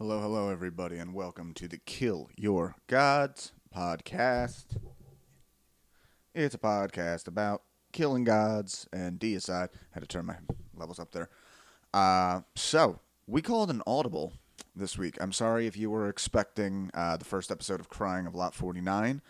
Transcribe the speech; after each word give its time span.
Hello, 0.00 0.18
hello, 0.18 0.48
everybody, 0.48 0.96
and 0.96 1.12
welcome 1.12 1.52
to 1.52 1.68
the 1.68 1.76
Kill 1.76 2.30
Your 2.34 2.74
Gods 2.86 3.52
podcast. 3.76 4.78
It's 6.34 6.54
a 6.54 6.58
podcast 6.58 7.28
about 7.28 7.64
killing 7.92 8.24
gods 8.24 8.88
and 8.94 9.20
deicide. 9.20 9.68
Had 9.90 10.00
to 10.00 10.06
turn 10.06 10.24
my 10.24 10.36
levels 10.74 10.98
up 10.98 11.12
there. 11.12 11.28
Uh, 11.92 12.40
so, 12.56 13.00
we 13.26 13.42
called 13.42 13.68
an 13.68 13.82
audible 13.86 14.32
this 14.74 14.96
week. 14.96 15.18
I'm 15.20 15.32
sorry 15.32 15.66
if 15.66 15.76
you 15.76 15.90
were 15.90 16.08
expecting 16.08 16.90
uh, 16.94 17.18
the 17.18 17.26
first 17.26 17.50
episode 17.50 17.78
of 17.78 17.90
Crying 17.90 18.26
of 18.26 18.34
Lot 18.34 18.54
49 18.54 19.20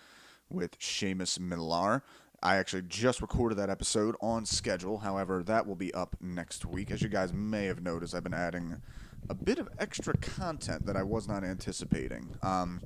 with 0.48 0.78
Seamus 0.78 1.40
Millar. 1.40 2.04
I 2.44 2.58
actually 2.58 2.82
just 2.82 3.20
recorded 3.20 3.58
that 3.58 3.70
episode 3.70 4.14
on 4.20 4.46
schedule. 4.46 4.98
However, 4.98 5.42
that 5.42 5.66
will 5.66 5.74
be 5.74 5.92
up 5.92 6.14
next 6.20 6.64
week. 6.64 6.92
As 6.92 7.02
you 7.02 7.08
guys 7.08 7.32
may 7.32 7.66
have 7.66 7.82
noticed, 7.82 8.14
I've 8.14 8.22
been 8.22 8.32
adding 8.32 8.80
a 9.28 9.34
bit 9.34 9.58
of 9.58 9.68
extra 9.78 10.16
content 10.16 10.86
that 10.86 10.96
I 10.96 11.02
was 11.02 11.28
not 11.28 11.44
anticipating. 11.44 12.36
Um, 12.42 12.80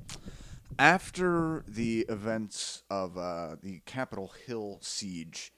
after 0.77 1.63
the 1.67 2.05
events 2.09 2.83
of 2.89 3.17
uh, 3.17 3.55
the 3.61 3.81
Capitol 3.85 4.33
Hill 4.45 4.79
siege 4.81 5.53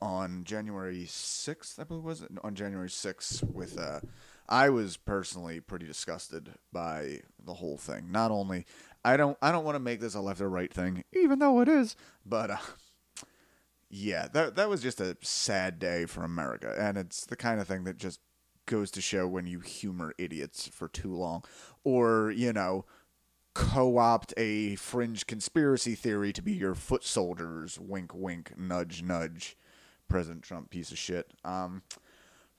on 0.00 0.44
January 0.44 1.04
6th, 1.06 1.78
I 1.78 1.84
believe 1.84 2.04
was 2.04 2.22
it? 2.22 2.30
On 2.42 2.54
January 2.54 2.88
6th, 2.88 3.52
with 3.52 3.78
uh, 3.78 4.00
I 4.48 4.70
was 4.70 4.96
personally 4.96 5.60
pretty 5.60 5.86
disgusted 5.86 6.54
by 6.72 7.20
the 7.44 7.54
whole 7.54 7.76
thing. 7.76 8.10
Not 8.10 8.30
only 8.30 8.64
I 9.04 9.16
don't 9.16 9.36
I 9.42 9.52
don't 9.52 9.64
want 9.64 9.74
to 9.76 9.80
make 9.80 10.00
this 10.00 10.14
a 10.14 10.20
left 10.20 10.40
or 10.40 10.48
right 10.48 10.72
thing, 10.72 11.04
even 11.12 11.38
though 11.38 11.60
it 11.60 11.68
is, 11.68 11.96
but 12.24 12.50
uh, 12.50 12.56
yeah, 13.90 14.28
that 14.32 14.56
that 14.56 14.68
was 14.68 14.82
just 14.82 15.00
a 15.00 15.16
sad 15.22 15.78
day 15.78 16.06
for 16.06 16.22
America, 16.24 16.74
and 16.78 16.96
it's 16.96 17.26
the 17.26 17.36
kind 17.36 17.60
of 17.60 17.68
thing 17.68 17.84
that 17.84 17.98
just 17.98 18.20
goes 18.68 18.92
to 18.92 19.00
show 19.00 19.26
when 19.26 19.46
you 19.46 19.58
humor 19.58 20.14
idiots 20.18 20.68
for 20.68 20.86
too 20.86 21.12
long, 21.12 21.42
or 21.82 22.30
you 22.30 22.52
know, 22.52 22.84
co-opt 23.54 24.32
a 24.36 24.76
fringe 24.76 25.26
conspiracy 25.26 25.96
theory 25.96 26.32
to 26.32 26.42
be 26.42 26.52
your 26.52 26.76
foot 26.76 27.02
soldiers. 27.02 27.80
Wink, 27.80 28.12
wink, 28.14 28.52
nudge, 28.56 29.02
nudge. 29.02 29.56
President 30.08 30.42
Trump, 30.42 30.70
piece 30.70 30.90
of 30.90 30.98
shit. 30.98 31.32
Um, 31.44 31.82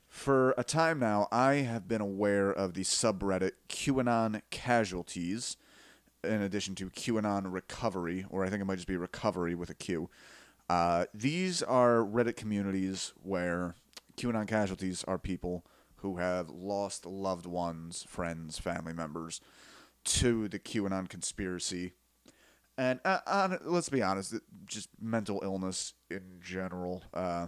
for 0.07 0.53
a 0.57 0.63
time 0.63 0.99
now, 0.99 1.27
I 1.31 1.55
have 1.55 1.87
been 1.87 2.01
aware 2.01 2.51
of 2.51 2.73
the 2.73 2.81
subreddit 2.81 3.53
QAnon 3.69 4.41
casualties, 4.49 5.57
in 6.23 6.41
addition 6.41 6.75
to 6.75 6.89
QAnon 6.89 7.51
recovery, 7.51 8.25
or 8.29 8.43
I 8.43 8.49
think 8.49 8.61
it 8.61 8.65
might 8.65 8.75
just 8.75 8.87
be 8.87 8.97
recovery 8.97 9.55
with 9.55 9.69
a 9.69 9.73
Q. 9.73 10.09
Uh, 10.69 11.05
these 11.13 11.63
are 11.63 11.97
Reddit 11.97 12.35
communities 12.35 13.13
where 13.23 13.75
QAnon 14.17 14.47
casualties 14.47 15.03
are 15.07 15.17
people 15.17 15.65
who 16.01 16.17
have 16.17 16.49
lost 16.49 17.05
loved 17.05 17.45
ones, 17.45 18.05
friends, 18.07 18.57
family 18.57 18.93
members 18.93 19.41
to 20.05 20.47
the 20.47 20.59
QAnon 20.59 21.09
conspiracy. 21.09 21.93
And 22.77 22.99
uh, 23.03 23.19
on, 23.27 23.59
let's 23.65 23.89
be 23.89 24.01
honest, 24.01 24.35
just 24.65 24.89
mental 25.01 25.41
illness 25.43 25.93
in 26.09 26.39
general. 26.41 27.03
Uh, 27.13 27.47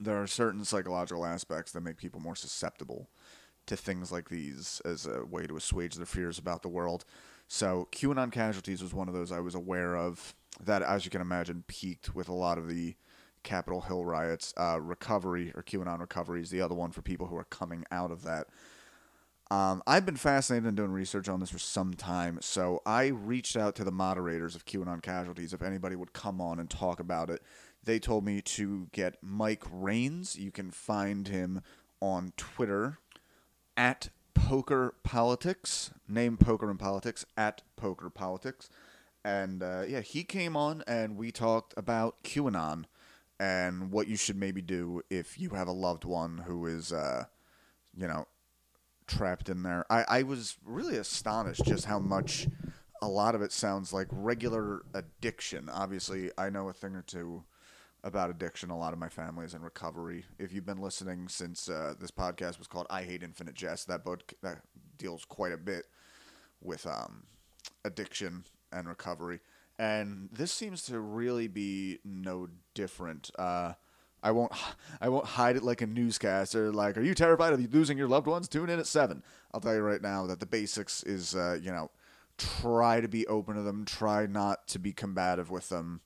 there 0.00 0.20
are 0.20 0.26
certain 0.26 0.64
psychological 0.64 1.24
aspects 1.24 1.72
that 1.72 1.82
make 1.82 1.96
people 1.96 2.20
more 2.20 2.34
susceptible 2.34 3.08
to 3.66 3.76
things 3.76 4.10
like 4.10 4.28
these 4.28 4.82
as 4.84 5.06
a 5.06 5.24
way 5.24 5.46
to 5.46 5.56
assuage 5.56 5.94
their 5.94 6.06
fears 6.06 6.38
about 6.38 6.62
the 6.62 6.68
world. 6.68 7.04
So 7.46 7.86
QAnon 7.92 8.32
casualties 8.32 8.82
was 8.82 8.92
one 8.92 9.08
of 9.08 9.14
those 9.14 9.30
I 9.30 9.40
was 9.40 9.54
aware 9.54 9.96
of 9.96 10.34
that, 10.60 10.82
as 10.82 11.04
you 11.04 11.10
can 11.10 11.20
imagine, 11.20 11.64
peaked 11.68 12.14
with 12.14 12.28
a 12.28 12.34
lot 12.34 12.58
of 12.58 12.68
the 12.68 12.96
Capitol 13.42 13.82
Hill 13.82 14.04
riots. 14.04 14.52
Uh, 14.56 14.80
recovery 14.80 15.52
or 15.54 15.62
QAnon 15.62 16.00
recovery 16.00 16.40
is 16.40 16.50
the 16.50 16.60
other 16.60 16.74
one 16.74 16.90
for 16.90 17.02
people 17.02 17.26
who 17.26 17.36
are 17.36 17.44
coming 17.44 17.84
out 17.90 18.10
of 18.10 18.22
that. 18.22 18.48
Um, 19.50 19.82
I've 19.86 20.06
been 20.06 20.16
fascinated 20.16 20.66
in 20.66 20.74
doing 20.74 20.92
research 20.92 21.28
on 21.28 21.40
this 21.40 21.50
for 21.50 21.58
some 21.58 21.92
time, 21.92 22.38
so 22.40 22.80
I 22.86 23.08
reached 23.08 23.54
out 23.54 23.74
to 23.76 23.84
the 23.84 23.92
moderators 23.92 24.54
of 24.54 24.64
QAnon 24.64 25.02
casualties 25.02 25.52
if 25.52 25.60
anybody 25.60 25.94
would 25.94 26.14
come 26.14 26.40
on 26.40 26.58
and 26.58 26.70
talk 26.70 27.00
about 27.00 27.28
it. 27.28 27.42
They 27.84 27.98
told 27.98 28.24
me 28.24 28.40
to 28.40 28.88
get 28.92 29.18
Mike 29.20 29.64
Rains. 29.70 30.38
You 30.38 30.52
can 30.52 30.70
find 30.70 31.28
him 31.28 31.60
on 32.00 32.32
Twitter 32.38 32.98
at 33.76 34.08
Poker 34.32 34.94
Politics, 35.02 35.90
name 36.08 36.38
Poker 36.38 36.70
and 36.70 36.78
Politics 36.78 37.26
at 37.36 37.60
Poker 37.76 38.08
Politics, 38.08 38.70
and 39.24 39.62
uh, 39.62 39.82
yeah, 39.86 40.00
he 40.00 40.24
came 40.24 40.56
on 40.56 40.82
and 40.86 41.16
we 41.16 41.30
talked 41.30 41.74
about 41.76 42.22
QAnon 42.24 42.84
and 43.42 43.90
what 43.90 44.06
you 44.06 44.14
should 44.14 44.36
maybe 44.36 44.62
do 44.62 45.02
if 45.10 45.36
you 45.36 45.50
have 45.50 45.66
a 45.66 45.72
loved 45.72 46.04
one 46.04 46.44
who 46.46 46.64
is, 46.66 46.92
uh, 46.92 47.24
you 47.96 48.06
know, 48.06 48.24
trapped 49.08 49.48
in 49.48 49.64
there. 49.64 49.84
I, 49.90 50.04
I 50.08 50.22
was 50.22 50.56
really 50.64 50.96
astonished 50.96 51.64
just 51.64 51.86
how 51.86 51.98
much 51.98 52.46
a 53.02 53.08
lot 53.08 53.34
of 53.34 53.42
it 53.42 53.50
sounds 53.50 53.92
like 53.92 54.06
regular 54.12 54.82
addiction. 54.94 55.68
Obviously, 55.68 56.30
I 56.38 56.50
know 56.50 56.68
a 56.68 56.72
thing 56.72 56.94
or 56.94 57.02
two 57.02 57.42
about 58.04 58.30
addiction. 58.30 58.70
A 58.70 58.78
lot 58.78 58.92
of 58.92 59.00
my 59.00 59.08
family 59.08 59.44
is 59.44 59.54
in 59.54 59.62
recovery. 59.62 60.24
If 60.38 60.52
you've 60.52 60.64
been 60.64 60.80
listening 60.80 61.26
since 61.26 61.68
uh, 61.68 61.94
this 61.98 62.12
podcast 62.12 62.60
was 62.60 62.68
called 62.68 62.86
"I 62.90 63.02
Hate 63.02 63.24
Infinite 63.24 63.54
Jest," 63.54 63.88
that 63.88 64.04
book 64.04 64.34
that 64.42 64.58
deals 64.98 65.24
quite 65.24 65.52
a 65.52 65.56
bit 65.56 65.86
with 66.60 66.86
um, 66.86 67.24
addiction 67.84 68.44
and 68.70 68.88
recovery. 68.88 69.40
And 69.82 70.28
this 70.30 70.52
seems 70.52 70.82
to 70.82 71.00
really 71.00 71.48
be 71.48 71.98
no 72.04 72.46
different. 72.72 73.32
Uh, 73.36 73.72
I 74.22 74.30
won't 74.30 74.52
I 75.00 75.08
won't 75.08 75.26
hide 75.26 75.56
it 75.56 75.64
like 75.64 75.82
a 75.82 75.88
newscaster. 75.88 76.70
Like, 76.70 76.96
are 76.96 77.02
you 77.02 77.16
terrified 77.16 77.52
of 77.52 77.74
losing 77.74 77.98
your 77.98 78.06
loved 78.06 78.28
ones? 78.28 78.46
Tune 78.46 78.70
in 78.70 78.78
at 78.78 78.86
seven. 78.86 79.24
I'll 79.52 79.58
tell 79.60 79.74
you 79.74 79.80
right 79.80 80.00
now 80.00 80.28
that 80.28 80.38
the 80.38 80.46
basics 80.46 81.02
is, 81.02 81.34
uh, 81.34 81.58
you 81.60 81.72
know, 81.72 81.90
try 82.38 83.00
to 83.00 83.08
be 83.08 83.26
open 83.26 83.56
to 83.56 83.62
them. 83.62 83.84
Try 83.84 84.26
not 84.26 84.68
to 84.68 84.78
be 84.78 84.92
combative 84.92 85.50
with 85.50 85.68
them. 85.68 86.00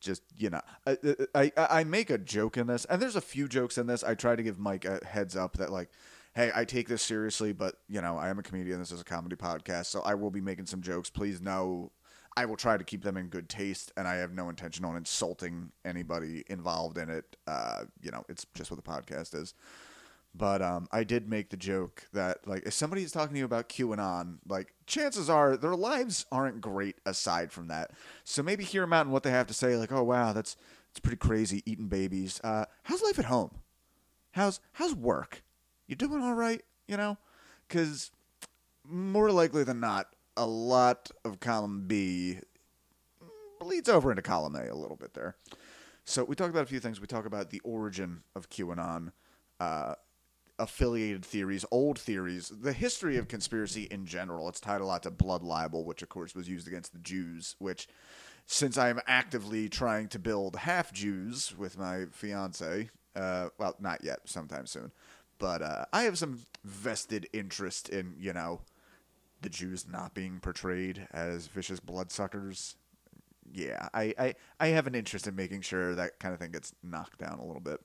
Just 0.00 0.24
you 0.36 0.50
know, 0.50 0.62
I, 0.84 0.96
I 1.32 1.52
I 1.56 1.84
make 1.84 2.10
a 2.10 2.18
joke 2.18 2.56
in 2.56 2.66
this, 2.66 2.86
and 2.86 3.00
there's 3.00 3.14
a 3.14 3.20
few 3.20 3.46
jokes 3.46 3.78
in 3.78 3.86
this. 3.86 4.02
I 4.02 4.16
try 4.16 4.34
to 4.34 4.42
give 4.42 4.58
Mike 4.58 4.84
a 4.84 4.98
heads 5.06 5.36
up 5.36 5.58
that 5.58 5.70
like, 5.70 5.90
hey, 6.34 6.50
I 6.52 6.64
take 6.64 6.88
this 6.88 7.02
seriously, 7.02 7.52
but 7.52 7.76
you 7.88 8.00
know, 8.00 8.16
I 8.18 8.30
am 8.30 8.40
a 8.40 8.42
comedian. 8.42 8.80
This 8.80 8.90
is 8.90 9.00
a 9.00 9.04
comedy 9.04 9.36
podcast, 9.36 9.86
so 9.86 10.02
I 10.02 10.14
will 10.14 10.32
be 10.32 10.40
making 10.40 10.66
some 10.66 10.82
jokes. 10.82 11.08
Please 11.08 11.40
know 11.40 11.92
I 12.36 12.46
will 12.46 12.56
try 12.56 12.76
to 12.76 12.84
keep 12.84 13.02
them 13.02 13.16
in 13.16 13.26
good 13.28 13.48
taste, 13.48 13.92
and 13.96 14.08
I 14.08 14.16
have 14.16 14.32
no 14.32 14.48
intention 14.48 14.84
on 14.84 14.96
insulting 14.96 15.70
anybody 15.84 16.44
involved 16.48 16.96
in 16.96 17.10
it. 17.10 17.36
Uh, 17.46 17.84
you 18.00 18.10
know, 18.10 18.24
it's 18.28 18.46
just 18.54 18.70
what 18.70 18.82
the 18.82 18.90
podcast 18.90 19.34
is. 19.34 19.54
But 20.34 20.62
um, 20.62 20.88
I 20.90 21.04
did 21.04 21.28
make 21.28 21.50
the 21.50 21.58
joke 21.58 22.08
that 22.14 22.46
like 22.46 22.62
if 22.64 22.72
somebody 22.72 23.02
is 23.02 23.12
talking 23.12 23.34
to 23.34 23.38
you 23.38 23.44
about 23.44 23.68
QAnon, 23.68 24.38
like 24.48 24.72
chances 24.86 25.28
are 25.28 25.58
their 25.58 25.76
lives 25.76 26.24
aren't 26.32 26.62
great 26.62 26.96
aside 27.04 27.52
from 27.52 27.68
that. 27.68 27.90
So 28.24 28.42
maybe 28.42 28.64
hear 28.64 28.80
them 28.80 28.94
out 28.94 29.04
and 29.04 29.12
what 29.12 29.24
they 29.24 29.30
have 29.30 29.46
to 29.48 29.54
say. 29.54 29.76
Like, 29.76 29.92
oh 29.92 30.02
wow, 30.02 30.32
that's 30.32 30.56
it's 30.90 31.00
pretty 31.00 31.18
crazy 31.18 31.62
eating 31.66 31.88
babies. 31.88 32.40
Uh, 32.42 32.64
how's 32.84 33.02
life 33.02 33.18
at 33.18 33.26
home? 33.26 33.50
How's 34.30 34.60
how's 34.72 34.94
work? 34.94 35.42
You 35.86 35.96
doing 35.96 36.22
all 36.22 36.34
right? 36.34 36.62
You 36.88 36.96
know, 36.96 37.18
because 37.68 38.10
more 38.84 39.30
likely 39.30 39.64
than 39.64 39.80
not, 39.80 40.14
a 40.36 40.46
lot 40.46 41.10
of 41.24 41.40
column 41.40 41.84
B 41.86 42.38
bleeds 43.60 43.88
over 43.88 44.10
into 44.10 44.22
column 44.22 44.56
A 44.56 44.68
a 44.68 44.74
little 44.74 44.96
bit 44.96 45.14
there. 45.14 45.36
So 46.04 46.24
we 46.24 46.34
talk 46.34 46.50
about 46.50 46.64
a 46.64 46.66
few 46.66 46.80
things. 46.80 47.00
We 47.00 47.06
talk 47.06 47.26
about 47.26 47.50
the 47.50 47.60
origin 47.60 48.22
of 48.34 48.50
QAnon, 48.50 49.12
uh, 49.60 49.94
affiliated 50.58 51.24
theories, 51.24 51.64
old 51.70 51.98
theories, 51.98 52.48
the 52.48 52.72
history 52.72 53.16
of 53.16 53.28
conspiracy 53.28 53.84
in 53.84 54.04
general. 54.04 54.48
It's 54.48 54.60
tied 54.60 54.80
a 54.80 54.86
lot 54.86 55.04
to 55.04 55.10
blood 55.10 55.42
libel, 55.42 55.84
which 55.84 56.02
of 56.02 56.08
course 56.08 56.34
was 56.34 56.48
used 56.48 56.66
against 56.66 56.92
the 56.92 56.98
Jews. 56.98 57.54
Which, 57.58 57.88
since 58.46 58.76
I 58.76 58.88
am 58.88 59.00
actively 59.06 59.68
trying 59.68 60.08
to 60.08 60.18
build 60.18 60.56
half 60.56 60.92
Jews 60.92 61.54
with 61.56 61.78
my 61.78 62.06
fiance, 62.10 62.90
uh, 63.14 63.48
well, 63.58 63.76
not 63.78 64.02
yet, 64.02 64.20
sometime 64.24 64.66
soon, 64.66 64.90
but 65.38 65.62
uh, 65.62 65.84
I 65.92 66.02
have 66.02 66.18
some 66.18 66.40
vested 66.64 67.28
interest 67.32 67.88
in 67.88 68.14
you 68.18 68.32
know 68.32 68.60
the 69.42 69.48
Jews 69.48 69.86
not 69.88 70.14
being 70.14 70.40
portrayed 70.40 71.06
as 71.12 71.46
vicious 71.46 71.80
bloodsuckers. 71.80 72.76
Yeah, 73.52 73.88
I, 73.92 74.14
I, 74.18 74.34
I 74.58 74.66
have 74.68 74.86
an 74.86 74.94
interest 74.94 75.26
in 75.26 75.36
making 75.36 75.60
sure 75.60 75.94
that 75.94 76.18
kind 76.18 76.32
of 76.32 76.40
thing 76.40 76.52
gets 76.52 76.72
knocked 76.82 77.18
down 77.18 77.38
a 77.38 77.44
little 77.44 77.60
bit. 77.60 77.80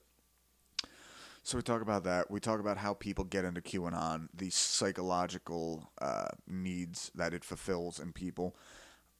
So 1.42 1.56
we 1.56 1.62
talk 1.62 1.82
about 1.82 2.04
that. 2.04 2.30
We 2.30 2.40
talk 2.40 2.60
about 2.60 2.78
how 2.78 2.94
people 2.94 3.24
get 3.24 3.44
into 3.44 3.60
QAnon, 3.60 4.28
the 4.34 4.50
psychological 4.50 5.90
uh, 6.00 6.28
needs 6.46 7.10
that 7.14 7.32
it 7.32 7.44
fulfills 7.44 7.98
in 7.98 8.12
people. 8.12 8.56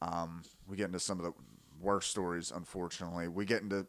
Um, 0.01 0.43
we 0.67 0.77
get 0.77 0.85
into 0.85 0.99
some 0.99 1.19
of 1.19 1.25
the 1.25 1.33
worst 1.79 2.11
stories, 2.11 2.51
unfortunately. 2.55 3.27
We 3.27 3.45
get 3.45 3.61
into 3.61 3.85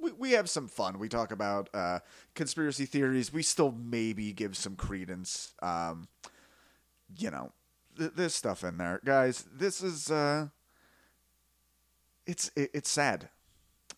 we, 0.00 0.12
we 0.12 0.30
have 0.32 0.50
some 0.50 0.66
fun. 0.66 0.98
We 0.98 1.08
talk 1.08 1.30
about 1.30 1.70
uh, 1.72 2.00
conspiracy 2.34 2.86
theories. 2.86 3.32
We 3.32 3.42
still 3.42 3.72
maybe 3.72 4.32
give 4.32 4.56
some 4.56 4.76
credence. 4.76 5.54
Um, 5.62 6.08
you 7.16 7.30
know, 7.30 7.52
th- 7.96 8.30
stuff 8.30 8.64
in 8.64 8.78
there, 8.78 9.00
guys. 9.04 9.44
This 9.52 9.82
is 9.82 10.10
uh, 10.10 10.48
it's 12.26 12.50
it, 12.56 12.70
it's 12.74 12.90
sad. 12.90 13.28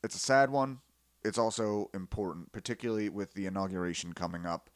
It's 0.02 0.16
a 0.16 0.20
sad 0.20 0.50
one. 0.50 0.80
It's 1.24 1.38
also 1.38 1.90
important, 1.92 2.52
particularly 2.52 3.08
with 3.08 3.34
the 3.34 3.46
inauguration 3.46 4.12
coming 4.12 4.46
up. 4.46 4.70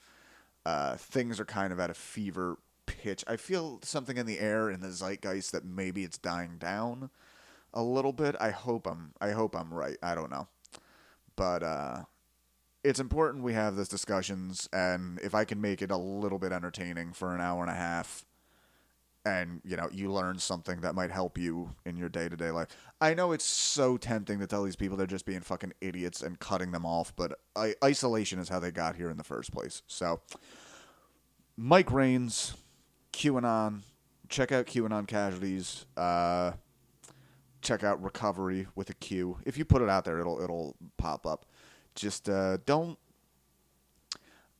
Uh, 0.66 0.96
things 0.96 1.38
are 1.38 1.44
kind 1.44 1.72
of 1.72 1.80
at 1.80 1.90
a 1.90 1.94
fever 1.94 2.58
pitch. 2.86 3.24
I 3.26 3.36
feel 3.36 3.80
something 3.82 4.16
in 4.16 4.26
the 4.26 4.40
air 4.40 4.70
in 4.70 4.80
the 4.80 4.90
zeitgeist 4.90 5.52
that 5.52 5.64
maybe 5.64 6.04
it's 6.04 6.18
dying 6.18 6.58
down 6.58 7.10
a 7.72 7.82
little 7.82 8.12
bit. 8.12 8.36
I 8.40 8.50
hope 8.50 8.86
I'm 8.86 9.12
I 9.20 9.30
hope 9.30 9.56
I'm 9.56 9.72
right. 9.72 9.96
I 10.02 10.14
don't 10.14 10.30
know. 10.30 10.48
But 11.36 11.62
uh 11.62 12.04
it's 12.82 13.00
important 13.00 13.44
we 13.44 13.52
have 13.52 13.76
these 13.76 13.88
discussions 13.88 14.68
and 14.72 15.20
if 15.22 15.34
I 15.34 15.44
can 15.44 15.60
make 15.60 15.82
it 15.82 15.90
a 15.90 15.96
little 15.96 16.38
bit 16.38 16.50
entertaining 16.50 17.12
for 17.12 17.34
an 17.34 17.40
hour 17.40 17.62
and 17.62 17.70
a 17.70 17.74
half 17.74 18.24
and 19.24 19.60
you 19.64 19.76
know 19.76 19.88
you 19.92 20.10
learn 20.10 20.38
something 20.38 20.80
that 20.80 20.94
might 20.94 21.10
help 21.10 21.36
you 21.36 21.70
in 21.84 21.96
your 21.96 22.08
day-to-day 22.08 22.50
life. 22.50 22.68
I 23.00 23.14
know 23.14 23.32
it's 23.32 23.44
so 23.44 23.96
tempting 23.96 24.38
to 24.40 24.46
tell 24.46 24.64
these 24.64 24.76
people 24.76 24.96
they're 24.96 25.06
just 25.06 25.26
being 25.26 25.40
fucking 25.40 25.72
idiots 25.80 26.22
and 26.22 26.38
cutting 26.38 26.72
them 26.72 26.86
off 26.86 27.14
but 27.16 27.38
I- 27.54 27.74
isolation 27.84 28.38
is 28.38 28.48
how 28.48 28.60
they 28.60 28.70
got 28.70 28.96
here 28.96 29.10
in 29.10 29.16
the 29.16 29.24
first 29.24 29.52
place. 29.52 29.82
So 29.86 30.20
mike 31.56 31.90
rains 31.90 32.54
qanon. 33.12 33.80
Check 34.28 34.52
out 34.52 34.66
qanon 34.66 35.06
casualties. 35.06 35.86
Uh, 35.96 36.52
check 37.62 37.82
out 37.84 38.02
recovery 38.02 38.68
with 38.74 38.88
a 38.88 38.94
q. 38.94 39.38
If 39.44 39.58
you 39.58 39.64
put 39.64 39.82
it 39.82 39.88
out 39.88 40.04
there 40.04 40.18
it'll 40.20 40.40
it'll 40.40 40.76
pop 40.96 41.26
up. 41.26 41.46
Just 41.94 42.28
uh, 42.28 42.58
don't 42.64 42.98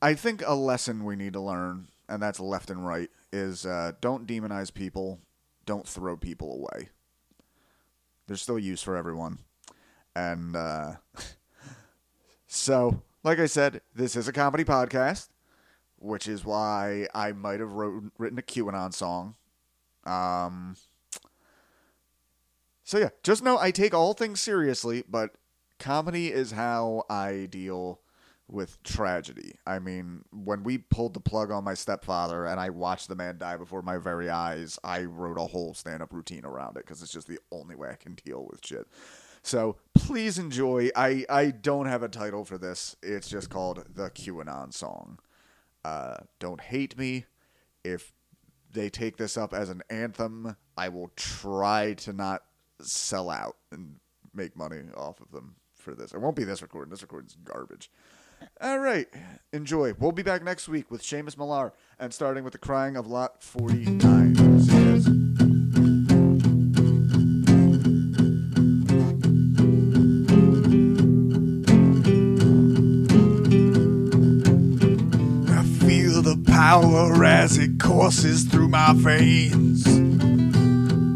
i 0.03 0.15
think 0.15 0.43
a 0.47 0.55
lesson 0.55 1.05
we 1.05 1.15
need 1.15 1.35
to 1.35 1.41
learn 1.41 1.89
and 2.09 2.23
that's 2.23 2.41
left 2.41 2.71
and 2.71 2.87
right 2.87 3.11
is 3.33 3.67
uh, 3.67 3.93
don't 4.01 4.27
demonize 4.27 4.73
people, 4.73 5.21
don't 5.67 5.87
throw 5.87 6.17
people 6.17 6.53
away. 6.55 6.89
There's 8.27 8.43
still 8.43 8.59
use 8.59 8.83
for 8.83 8.97
everyone. 8.97 9.39
And 10.15 10.57
uh, 10.57 10.95
so, 12.47 13.03
like 13.23 13.39
I 13.39 13.47
said, 13.47 13.81
this 13.95 14.17
is 14.17 14.29
a 14.29 14.33
comedy 14.33 14.65
podcast, 14.65 15.29
which 15.99 16.29
is 16.29 16.45
why 16.45 17.09
I 17.15 17.33
might 17.33 17.61
have 17.61 17.73
wrote, 17.73 18.05
written 18.19 18.39
a 18.39 18.43
QAnon 18.43 18.93
song. 18.93 19.35
Um, 20.05 20.77
so, 22.85 22.99
yeah, 22.99 23.11
just 23.23 23.43
know 23.43 23.59
I 23.59 23.71
take 23.71 23.95
all 23.95 24.15
things 24.15 24.41
seriously, 24.41 25.05
but 25.09 25.35
comedy 25.79 26.33
is 26.33 26.53
how 26.53 27.05
I 27.09 27.47
deal 27.51 28.01
with 28.51 28.83
tragedy. 28.83 29.53
I 29.67 29.79
mean, 29.79 30.25
when 30.33 30.63
we 30.63 30.79
pulled 30.79 31.15
the 31.15 31.21
plug 31.21 31.51
on 31.51 31.65
my 31.65 31.75
stepfather 31.75 32.47
and 32.47 32.59
I 32.59 32.71
watched 32.71 33.09
the 33.09 33.15
man 33.15 33.39
die 33.39 33.57
before 33.57 33.83
my 33.83 33.97
very 33.97 34.29
eyes, 34.29 34.79
I 34.83 35.05
wrote 35.05 35.39
a 35.39 35.47
whole 35.47 35.75
stand 35.75 36.03
up 36.03 36.13
routine 36.13 36.45
around 36.45 36.77
it 36.77 36.85
because 36.85 37.03
it's 37.03 37.13
just 37.13 37.29
the 37.29 37.39
only 37.53 37.77
way 37.77 37.91
I 37.91 37.95
can 37.95 38.17
deal 38.25 38.47
with 38.51 38.65
shit. 38.65 38.87
So 39.43 39.77
please 39.95 40.39
enjoy. 40.39 40.91
I, 40.97 41.25
I 41.29 41.51
don't 41.51 41.87
have 41.87 42.03
a 42.03 42.09
title 42.09 42.45
for 42.45 42.59
this, 42.59 42.97
it's 43.03 43.29
just 43.29 43.51
called 43.51 43.85
The 43.95 44.11
QAnon 44.11 44.75
Song. 44.75 45.19
Uh, 45.85 46.19
don't 46.39 46.61
hate 46.61 46.99
me. 46.99 47.25
If 47.85 48.13
they 48.73 48.91
take 48.91 49.17
this 49.17 49.37
up 49.37 49.55
as 49.55 49.71
an 49.71 49.83
anthem, 49.89 50.57
I 50.77 50.89
will 50.91 51.11
try 51.17 51.95
to 51.95 52.13
not 52.13 52.43
sell 52.83 53.31
out 53.31 53.57
and 53.73 53.97
make 54.35 54.57
money 54.57 54.83
off 54.97 55.21
of 55.21 55.31
them 55.31 55.57
for 55.75 55.95
this. 55.95 56.13
It 56.13 56.21
won't 56.21 56.37
be 56.37 56.45
this 56.45 56.63
recording. 56.63 56.91
This 56.91 57.03
recording's 57.03 57.37
garbage. 57.43 57.91
All 58.61 58.79
right. 58.79 59.07
Enjoy. 59.53 59.95
We'll 59.99 60.13
be 60.13 60.23
back 60.23 60.43
next 60.45 60.69
week 60.69 60.91
with 60.91 61.03
Seamus 61.03 61.37
Millar 61.37 61.73
and 61.99 62.15
starting 62.15 62.45
with 62.45 62.53
the 62.53 62.59
crying 62.59 62.97
of 62.97 63.07
Lot 63.07 63.43
49. 63.43 64.61
See 64.61 64.77
you. 64.77 66.11
I 75.49 75.65
feel 75.85 76.23
the 76.23 76.41
power 76.47 77.25
as 77.25 77.59
it 77.59 77.81
courses 77.81 78.45
through 78.45 78.69
my 78.69 78.93
veins. 78.95 79.87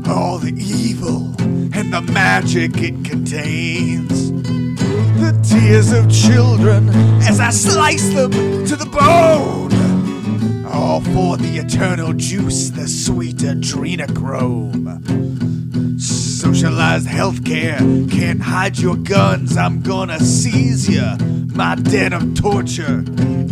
All 0.09 0.39
the 0.39 0.55
evil 0.57 1.35
and 1.73 1.93
the 1.93 2.03
magic 2.13 2.77
it 2.79 3.05
contains 3.05 4.31
the 5.17 5.33
tears 5.43 5.93
of 5.93 6.11
children 6.11 6.89
as 7.23 7.41
I 7.41 7.51
slice 7.51 8.09
them 8.15 8.33
to 8.67 8.77
the 8.77 8.87
bone. 8.87 9.73
All 10.67 11.01
for 11.01 11.37
the 11.37 11.59
eternal 11.59 12.13
juice, 12.13 12.71
the 12.71 12.89
sweet 12.89 13.37
adrenochrome. 13.37 15.01
Socialized 16.01 17.07
healthcare 17.07 17.79
can't 18.11 18.41
hide 18.41 18.79
your 18.79 18.97
guns. 18.97 19.57
I'm 19.57 19.83
gonna 19.83 20.21
seize 20.21 20.89
ya. 20.89 21.17
My 21.55 21.77
den 21.77 22.13
of 22.13 22.35
torture 22.35 23.05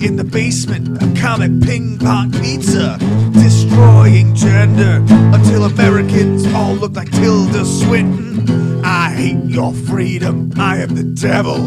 in 0.05 0.17
the 0.17 0.25
basement, 0.25 1.01
a 1.01 1.21
Comet 1.21 1.63
ping 1.63 1.97
pong 1.99 2.33
pizza, 2.33 2.99
destroying 3.33 4.35
gender 4.35 5.05
until 5.33 5.65
Americans 5.65 6.45
all 6.55 6.75
look 6.75 6.95
like 6.95 7.11
Tilda 7.13 7.65
Swinton. 7.65 8.85
I 8.85 9.11
hate 9.11 9.45
your 9.45 9.73
freedom. 9.73 10.53
I 10.57 10.79
am 10.79 10.95
the 10.97 11.05
devil. 11.05 11.59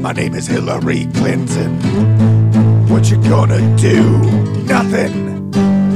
My 0.00 0.12
name 0.12 0.34
is 0.34 0.46
Hillary 0.46 1.06
Clinton. 1.14 1.78
What 2.88 3.10
you 3.10 3.22
gonna 3.22 3.76
do? 3.76 4.18
Nothing 4.64 5.50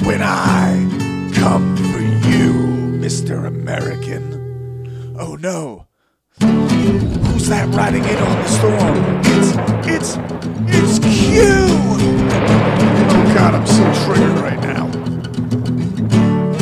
when 0.04 0.20
I 0.22 0.74
come 1.34 1.76
for 1.76 2.00
you, 2.28 2.52
Mr. 3.00 3.46
American. 3.46 5.16
Oh 5.18 5.36
no. 5.36 5.86
That 7.46 7.72
riding 7.76 8.02
in 8.02 8.16
on 8.16 8.42
the 8.42 8.48
storm? 8.48 8.96
It's, 9.24 9.54
it's, 9.86 10.16
it's 10.66 10.98
Q! 10.98 11.42
Oh 13.08 13.24
god, 13.36 13.54
I'm 13.54 13.64
so 13.64 13.84
triggered 14.04 14.40
right 14.40 14.60
now. 14.60 14.88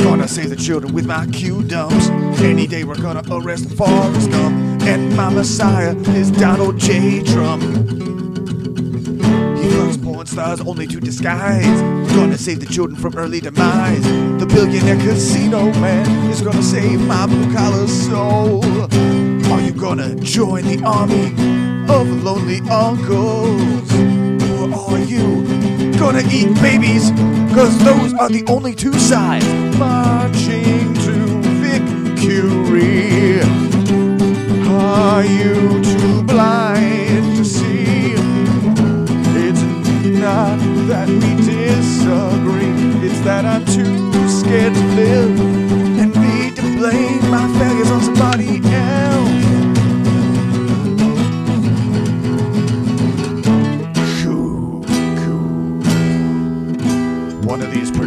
Gonna 0.03 0.27
save 0.27 0.51
the 0.51 0.55
children 0.55 0.93
with 0.93 1.07
my 1.07 1.25
Q 1.27 1.63
dumps. 1.63 2.09
Any 2.39 2.67
day 2.67 2.83
we're 2.83 3.01
gonna 3.01 3.23
arrest 3.31 3.71
Forrest 3.71 4.29
Gump. 4.29 4.83
And 4.83 5.15
my 5.17 5.29
messiah 5.29 5.95
is 6.09 6.29
Donald 6.29 6.77
J. 6.77 7.23
Trump. 7.23 7.63
He 7.63 9.69
loves 9.69 9.97
porn 9.97 10.27
stars 10.27 10.61
only 10.61 10.85
to 10.85 10.99
disguise. 10.99 11.81
Gonna 12.11 12.37
save 12.37 12.59
the 12.59 12.67
children 12.67 12.95
from 12.95 13.15
early 13.17 13.41
demise. 13.41 14.03
The 14.39 14.45
billionaire 14.45 14.97
casino 14.97 15.71
man 15.81 16.29
is 16.29 16.43
gonna 16.43 16.61
save 16.61 17.01
my 17.01 17.25
blue 17.25 17.51
collar 17.55 17.87
soul. 17.87 18.61
Are 19.51 19.61
you 19.61 19.71
gonna 19.73 20.15
join 20.15 20.63
the 20.63 20.83
army 20.83 21.27
of 21.87 22.23
lonely 22.23 22.61
uncles? 22.69 23.93
Or 24.51 24.95
are 24.95 24.99
you 24.99 25.45
gonna 25.99 26.23
eat 26.31 26.53
babies? 26.61 27.11
Cause 27.53 27.77
those 27.79 28.13
are 28.15 28.29
the 28.29 28.43
only 28.47 28.73
two 28.73 28.93
sides 28.93 29.45
marching 29.77 30.93
to 31.05 31.13
victory. 31.61 33.39
Are 34.67 35.23
you 35.23 35.81
too 35.83 36.23
blind 36.23 37.37
to 37.37 37.45
see? 37.45 38.15
It's 39.45 39.61
not 40.19 40.57
that 40.89 41.07
we 41.07 41.35
disagree, 41.45 42.73
it's 43.07 43.19
that 43.21 43.45
I'm 43.45 43.63
too 43.65 44.27
scared 44.27 44.73
to 44.73 44.85
live 44.95 45.39
and 46.01 46.13
be 46.13 46.51
to 46.55 46.61
blame 46.77 47.29
my 47.29 47.47
failures 47.59 47.91
on 47.91 48.01
somebody 48.01 48.14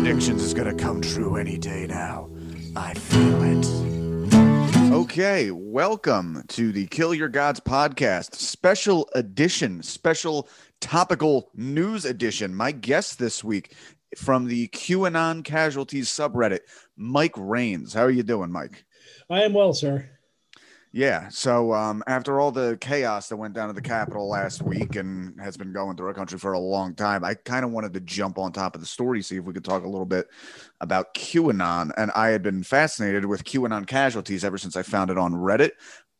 predictions 0.08 0.42
is 0.42 0.54
gonna 0.54 0.72
come 0.72 1.02
true 1.02 1.36
any 1.36 1.58
day 1.58 1.86
now. 1.86 2.30
I 2.74 2.94
feel 2.94 3.42
it. 3.42 4.90
Okay, 4.90 5.50
welcome 5.50 6.44
to 6.48 6.72
the 6.72 6.86
Kill 6.86 7.12
Your 7.12 7.28
Gods 7.28 7.60
podcast, 7.60 8.34
special 8.34 9.06
edition, 9.14 9.82
special 9.82 10.48
topical 10.80 11.50
news 11.54 12.06
edition. 12.06 12.54
My 12.54 12.72
guest 12.72 13.18
this 13.18 13.44
week 13.44 13.74
from 14.16 14.46
the 14.46 14.68
QAnon 14.68 15.44
Casualties 15.44 16.08
subreddit, 16.08 16.60
Mike 16.96 17.34
Rains. 17.36 17.92
How 17.92 18.04
are 18.04 18.10
you 18.10 18.22
doing, 18.22 18.50
Mike? 18.50 18.86
I 19.28 19.42
am 19.42 19.52
well, 19.52 19.74
sir. 19.74 20.08
Yeah. 20.98 21.28
So 21.28 21.72
um, 21.74 22.02
after 22.08 22.40
all 22.40 22.50
the 22.50 22.76
chaos 22.80 23.28
that 23.28 23.36
went 23.36 23.54
down 23.54 23.68
at 23.68 23.76
the 23.76 23.80
Capitol 23.80 24.28
last 24.28 24.62
week 24.62 24.96
and 24.96 25.40
has 25.40 25.56
been 25.56 25.72
going 25.72 25.96
through 25.96 26.08
our 26.08 26.12
country 26.12 26.40
for 26.40 26.54
a 26.54 26.58
long 26.58 26.96
time, 26.96 27.22
I 27.22 27.34
kind 27.34 27.64
of 27.64 27.70
wanted 27.70 27.94
to 27.94 28.00
jump 28.00 28.36
on 28.36 28.50
top 28.50 28.74
of 28.74 28.80
the 28.80 28.86
story, 28.88 29.22
see 29.22 29.36
if 29.36 29.44
we 29.44 29.54
could 29.54 29.64
talk 29.64 29.84
a 29.84 29.88
little 29.88 30.04
bit 30.04 30.26
about 30.80 31.14
QAnon. 31.14 31.92
And 31.96 32.10
I 32.16 32.30
had 32.30 32.42
been 32.42 32.64
fascinated 32.64 33.26
with 33.26 33.44
QAnon 33.44 33.86
casualties 33.86 34.42
ever 34.44 34.58
since 34.58 34.74
I 34.74 34.82
found 34.82 35.08
it 35.12 35.18
on 35.18 35.34
Reddit. 35.34 35.70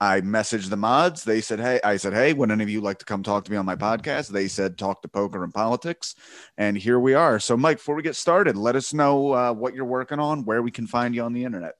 I 0.00 0.20
messaged 0.20 0.70
the 0.70 0.76
mods. 0.76 1.24
They 1.24 1.40
said, 1.40 1.58
Hey, 1.58 1.80
I 1.82 1.96
said, 1.96 2.12
Hey, 2.12 2.32
would 2.32 2.52
any 2.52 2.62
of 2.62 2.70
you 2.70 2.80
like 2.80 3.00
to 3.00 3.04
come 3.04 3.24
talk 3.24 3.46
to 3.46 3.50
me 3.50 3.56
on 3.56 3.66
my 3.66 3.74
podcast? 3.74 4.28
They 4.28 4.46
said, 4.46 4.78
Talk 4.78 5.02
to 5.02 5.08
poker 5.08 5.42
and 5.42 5.52
politics. 5.52 6.14
And 6.56 6.78
here 6.78 7.00
we 7.00 7.14
are. 7.14 7.40
So, 7.40 7.56
Mike, 7.56 7.78
before 7.78 7.96
we 7.96 8.04
get 8.04 8.14
started, 8.14 8.56
let 8.56 8.76
us 8.76 8.94
know 8.94 9.32
uh, 9.32 9.52
what 9.52 9.74
you're 9.74 9.84
working 9.84 10.20
on, 10.20 10.44
where 10.44 10.62
we 10.62 10.70
can 10.70 10.86
find 10.86 11.16
you 11.16 11.24
on 11.24 11.32
the 11.32 11.42
internet. 11.42 11.77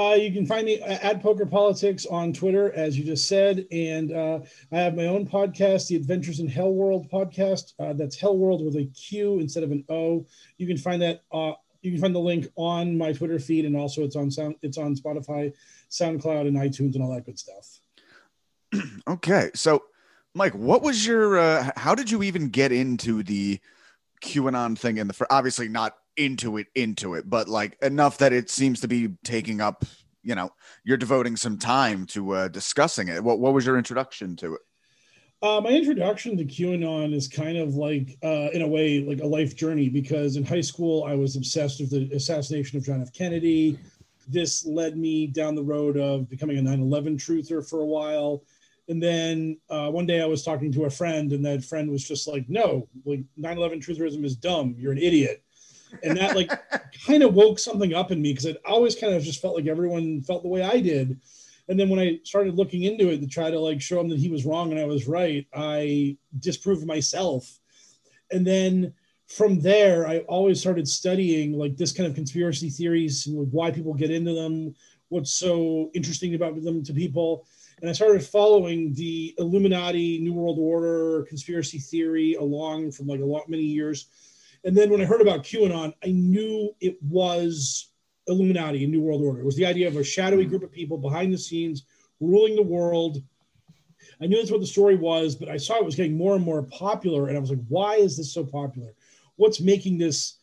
Uh, 0.00 0.14
you 0.14 0.32
can 0.32 0.46
find 0.46 0.64
me 0.64 0.80
at 0.80 1.22
Poker 1.22 1.44
Politics 1.44 2.06
on 2.06 2.32
Twitter, 2.32 2.72
as 2.72 2.96
you 2.96 3.04
just 3.04 3.28
said, 3.28 3.66
and 3.70 4.12
uh, 4.12 4.40
I 4.72 4.78
have 4.78 4.96
my 4.96 5.08
own 5.08 5.26
podcast, 5.26 5.88
the 5.88 5.96
Adventures 5.96 6.40
in 6.40 6.48
Hell 6.48 6.72
World 6.72 7.10
podcast. 7.10 7.74
Uh, 7.78 7.92
that's 7.92 8.18
Hell 8.18 8.38
World 8.38 8.64
with 8.64 8.76
a 8.76 8.86
Q 8.86 9.40
instead 9.40 9.62
of 9.62 9.72
an 9.72 9.84
O. 9.90 10.24
You 10.56 10.66
can 10.66 10.78
find 10.78 11.02
that 11.02 11.24
uh, 11.30 11.52
you 11.82 11.92
can 11.92 12.00
find 12.00 12.14
the 12.14 12.20
link 12.20 12.48
on 12.56 12.96
my 12.96 13.12
Twitter 13.12 13.38
feed, 13.38 13.66
and 13.66 13.76
also 13.76 14.02
it's 14.02 14.16
on 14.16 14.30
sound. 14.30 14.54
It's 14.62 14.78
on 14.78 14.96
Spotify, 14.96 15.52
SoundCloud, 15.90 16.48
and 16.48 16.56
iTunes, 16.56 16.94
and 16.94 17.02
all 17.02 17.12
that 17.12 17.26
good 17.26 17.38
stuff. 17.38 17.80
okay, 19.06 19.50
so 19.54 19.82
Mike, 20.34 20.54
what 20.54 20.80
was 20.80 21.06
your? 21.06 21.38
Uh, 21.38 21.70
how 21.76 21.94
did 21.94 22.10
you 22.10 22.22
even 22.22 22.48
get 22.48 22.72
into 22.72 23.22
the 23.22 23.60
QAnon 24.22 24.78
thing 24.78 24.96
in 24.96 25.08
the? 25.08 25.26
Obviously, 25.28 25.68
not 25.68 25.96
into 26.24 26.58
it, 26.58 26.66
into 26.74 27.14
it, 27.14 27.28
but 27.28 27.48
like 27.48 27.76
enough 27.82 28.18
that 28.18 28.32
it 28.32 28.50
seems 28.50 28.80
to 28.80 28.88
be 28.88 29.08
taking 29.24 29.60
up. 29.60 29.84
You 30.22 30.34
know, 30.34 30.50
you're 30.84 30.98
devoting 30.98 31.36
some 31.36 31.56
time 31.56 32.04
to 32.08 32.32
uh, 32.32 32.48
discussing 32.48 33.08
it. 33.08 33.24
What 33.24 33.40
What 33.40 33.54
was 33.54 33.64
your 33.64 33.78
introduction 33.78 34.36
to 34.36 34.54
it? 34.54 34.60
Uh, 35.42 35.58
my 35.58 35.70
introduction 35.70 36.36
to 36.36 36.44
QAnon 36.44 37.14
is 37.14 37.26
kind 37.26 37.56
of 37.56 37.74
like, 37.74 38.18
uh, 38.22 38.50
in 38.52 38.60
a 38.60 38.68
way, 38.68 39.02
like 39.02 39.20
a 39.20 39.26
life 39.26 39.56
journey 39.56 39.88
because 39.88 40.36
in 40.36 40.44
high 40.44 40.60
school 40.60 41.04
I 41.04 41.14
was 41.14 41.34
obsessed 41.34 41.80
with 41.80 41.90
the 41.90 42.14
assassination 42.14 42.76
of 42.76 42.84
John 42.84 43.00
F. 43.00 43.10
Kennedy. 43.14 43.78
This 44.28 44.66
led 44.66 44.98
me 44.98 45.26
down 45.26 45.54
the 45.54 45.62
road 45.62 45.96
of 45.96 46.28
becoming 46.28 46.58
a 46.58 46.62
9 46.62 46.80
11 46.80 47.16
truther 47.16 47.66
for 47.66 47.80
a 47.80 47.86
while. 47.86 48.44
And 48.88 49.02
then 49.02 49.58
uh, 49.70 49.88
one 49.88 50.04
day 50.04 50.20
I 50.20 50.26
was 50.26 50.44
talking 50.44 50.70
to 50.72 50.84
a 50.84 50.90
friend, 50.90 51.32
and 51.32 51.44
that 51.46 51.64
friend 51.64 51.90
was 51.90 52.06
just 52.06 52.28
like, 52.28 52.44
No, 52.48 52.86
like 53.06 53.20
9 53.38 53.56
11 53.56 53.80
trutherism 53.80 54.24
is 54.24 54.36
dumb. 54.36 54.74
You're 54.76 54.92
an 54.92 54.98
idiot. 54.98 55.42
And 56.02 56.16
that, 56.16 56.36
like, 56.36 56.50
kind 57.06 57.22
of 57.22 57.34
woke 57.34 57.58
something 57.58 57.94
up 57.94 58.10
in 58.10 58.22
me 58.22 58.32
because 58.32 58.46
it 58.46 58.60
always 58.64 58.94
kind 58.94 59.14
of 59.14 59.22
just 59.22 59.40
felt 59.40 59.56
like 59.56 59.66
everyone 59.66 60.22
felt 60.22 60.42
the 60.42 60.48
way 60.48 60.62
I 60.62 60.80
did 60.80 61.20
and 61.70 61.78
then 61.78 61.88
when 61.88 62.00
I 62.00 62.18
started 62.24 62.56
looking 62.56 62.82
into 62.82 63.10
it 63.10 63.20
to 63.20 63.28
try 63.28 63.48
to 63.48 63.60
like 63.60 63.80
show 63.80 64.00
him 64.00 64.08
that 64.08 64.18
he 64.18 64.28
was 64.28 64.44
wrong 64.44 64.72
and 64.72 64.80
I 64.80 64.86
was 64.86 65.06
right, 65.06 65.46
I 65.54 66.16
disproved 66.40 66.84
myself. 66.84 67.60
And 68.32 68.44
then 68.44 68.92
from 69.28 69.60
there, 69.60 70.04
I 70.04 70.18
always 70.20 70.58
started 70.58 70.88
studying 70.88 71.52
like 71.52 71.76
this 71.76 71.92
kind 71.92 72.08
of 72.08 72.16
conspiracy 72.16 72.70
theories 72.70 73.28
and 73.28 73.38
like 73.38 73.48
why 73.52 73.70
people 73.70 73.94
get 73.94 74.10
into 74.10 74.34
them, 74.34 74.74
what's 75.10 75.30
so 75.30 75.92
interesting 75.94 76.34
about 76.34 76.60
them 76.60 76.82
to 76.82 76.92
people. 76.92 77.46
And 77.80 77.88
I 77.88 77.92
started 77.92 78.24
following 78.24 78.92
the 78.94 79.32
Illuminati, 79.38 80.18
New 80.18 80.32
World 80.32 80.58
Order, 80.58 81.24
conspiracy 81.28 81.78
theory 81.78 82.34
along 82.34 82.90
from 82.90 83.06
like 83.06 83.20
a 83.20 83.24
lot 83.24 83.48
many 83.48 83.62
years. 83.62 84.08
And 84.64 84.76
then 84.76 84.90
when 84.90 85.00
I 85.00 85.04
heard 85.04 85.20
about 85.20 85.44
QAnon, 85.44 85.94
I 86.04 86.08
knew 86.08 86.74
it 86.80 87.02
was 87.02 87.88
Illuminati 88.26 88.84
and 88.84 88.92
New 88.92 89.00
World 89.00 89.22
Order. 89.22 89.40
It 89.40 89.46
was 89.46 89.56
the 89.56 89.66
idea 89.66 89.88
of 89.88 89.96
a 89.96 90.04
shadowy 90.04 90.44
group 90.44 90.62
of 90.62 90.70
people 90.70 90.98
behind 90.98 91.32
the 91.32 91.38
scenes 91.38 91.84
ruling 92.20 92.56
the 92.56 92.62
world. 92.62 93.22
I 94.20 94.26
knew 94.26 94.36
that's 94.36 94.50
what 94.50 94.60
the 94.60 94.66
story 94.66 94.96
was, 94.96 95.34
but 95.34 95.48
I 95.48 95.56
saw 95.56 95.76
it 95.76 95.84
was 95.84 95.96
getting 95.96 96.16
more 96.16 96.36
and 96.36 96.44
more 96.44 96.62
popular. 96.64 97.28
And 97.28 97.36
I 97.36 97.40
was 97.40 97.50
like, 97.50 97.64
why 97.68 97.96
is 97.96 98.16
this 98.16 98.32
so 98.32 98.44
popular? 98.44 98.94
What's 99.36 99.60
making 99.60 99.98
this 99.98 100.36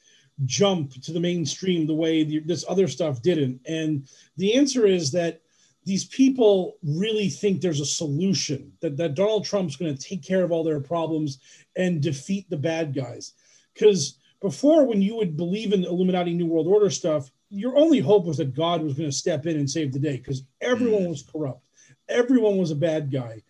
jump 0.46 0.94
to 1.04 1.12
the 1.12 1.20
mainstream 1.20 1.86
the 1.86 1.94
way 1.94 2.24
the, 2.24 2.40
this 2.40 2.66
other 2.68 2.88
stuff 2.88 3.22
didn't? 3.22 3.62
And 3.68 4.10
the 4.38 4.56
answer 4.56 4.88
is 4.88 5.12
that 5.12 5.42
these 5.86 6.06
people 6.06 6.78
really 6.84 7.30
think 7.30 7.62
there's 7.62 7.80
a 7.80 7.86
solution, 7.86 8.74
that, 8.82 8.98
that 8.98 9.14
Donald 9.14 9.46
Trump's 9.46 9.78
going 9.78 9.96
to 9.96 10.04
take 10.04 10.22
care 10.22 10.44
of 10.44 10.52
all 10.52 10.64
their 10.64 10.82
problems 10.82 11.40
and 11.78 12.02
defeat 12.02 12.50
the 12.50 12.58
bad 12.58 12.94
guys. 12.94 13.34
Because 13.78 14.18
before, 14.42 14.86
when 14.86 15.02
you 15.02 15.16
would 15.16 15.38
believe 15.38 15.74
in 15.74 15.86
Illuminati 15.86 16.34
New 16.34 16.48
World 16.48 16.68
Order 16.68 16.90
stuff, 16.90 17.32
your 17.50 17.78
only 17.78 18.00
hope 18.00 18.26
was 18.26 18.38
that 18.38 18.56
God 18.56 18.82
was 18.82 18.94
going 18.94 19.10
to 19.10 19.16
step 19.16 19.46
in 19.46 19.58
and 19.58 19.70
save 19.70 19.94
the 19.94 20.00
day 20.00 20.18
because 20.18 20.44
everyone 20.62 21.04
mm. 21.04 21.10
was 21.10 21.24
corrupt. 21.24 21.68
Everyone 22.10 22.58
was 22.58 22.72
a 22.72 22.76
bad 22.76 23.12
guy. 23.12 23.42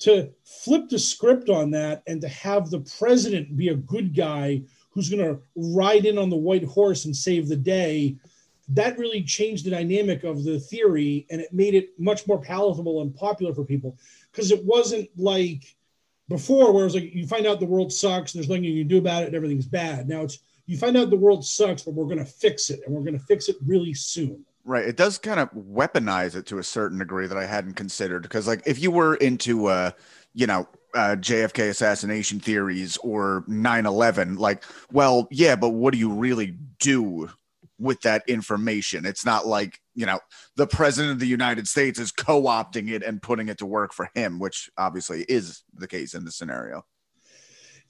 To 0.00 0.30
flip 0.44 0.88
the 0.88 0.98
script 0.98 1.48
on 1.48 1.70
that 1.72 2.02
and 2.06 2.20
to 2.20 2.28
have 2.28 2.70
the 2.70 2.84
president 2.98 3.56
be 3.56 3.68
a 3.68 3.76
good 3.76 4.14
guy 4.14 4.62
who's 4.90 5.08
going 5.08 5.24
to 5.24 5.40
ride 5.56 6.04
in 6.04 6.18
on 6.18 6.30
the 6.30 6.36
white 6.36 6.64
horse 6.64 7.04
and 7.04 7.16
save 7.16 7.48
the 7.48 7.56
day, 7.56 8.16
that 8.68 8.98
really 8.98 9.22
changed 9.22 9.64
the 9.64 9.70
dynamic 9.70 10.24
of 10.24 10.44
the 10.44 10.58
theory 10.58 11.26
and 11.30 11.40
it 11.40 11.52
made 11.52 11.74
it 11.74 11.90
much 11.98 12.26
more 12.26 12.40
palatable 12.40 13.02
and 13.02 13.14
popular 13.14 13.54
for 13.54 13.64
people 13.64 13.96
because 14.32 14.50
it 14.50 14.64
wasn't 14.64 15.08
like 15.16 15.76
before 16.28 16.72
where 16.72 16.86
it's 16.86 16.94
like 16.94 17.14
you 17.14 17.26
find 17.26 17.46
out 17.46 17.60
the 17.60 17.66
world 17.66 17.92
sucks 17.92 18.34
and 18.34 18.38
there's 18.38 18.48
nothing 18.48 18.64
you 18.64 18.82
can 18.82 18.88
do 18.88 18.98
about 18.98 19.22
it 19.22 19.26
and 19.26 19.34
everything's 19.34 19.66
bad. 19.66 20.08
Now 20.08 20.22
it's 20.22 20.38
you 20.66 20.78
find 20.78 20.96
out 20.96 21.10
the 21.10 21.16
world 21.16 21.44
sucks, 21.44 21.82
but 21.82 21.94
we're 21.94 22.06
going 22.06 22.18
to 22.18 22.24
fix 22.24 22.70
it 22.70 22.80
and 22.86 22.94
we're 22.94 23.02
going 23.02 23.18
to 23.18 23.24
fix 23.26 23.48
it 23.48 23.56
really 23.66 23.94
soon. 23.94 24.44
Right. 24.64 24.86
It 24.86 24.96
does 24.96 25.18
kind 25.18 25.38
of 25.38 25.50
weaponize 25.52 26.34
it 26.34 26.46
to 26.46 26.58
a 26.58 26.62
certain 26.62 26.98
degree 26.98 27.26
that 27.26 27.36
I 27.36 27.44
hadn't 27.44 27.74
considered 27.74 28.22
because, 28.22 28.46
like, 28.46 28.62
if 28.64 28.78
you 28.78 28.90
were 28.90 29.16
into, 29.16 29.66
uh, 29.66 29.90
you 30.32 30.46
know, 30.46 30.66
uh, 30.94 31.16
JFK 31.16 31.68
assassination 31.68 32.40
theories 32.40 32.96
or 32.98 33.44
9 33.46 33.84
11, 33.84 34.36
like, 34.36 34.64
well, 34.90 35.28
yeah, 35.30 35.54
but 35.54 35.70
what 35.70 35.92
do 35.92 35.98
you 35.98 36.10
really 36.10 36.56
do 36.78 37.28
with 37.84 38.00
that 38.02 38.24
information? 38.26 39.06
It's 39.06 39.24
not 39.24 39.46
like, 39.46 39.78
you 39.94 40.06
know, 40.06 40.18
the 40.56 40.66
president 40.66 41.12
of 41.12 41.20
the 41.20 41.26
United 41.26 41.68
States 41.68 42.00
is 42.00 42.10
co 42.10 42.42
opting 42.42 42.90
it 42.90 43.02
and 43.02 43.22
putting 43.22 43.48
it 43.48 43.58
to 43.58 43.66
work 43.66 43.92
for 43.92 44.10
him, 44.14 44.38
which 44.38 44.70
obviously 44.76 45.22
is 45.28 45.62
the 45.74 45.86
case 45.86 46.14
in 46.14 46.24
this 46.24 46.36
scenario. 46.36 46.84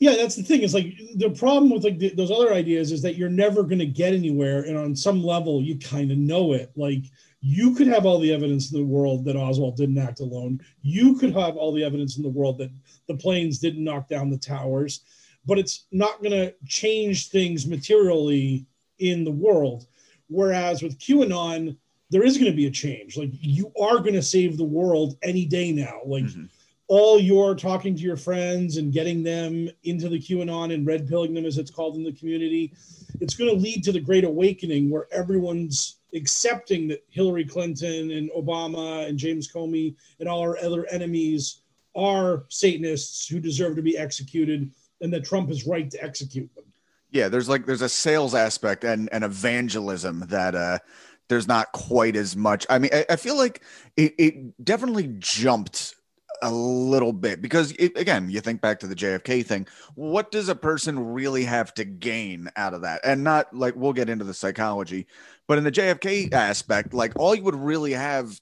Yeah 0.00 0.16
that's 0.16 0.34
the 0.34 0.42
thing. 0.42 0.62
Is 0.62 0.74
like 0.74 0.98
the 1.16 1.30
problem 1.30 1.70
with 1.70 1.84
like 1.84 1.98
the, 1.98 2.12
those 2.14 2.30
other 2.30 2.52
ideas 2.52 2.92
is 2.92 3.00
that 3.02 3.16
you're 3.16 3.28
never 3.28 3.62
going 3.62 3.78
to 3.78 3.86
get 3.86 4.12
anywhere 4.12 4.62
and 4.62 4.76
on 4.76 4.96
some 4.96 5.22
level 5.22 5.62
you 5.62 5.78
kind 5.78 6.10
of 6.10 6.18
know 6.18 6.52
it. 6.52 6.72
Like 6.76 7.04
you 7.40 7.74
could 7.74 7.86
have 7.86 8.06
all 8.06 8.18
the 8.18 8.32
evidence 8.32 8.72
in 8.72 8.78
the 8.78 8.86
world 8.86 9.24
that 9.24 9.36
oswald 9.36 9.76
didn't 9.76 9.98
act 9.98 10.20
alone. 10.20 10.60
You 10.82 11.16
could 11.16 11.32
have 11.34 11.56
all 11.56 11.72
the 11.72 11.84
evidence 11.84 12.16
in 12.16 12.22
the 12.22 12.28
world 12.28 12.58
that 12.58 12.70
the 13.06 13.16
planes 13.16 13.58
didn't 13.58 13.84
knock 13.84 14.08
down 14.08 14.30
the 14.30 14.38
towers. 14.38 15.04
But 15.46 15.58
it's 15.58 15.84
not 15.92 16.22
going 16.22 16.32
to 16.32 16.54
change 16.66 17.28
things 17.28 17.66
materially 17.66 18.66
in 18.98 19.24
the 19.24 19.30
world. 19.30 19.86
Whereas 20.28 20.82
with 20.82 20.98
qanon 20.98 21.76
there 22.10 22.22
is 22.22 22.38
going 22.38 22.50
to 22.50 22.56
be 22.56 22.66
a 22.66 22.70
change. 22.70 23.16
Like 23.16 23.30
you 23.32 23.72
are 23.80 23.98
going 23.98 24.14
to 24.14 24.22
save 24.22 24.56
the 24.56 24.64
world 24.64 25.16
any 25.22 25.44
day 25.44 25.72
now. 25.72 26.00
Like 26.06 26.24
mm-hmm. 26.24 26.44
all 26.86 27.18
your 27.18 27.54
talking 27.54 27.96
to 27.96 28.02
your 28.02 28.16
friends 28.16 28.76
and 28.76 28.92
getting 28.92 29.22
them 29.22 29.68
into 29.82 30.08
the 30.08 30.20
QAnon 30.20 30.72
and 30.72 30.86
red 30.86 31.08
pilling 31.08 31.34
them, 31.34 31.44
as 31.44 31.58
it's 31.58 31.70
called 31.70 31.96
in 31.96 32.04
the 32.04 32.12
community, 32.12 32.72
it's 33.20 33.34
going 33.34 33.50
to 33.50 33.60
lead 33.60 33.82
to 33.84 33.92
the 33.92 34.00
great 34.00 34.24
awakening 34.24 34.90
where 34.90 35.06
everyone's 35.10 35.96
accepting 36.14 36.86
that 36.88 37.04
Hillary 37.10 37.44
Clinton 37.44 38.12
and 38.12 38.30
Obama 38.30 39.08
and 39.08 39.18
James 39.18 39.50
Comey 39.50 39.96
and 40.20 40.28
all 40.28 40.40
our 40.40 40.58
other 40.58 40.86
enemies 40.86 41.62
are 41.96 42.44
Satanists 42.48 43.26
who 43.26 43.40
deserve 43.40 43.76
to 43.76 43.82
be 43.82 43.98
executed 43.98 44.70
and 45.00 45.12
that 45.12 45.24
Trump 45.24 45.50
is 45.50 45.66
right 45.66 45.90
to 45.90 46.02
execute 46.02 46.54
them. 46.54 46.64
Yeah, 47.14 47.28
there's 47.28 47.48
like 47.48 47.64
there's 47.64 47.80
a 47.80 47.88
sales 47.88 48.34
aspect 48.34 48.82
and, 48.82 49.08
and 49.12 49.22
evangelism 49.22 50.24
that 50.30 50.56
uh 50.56 50.80
there's 51.28 51.48
not 51.48 51.72
quite 51.72 52.16
as 52.16 52.36
much. 52.36 52.66
I 52.68 52.78
mean, 52.78 52.90
I, 52.92 53.06
I 53.10 53.16
feel 53.16 53.36
like 53.38 53.62
it, 53.96 54.14
it 54.18 54.64
definitely 54.64 55.14
jumped 55.18 55.94
a 56.42 56.50
little 56.52 57.12
bit 57.12 57.40
because 57.40 57.70
it, 57.78 57.96
again 57.96 58.28
you 58.28 58.40
think 58.40 58.60
back 58.60 58.80
to 58.80 58.88
the 58.88 58.96
jfk 58.96 59.46
thing. 59.46 59.66
What 59.94 60.32
does 60.32 60.48
a 60.48 60.56
person 60.56 61.12
really 61.14 61.44
have 61.44 61.72
to 61.74 61.84
gain 61.84 62.50
out 62.56 62.74
of 62.74 62.82
that? 62.82 63.00
And 63.04 63.22
not 63.22 63.54
like 63.54 63.76
we'll 63.76 63.92
get 63.92 64.10
into 64.10 64.24
the 64.24 64.34
psychology 64.34 65.06
but 65.46 65.56
in 65.56 65.64
the 65.64 65.72
jfk 65.72 66.32
aspect 66.32 66.92
like 66.92 67.12
all 67.16 67.34
you 67.34 67.44
would 67.44 67.54
really 67.54 67.92
have 67.92 68.40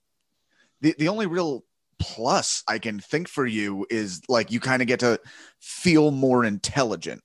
the, 0.81 0.95
the 0.99 1.09
only 1.09 1.27
real 1.27 1.65
plus 1.99 2.65
i 2.67 2.79
can 2.79 2.99
think 2.99 3.29
for 3.29 3.47
you 3.47 3.87
is 3.91 4.23
like 4.29 4.51
you 4.51 4.61
kind 4.61 4.83
of 4.83 4.89
get 4.89 5.01
to 5.01 5.21
feel 5.61 6.11
more 6.11 6.45
intelligent 6.45 7.23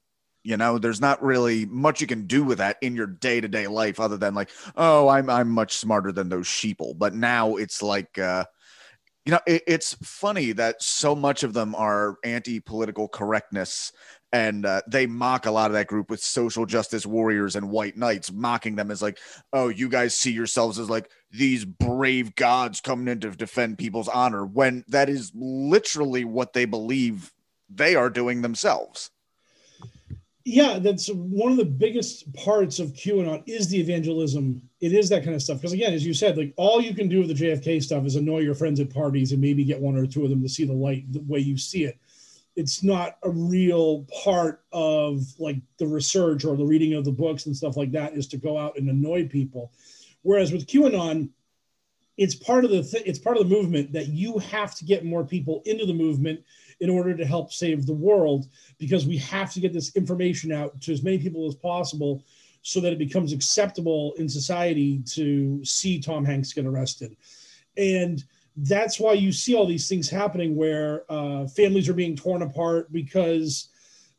you 0.48 0.56
know 0.56 0.78
there's 0.78 1.02
not 1.02 1.22
really 1.22 1.66
much 1.66 2.00
you 2.00 2.08
can 2.08 2.26
do 2.26 2.42
with 2.42 2.60
that 2.60 2.78
in 2.82 2.96
your 2.96 3.06
day-to-day 3.06 3.68
life 3.68 4.00
other 4.00 4.16
than 4.16 4.34
like 4.34 4.50
oh 4.78 5.10
i'm 5.10 5.30
i'm 5.30 5.50
much 5.50 5.76
smarter 5.76 6.14
than 6.14 6.30
those 6.30 6.48
sheeple. 6.48 6.98
But 6.98 7.14
now 7.14 7.58
it's 7.58 7.84
like 7.84 8.18
uh 8.18 8.46
you 9.26 9.32
know, 9.32 9.42
it, 9.46 9.64
it's 9.68 9.94
funny 10.02 10.54
that 10.54 10.82
so 10.82 11.14
much 11.14 11.44
of 11.44 11.52
them 11.52 11.76
are 11.76 12.16
anti 12.24 12.62
political 12.62 13.10
correctness 13.10 13.92
and 14.32 14.66
uh, 14.66 14.82
they 14.88 15.06
mock 15.06 15.46
a 15.46 15.52
lot 15.52 15.70
of 15.70 15.74
that 15.74 15.88
group 15.88 16.10
with 16.10 16.22
social 16.22 16.66
justice 16.66 17.06
warriors 17.06 17.58
and 17.58 17.70
white 17.70 17.98
knights, 17.98 18.32
mocking 18.32 18.78
them 18.78 18.90
as 18.90 19.02
like, 19.02 19.20
oh, 19.52 19.68
you 19.68 19.90
guys 19.90 20.16
see 20.16 20.32
yourselves 20.32 20.80
as 20.80 20.90
like 20.90 21.12
these 21.30 21.66
brave 21.66 22.36
gods 22.36 22.80
coming 22.80 23.10
in 23.10 23.20
to 23.20 23.32
defend 23.32 23.78
people's 23.78 24.08
honor, 24.08 24.46
when 24.46 24.86
that 24.88 25.10
is 25.10 25.34
literally 25.36 26.24
what 26.24 26.54
they 26.54 26.64
believe 26.64 27.34
they 27.70 27.96
are 27.96 28.10
doing 28.10 28.42
themselves 28.42 29.12
yeah, 30.50 30.80
that's 30.80 31.10
one 31.10 31.52
of 31.52 31.58
the 31.58 31.66
biggest 31.66 32.32
parts 32.32 32.80
of 32.80 32.94
QAnon 32.94 33.44
is 33.48 33.68
the 33.68 33.82
evangelism. 33.82 34.62
It 34.80 34.94
is 34.94 35.10
that 35.10 35.26
kind 35.26 35.36
of 35.36 35.42
stuff. 35.42 35.58
Because 35.58 35.74
again, 35.74 35.94
as 35.94 36.06
you 36.06 36.14
said, 36.14 36.38
like 36.38 36.54
all 36.56 36.80
you 36.80 36.96
can 36.96 37.10
do 37.10 37.20
with 37.20 37.28
the 37.28 37.34
JFK 37.34 37.84
stuff 37.84 38.06
is 38.06 38.16
annoy 38.16 38.40
your 38.40 38.56
friends 38.56 38.80
at 38.80 38.94
parties 38.94 39.34
and 39.34 39.42
maybe 39.42 39.66
get 39.66 39.82
one 39.82 39.98
or 39.98 40.08
two 40.08 40.24
of 40.24 40.30
them 40.30 40.42
to 40.42 40.48
see 40.48 40.64
the 40.64 40.72
light 40.72 41.12
the 41.12 41.20
way 41.28 41.40
you 41.40 41.58
see 41.58 41.84
it. 41.84 42.00
It's 42.56 42.82
not 42.82 43.18
a 43.24 43.30
real 43.30 44.06
part 44.24 44.64
of 44.72 45.22
like 45.38 45.58
the 45.80 45.88
research 45.88 46.46
or 46.46 46.56
the 46.56 46.64
reading 46.64 46.94
of 46.94 47.04
the 47.04 47.12
books 47.12 47.46
and 47.46 47.56
stuff 47.56 47.76
like 47.76 47.92
that 47.92 48.14
is 48.14 48.28
to 48.30 48.38
go 48.38 48.58
out 48.58 48.78
and 48.78 48.90
annoy 48.90 49.28
people. 49.28 49.74
Whereas 50.22 50.54
with 50.54 50.66
QAnon, 50.66 51.28
it's 52.16 52.36
part 52.36 52.64
of 52.64 52.72
the 52.72 52.84
th- 52.84 53.04
it's 53.06 53.20
part 53.20 53.36
of 53.36 53.50
the 53.50 53.54
movement 53.54 53.92
that 53.92 54.08
you 54.08 54.40
have 54.40 54.76
to 54.76 54.86
get 54.86 55.04
more 55.04 55.26
people 55.26 55.62
into 55.66 55.86
the 55.86 55.94
movement 55.94 56.40
in 56.80 56.90
order 56.90 57.16
to 57.16 57.26
help 57.26 57.52
save 57.52 57.86
the 57.86 57.94
world 57.94 58.48
because 58.78 59.06
we 59.06 59.18
have 59.18 59.52
to 59.54 59.60
get 59.60 59.74
this 59.74 59.96
information 59.96 60.52
out 60.52 60.80
to 60.82 60.92
as 60.92 61.04
many 61.04 61.18
people 61.18 61.48
as 61.48 61.56
possible 61.56 62.24
so 62.62 62.80
that 62.82 62.94
it 62.94 63.00
becomes 63.00 63.34
acceptable 63.34 64.14
in 64.18 64.28
society 64.28 65.02
to 65.06 65.64
see 65.64 66.00
Tom 66.00 66.26
Hanks 66.26 66.54
get 66.54 66.66
arrested. 66.66 67.16
And 67.78 68.24
that's 68.58 69.00
why 69.00 69.14
you 69.14 69.32
see 69.32 69.56
all 69.56 69.66
these 69.66 69.88
things 69.88 70.10
happening 70.10 70.56
where 70.56 71.04
uh, 71.10 71.48
families 71.48 71.88
are 71.88 71.94
being 71.94 72.16
torn 72.16 72.42
apart 72.42 72.92
because 72.92 73.70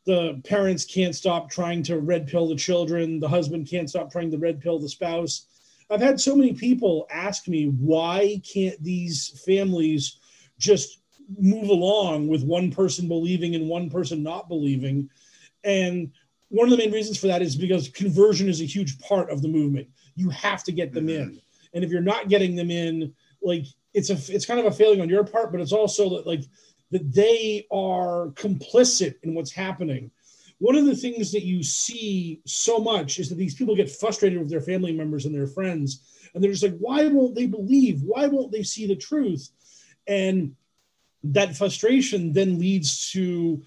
the 0.05 0.41
parents 0.45 0.85
can't 0.85 1.15
stop 1.15 1.49
trying 1.49 1.83
to 1.83 1.99
red 1.99 2.27
pill 2.27 2.47
the 2.47 2.55
children, 2.55 3.19
the 3.19 3.27
husband 3.27 3.69
can't 3.69 3.89
stop 3.89 4.11
trying 4.11 4.31
to 4.31 4.37
red 4.37 4.61
pill 4.61 4.79
the 4.79 4.89
spouse. 4.89 5.45
I've 5.89 6.01
had 6.01 6.19
so 6.19 6.35
many 6.35 6.53
people 6.53 7.05
ask 7.11 7.47
me, 7.47 7.65
why 7.65 8.41
can't 8.51 8.81
these 8.81 9.43
families 9.45 10.17
just 10.57 10.98
move 11.37 11.69
along 11.69 12.27
with 12.27 12.43
one 12.43 12.71
person 12.71 13.07
believing 13.07 13.55
and 13.55 13.67
one 13.67 13.89
person 13.89 14.23
not 14.23 14.49
believing? 14.49 15.09
And 15.63 16.11
one 16.49 16.65
of 16.65 16.71
the 16.71 16.77
main 16.77 16.91
reasons 16.91 17.17
for 17.17 17.27
that 17.27 17.41
is 17.41 17.55
because 17.55 17.89
conversion 17.89 18.49
is 18.49 18.61
a 18.61 18.65
huge 18.65 18.99
part 18.99 19.29
of 19.29 19.41
the 19.41 19.47
movement. 19.47 19.87
You 20.15 20.29
have 20.29 20.63
to 20.65 20.71
get 20.71 20.93
them 20.93 21.07
mm-hmm. 21.07 21.31
in. 21.31 21.41
And 21.73 21.83
if 21.83 21.91
you're 21.91 22.01
not 22.01 22.29
getting 22.29 22.55
them 22.55 22.71
in, 22.71 23.13
like 23.41 23.65
it's 23.93 24.09
a 24.09 24.33
it's 24.33 24.45
kind 24.45 24.59
of 24.59 24.65
a 24.65 24.71
failing 24.71 25.01
on 25.01 25.09
your 25.09 25.23
part, 25.23 25.51
but 25.51 25.61
it's 25.61 25.71
also 25.71 26.09
that 26.17 26.27
like 26.27 26.43
that 26.91 27.13
they 27.13 27.67
are 27.71 28.29
complicit 28.29 29.15
in 29.23 29.35
what's 29.35 29.51
happening. 29.51 30.11
One 30.57 30.75
of 30.75 30.85
the 30.85 30.95
things 30.95 31.31
that 31.31 31.43
you 31.43 31.63
see 31.63 32.41
so 32.45 32.79
much 32.79 33.19
is 33.19 33.29
that 33.29 33.35
these 33.35 33.55
people 33.55 33.75
get 33.75 33.89
frustrated 33.89 34.39
with 34.39 34.49
their 34.49 34.61
family 34.61 34.91
members 34.91 35.25
and 35.25 35.33
their 35.33 35.47
friends, 35.47 36.01
and 36.33 36.43
they're 36.43 36.51
just 36.51 36.63
like, 36.63 36.77
why 36.79 37.05
won't 37.07 37.35
they 37.35 37.45
believe? 37.45 38.01
Why 38.01 38.27
won't 38.27 38.51
they 38.51 38.63
see 38.63 38.85
the 38.85 38.95
truth? 38.95 39.49
And 40.07 40.55
that 41.23 41.55
frustration 41.55 42.33
then 42.33 42.59
leads 42.59 43.11
to 43.11 43.61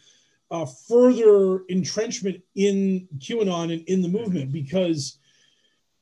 uh, 0.51 0.67
further 0.67 1.65
entrenchment 1.69 2.43
in 2.55 3.09
QAnon 3.19 3.73
and 3.73 3.83
in 3.89 4.03
the 4.03 4.09
movement 4.09 4.53
because 4.53 5.19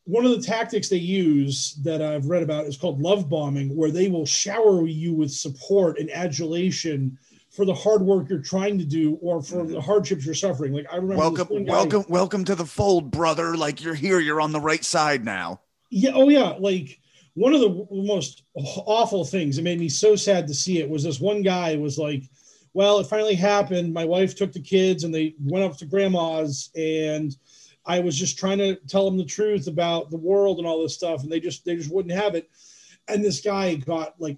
one 0.05 0.25
of 0.25 0.33
the 0.33 0.43
tactics 0.43 0.89
they 0.89 0.97
use 0.97 1.75
that 1.83 2.03
I've 2.03 2.27
read 2.27 2.43
about 2.43 2.67
is 2.67 2.77
called 2.77 3.01
love 3.01 3.29
bombing, 3.29 3.77
where 3.77 3.91
they 3.91 4.09
will 4.09 4.27
shower 4.27 4.87
you 4.87 5.15
with 5.15 5.31
support 5.31 5.99
and 5.99 6.11
adulation 6.11 7.17
for 7.51 7.65
the 7.65 7.75
hard 7.75 8.03
work 8.03 8.29
you're 8.29 8.41
trying 8.41 8.79
to 8.79 8.85
do 8.85 9.19
or 9.21 9.43
for 9.43 9.65
the 9.65 9.81
hardships 9.81 10.25
you're 10.25 10.35
suffering. 10.35 10.73
Like 10.73 10.87
I 10.91 10.97
remember 10.97 11.17
welcome, 11.17 11.65
welcome, 11.67 12.05
welcome 12.09 12.45
to 12.45 12.55
the 12.55 12.67
fold, 12.67 13.11
brother. 13.11 13.57
Like 13.57 13.83
you're 13.83 13.95
here, 13.95 14.21
you're 14.21 14.41
on 14.41 14.53
the 14.53 14.61
right 14.61 14.85
side 14.85 15.25
now. 15.25 15.61
Yeah. 15.91 16.13
Oh 16.15 16.29
yeah. 16.29 16.55
Like 16.59 17.00
one 17.35 17.55
of 17.55 17.61
the 17.61 17.87
most 17.91 18.45
awful 18.55 19.25
things. 19.25 19.59
It 19.59 19.63
made 19.63 19.81
me 19.81 19.89
so 19.89 20.17
sad 20.17 20.47
to 20.49 20.55
see 20.55 20.81
it 20.81 20.89
was 20.89 21.05
this 21.05 21.21
one 21.21 21.43
guy 21.43 21.77
was 21.77 21.99
like, 21.99 22.25
well, 22.73 22.99
it 22.99 23.07
finally 23.07 23.35
happened. 23.35 23.93
My 23.93 24.05
wife 24.05 24.37
took 24.37 24.53
the 24.53 24.61
kids 24.61 25.05
and 25.05 25.15
they 25.15 25.35
went 25.41 25.65
up 25.65 25.77
to 25.79 25.87
grandma's 25.87 26.71
and 26.77 27.37
I 27.87 28.01
was 28.01 28.17
just 28.17 28.39
trying 28.39 28.59
to 28.59 28.77
tell 28.87 29.05
them 29.05 29.19
the 29.19 29.25
truth 29.25 29.67
about 29.67 30.11
the 30.11 30.17
world 30.17 30.59
and 30.59 30.67
all 30.67 30.83
this 30.83 30.95
stuff, 30.95 31.23
and 31.23 31.33
they 31.33 31.41
just 31.41 31.65
they 31.65 31.77
just 31.77 31.91
wouldn't 31.91 32.15
have 32.15 32.35
it. 32.35 32.49
And 33.09 33.25
this 33.25 33.41
guy 33.41 33.75
got 33.75 34.21
like 34.21 34.37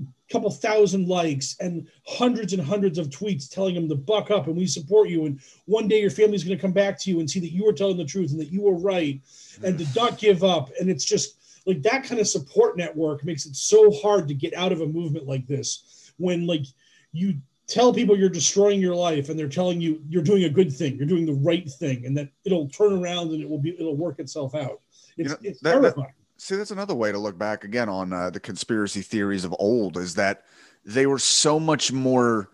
a 0.00 0.32
couple 0.32 0.50
thousand 0.50 1.06
likes 1.06 1.56
and 1.60 1.86
hundreds 2.06 2.52
and 2.52 2.62
hundreds 2.62 2.98
of 2.98 3.08
tweets 3.08 3.48
telling 3.48 3.76
him 3.76 3.88
to 3.88 3.94
buck 3.94 4.30
up 4.30 4.46
and 4.46 4.56
we 4.56 4.66
support 4.66 5.08
you. 5.08 5.26
And 5.26 5.40
one 5.66 5.88
day 5.88 6.00
your 6.00 6.10
family's 6.10 6.42
going 6.42 6.56
to 6.56 6.60
come 6.60 6.72
back 6.72 6.98
to 7.00 7.10
you 7.10 7.20
and 7.20 7.30
see 7.30 7.40
that 7.40 7.52
you 7.52 7.64
were 7.64 7.72
telling 7.72 7.98
the 7.98 8.04
truth 8.04 8.32
and 8.32 8.40
that 8.40 8.52
you 8.52 8.62
were 8.62 8.74
right 8.74 9.20
and 9.62 9.78
to 9.78 9.86
not 9.94 10.18
give 10.18 10.42
up. 10.42 10.70
And 10.80 10.90
it's 10.90 11.04
just 11.04 11.39
like 11.66 11.82
that 11.82 12.04
kind 12.04 12.20
of 12.20 12.28
support 12.28 12.76
network 12.76 13.24
makes 13.24 13.46
it 13.46 13.54
so 13.54 13.90
hard 14.00 14.28
to 14.28 14.34
get 14.34 14.54
out 14.54 14.72
of 14.72 14.80
a 14.80 14.86
movement 14.86 15.26
like 15.26 15.46
this 15.46 16.12
when 16.16 16.46
like 16.46 16.64
you 17.12 17.34
tell 17.66 17.94
people 17.94 18.18
you're 18.18 18.28
destroying 18.28 18.80
your 18.80 18.94
life 18.94 19.28
and 19.28 19.38
they're 19.38 19.48
telling 19.48 19.80
you 19.80 20.02
you're 20.08 20.22
doing 20.22 20.44
a 20.44 20.50
good 20.50 20.72
thing 20.72 20.96
you're 20.96 21.06
doing 21.06 21.24
the 21.24 21.32
right 21.32 21.70
thing 21.70 22.04
and 22.04 22.16
that 22.16 22.28
it'll 22.44 22.68
turn 22.68 22.92
around 22.92 23.30
and 23.30 23.40
it 23.40 23.48
will 23.48 23.58
be 23.58 23.70
it'll 23.78 23.96
work 23.96 24.18
itself 24.18 24.54
out. 24.54 24.80
It's, 25.16 25.18
you 25.18 25.24
know, 25.28 25.36
it's 25.42 25.60
that, 25.60 25.72
terrifying. 25.72 26.06
That, 26.08 26.42
see 26.42 26.56
that's 26.56 26.70
another 26.72 26.94
way 26.94 27.12
to 27.12 27.18
look 27.18 27.38
back 27.38 27.64
again 27.64 27.88
on 27.88 28.12
uh, 28.12 28.30
the 28.30 28.40
conspiracy 28.40 29.02
theories 29.02 29.44
of 29.44 29.54
old 29.58 29.96
is 29.96 30.14
that 30.16 30.44
they 30.84 31.06
were 31.06 31.18
so 31.18 31.60
much 31.60 31.92
more 31.92 32.50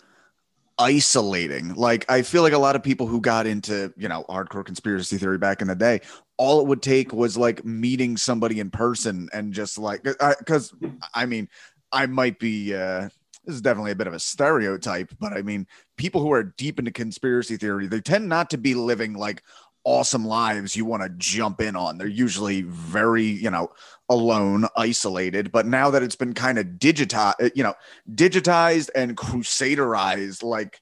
isolating. 0.79 1.75
Like 1.75 2.05
i 2.11 2.21
feel 2.23 2.43
like 2.43 2.53
a 2.53 2.59
lot 2.59 2.77
of 2.77 2.83
people 2.83 3.07
who 3.07 3.21
got 3.21 3.47
into 3.47 3.93
you 3.97 4.09
know 4.09 4.25
hardcore 4.29 4.65
conspiracy 4.65 5.17
theory 5.17 5.39
back 5.39 5.63
in 5.63 5.69
the 5.69 5.75
day 5.75 6.03
all 6.39 6.61
it 6.61 6.67
would 6.67 6.83
take 6.83 7.13
was 7.13 7.37
like 7.37 7.65
meeting 7.65 8.17
somebody 8.17 8.61
in 8.61 8.71
person 8.71 9.29
and 9.33 9.53
just 9.53 9.79
like 9.79 10.03
because 10.03 10.75
I, 11.15 11.23
I 11.23 11.27
mean 11.27 11.49
i 11.93 12.07
might 12.07 12.39
be 12.39 12.75
uh 12.75 13.09
this 13.47 13.55
is 13.55 13.63
definitely 13.63 13.93
a 13.93 13.97
bit 13.97 14.09
of 14.09 14.13
a 14.13 14.19
stereotype, 14.19 15.15
but 15.21 15.33
I 15.33 15.43
mean, 15.43 15.67
people 15.97 16.21
who 16.21 16.33
are 16.33 16.43
deep 16.43 16.81
into 16.81 16.91
conspiracy 16.91 17.57
theory, 17.57 17.87
they 17.87 18.01
tend 18.01 18.29
not 18.29 18.51
to 18.51 18.59
be 18.59 18.75
living 18.75 19.15
like 19.15 19.43
awesome 19.85 20.25
lives 20.25 20.75
you 20.75 20.85
want 20.85 21.05
to 21.05 21.09
jump 21.11 21.61
in 21.61 21.77
on. 21.77 21.97
They're 21.97 22.09
usually 22.09 22.63
very, 22.63 23.25
you 23.25 23.51
know, 23.51 23.71
alone, 24.09 24.67
isolated. 24.77 25.53
But 25.53 25.67
now 25.67 25.91
that 25.91 26.03
it's 26.03 26.17
been 26.17 26.35
kind 26.35 26.59
of 26.59 26.67
digitized, 26.67 27.53
you 27.55 27.63
know, 27.63 27.75
digitized 28.13 28.91
and 28.97 29.17
crusaderized, 29.17 30.43
like 30.43 30.81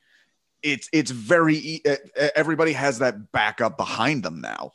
it's 0.62 0.88
it's 0.90 1.11
very 1.11 1.83
everybody 2.35 2.73
has 2.73 3.01
that 3.01 3.31
backup 3.31 3.77
behind 3.77 4.23
them 4.23 4.40
now. 4.40 4.73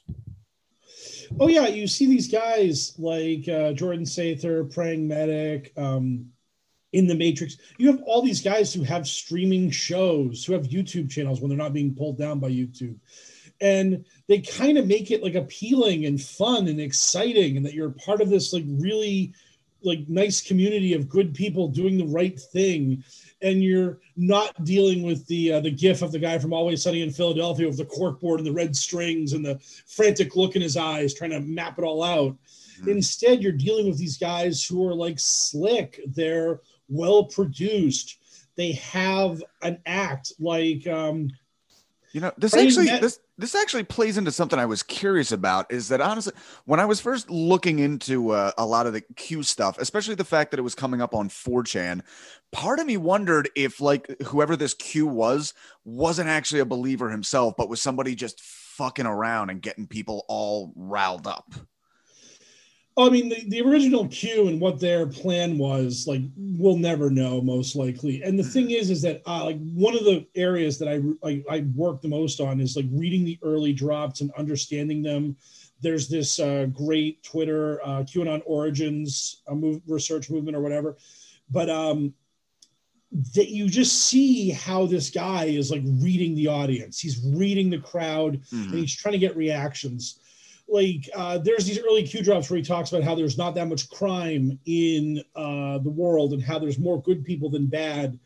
Oh 1.40 1.48
yeah, 1.48 1.68
you 1.68 1.88
see 1.88 2.06
these 2.08 2.32
guys 2.32 2.94
like 2.98 3.48
uh, 3.48 3.74
Jordan 3.74 4.06
Sather, 4.06 4.74
Praying 4.74 5.08
Medic, 5.08 5.74
um, 5.78 6.32
in 6.94 7.08
the 7.08 7.16
Matrix. 7.16 7.58
You 7.78 7.88
have 7.92 8.02
all 8.04 8.22
these 8.22 8.42
guys 8.42 8.74
who 8.74 8.84
have 8.84 9.08
streaming 9.08 9.70
shows, 9.70 10.44
who 10.44 10.54
have 10.54 10.64
YouTube 10.64 11.10
channels 11.10 11.40
when 11.40 11.50
they're 11.50 11.58
not 11.58 11.74
being 11.74 11.94
pulled 11.94 12.18
down 12.18 12.40
by 12.40 12.50
YouTube. 12.50 12.98
And 13.62 14.06
they 14.28 14.40
kind 14.40 14.78
of 14.78 14.88
make 14.88 15.12
it 15.12 15.22
like 15.22 15.36
appealing 15.36 16.06
and 16.06 16.20
fun 16.22 16.68
and 16.68 16.80
exciting, 16.80 17.58
and 17.58 17.66
that 17.66 17.74
you're 17.74 17.92
part 17.92 18.22
of 18.22 18.30
this 18.30 18.54
like 18.54 18.64
really 18.68 19.34
like 19.82 20.08
nice 20.08 20.42
community 20.42 20.94
of 20.94 21.10
good 21.10 21.34
people 21.34 21.68
doing 21.68 21.98
the 21.98 22.08
right 22.08 22.40
thing. 22.40 23.04
And 23.42 23.64
you're 23.64 24.00
not 24.18 24.64
dealing 24.66 25.04
with 25.04 25.26
the 25.28 25.54
uh, 25.54 25.60
the 25.62 25.72
gif 25.72 26.02
of 26.02 26.12
the 26.12 26.20
guy 26.20 26.38
from 26.38 26.54
Always 26.54 26.84
Sunny 26.84 27.02
in 27.02 27.12
Philadelphia 27.12 27.68
with 27.68 27.78
the 27.78 27.86
corkboard 27.86 28.38
and 28.38 28.46
the 28.46 28.52
red 28.52 28.76
strings 28.76 29.34
and 29.34 29.46
the 29.46 29.60
frantic 29.88 30.36
look 30.36 30.56
in 30.56 30.62
his 30.62 30.76
eyes, 30.76 31.14
trying 31.14 31.32
to 31.32 31.40
map 31.40 31.80
it 31.80 31.84
all 31.84 32.04
out. 32.04 32.36
Mm-hmm. 32.80 32.90
Instead, 32.90 33.42
you're 33.42 33.52
dealing 33.54 33.88
with 33.88 33.98
these 33.98 34.18
guys 34.18 34.66
who 34.66 34.86
are 34.88 34.94
like 34.94 35.20
slick. 35.20 36.02
They're 36.08 36.60
well 36.90 37.26
produced. 37.26 38.18
They 38.56 38.74
have 38.74 39.42
an 39.62 39.80
act 39.86 40.34
like 40.40 40.86
um, 40.88 41.30
you 42.12 42.22
know 42.22 42.32
this 42.38 42.54
actually 42.54 42.88
met- 42.88 43.02
this 43.02 43.20
this 43.40 43.56
actually 43.56 43.86
plays 43.86 44.18
into 44.18 44.32
something 44.32 44.60
I 44.60 44.66
was 44.66 44.84
curious 44.84 45.32
about. 45.32 45.72
Is 45.72 45.88
that 45.88 46.02
honestly 46.02 46.34
when 46.66 46.80
I 46.80 46.86
was 46.86 47.00
first 47.00 47.30
looking 47.30 47.80
into 47.80 48.32
uh, 48.32 48.52
a 48.58 48.66
lot 48.66 48.86
of 48.86 48.94
the 48.94 49.02
Q 49.16 49.44
stuff, 49.44 49.78
especially 49.80 50.16
the 50.16 50.26
fact 50.26 50.52
that 50.52 50.60
it 50.60 50.64
was 50.64 50.76
coming 50.76 51.02
up 51.02 51.16
on 51.16 51.30
4chan, 51.30 52.02
part 52.52 52.80
of 52.80 52.86
me 52.86 52.98
wondered 52.98 53.50
if 53.56 53.80
like 53.80 54.22
whoever 54.24 54.58
this 54.58 54.74
Q 54.74 55.08
was 55.08 55.54
wasn't 55.86 56.30
actually 56.30 56.60
a 56.60 56.66
believer 56.66 57.10
himself, 57.10 57.54
but 57.58 57.70
was 57.70 57.82
somebody 57.82 58.14
just 58.14 58.42
fucking 58.42 59.06
around 59.06 59.50
and 59.50 59.62
getting 59.62 59.88
people 59.88 60.26
all 60.28 60.74
riled 60.76 61.26
up. 61.26 61.54
I 63.06 63.10
mean, 63.10 63.30
the, 63.30 63.44
the 63.48 63.62
original 63.62 64.08
Q 64.08 64.48
and 64.48 64.60
what 64.60 64.80
their 64.80 65.06
plan 65.06 65.58
was, 65.58 66.06
like, 66.08 66.22
we'll 66.36 66.78
never 66.78 67.10
know, 67.10 67.42
most 67.42 67.76
likely. 67.76 68.24
And 68.24 68.38
the 68.38 68.44
thing 68.44 68.72
is, 68.72 68.90
is 68.90 69.02
that 69.04 69.22
uh, 69.28 69.46
like 69.46 69.60
one 69.74 69.96
of 69.96 70.04
the 70.04 70.26
areas 70.36 70.80
that 70.80 70.88
I, 70.88 71.28
I 71.28 71.44
I 71.50 71.60
work 71.76 72.02
the 72.02 72.08
most 72.08 72.42
on 72.42 72.60
is 72.60 72.76
like 72.76 72.88
reading 72.92 73.26
the 73.26 73.40
early 73.42 73.74
drops 73.74 74.22
and 74.22 74.32
understanding 74.38 75.02
them. 75.02 75.38
There's 75.82 76.10
this 76.10 76.40
uh, 76.40 76.68
great 76.74 77.24
Twitter 77.24 77.80
uh, 77.86 78.04
QAnon 78.04 78.42
origins 78.46 79.44
uh, 79.48 79.56
move, 79.56 79.82
research 79.88 80.30
movement 80.30 80.58
or 80.58 80.62
whatever, 80.62 80.98
but 81.50 81.70
um, 81.70 82.14
that 83.34 83.50
you 83.50 83.68
just 83.70 84.08
see 84.08 84.50
how 84.52 84.86
this 84.86 85.10
guy 85.10 85.46
is 85.46 85.72
like 85.72 85.84
reading 85.86 86.36
the 86.36 86.48
audience. 86.48 87.00
He's 87.00 87.24
reading 87.26 87.70
the 87.70 87.80
crowd 87.80 88.42
mm-hmm. 88.42 88.70
and 88.70 88.80
he's 88.80 88.96
trying 88.96 89.14
to 89.14 89.20
get 89.20 89.36
reactions 89.36 90.20
like 90.72 91.10
uh, 91.16 91.38
there's 91.40 91.66
these 91.66 91.80
early 91.80 92.04
Q 92.04 92.24
drops 92.24 92.50
where 92.50 92.58
he 92.58 92.64
talks 92.64 92.92
about 92.92 93.04
how 93.04 93.16
there's 93.16 93.38
not 93.38 93.56
that 93.56 93.68
much 93.68 93.90
crime 93.90 94.60
in 94.66 95.22
uh, 95.36 95.80
the 95.80 95.90
world 95.90 96.34
and 96.34 96.42
how 96.42 96.60
there's 96.60 96.80
more 96.80 97.02
good 97.02 97.24
people 97.26 97.50
than 97.50 97.68
bad. 97.68 98.18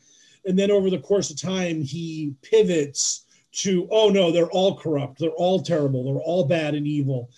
And 0.45 0.59
then 0.59 0.71
over 0.71 0.89
the 0.89 0.99
course 0.99 1.29
of 1.29 1.41
time, 1.41 1.81
he 1.81 2.35
pivots 2.41 3.25
to, 3.53 3.87
oh 3.91 4.09
no, 4.09 4.31
they're 4.31 4.51
all 4.51 4.77
corrupt, 4.77 5.19
they're 5.19 5.29
all 5.31 5.61
terrible, 5.61 6.03
they're 6.03 6.23
all 6.23 6.45
bad 6.45 6.75
and 6.75 6.85
evil. 6.87 7.29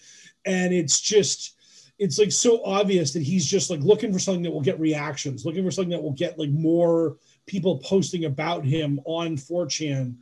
And 0.45 0.73
it's 0.73 0.99
just, 0.99 1.55
it's 1.99 2.17
like 2.17 2.31
so 2.31 2.63
obvious 2.65 3.13
that 3.13 3.21
he's 3.21 3.45
just 3.45 3.69
like 3.69 3.81
looking 3.81 4.11
for 4.11 4.19
something 4.19 4.43
that 4.43 4.51
will 4.51 4.61
get 4.61 4.79
reactions, 4.79 5.45
looking 5.45 5.63
for 5.63 5.71
something 5.71 5.91
that 5.91 6.01
will 6.01 6.13
get 6.13 6.39
like 6.39 6.49
more 6.49 7.17
people 7.45 7.79
posting 7.79 8.25
about 8.25 8.65
him 8.65 8.99
on 9.05 9.37
4chan. 9.37 10.15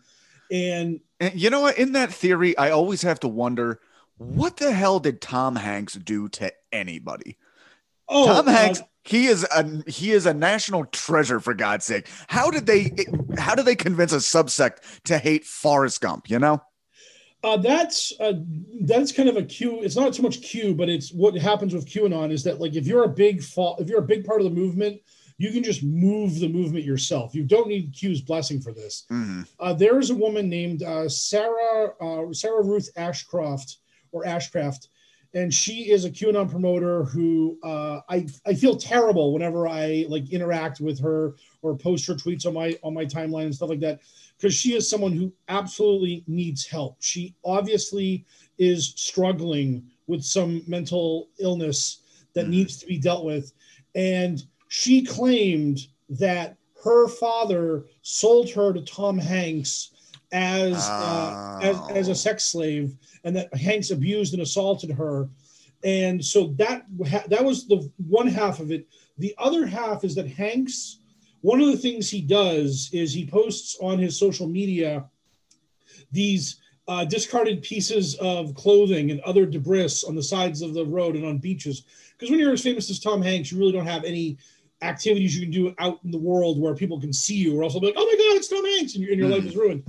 And, 0.52 1.00
and 1.20 1.34
you 1.40 1.50
know 1.50 1.62
what? 1.62 1.78
In 1.78 1.94
that 1.94 2.12
theory, 2.12 2.58
I 2.58 2.72
always 2.72 3.02
have 3.04 3.20
to 3.22 3.28
wonder 3.28 3.80
what 4.24 4.58
the 4.58 4.72
hell 4.72 5.00
did 5.00 5.22
Tom 5.22 5.56
Hanks 5.56 5.94
do 5.94 6.30
to 6.30 6.52
anybody? 6.72 7.38
Oh, 8.08 8.28
Tom 8.28 8.48
Hanks, 8.48 8.82
uh, 8.82 8.86
he 9.04 9.28
is 9.28 9.46
a 9.56 9.90
he 9.90 10.12
is 10.12 10.26
a 10.26 10.34
national 10.34 10.86
treasure 10.86 11.40
for 11.40 11.54
God's 11.54 11.86
sake. 11.86 12.08
How 12.28 12.50
did 12.50 12.66
they 12.66 12.92
how 13.38 13.56
did 13.56 13.66
they 13.66 13.76
convince 13.76 14.14
a 14.14 14.18
subsect 14.18 15.02
to 15.06 15.18
hate 15.18 15.46
Forrest 15.46 16.02
Gump? 16.02 16.30
You 16.30 16.40
know. 16.40 16.62
Uh, 17.44 17.58
that's 17.58 18.14
uh, 18.22 18.34
that's 18.84 19.12
kind 19.12 19.28
of 19.28 19.36
a 19.36 19.44
Q. 19.44 19.82
It's 19.84 19.98
not 19.98 20.16
so 20.16 20.24
much 20.24 20.42
Q, 20.42 20.74
but 20.74 20.88
it's 20.88 21.12
what 21.12 21.36
happens 21.36 21.74
with 21.74 21.86
QAnon 21.86 22.32
is 22.32 22.44
that 22.46 22.62
like 22.62 22.76
if 22.76 22.88
you're 22.88 23.04
a 23.04 23.10
big 23.10 23.44
fall, 23.44 23.76
if 23.80 23.90
you're 23.90 24.00
a 24.00 24.08
big 24.08 24.26
part 24.26 24.40
of 24.40 24.46
the 24.46 24.62
movement, 24.62 25.02
you 25.38 25.52
can 25.52 25.62
just 25.62 25.84
move 25.84 26.40
the 26.40 26.48
movement 26.48 26.86
yourself. 26.86 27.36
You 27.36 27.44
don't 27.44 27.68
need 27.68 27.94
Q's 27.94 28.22
blessing 28.22 28.62
for 28.62 28.72
this. 28.72 29.06
Mm-hmm. 29.12 29.42
Uh, 29.60 29.74
there 29.74 30.00
is 30.00 30.10
a 30.10 30.16
woman 30.16 30.48
named 30.50 30.84
uh, 30.84 31.10
Sarah 31.10 31.94
uh, 32.00 32.32
Sarah 32.32 32.64
Ruth 32.64 32.90
Ashcroft 32.96 33.80
or 34.14 34.24
Ashcraft, 34.24 34.88
and 35.34 35.54
she 35.54 35.90
is 35.92 36.06
a 36.06 36.12
QAnon 36.12 36.50
promoter 36.50 37.04
who 37.04 37.58
uh, 37.64 38.00
I 38.08 38.28
I 38.46 38.54
feel 38.54 38.78
terrible 38.78 39.34
whenever 39.34 39.68
I 39.68 40.06
like 40.08 40.32
interact 40.32 40.80
with 40.80 41.00
her 41.02 41.36
or 41.62 41.76
post 41.76 42.06
her 42.08 42.14
tweets 42.14 42.46
on 42.46 42.54
my 42.54 42.78
on 42.84 42.94
my 42.94 43.04
timeline 43.06 43.46
and 43.46 43.56
stuff 43.56 43.70
like 43.70 43.82
that 43.82 44.00
because 44.38 44.54
she 44.54 44.76
is 44.76 44.90
someone 44.90 45.12
who 45.12 45.34
absolutely 45.50 46.24
needs 46.28 46.66
help. 46.66 46.98
She 47.02 47.36
obviously 47.44 48.24
is 48.60 48.94
struggling 48.96 49.84
with 50.08 50.24
some 50.24 50.62
mental 50.68 51.30
illness 51.40 52.00
that 52.34 52.46
Mhm. 52.46 52.50
needs 52.50 52.78
to 52.78 52.86
be 52.86 53.00
dealt 53.00 53.26
with, 53.26 53.52
and 53.96 54.46
she 54.70 55.02
claimed 55.04 55.88
that 56.10 56.58
her 56.84 57.08
father 57.08 57.86
sold 58.02 58.50
her 58.52 58.74
to 58.74 58.82
Tom 58.82 59.18
Hanks 59.18 59.92
as 60.34 60.74
uh, 60.90 61.60
as, 61.62 61.80
as 61.92 62.08
a 62.10 62.16
sex 62.16 62.44
slave, 62.44 62.98
and 63.24 63.36
that 63.36 63.54
Hanks 63.54 63.92
abused 63.92 64.34
and 64.34 64.42
assaulted 64.42 64.92
her. 64.92 65.30
And 65.84 66.24
so 66.24 66.48
that 66.58 66.86
that 67.28 67.44
was 67.44 67.68
the 67.68 67.90
one 68.08 68.28
half 68.28 68.60
of 68.60 68.72
it. 68.72 68.88
The 69.18 69.34
other 69.38 69.66
half 69.66 70.04
is 70.04 70.16
that 70.16 70.28
Hanks. 70.28 71.00
One 71.42 71.60
of 71.60 71.68
the 71.68 71.78
things 71.78 72.10
he 72.10 72.22
does 72.22 72.90
is 72.94 73.14
he 73.14 73.26
posts 73.26 73.78
on 73.82 74.00
his 74.00 74.18
social 74.18 74.48
media 74.48 75.06
these 76.12 76.62
uh, 76.88 77.04
discarded 77.04 77.62
pieces 77.62 78.16
of 78.16 78.56
clothing 78.56 79.12
and 79.12 79.20
other 79.22 79.46
debris 79.46 80.04
on 80.08 80.16
the 80.16 80.24
sides 80.24 80.62
of 80.62 80.74
the 80.74 80.86
road 80.86 81.16
and 81.16 81.26
on 81.26 81.40
beaches. 81.40 81.84
Because 82.14 82.32
when 82.32 82.40
you're 82.40 82.54
as 82.54 82.64
famous 82.64 82.90
as 82.90 83.00
Tom 83.00 83.22
Hanks, 83.22 83.52
you 83.52 83.60
really 83.60 83.74
don't 83.74 83.86
have 83.86 84.06
any 84.06 84.38
activities 84.82 85.36
you 85.36 85.42
can 85.42 85.52
do 85.52 85.76
out 85.80 86.00
in 86.04 86.12
the 86.12 86.18
world 86.18 86.60
where 86.60 86.76
people 86.76 87.00
can 87.00 87.12
see 87.12 87.36
you, 87.36 87.58
or 87.58 87.64
else 87.64 87.74
they'll 87.74 87.82
be 87.82 87.88
like, 87.88 87.96
"Oh 87.98 88.06
my 88.06 88.12
God, 88.12 88.38
it's 88.38 88.48
Tom 88.48 88.66
Hanks," 88.66 88.96
and 88.96 89.04
your, 89.04 89.12
and 89.12 89.20
your 89.20 89.30
life 89.30 89.46
is 89.46 89.56
ruined. 89.56 89.84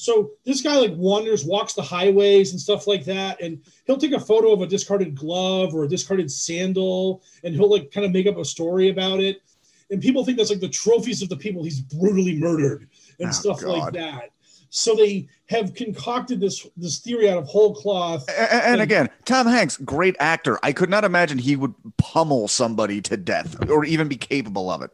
So 0.00 0.30
this 0.44 0.62
guy 0.62 0.76
like 0.78 0.94
wanders, 0.94 1.44
walks 1.44 1.74
the 1.74 1.82
highways 1.82 2.52
and 2.52 2.60
stuff 2.60 2.86
like 2.86 3.04
that, 3.04 3.40
and 3.42 3.60
he'll 3.86 3.98
take 3.98 4.12
a 4.12 4.20
photo 4.20 4.50
of 4.52 4.62
a 4.62 4.66
discarded 4.66 5.14
glove 5.14 5.74
or 5.74 5.84
a 5.84 5.88
discarded 5.88 6.30
sandal, 6.32 7.22
and 7.44 7.54
he'll 7.54 7.68
like 7.70 7.90
kind 7.92 8.06
of 8.06 8.12
make 8.12 8.26
up 8.26 8.38
a 8.38 8.44
story 8.44 8.88
about 8.88 9.20
it. 9.20 9.42
And 9.90 10.00
people 10.00 10.24
think 10.24 10.38
that's 10.38 10.48
like 10.50 10.60
the 10.60 10.68
trophies 10.70 11.20
of 11.20 11.28
the 11.28 11.36
people 11.36 11.62
he's 11.62 11.80
brutally 11.80 12.34
murdered 12.34 12.88
and 13.18 13.28
Oh, 13.28 13.32
stuff 13.32 13.62
like 13.62 13.92
that. 13.92 14.30
So 14.70 14.94
they 14.94 15.28
have 15.50 15.74
concocted 15.74 16.40
this 16.40 16.66
this 16.78 17.00
theory 17.00 17.28
out 17.28 17.36
of 17.36 17.46
whole 17.46 17.74
cloth. 17.74 18.26
A- 18.30 18.32
a- 18.32 18.64
And 18.68 18.80
again, 18.80 19.10
Tom 19.26 19.46
Hanks, 19.48 19.76
great 19.76 20.16
actor. 20.18 20.58
I 20.62 20.72
could 20.72 20.88
not 20.88 21.04
imagine 21.04 21.36
he 21.36 21.56
would 21.56 21.74
pummel 21.98 22.48
somebody 22.48 23.02
to 23.02 23.18
death 23.18 23.68
or 23.68 23.84
even 23.84 24.08
be 24.08 24.16
capable 24.16 24.70
of 24.70 24.80
it. 24.80 24.92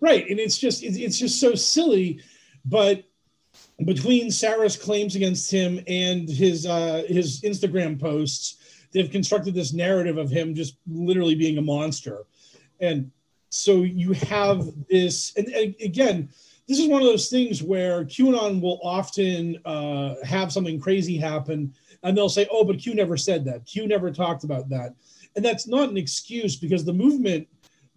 right 0.00 0.26
and 0.28 0.40
it's 0.40 0.58
just 0.58 0.82
it's, 0.82 0.96
it's 0.96 1.18
just 1.18 1.38
so 1.38 1.54
silly 1.54 2.20
but 2.64 3.04
between 3.84 4.30
sarah's 4.30 4.76
claims 4.76 5.16
against 5.16 5.50
him 5.50 5.80
and 5.86 6.28
his 6.28 6.66
uh 6.66 7.02
his 7.08 7.40
instagram 7.42 7.98
posts 7.98 8.56
they've 8.92 9.10
constructed 9.10 9.54
this 9.54 9.72
narrative 9.72 10.18
of 10.18 10.30
him 10.30 10.54
just 10.54 10.76
literally 10.88 11.34
being 11.34 11.58
a 11.58 11.62
monster 11.62 12.24
and 12.80 13.10
so 13.48 13.82
you 13.82 14.12
have 14.12 14.66
this 14.88 15.32
and, 15.36 15.48
and 15.48 15.74
again 15.82 16.28
this 16.68 16.78
is 16.78 16.88
one 16.88 17.00
of 17.00 17.08
those 17.08 17.28
things 17.28 17.62
where 17.62 18.04
qanon 18.04 18.60
will 18.60 18.78
often 18.82 19.58
uh, 19.64 20.14
have 20.24 20.52
something 20.52 20.78
crazy 20.78 21.16
happen 21.16 21.72
and 22.02 22.16
they'll 22.16 22.28
say 22.28 22.46
oh 22.50 22.64
but 22.64 22.78
q 22.78 22.94
never 22.94 23.16
said 23.16 23.44
that 23.44 23.64
q 23.66 23.86
never 23.86 24.10
talked 24.10 24.44
about 24.44 24.68
that 24.68 24.94
and 25.36 25.44
that's 25.44 25.66
not 25.66 25.88
an 25.88 25.96
excuse 25.96 26.56
because 26.56 26.84
the 26.84 26.92
movement 26.92 27.46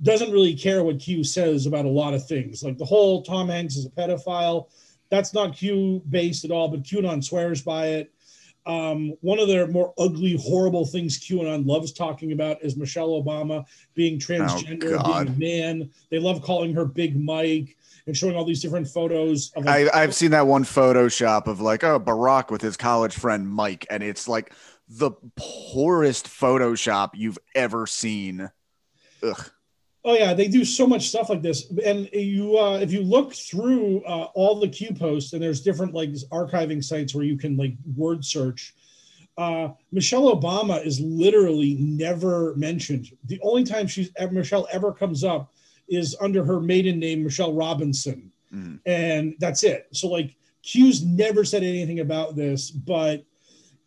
doesn't 0.01 0.31
really 0.31 0.55
care 0.55 0.83
what 0.83 0.99
Q 0.99 1.23
says 1.23 1.65
about 1.65 1.85
a 1.85 1.89
lot 1.89 2.13
of 2.13 2.27
things. 2.27 2.63
Like 2.63 2.77
the 2.77 2.85
whole 2.85 3.23
Tom 3.23 3.49
Hanks 3.49 3.75
is 3.75 3.85
a 3.85 3.89
pedophile. 3.89 4.67
That's 5.13 5.31
not 5.31 5.55
Q 5.55 6.01
based 6.09 6.43
at 6.43 6.49
all, 6.49 6.69
but 6.69 6.81
QAnon 6.81 7.23
swears 7.23 7.61
by 7.61 7.85
it. 7.89 8.11
Um, 8.65 9.13
one 9.21 9.37
of 9.37 9.47
their 9.47 9.67
more 9.67 9.93
ugly, 9.99 10.35
horrible 10.41 10.87
things 10.87 11.19
QAnon 11.19 11.67
loves 11.67 11.91
talking 11.91 12.31
about 12.31 12.63
is 12.63 12.75
Michelle 12.75 13.09
Obama 13.09 13.63
being 13.93 14.17
transgender, 14.17 14.79
being 14.79 15.27
a 15.27 15.37
man. 15.37 15.91
They 16.09 16.17
love 16.17 16.41
calling 16.41 16.73
her 16.73 16.83
Big 16.83 17.15
Mike 17.23 17.77
and 18.07 18.17
showing 18.17 18.35
all 18.35 18.43
these 18.43 18.59
different 18.59 18.87
photos 18.87 19.51
of 19.55 19.67
I, 19.67 19.83
like, 19.83 19.95
I've 19.95 20.15
seen 20.15 20.31
that 20.31 20.47
one 20.47 20.63
Photoshop 20.63 21.45
of 21.45 21.61
like, 21.61 21.83
oh, 21.83 21.99
Barack 21.99 22.49
with 22.49 22.63
his 22.63 22.75
college 22.75 23.13
friend 23.13 23.47
Mike, 23.47 23.85
and 23.91 24.01
it's 24.01 24.27
like 24.27 24.51
the 24.89 25.11
poorest 25.35 26.25
Photoshop 26.25 27.11
you've 27.13 27.37
ever 27.53 27.85
seen. 27.85 28.49
Ugh. 29.21 29.51
Oh 30.05 30.15
yeah, 30.15 30.33
they 30.33 30.49
do 30.49 30.65
so 30.65 30.85
much 30.85 31.07
stuff 31.07 31.29
like 31.29 31.41
this, 31.41 31.71
and 31.85 32.09
you 32.11 32.57
uh, 32.57 32.77
if 32.79 32.91
you 32.91 33.01
look 33.03 33.33
through 33.33 34.03
uh, 34.05 34.27
all 34.33 34.59
the 34.59 34.67
Q 34.67 34.93
posts, 34.93 35.31
and 35.31 35.41
there's 35.41 35.61
different 35.61 35.93
like 35.93 36.09
archiving 36.31 36.83
sites 36.83 37.15
where 37.15 37.23
you 37.23 37.37
can 37.37 37.55
like 37.55 37.73
word 37.95 38.25
search. 38.25 38.73
Uh, 39.37 39.69
Michelle 39.91 40.35
Obama 40.35 40.85
is 40.85 40.99
literally 40.99 41.75
never 41.79 42.53
mentioned. 42.55 43.09
The 43.25 43.39
only 43.41 43.63
time 43.63 43.87
she's 43.87 44.11
ever, 44.17 44.31
Michelle 44.33 44.67
ever 44.71 44.91
comes 44.91 45.23
up 45.23 45.51
is 45.87 46.15
under 46.21 46.43
her 46.43 46.59
maiden 46.59 46.99
name, 46.99 47.23
Michelle 47.23 47.53
Robinson, 47.53 48.29
Mm. 48.53 48.79
and 48.85 49.35
that's 49.39 49.63
it. 49.63 49.87
So 49.93 50.07
like 50.09 50.35
Q's 50.61 51.03
never 51.03 51.43
said 51.43 51.63
anything 51.63 52.01
about 52.01 52.35
this, 52.35 52.69
but 52.69 53.23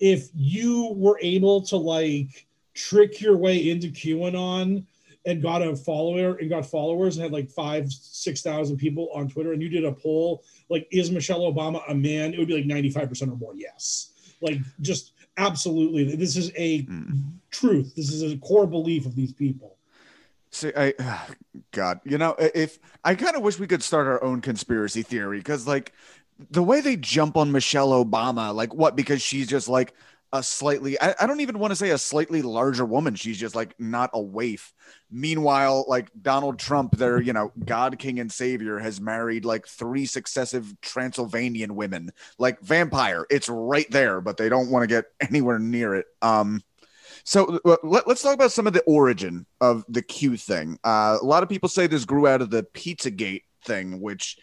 if 0.01 0.29
you 0.35 0.93
were 0.97 1.19
able 1.23 1.63
to 1.63 1.77
like 1.77 2.47
trick 2.75 3.21
your 3.21 3.37
way 3.37 3.71
into 3.71 3.89
QAnon 3.89 4.85
and 5.27 5.43
got 5.43 5.61
a 5.61 5.77
follower 5.77 6.37
and 6.37 6.49
got 6.49 6.65
followers 6.65 7.17
and 7.17 7.25
had 7.25 7.33
like 7.33 7.51
five, 7.51 7.91
six 7.93 8.41
thousand 8.43 8.79
people 8.79 9.11
on 9.13 9.29
Twitter, 9.29 9.53
and 9.53 9.61
you 9.61 9.69
did 9.69 9.85
a 9.85 9.93
poll 9.93 10.43
like, 10.71 10.89
is 10.91 11.11
Michelle 11.11 11.41
Obama 11.41 11.83
a 11.89 11.95
man? 11.95 12.33
It 12.33 12.39
would 12.39 12.49
be 12.49 12.55
like 12.55 12.65
95% 12.65 13.33
or 13.33 13.37
more, 13.37 13.55
yes. 13.55 14.13
Like 14.41 14.59
just 14.81 15.13
absolutely. 15.37 16.17
This 16.17 16.37
is 16.37 16.51
a 16.57 16.83
Mm. 16.85 17.33
truth. 17.51 17.95
This 17.95 18.13
is 18.13 18.33
a 18.33 18.37
core 18.39 18.67
belief 18.67 19.05
of 19.05 19.15
these 19.15 19.33
people. 19.33 19.77
See, 20.51 20.73
I, 20.77 20.95
God, 21.73 22.01
you 22.05 22.17
know, 22.17 22.35
if 22.39 22.79
I 23.05 23.15
kind 23.15 23.37
of 23.37 23.43
wish 23.43 23.59
we 23.59 23.67
could 23.67 23.83
start 23.83 24.07
our 24.07 24.23
own 24.23 24.41
conspiracy 24.41 25.03
theory 25.03 25.39
because, 25.39 25.67
like, 25.67 25.93
the 26.51 26.63
way 26.63 26.81
they 26.81 26.97
jump 26.97 27.37
on 27.37 27.51
Michelle 27.51 27.91
Obama, 28.05 28.55
like, 28.55 28.73
what? 28.73 28.95
Because 28.97 29.21
she's 29.21 29.49
just 29.49 29.69
like 29.69 29.93
a 30.33 30.43
slightly, 30.43 31.01
I, 31.01 31.15
I 31.21 31.27
don't 31.27 31.41
even 31.41 31.59
want 31.59 31.71
to 31.73 31.77
say 31.77 31.91
a 31.91 31.99
slightly 31.99 32.43
larger 32.43 32.85
woman. 32.85 33.15
She's 33.15 33.39
just 33.39 33.55
like 33.55 33.75
not 33.79 34.11
a 34.13 34.21
waif. 34.21 34.73
Meanwhile, 35.11 35.85
like 35.89 36.11
Donald 36.21 36.59
Trump, 36.59 36.97
their, 36.97 37.21
you 37.21 37.33
know, 37.33 37.53
God, 37.65 37.99
King, 37.99 38.21
and 38.21 38.31
Savior, 38.31 38.79
has 38.79 39.01
married 39.01 39.45
like 39.45 39.67
three 39.67 40.07
successive 40.07 40.75
Transylvanian 40.81 41.75
women, 41.77 42.11
like 42.39 42.61
vampire. 42.61 43.27
It's 43.31 43.49
right 43.49 43.91
there, 43.91 44.21
but 44.21 44.37
they 44.37 44.49
don't 44.49 44.71
want 44.71 44.83
to 44.83 44.89
get 44.89 45.05
anywhere 45.29 45.59
near 45.59 45.95
it. 45.95 46.07
Um, 46.23 46.63
so 47.25 47.59
uh, 47.65 47.77
let, 47.83 48.07
us 48.07 48.23
talk 48.23 48.35
about 48.35 48.53
some 48.53 48.67
of 48.67 48.73
the 48.73 48.83
origin 48.83 49.47
of 49.61 49.85
the 49.89 50.03
Q 50.03 50.37
thing. 50.37 50.79
Uh, 50.85 51.19
a 51.21 51.25
lot 51.25 51.43
of 51.43 51.49
people 51.49 51.69
say 51.69 51.87
this 51.87 52.05
grew 52.05 52.29
out 52.29 52.41
of 52.41 52.51
the 52.51 52.63
Pizzagate 52.63 53.43
thing, 53.65 54.01
which 54.01 54.39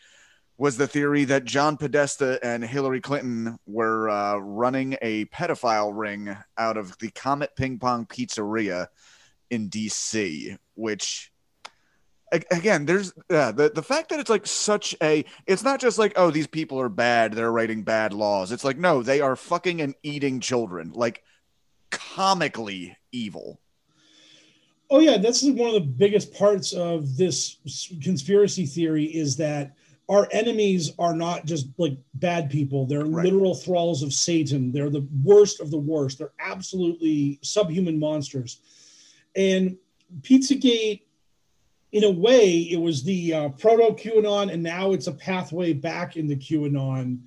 was 0.57 0.77
the 0.77 0.87
theory 0.87 1.25
that 1.25 1.45
John 1.45 1.77
Podesta 1.77 2.39
and 2.43 2.63
Hillary 2.63 3.01
Clinton 3.01 3.57
were 3.65 4.09
uh, 4.09 4.37
running 4.37 4.95
a 5.01 5.25
pedophile 5.25 5.91
ring 5.93 6.35
out 6.57 6.77
of 6.77 6.97
the 6.99 7.09
Comet 7.11 7.55
Ping 7.55 7.79
Pong 7.79 8.05
Pizzeria 8.05 8.87
in 9.49 9.69
D.C., 9.69 10.57
which 10.75 11.31
again 12.49 12.85
there's 12.87 13.13
the 13.27 13.71
the 13.75 13.83
fact 13.83 14.09
that 14.09 14.19
it's 14.19 14.29
like 14.29 14.47
such 14.47 14.95
a 15.03 15.23
it's 15.45 15.61
not 15.61 15.79
just 15.79 15.99
like 15.99 16.13
oh 16.15 16.31
these 16.31 16.47
people 16.47 16.79
are 16.79 16.89
bad 16.89 17.31
they're 17.33 17.51
writing 17.51 17.83
bad 17.83 18.11
laws 18.11 18.51
it's 18.51 18.63
like 18.63 18.75
no 18.75 19.03
they 19.03 19.21
are 19.21 19.35
fucking 19.35 19.81
and 19.81 19.93
eating 20.01 20.39
children 20.39 20.91
like 20.95 21.21
comically 21.91 22.97
evil 23.11 23.59
Oh 24.89 24.99
yeah, 24.99 25.17
this 25.17 25.41
is 25.41 25.49
one 25.49 25.69
of 25.69 25.73
the 25.73 25.79
biggest 25.89 26.35
parts 26.35 26.71
of 26.71 27.17
this 27.17 27.57
conspiracy 28.03 28.67
theory 28.67 29.05
is 29.05 29.35
that 29.37 29.73
our 30.09 30.27
enemies 30.31 30.91
are 30.99 31.15
not 31.15 31.45
just 31.45 31.67
like 31.77 31.97
bad 32.15 32.49
people; 32.49 32.85
they're 32.85 33.05
Right. 33.05 33.25
literal 33.25 33.55
thralls 33.55 34.03
of 34.03 34.13
Satan. 34.13 34.71
They're 34.71 34.89
the 34.89 35.07
worst 35.23 35.59
of 35.61 35.71
the 35.71 35.77
worst. 35.77 36.17
They're 36.19 36.33
absolutely 36.39 37.39
subhuman 37.41 37.99
monsters. 37.99 38.59
And 39.35 39.77
Pizzagate, 40.21 41.01
in 41.91 42.03
a 42.03 42.11
way, 42.11 42.59
it 42.69 42.79
was 42.79 43.03
the 43.03 43.33
uh, 43.33 43.49
proto 43.49 43.93
QAnon, 43.95 44.51
and 44.51 44.61
now 44.61 44.91
it's 44.91 45.07
a 45.07 45.11
pathway 45.13 45.73
back 45.73 46.17
into 46.17 46.35
QAnon 46.35 47.19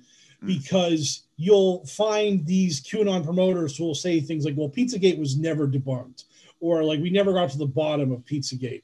Mm. 0.43 0.45
because 0.45 1.23
you'll 1.37 1.83
find 1.87 2.45
these 2.45 2.79
QAnon 2.79 3.23
promoters 3.23 3.75
who 3.75 3.85
will 3.85 3.95
say 3.95 4.19
things 4.19 4.45
like, 4.45 4.55
"Well, 4.55 4.69
Pizzagate 4.69 5.17
was 5.17 5.35
never 5.37 5.67
debunked." 5.67 6.25
or 6.59 6.83
like 6.83 6.99
we 6.99 7.11
never 7.11 7.33
got 7.33 7.51
to 7.51 7.57
the 7.59 7.67
bottom 7.67 8.11
of 8.11 8.25
Pizzagate. 8.25 8.81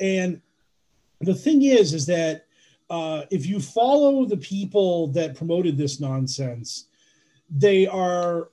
And 0.00 0.40
the 1.20 1.34
thing 1.34 1.62
is, 1.62 1.94
is 1.94 2.06
that 2.06 2.46
uh, 2.90 3.22
if 3.30 3.46
you 3.46 3.60
follow 3.60 4.24
the 4.24 4.36
people 4.36 5.08
that 5.08 5.36
promoted 5.36 5.76
this 5.76 6.00
nonsense, 6.00 6.88
they 7.50 7.86
are 7.86 8.50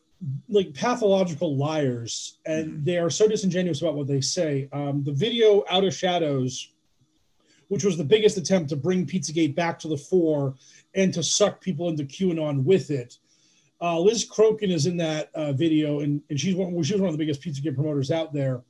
like 0.50 0.74
pathological 0.74 1.56
liars 1.58 2.38
and 2.46 2.86
they 2.86 2.98
are 2.98 3.10
so 3.10 3.28
disingenuous 3.28 3.82
about 3.82 3.96
what 3.96 4.08
they 4.08 4.22
say. 4.22 4.70
Um, 4.72 5.04
the 5.04 5.12
video 5.12 5.64
Out 5.70 5.84
of 5.84 5.94
Shadows, 5.94 6.72
which 7.70 7.84
was 7.84 7.98
the 7.98 8.04
biggest 8.04 8.38
attempt 8.38 8.70
to 8.70 8.76
bring 8.76 9.06
Pizzagate 9.06 9.56
back 9.56 9.80
to 9.80 9.88
the 9.88 9.98
fore 9.98 10.56
and 10.94 11.14
to 11.14 11.24
suck 11.24 11.62
people 11.62 11.90
into 11.90 12.04
QAnon 12.04 12.64
with 12.64 12.92
it. 12.92 13.18
Uh, 13.82 14.00
Liz 14.00 14.30
Crokin 14.30 14.72
is 14.72 14.86
in 14.86 14.98
that 14.98 15.32
uh, 15.34 15.54
video, 15.54 16.02
and, 16.02 16.22
and 16.30 16.40
she's 16.40 16.54
one, 16.54 16.72
she 16.84 16.94
was 16.94 17.02
one 17.02 17.10
of 17.10 17.18
the 17.18 17.26
biggest 17.26 17.42
Pizzagate 17.42 17.74
promoters 17.74 18.12
out 18.12 18.32
there. 18.32 18.62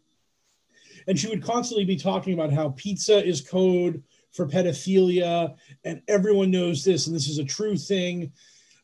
And 1.07 1.19
she 1.19 1.27
would 1.27 1.43
constantly 1.43 1.83
be 1.83 1.97
talking 1.97 2.33
about 2.33 2.53
how 2.53 2.69
pizza 2.77 3.25
is 3.25 3.41
code 3.41 4.01
for 4.31 4.47
pedophilia, 4.47 5.55
and 5.83 6.01
everyone 6.07 6.51
knows 6.51 6.83
this, 6.83 7.07
and 7.07 7.15
this 7.15 7.27
is 7.27 7.37
a 7.37 7.43
true 7.43 7.77
thing. 7.77 8.31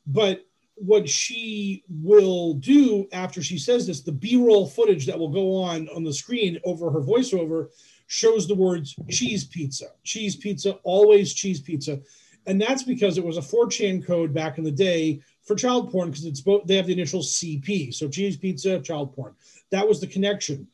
But 0.05 0.45
what 0.75 1.09
she 1.09 1.83
will 1.89 2.53
do 2.55 3.07
after 3.11 3.41
she 3.41 3.57
says 3.57 3.87
this, 3.87 4.01
the 4.01 4.11
B-roll 4.11 4.67
footage 4.67 5.05
that 5.07 5.17
will 5.17 5.29
go 5.29 5.55
on 5.55 5.89
on 5.89 6.03
the 6.03 6.13
screen 6.13 6.59
over 6.63 6.91
her 6.91 7.01
voiceover 7.01 7.69
shows 8.07 8.47
the 8.47 8.55
words 8.55 8.95
cheese 9.09 9.45
pizza, 9.45 9.87
cheese 10.03 10.35
pizza, 10.35 10.73
always 10.83 11.33
cheese 11.33 11.59
pizza. 11.59 11.99
And 12.45 12.61
that's 12.61 12.83
because 12.83 13.17
it 13.17 13.25
was 13.25 13.37
a 13.37 13.41
4chan 13.41 14.05
code 14.05 14.33
back 14.33 14.57
in 14.57 14.63
the 14.63 14.71
day 14.71 15.21
for 15.43 15.55
child 15.55 15.91
porn 15.91 16.09
because 16.09 16.25
it's 16.25 16.41
both 16.41 16.65
they 16.65 16.75
have 16.75 16.87
the 16.87 16.93
initials 16.93 17.33
CP. 17.33 17.93
So 17.93 18.07
cheese 18.07 18.37
pizza, 18.37 18.79
child 18.79 19.13
porn. 19.13 19.33
That 19.71 19.87
was 19.87 19.99
the 19.99 20.07
connection. 20.07 20.67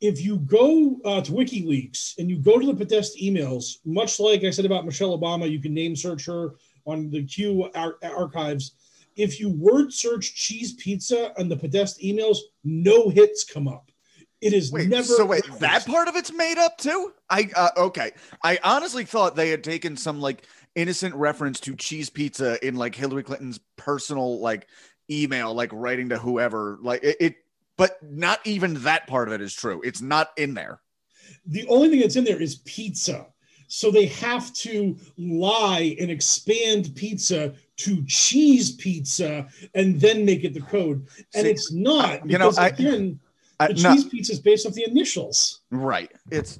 If 0.00 0.22
you 0.24 0.38
go 0.38 0.98
uh, 1.04 1.20
to 1.20 1.32
WikiLeaks 1.32 2.18
and 2.18 2.30
you 2.30 2.38
go 2.38 2.58
to 2.58 2.66
the 2.66 2.74
Podesta 2.74 3.18
emails, 3.22 3.76
much 3.84 4.18
like 4.18 4.44
I 4.44 4.50
said 4.50 4.64
about 4.64 4.86
Michelle 4.86 5.18
Obama, 5.18 5.50
you 5.50 5.60
can 5.60 5.74
name 5.74 5.94
search 5.94 6.24
her 6.26 6.54
on 6.86 7.10
the 7.10 7.24
Q 7.24 7.70
ar- 7.74 7.98
archives 8.02 8.72
if 9.16 9.40
you 9.40 9.50
word 9.50 9.92
search 9.92 10.34
cheese 10.34 10.74
pizza 10.74 11.38
on 11.38 11.48
the 11.48 11.56
Podesta 11.56 12.00
emails, 12.02 12.38
no 12.64 13.08
hits 13.08 13.44
come 13.44 13.68
up. 13.68 13.90
It 14.40 14.54
is 14.54 14.72
Wait, 14.72 14.88
never. 14.88 15.04
so 15.04 15.26
wait, 15.26 15.44
that 15.58 15.84
part 15.84 16.08
of 16.08 16.16
it's 16.16 16.32
made 16.32 16.56
up 16.56 16.78
too? 16.78 17.12
I 17.28 17.50
uh, 17.54 17.68
okay. 17.76 18.12
I 18.42 18.58
honestly 18.64 19.04
thought 19.04 19.36
they 19.36 19.50
had 19.50 19.62
taken 19.62 19.98
some 19.98 20.18
like 20.18 20.46
innocent 20.74 21.14
reference 21.14 21.60
to 21.60 21.76
cheese 21.76 22.08
pizza 22.08 22.64
in 22.66 22.76
like 22.76 22.94
Hillary 22.94 23.22
Clinton's 23.22 23.60
personal 23.76 24.40
like 24.40 24.66
email, 25.10 25.52
like 25.52 25.70
writing 25.74 26.08
to 26.08 26.18
whoever. 26.18 26.78
Like 26.80 27.04
it, 27.04 27.16
it 27.20 27.34
but 27.76 28.02
not 28.02 28.40
even 28.44 28.74
that 28.82 29.06
part 29.06 29.28
of 29.28 29.34
it 29.34 29.40
is 29.40 29.54
true. 29.54 29.80
It's 29.84 30.00
not 30.00 30.30
in 30.36 30.54
there. 30.54 30.80
The 31.46 31.66
only 31.68 31.88
thing 31.88 32.00
that's 32.00 32.16
in 32.16 32.24
there 32.24 32.40
is 32.40 32.56
pizza. 32.64 33.26
So 33.68 33.90
they 33.90 34.06
have 34.06 34.52
to 34.54 34.96
lie 35.16 35.96
and 36.00 36.10
expand 36.10 36.92
pizza 36.96 37.54
to 37.76 38.04
cheese 38.06 38.72
pizza 38.72 39.46
and 39.74 40.00
then 40.00 40.24
make 40.24 40.42
it 40.44 40.54
the 40.54 40.60
code. 40.60 41.06
And 41.34 41.44
See, 41.44 41.50
it's 41.50 41.72
not 41.72 42.28
you 42.28 42.36
know, 42.36 42.52
I- 42.58 42.68
again, 42.68 43.20
I- 43.60 43.68
the 43.68 43.74
no- 43.74 43.94
cheese 43.94 44.04
pizza 44.06 44.32
is 44.32 44.40
based 44.40 44.66
off 44.66 44.74
the 44.74 44.84
initials. 44.88 45.60
Right. 45.70 46.10
It's 46.30 46.58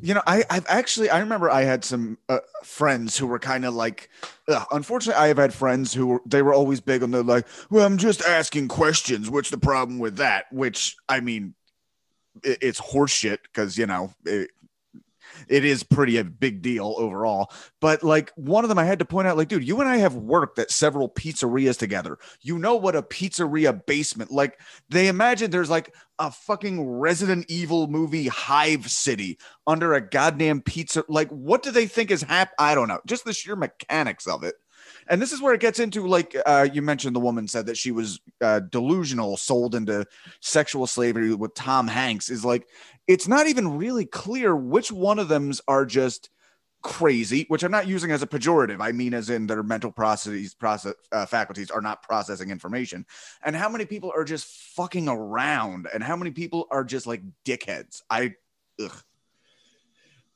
you 0.00 0.14
know, 0.14 0.22
I 0.26 0.44
I've 0.50 0.66
actually 0.68 1.10
I 1.10 1.20
remember 1.20 1.50
I 1.50 1.62
had 1.62 1.84
some 1.84 2.18
uh, 2.28 2.38
friends 2.62 3.16
who 3.16 3.26
were 3.26 3.38
kind 3.38 3.64
of 3.64 3.74
like 3.74 4.10
ugh, 4.48 4.66
unfortunately 4.70 5.20
I 5.22 5.28
have 5.28 5.38
had 5.38 5.52
friends 5.52 5.92
who 5.92 6.06
were 6.06 6.22
they 6.26 6.42
were 6.42 6.54
always 6.54 6.80
big 6.80 7.02
on 7.02 7.10
the 7.10 7.22
like, 7.22 7.46
well, 7.70 7.86
I'm 7.86 7.98
just 7.98 8.22
asking 8.22 8.68
questions. 8.68 9.30
What's 9.30 9.50
the 9.50 9.58
problem 9.58 9.98
with 9.98 10.16
that? 10.16 10.46
Which 10.52 10.96
I 11.08 11.20
mean 11.20 11.54
it, 12.42 12.58
it's 12.60 12.80
horseshit 12.80 13.38
because 13.42 13.76
you 13.76 13.86
know 13.86 14.12
it, 14.24 14.50
it 15.48 15.64
is 15.64 15.82
pretty 15.82 16.16
a 16.16 16.24
big 16.24 16.62
deal 16.62 16.94
overall. 16.98 17.52
But 17.80 18.02
like 18.02 18.32
one 18.36 18.64
of 18.64 18.68
them, 18.68 18.78
I 18.78 18.84
had 18.84 18.98
to 19.00 19.04
point 19.04 19.28
out, 19.28 19.36
like, 19.36 19.48
dude, 19.48 19.66
you 19.66 19.80
and 19.80 19.88
I 19.88 19.98
have 19.98 20.14
worked 20.14 20.58
at 20.58 20.70
several 20.70 21.08
pizzerias 21.08 21.78
together. 21.78 22.18
You 22.40 22.58
know 22.58 22.76
what 22.76 22.96
a 22.96 23.02
pizzeria 23.02 23.84
basement 23.86 24.30
like? 24.30 24.58
They 24.88 25.08
imagine 25.08 25.50
there's 25.50 25.70
like 25.70 25.94
a 26.20 26.30
fucking 26.30 26.86
Resident 26.86 27.46
Evil 27.48 27.88
movie 27.88 28.28
hive 28.28 28.88
city 28.90 29.38
under 29.66 29.94
a 29.94 30.06
goddamn 30.06 30.60
pizza. 30.60 31.02
Like, 31.08 31.30
what 31.30 31.62
do 31.62 31.70
they 31.70 31.86
think 31.86 32.10
is 32.10 32.22
hap? 32.22 32.52
I 32.58 32.74
don't 32.74 32.88
know. 32.88 33.00
Just 33.06 33.24
the 33.24 33.32
sheer 33.32 33.56
mechanics 33.56 34.26
of 34.26 34.44
it. 34.44 34.54
And 35.08 35.20
this 35.20 35.32
is 35.32 35.40
where 35.40 35.54
it 35.54 35.60
gets 35.60 35.80
into 35.80 36.06
like 36.06 36.36
uh, 36.46 36.68
you 36.72 36.82
mentioned. 36.82 37.16
The 37.16 37.20
woman 37.20 37.48
said 37.48 37.66
that 37.66 37.76
she 37.76 37.90
was 37.90 38.20
uh, 38.40 38.60
delusional, 38.60 39.36
sold 39.36 39.74
into 39.74 40.06
sexual 40.40 40.86
slavery 40.86 41.34
with 41.34 41.54
Tom 41.54 41.88
Hanks. 41.88 42.30
Is 42.30 42.44
like 42.44 42.68
it's 43.08 43.26
not 43.26 43.46
even 43.46 43.76
really 43.76 44.04
clear 44.04 44.54
which 44.54 44.92
one 44.92 45.18
of 45.18 45.28
them's 45.28 45.60
are 45.66 45.84
just 45.84 46.30
crazy, 46.82 47.44
which 47.48 47.62
I'm 47.62 47.70
not 47.70 47.86
using 47.86 48.10
as 48.10 48.22
a 48.22 48.26
pejorative. 48.26 48.80
I 48.80 48.92
mean, 48.92 49.14
as 49.14 49.30
in 49.30 49.46
their 49.46 49.62
mental 49.62 49.92
processes, 49.92 50.54
process 50.54 50.94
uh, 51.12 51.26
faculties 51.26 51.70
are 51.70 51.80
not 51.80 52.02
processing 52.02 52.50
information, 52.50 53.06
and 53.42 53.54
how 53.54 53.68
many 53.68 53.84
people 53.84 54.12
are 54.14 54.24
just 54.24 54.46
fucking 54.74 55.08
around, 55.08 55.88
and 55.92 56.02
how 56.02 56.16
many 56.16 56.30
people 56.30 56.66
are 56.70 56.84
just 56.84 57.06
like 57.06 57.22
dickheads. 57.44 58.02
I, 58.08 58.34
ugh. 58.82 59.02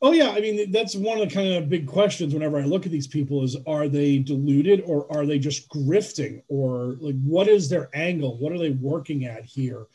Oh 0.03 0.13
yeah, 0.13 0.31
I 0.31 0.41
mean 0.41 0.71
that's 0.71 0.95
one 0.95 1.19
of 1.19 1.27
the 1.27 1.35
kind 1.35 1.55
of 1.55 1.71
big 1.71 1.87
questions 1.87 2.35
whenever 2.35 2.59
I 2.59 2.65
look 2.65 2.85
at 2.85 2.93
these 2.93 3.07
people 3.07 3.43
is 3.43 3.57
are 3.67 3.89
they 3.89 4.19
deluded 4.19 4.83
or 4.87 5.11
are 5.11 5.25
they 5.25 5.39
just 5.39 5.69
grifting 5.71 6.43
or 6.49 6.97
like 7.01 7.17
what 7.23 7.49
is 7.49 7.71
their 7.71 7.89
angle? 7.95 8.37
What 8.37 8.53
are 8.53 8.59
they 8.59 8.71
working 8.71 9.25
at 9.25 9.47
here? 9.47 9.87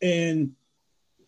And 0.00 0.52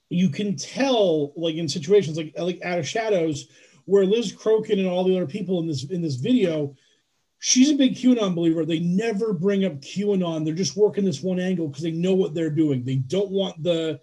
you 0.08 0.30
can 0.30 0.56
tell 0.56 1.32
like 1.36 1.56
in 1.56 1.68
situations 1.68 2.16
like 2.16 2.32
like 2.38 2.62
out 2.64 2.78
of 2.78 2.88
shadows 2.88 3.48
where 3.86 4.06
Liz 4.06 4.32
Crokin 4.32 4.78
and 4.78 4.88
all 4.88 5.04
the 5.04 5.16
other 5.16 5.26
people 5.26 5.60
in 5.60 5.66
this 5.66 5.84
in 5.84 6.00
this 6.00 6.16
video, 6.16 6.74
she's 7.38 7.70
a 7.70 7.74
big 7.74 7.94
QAnon 7.94 8.34
believer. 8.34 8.64
They 8.64 8.80
never 8.80 9.32
bring 9.32 9.64
up 9.64 9.74
QAnon. 9.80 10.44
They're 10.44 10.54
just 10.54 10.76
working 10.76 11.04
this 11.04 11.22
one 11.22 11.38
angle 11.38 11.68
because 11.68 11.82
they 11.82 11.90
know 11.90 12.14
what 12.14 12.34
they're 12.34 12.50
doing. 12.50 12.84
They 12.84 12.96
don't 12.96 13.30
want 13.30 13.62
the 13.62 14.00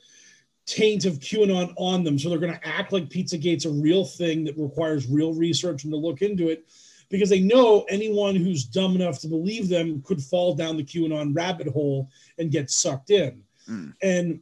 taint 0.65 1.05
of 1.05 1.19
QAnon 1.19 1.73
on 1.77 2.03
them. 2.03 2.19
So 2.19 2.29
they're 2.29 2.39
going 2.39 2.53
to 2.53 2.67
act 2.67 2.93
like 2.93 3.09
Pizzagate's 3.09 3.65
a 3.65 3.71
real 3.71 4.05
thing 4.05 4.43
that 4.45 4.57
requires 4.57 5.07
real 5.07 5.33
research 5.33 5.83
and 5.83 5.91
to 5.91 5.97
look 5.97 6.21
into 6.21 6.49
it 6.49 6.65
because 7.09 7.29
they 7.29 7.41
know 7.41 7.85
anyone 7.89 8.35
who's 8.35 8.63
dumb 8.63 8.95
enough 8.95 9.19
to 9.19 9.27
believe 9.27 9.67
them 9.67 10.01
could 10.01 10.21
fall 10.21 10.55
down 10.55 10.77
the 10.77 10.83
QAnon 10.83 11.35
rabbit 11.35 11.67
hole 11.67 12.09
and 12.37 12.51
get 12.51 12.71
sucked 12.71 13.09
in. 13.09 13.43
Mm. 13.69 13.93
And 14.01 14.39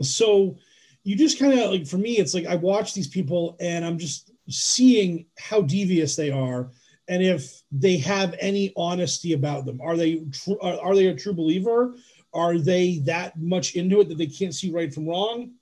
so 0.00 0.56
you 1.04 1.14
just 1.16 1.38
kind 1.38 1.58
of 1.58 1.70
like, 1.70 1.86
for 1.86 1.98
me, 1.98 2.18
it's 2.18 2.34
like 2.34 2.46
I 2.46 2.56
watch 2.56 2.94
these 2.94 3.08
people 3.08 3.56
and 3.60 3.84
I'm 3.84 3.98
just 3.98 4.32
seeing 4.48 5.26
how 5.38 5.62
devious 5.62 6.16
they 6.16 6.30
are 6.30 6.70
and 7.08 7.22
if 7.22 7.62
they 7.70 7.98
have 7.98 8.34
any 8.40 8.72
honesty 8.76 9.34
about 9.34 9.66
them. 9.66 9.80
Are 9.80 9.96
they 9.96 10.24
tr- 10.32 10.60
are, 10.62 10.80
are 10.80 10.94
they 10.94 11.08
a 11.08 11.14
true 11.14 11.34
believer? 11.34 11.96
Are 12.32 12.58
they 12.58 12.98
that 13.00 13.38
much 13.38 13.74
into 13.74 14.00
it 14.00 14.08
that 14.08 14.18
they 14.18 14.26
can't 14.26 14.54
see 14.54 14.70
right 14.70 14.92
from 14.92 15.06
wrong? 15.06 15.52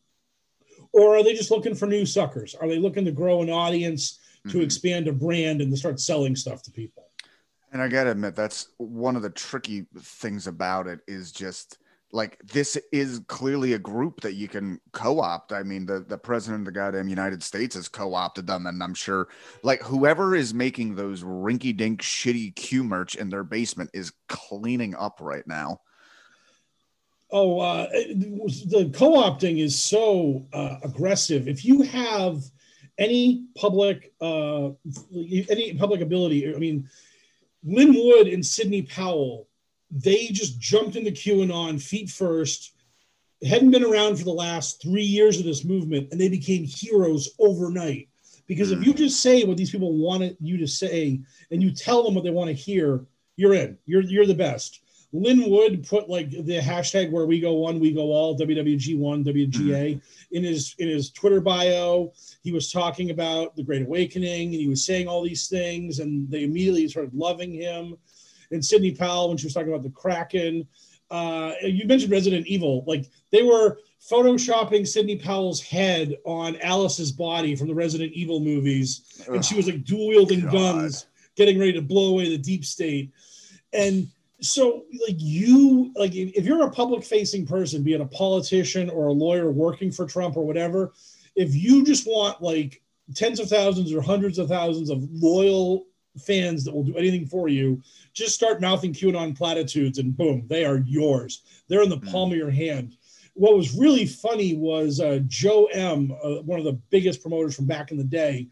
Or 0.93 1.17
are 1.17 1.25
they 1.25 1.35
just 1.35 1.51
looking 1.51 1.75
for 1.75 1.87
new 1.87 2.07
suckers? 2.07 2.55
Are 2.55 2.69
they 2.69 2.79
looking 2.79 3.05
to 3.05 3.13
grow 3.13 3.43
an 3.43 3.51
audience 3.51 4.19
to 4.49 4.59
Mhm. 4.59 4.65
expand 4.65 5.09
a 5.09 5.13
brand 5.13 5.61
and 5.61 5.71
to 5.71 5.77
start 5.77 6.01
selling 6.01 6.37
stuff 6.37 6.63
to 6.65 6.71
people? 6.71 7.09
And 7.73 7.81
I 7.81 7.89
gotta 7.89 8.11
admit, 8.11 8.37
that's 8.37 8.69
one 8.77 9.17
of 9.17 9.23
the 9.23 9.31
tricky 9.31 9.87
things 9.99 10.47
about 10.47 10.87
it 10.87 11.01
is 11.09 11.33
just 11.33 11.79
like 12.13 12.39
this 12.45 12.77
is 12.93 13.21
clearly 13.27 13.73
a 13.73 13.79
group 13.79 14.21
that 14.21 14.35
you 14.35 14.47
can 14.47 14.79
co-opt. 14.93 15.53
I 15.53 15.63
mean, 15.63 15.87
the, 15.87 16.01
the 16.01 16.19
president 16.19 16.61
of 16.61 16.67
the 16.67 16.73
goddamn 16.73 17.09
United 17.09 17.43
States 17.43 17.75
has 17.75 17.89
co-opted 17.89 18.47
them, 18.47 18.67
and 18.67 18.83
I'm 18.83 18.95
sure 18.95 19.29
like 19.63 19.83
whoever 19.83 20.35
is 20.35 20.53
making 20.53 20.95
those 20.95 21.23
rinky-dink 21.23 22.03
shitty 22.03 22.55
Q 22.55 22.85
merch 22.85 23.15
in 23.15 23.31
their 23.31 23.45
basement 23.45 23.91
is 23.95 24.13
cleaning 24.29 24.95
up 24.95 25.19
right 25.21 25.47
now. 25.47 25.81
Oh, 27.31 27.61
uh, 27.61 27.89
the 27.89 28.93
co-opting 28.95 29.59
is 29.59 29.83
so 29.83 30.47
uh, 30.53 30.77
aggressive. 30.85 31.49
If 31.49 31.65
you 31.65 31.81
have 31.81 32.43
any 32.99 33.47
public, 33.57 34.13
uh, 34.21 34.71
any 35.15 35.73
public 35.79 36.03
ability, 36.03 36.55
I 36.55 36.59
mean, 36.59 36.91
Lin 37.65 37.95
Wood 37.95 38.27
and 38.27 38.45
Sidney 38.45 38.83
Powell, 38.83 39.49
they 39.93 40.29
just 40.29 40.59
jumped 40.59 40.97
into 40.97 41.11
QAnon 41.11 41.81
feet 41.81 42.11
first. 42.11 42.73
Hadn't 43.47 43.73
been 43.73 43.85
around 43.85 44.17
for 44.17 44.25
the 44.25 44.33
last 44.33 44.81
three 44.81 45.03
years 45.03 45.39
of 45.39 45.45
this 45.45 45.65
movement, 45.65 46.09
and 46.11 46.21
they 46.21 46.29
became 46.29 46.65
heroes 46.65 47.31
overnight. 47.39 48.09
Because 48.47 48.71
if 48.71 48.79
hmm. 48.79 48.85
you 48.85 48.95
just 48.95 49.21
say 49.23 49.45
what 49.45 49.57
these 49.57 49.71
people 49.71 49.97
wanted 49.97 50.37
you 50.41 50.57
to 50.59 50.67
say, 50.67 51.21
and 51.51 51.63
you 51.63 51.71
tell 51.73 52.03
them 52.03 52.15
what 52.15 52.25
they 52.25 52.31
want 52.31 52.49
to 52.49 52.55
hear, 52.55 53.05
you're 53.37 53.55
in. 53.55 53.77
You're 53.85 54.03
you're 54.03 54.27
the 54.27 54.35
best. 54.35 54.81
Lin 55.15 55.51
Wood 55.51 55.87
put 55.87 56.09
like 56.09 56.31
the 56.31 56.59
hashtag 56.59 57.11
where 57.11 57.27
we 57.27 57.39
go 57.39 57.53
one, 57.53 57.79
we 57.79 57.93
go 57.93 58.13
all, 58.13 58.39
WWG1, 58.39 59.27
WGA 59.27 59.95
hmm. 59.95 59.99
in 60.37 60.45
his 60.45 60.75
in 60.79 60.89
his 60.89 61.11
Twitter 61.11 61.41
bio. 61.41 62.13
He 62.43 62.53
was 62.53 62.73
talking 62.73 63.11
about 63.11 63.55
the 63.57 63.63
Great 63.63 63.83
Awakening 63.83 64.53
and 64.53 64.61
he 64.61 64.69
was 64.69 64.87
saying 64.87 65.09
all 65.09 65.23
these 65.23 65.49
things, 65.49 65.99
and 65.99 66.31
they 66.31 66.45
immediately 66.45 66.89
started 66.89 67.13
loving 67.13 67.53
him. 67.53 67.99
And 68.53 68.65
Sidney 68.65 68.93
Powell, 68.93 69.29
when 69.29 69.39
she 69.39 69.47
was 69.47 69.55
talking 69.55 69.69
about 69.69 69.83
the 69.83 69.91
Kraken, 69.91 70.67
uh, 71.11 71.53
you 71.63 71.87
mentioned 71.87 72.13
Resident 72.13 72.47
Evil, 72.47 72.85
like 72.87 73.11
they 73.31 73.43
were 73.43 73.79
photoshopping 74.11 74.87
Sidney 74.87 75.17
Powell's 75.17 75.61
head 75.61 76.17
on 76.25 76.57
Alice's 76.61 77.13
body 77.13 77.55
from 77.55 77.69
the 77.69 77.75
Resident 77.75 78.13
Evil 78.13 78.41
movies, 78.41 79.23
and 79.31 79.45
she 79.45 79.55
was 79.55 79.67
like 79.67 79.85
dual 79.85 80.09
wielding 80.09 80.49
guns, 80.49 81.07
getting 81.37 81.59
ready 81.59 81.73
to 81.75 81.83
blow 81.83 82.11
away 82.11 82.29
the 82.29 82.39
deep 82.39 82.65
state. 82.65 83.13
And 83.73 84.09
so 84.43 84.85
like 85.07 85.17
you 85.19 85.93
like 85.95 86.15
if, 86.15 86.33
if 86.33 86.45
you're 86.45 86.67
a 86.67 86.71
public 86.71 87.05
facing 87.05 87.47
person 87.47 87.83
be 87.83 87.95
it 87.95 88.01
a 88.01 88.07
politician 88.07 88.91
or 88.91 89.07
a 89.07 89.13
lawyer 89.13 89.53
working 89.53 89.91
for 89.91 90.05
trump 90.05 90.37
or 90.37 90.45
whatever 90.45 90.93
if 91.37 91.55
you 91.55 91.85
just 91.85 92.07
want 92.07 92.43
like 92.43 92.83
tens 93.15 93.39
of 93.39 93.49
thousands 93.49 93.93
or 93.93 94.03
hundreds 94.03 94.39
of 94.39 94.49
thousands 94.49 94.91
of 94.91 94.99
loyal 95.13 95.87
fans 96.21 96.65
that 96.65 96.75
will 96.75 96.85
do 96.85 96.97
anything 96.97 97.27
for 97.27 97.49
you 97.49 97.81
just 98.13 98.35
start 98.35 98.61
mouthing 98.61 98.93
qanon 98.93 99.37
platitudes 99.37 99.99
and 99.99 100.17
boom 100.17 100.45
they 100.47 100.65
are 100.65 100.83
yours 100.87 101.43
they're 101.69 101.83
in 101.83 101.89
the 101.89 101.99
palm 101.99 102.31
of 102.31 102.37
your 102.37 102.51
hand 102.51 102.97
what 103.35 103.57
was 103.57 103.75
really 103.75 104.05
funny 104.05 104.55
was 104.55 105.01
uh, 105.01 105.21
joe 105.27 105.67
m 105.73 106.13
uh, 106.23 106.43
one 106.43 106.59
of 106.59 106.65
the 106.65 106.79
biggest 106.91 107.23
promoters 107.23 107.57
from 107.57 107.67
back 107.67 107.91
in 107.91 107.97
the 107.97 108.05
day 108.05 108.47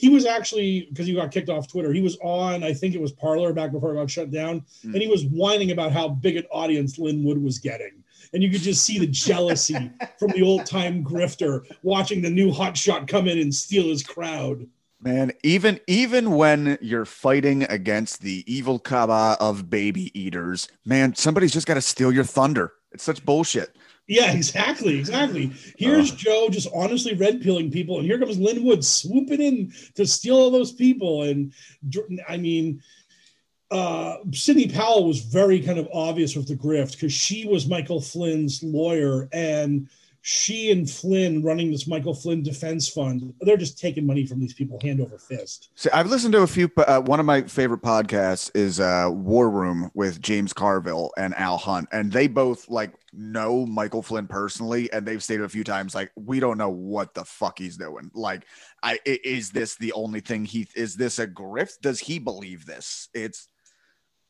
he 0.00 0.08
was 0.08 0.24
actually 0.24 0.86
because 0.88 1.06
he 1.06 1.14
got 1.14 1.30
kicked 1.30 1.50
off 1.50 1.68
Twitter. 1.68 1.92
He 1.92 2.00
was 2.00 2.16
on, 2.22 2.64
I 2.64 2.72
think 2.72 2.94
it 2.94 3.00
was 3.00 3.12
Parler 3.12 3.52
back 3.52 3.70
before 3.70 3.92
it 3.92 3.96
got 3.96 4.08
shut 4.08 4.30
down, 4.30 4.62
mm. 4.82 4.94
and 4.94 4.96
he 4.96 5.08
was 5.08 5.26
whining 5.26 5.72
about 5.72 5.92
how 5.92 6.08
big 6.08 6.38
an 6.38 6.46
audience 6.50 6.98
Lin 6.98 7.22
Wood 7.22 7.40
was 7.42 7.58
getting, 7.58 8.02
and 8.32 8.42
you 8.42 8.50
could 8.50 8.62
just 8.62 8.82
see 8.82 8.98
the 8.98 9.06
jealousy 9.06 9.90
from 10.18 10.30
the 10.30 10.40
old 10.40 10.64
time 10.64 11.04
grifter 11.04 11.66
watching 11.82 12.22
the 12.22 12.30
new 12.30 12.50
hotshot 12.50 13.08
come 13.08 13.28
in 13.28 13.38
and 13.38 13.54
steal 13.54 13.88
his 13.88 14.02
crowd. 14.02 14.66
Man, 15.02 15.32
even 15.42 15.80
even 15.86 16.32
when 16.32 16.76
you're 16.82 17.06
fighting 17.06 17.62
against 17.64 18.20
the 18.20 18.44
evil 18.46 18.78
cabal 18.78 19.36
of 19.40 19.70
baby 19.70 20.10
eaters, 20.18 20.68
man, 20.84 21.14
somebody's 21.14 21.52
just 21.52 21.66
got 21.66 21.74
to 21.74 21.80
steal 21.80 22.12
your 22.12 22.24
thunder. 22.24 22.74
It's 22.92 23.04
such 23.04 23.24
bullshit. 23.24 23.74
Yeah, 24.06 24.32
exactly, 24.32 24.98
exactly. 24.98 25.52
Here's 25.78 26.12
uh, 26.12 26.16
Joe 26.16 26.48
just 26.50 26.68
honestly 26.74 27.14
red 27.14 27.40
pilling 27.40 27.70
people, 27.70 27.96
and 27.98 28.04
here 28.04 28.18
comes 28.18 28.38
Lin 28.38 28.64
Wood 28.64 28.84
swooping 28.84 29.40
in 29.40 29.72
to 29.94 30.06
steal 30.06 30.36
all 30.36 30.50
those 30.50 30.72
people. 30.72 31.22
And 31.22 31.54
I 32.28 32.36
mean, 32.36 32.82
uh, 33.70 34.16
Sidney 34.32 34.68
Powell 34.68 35.06
was 35.06 35.20
very 35.20 35.60
kind 35.60 35.78
of 35.78 35.88
obvious 35.94 36.34
with 36.34 36.48
the 36.48 36.56
grift 36.56 36.92
because 36.92 37.12
she 37.12 37.46
was 37.46 37.68
Michael 37.68 38.00
Flynn's 38.00 38.62
lawyer, 38.62 39.28
and 39.32 39.88
she 40.22 40.70
and 40.70 40.88
Flynn 40.88 41.42
running 41.42 41.70
this 41.70 41.86
Michael 41.86 42.14
Flynn 42.14 42.42
Defense 42.42 42.88
Fund, 42.88 43.32
they're 43.40 43.56
just 43.56 43.78
taking 43.78 44.06
money 44.06 44.26
from 44.26 44.38
these 44.38 44.52
people 44.52 44.78
hand 44.82 45.00
over 45.00 45.18
fist. 45.18 45.70
So 45.74 45.88
I've 45.92 46.08
listened 46.08 46.32
to 46.32 46.42
a 46.42 46.46
few. 46.46 46.70
Uh, 46.76 47.00
one 47.00 47.20
of 47.20 47.26
my 47.26 47.42
favorite 47.42 47.82
podcasts 47.82 48.50
is 48.54 48.80
uh, 48.80 49.08
War 49.10 49.48
Room 49.48 49.90
with 49.94 50.20
James 50.20 50.52
Carville 50.52 51.10
and 51.16 51.34
Al 51.36 51.56
Hunt, 51.56 51.88
and 51.92 52.12
they 52.12 52.26
both 52.26 52.68
like 52.68 52.92
know 53.12 53.64
Michael 53.64 54.02
Flynn 54.02 54.26
personally, 54.26 54.92
and 54.92 55.06
they've 55.06 55.22
stated 55.22 55.44
a 55.44 55.48
few 55.48 55.64
times 55.64 55.94
like 55.94 56.12
we 56.16 56.38
don't 56.38 56.58
know 56.58 56.70
what 56.70 57.14
the 57.14 57.24
fuck 57.24 57.58
he's 57.58 57.78
doing. 57.78 58.10
Like, 58.14 58.44
I 58.82 58.98
is 59.04 59.50
this 59.50 59.76
the 59.76 59.92
only 59.94 60.20
thing 60.20 60.44
he 60.44 60.68
is 60.76 60.96
this 60.96 61.18
a 61.18 61.26
grift? 61.26 61.80
Does 61.80 61.98
he 61.98 62.18
believe 62.18 62.66
this? 62.66 63.08
It's 63.14 63.48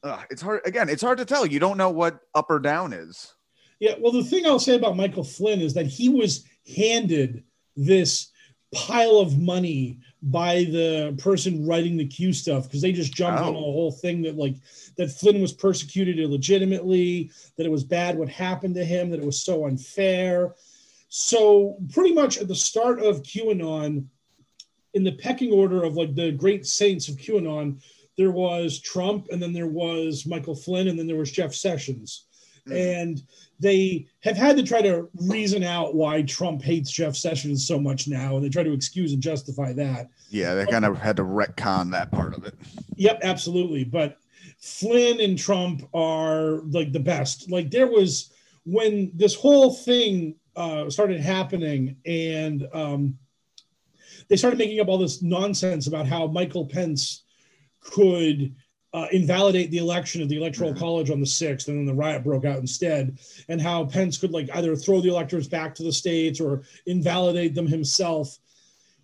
uh, 0.05 0.23
it's 0.31 0.43
hard 0.43 0.61
again. 0.65 0.89
It's 0.89 1.03
hard 1.03 1.19
to 1.19 1.25
tell. 1.25 1.45
You 1.45 1.59
don't 1.59 1.77
know 1.77 1.91
what 1.91 2.21
up 2.35 2.47
or 2.49 2.61
down 2.61 2.93
is. 2.93 3.35
Yeah, 3.81 3.95
well, 3.99 4.13
the 4.13 4.23
thing 4.23 4.47
I'll 4.47 4.59
say 4.59 4.77
about 4.77 4.97
Michael 4.97 5.25
Flynn 5.25 5.61
is 5.61 5.75
that 5.75 5.87
he 5.87 6.11
was 6.11 6.45
handed 6.77 7.43
this 7.77 8.31
pile 8.73 9.19
of 9.19 9.39
money 9.39 9.99
by 10.23 10.65
the 10.65 11.17
person 11.19 11.67
writing 11.67 11.97
the 11.97 12.07
Q 12.07 12.33
stuff 12.33 12.65
because 12.65 12.83
they 12.83 12.93
just 12.93 13.15
jumped 13.15 13.41
oh. 13.41 13.47
on 13.49 13.55
the 13.55 13.59
whole 13.59 13.91
thing 13.91 14.23
that 14.23 14.37
like 14.37 14.57
that 14.97 15.11
Flynn 15.11 15.41
was 15.41 15.53
persecuted 15.53 16.19
illegitimately, 16.19 17.31
that 17.57 17.67
it 17.67 17.73
was 17.73 17.83
bad 17.83 18.17
what 18.17 18.29
happened 18.29 18.75
to 18.75 18.85
him, 18.85 19.11
that 19.11 19.21
it 19.21 19.27
was 19.27 19.43
so 19.43 19.67
unfair. 19.67 20.55
So 21.09 21.77
pretty 21.93 22.13
much 22.13 22.39
at 22.39 22.49
the 22.49 22.55
start 22.55 23.01
of 23.01 23.23
QAnon, 23.23 24.05
in 24.93 25.05
the 25.05 25.13
pecking 25.13 25.53
order 25.53 25.83
of 25.85 25.97
like 25.97 26.15
the 26.15 26.33
great 26.33 26.67
saints 26.67 27.09
of 27.09 27.17
QAnon, 27.17 27.81
there 28.17 28.31
was 28.31 28.79
Trump, 28.81 29.29
and 29.31 29.43
then 29.43 29.53
there 29.53 29.67
was 29.67 30.27
Michael 30.27 30.55
Flynn, 30.55 30.89
and 30.89 30.99
then 30.99 31.07
there 31.07 31.17
was 31.17 31.33
Jeff 31.33 31.55
Sessions. 31.55 32.27
Mm-hmm. 32.67 32.73
And 32.73 33.23
they 33.59 34.07
have 34.21 34.37
had 34.37 34.57
to 34.57 34.63
try 34.63 34.83
to 34.83 35.09
reason 35.15 35.63
out 35.63 35.95
why 35.95 36.23
Trump 36.23 36.63
hates 36.63 36.91
Jeff 36.91 37.17
Sessions 37.17 37.67
so 37.67 37.79
much 37.79 38.09
now, 38.09 38.37
and 38.37 38.45
they 38.45 38.49
try 38.49 38.63
to 38.63 38.73
excuse 38.73 39.13
and 39.13 39.23
justify 39.23 39.73
that. 39.75 40.09
Yeah, 40.31 40.55
they 40.55 40.67
kind 40.67 40.85
of 40.85 40.99
had 40.99 41.17
to 41.17 41.25
retcon 41.25 41.91
that 41.93 42.11
part 42.11 42.37
of 42.37 42.45
it. 42.45 42.55
Yep, 42.97 43.21
absolutely. 43.23 43.85
But 43.85 44.19
Flynn 44.59 45.21
and 45.21 45.39
Trump 45.39 45.89
are 45.95 46.61
like 46.71 46.93
the 46.93 47.01
best. 47.01 47.51
Like 47.51 47.71
there 47.71 47.87
was 47.87 48.33
when 48.65 49.11
this 49.15 49.35
whole 49.35 49.75
thing 49.75 50.37
uh, 50.57 50.91
started 50.91 51.21
happening, 51.21 51.97
and 52.07 52.69
um, 52.73 53.19
they 54.29 54.37
started 54.37 54.59
making 54.59 54.81
up 54.81 54.89
all 54.89 54.99
this 54.99 55.23
nonsense 55.23 55.87
about 55.87 56.07
how 56.07 56.27
Michael 56.27 56.67
Pence 56.67 57.25
could 57.81 58.55
uh, 58.93 59.07
invalidate 59.13 59.71
the 59.71 59.79
election 59.79 60.21
of 60.21 60.29
the 60.29 60.37
electoral 60.37 60.71
mm-hmm. 60.71 60.81
college 60.81 61.11
on 61.11 61.21
the 61.21 61.27
6th 61.27 61.69
and 61.69 61.79
then 61.79 61.87
the 61.87 61.95
riot 61.95 62.25
broke 62.25 62.45
out 62.45 62.59
instead 62.59 63.19
and 63.49 63.61
how 63.61 63.85
pence 63.85 64.19
could 64.19 64.33
like 64.33 64.49
either 64.55 64.75
throw 64.75 65.01
the 65.01 65.09
electors 65.09 65.47
back 65.47 65.75
to 65.75 65.83
the 65.83 65.93
states 65.93 66.41
or 66.41 66.63
invalidate 66.87 67.55
them 67.55 67.67
himself. 67.67 68.39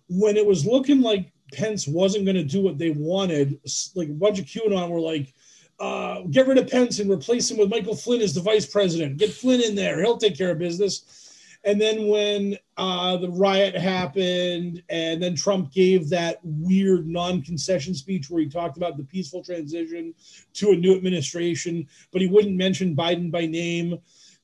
When 0.09 0.35
it 0.35 0.45
was 0.45 0.65
looking 0.65 1.01
like 1.01 1.31
pence 1.53 1.87
wasn't 1.87 2.25
going 2.25 2.35
to 2.35 2.43
do 2.43 2.61
what 2.61 2.77
they 2.77 2.91
wanted 2.91 3.57
like 3.95 4.09
a 4.09 4.13
bunch 4.13 4.39
of 4.39 4.45
qanon 4.45 4.89
were 4.89 4.99
like 4.99 5.33
uh, 5.79 6.21
get 6.31 6.47
rid 6.47 6.57
of 6.57 6.69
pence 6.69 6.99
and 6.99 7.09
replace 7.09 7.49
him 7.49 7.57
with 7.57 7.69
michael 7.69 7.95
flynn 7.95 8.21
as 8.21 8.33
the 8.33 8.41
vice 8.41 8.65
president. 8.65 9.17
Get 9.17 9.31
flynn 9.31 9.61
in 9.61 9.75
there. 9.75 10.01
He'll 10.01 10.17
take 10.17 10.37
care 10.37 10.51
of 10.51 10.59
business. 10.59 11.57
And 11.63 11.79
then 11.79 12.07
when 12.07 12.57
uh, 12.77 13.17
the 13.17 13.29
riot 13.29 13.75
happened, 13.75 14.83
and 14.89 15.21
then 15.21 15.35
Trump 15.35 15.71
gave 15.71 16.09
that 16.09 16.39
weird 16.43 17.07
non-concession 17.07 17.95
speech 17.95 18.29
where 18.29 18.41
he 18.41 18.47
talked 18.47 18.77
about 18.77 18.97
the 18.97 19.03
peaceful 19.03 19.43
transition 19.43 20.13
to 20.53 20.71
a 20.71 20.75
new 20.75 20.95
administration, 20.95 21.87
but 22.11 22.21
he 22.21 22.27
wouldn't 22.27 22.55
mention 22.55 22.95
Biden 22.95 23.31
by 23.31 23.47
name. 23.47 23.97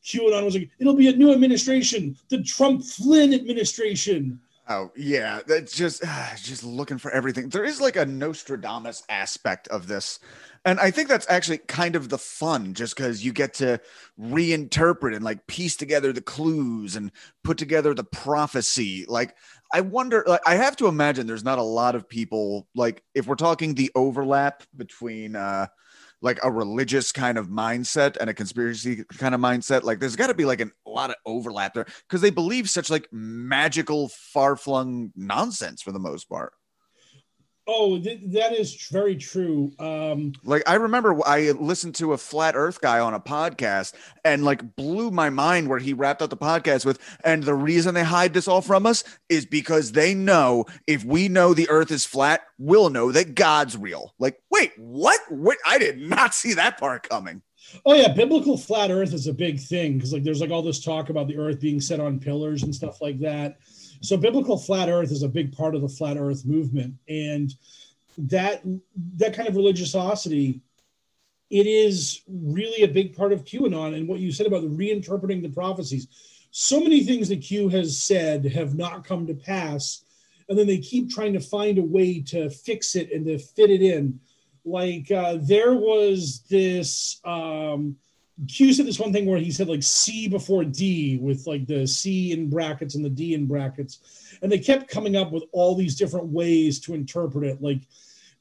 QAnon 0.04 0.44
was 0.44 0.56
like, 0.56 0.70
"It'll 0.80 0.96
be 0.96 1.08
a 1.08 1.16
new 1.16 1.32
administration, 1.32 2.18
the 2.30 2.42
Trump 2.42 2.84
Flynn 2.84 3.34
administration." 3.34 4.40
Oh 4.68 4.92
yeah, 4.96 5.42
that's 5.46 5.76
just 5.76 6.04
uh, 6.06 6.30
just 6.42 6.64
looking 6.64 6.98
for 6.98 7.12
everything. 7.12 7.50
There 7.50 7.66
is 7.66 7.80
like 7.80 7.98
a 7.98 8.06
Nostradamus 8.06 9.04
aspect 9.10 9.68
of 9.68 9.88
this 9.88 10.20
and 10.66 10.80
I 10.80 10.92
think 10.92 11.10
that's 11.10 11.30
actually 11.30 11.60
kind 11.60 11.96
of 11.96 12.10
the 12.10 12.18
fun, 12.18 12.74
just 12.74 12.96
because 12.96 13.24
you 13.24 13.34
get 13.34 13.54
to 13.56 13.80
reinterpret 14.20 15.16
and 15.16 15.26
like 15.26 15.46
piece 15.48 15.76
together 15.76 16.14
the 16.14 16.22
clues 16.22 16.96
and 16.96 17.12
put 17.44 17.58
together 17.58 17.94
the 17.94 18.04
prophecy. 18.04 19.06
Like, 19.08 19.36
I 19.74 19.82
wonder, 19.82 20.24
like, 20.28 20.42
I 20.46 20.56
have 20.56 20.76
to 20.78 20.88
imagine 20.88 21.28
there's 21.28 21.44
not 21.44 21.60
a 21.60 21.64
lot 21.64 21.96
of 21.96 22.08
people, 22.08 22.68
like, 22.76 23.04
if 23.14 23.28
we're 23.28 23.36
talking 23.36 23.74
the 23.74 23.92
overlap 23.96 24.64
between, 24.78 25.36
uh, 25.36 25.68
like 26.24 26.40
a 26.42 26.50
religious 26.50 27.12
kind 27.12 27.38
of 27.38 27.50
mindset 27.50 28.16
and 28.16 28.30
a 28.30 28.34
conspiracy 28.34 29.04
kind 29.18 29.36
of 29.36 29.42
mindset. 29.42 29.84
Like 29.84 30.00
there's 30.00 30.16
got 30.16 30.28
to 30.28 30.34
be 30.34 30.46
like 30.46 30.62
an, 30.62 30.72
a 30.88 30.90
lot 30.90 31.10
of 31.10 31.18
overlap 31.26 31.74
there 31.74 31.86
because 32.08 32.22
they 32.22 32.30
believe 32.30 32.70
such 32.70 32.90
like 32.90 33.10
magical, 33.12 34.08
far 34.08 34.56
flung 34.56 35.12
nonsense 35.18 35.82
for 35.82 35.92
the 35.92 36.00
most 36.00 36.30
part. 36.30 36.54
Oh, 37.66 37.98
th- 37.98 38.20
that 38.34 38.54
is 38.54 38.88
very 38.92 39.16
true. 39.16 39.72
Um, 39.80 40.34
like 40.44 40.64
I 40.68 40.76
remember 40.76 41.18
I 41.26 41.52
listened 41.52 41.96
to 41.96 42.12
a 42.12 42.18
flat 42.18 42.56
Earth 42.58 42.82
guy 42.82 43.00
on 43.00 43.14
a 43.14 43.22
podcast 43.22 43.94
and 44.26 44.44
like 44.44 44.76
blew 44.76 45.12
my 45.12 45.30
mind 45.30 45.70
where 45.70 45.80
he 45.80 45.94
wrapped 45.94 46.22
up 46.22 46.30
the 46.30 46.38
podcast 46.38 46.86
with, 46.86 47.00
and 47.24 47.44
the 47.44 47.56
reason 47.56 47.94
they 47.94 48.04
hide 48.04 48.34
this 48.34 48.50
all 48.50 48.62
from 48.62 48.86
us 48.86 49.06
is 49.30 49.46
because 49.46 49.94
they 49.94 50.14
know 50.14 50.66
if 50.88 51.06
we 51.06 51.30
know 51.30 51.54
the 51.54 51.70
Earth 51.70 51.92
is 51.92 52.06
flat, 52.06 52.42
we'll 52.58 52.90
know 52.90 53.14
that 53.14 53.34
God's 53.34 53.78
real. 53.78 54.14
Like, 54.20 54.42
wait, 54.52 54.74
what? 54.78 55.22
What? 55.30 55.58
I 55.66 55.78
did 55.78 56.00
not 56.00 56.34
see 56.34 56.54
that 56.56 56.78
part 56.78 57.08
coming. 57.08 57.42
Oh 57.86 57.94
yeah, 57.94 58.12
biblical 58.14 58.58
flat 58.58 58.92
Earth 58.92 59.14
is 59.14 59.28
a 59.28 59.34
big 59.34 59.60
thing 59.60 59.94
because 59.94 60.12
like 60.12 60.24
there's 60.24 60.42
like 60.42 60.52
all 60.52 60.62
this 60.62 60.84
talk 60.84 61.10
about 61.10 61.28
the 61.28 61.38
Earth 61.38 61.60
being 61.60 61.80
set 61.80 62.00
on 62.00 62.20
pillars 62.20 62.64
and 62.64 62.76
stuff 62.76 63.02
like 63.02 63.20
that. 63.20 63.58
So 64.04 64.18
biblical 64.18 64.58
flat 64.58 64.90
earth 64.90 65.12
is 65.12 65.24
a 65.24 65.30
big 65.30 65.56
part 65.56 65.76
of 65.76 65.82
the 65.82 65.88
flat 65.88 66.18
earth 66.18 66.46
movement. 66.46 66.96
And 67.08 67.54
that 68.18 68.62
that 69.16 69.34
kind 69.34 69.48
of 69.48 69.56
religiosity, 69.56 70.62
it 71.50 71.66
is 71.66 72.22
really 72.28 72.84
a 72.84 72.94
big 72.94 73.16
part 73.16 73.32
of 73.32 73.46
QAnon. 73.46 73.96
And 73.96 74.08
what 74.08 74.20
you 74.20 74.34
said 74.34 74.46
about 74.46 74.62
the 74.62 74.68
reinterpreting 74.68 75.42
the 75.42 75.50
prophecies. 75.50 76.08
So 76.52 76.82
many 76.82 77.04
things 77.04 77.30
that 77.30 77.42
Q 77.42 77.70
has 77.70 77.98
said 77.98 78.46
have 78.46 78.76
not 78.76 79.06
come 79.06 79.26
to 79.28 79.34
pass. 79.34 80.04
And 80.50 80.60
then 80.60 80.68
they 80.68 80.80
keep 80.80 81.10
trying 81.10 81.34
to 81.34 81.40
find 81.40 81.78
a 81.78 81.84
way 81.84 82.22
to 82.24 82.50
fix 82.50 82.96
it 82.96 83.10
and 83.12 83.26
to 83.26 83.40
fit 83.40 83.70
it 83.70 83.82
in. 83.82 84.20
Like 84.66 85.10
uh, 85.12 85.38
there 85.42 85.74
was 85.74 86.44
this 86.50 87.22
um, 87.24 87.96
Q 88.48 88.74
said 88.74 88.88
this 88.88 89.00
one 89.00 89.14
thing 89.14 89.26
where 89.26 89.40
he 89.40 89.52
said 89.52 89.70
like 89.70 89.84
C 89.84 90.28
before 90.28 90.64
D 90.64 91.18
with 91.22 91.46
like 91.46 91.68
the 91.68 91.86
C 91.86 92.32
in 92.32 92.50
brackets 92.50 92.96
and 92.96 93.06
the 93.06 93.10
D 93.10 93.34
in 93.34 93.46
brackets. 93.46 94.38
And 94.42 94.52
they 94.52 94.60
kept 94.60 94.90
coming 94.90 95.16
up 95.16 95.32
with 95.32 95.44
all 95.52 95.76
these 95.76 95.96
different 95.96 96.28
ways 96.28 96.80
to 96.82 96.94
interpret 96.96 97.46
it. 97.46 97.62
Like 97.62 97.82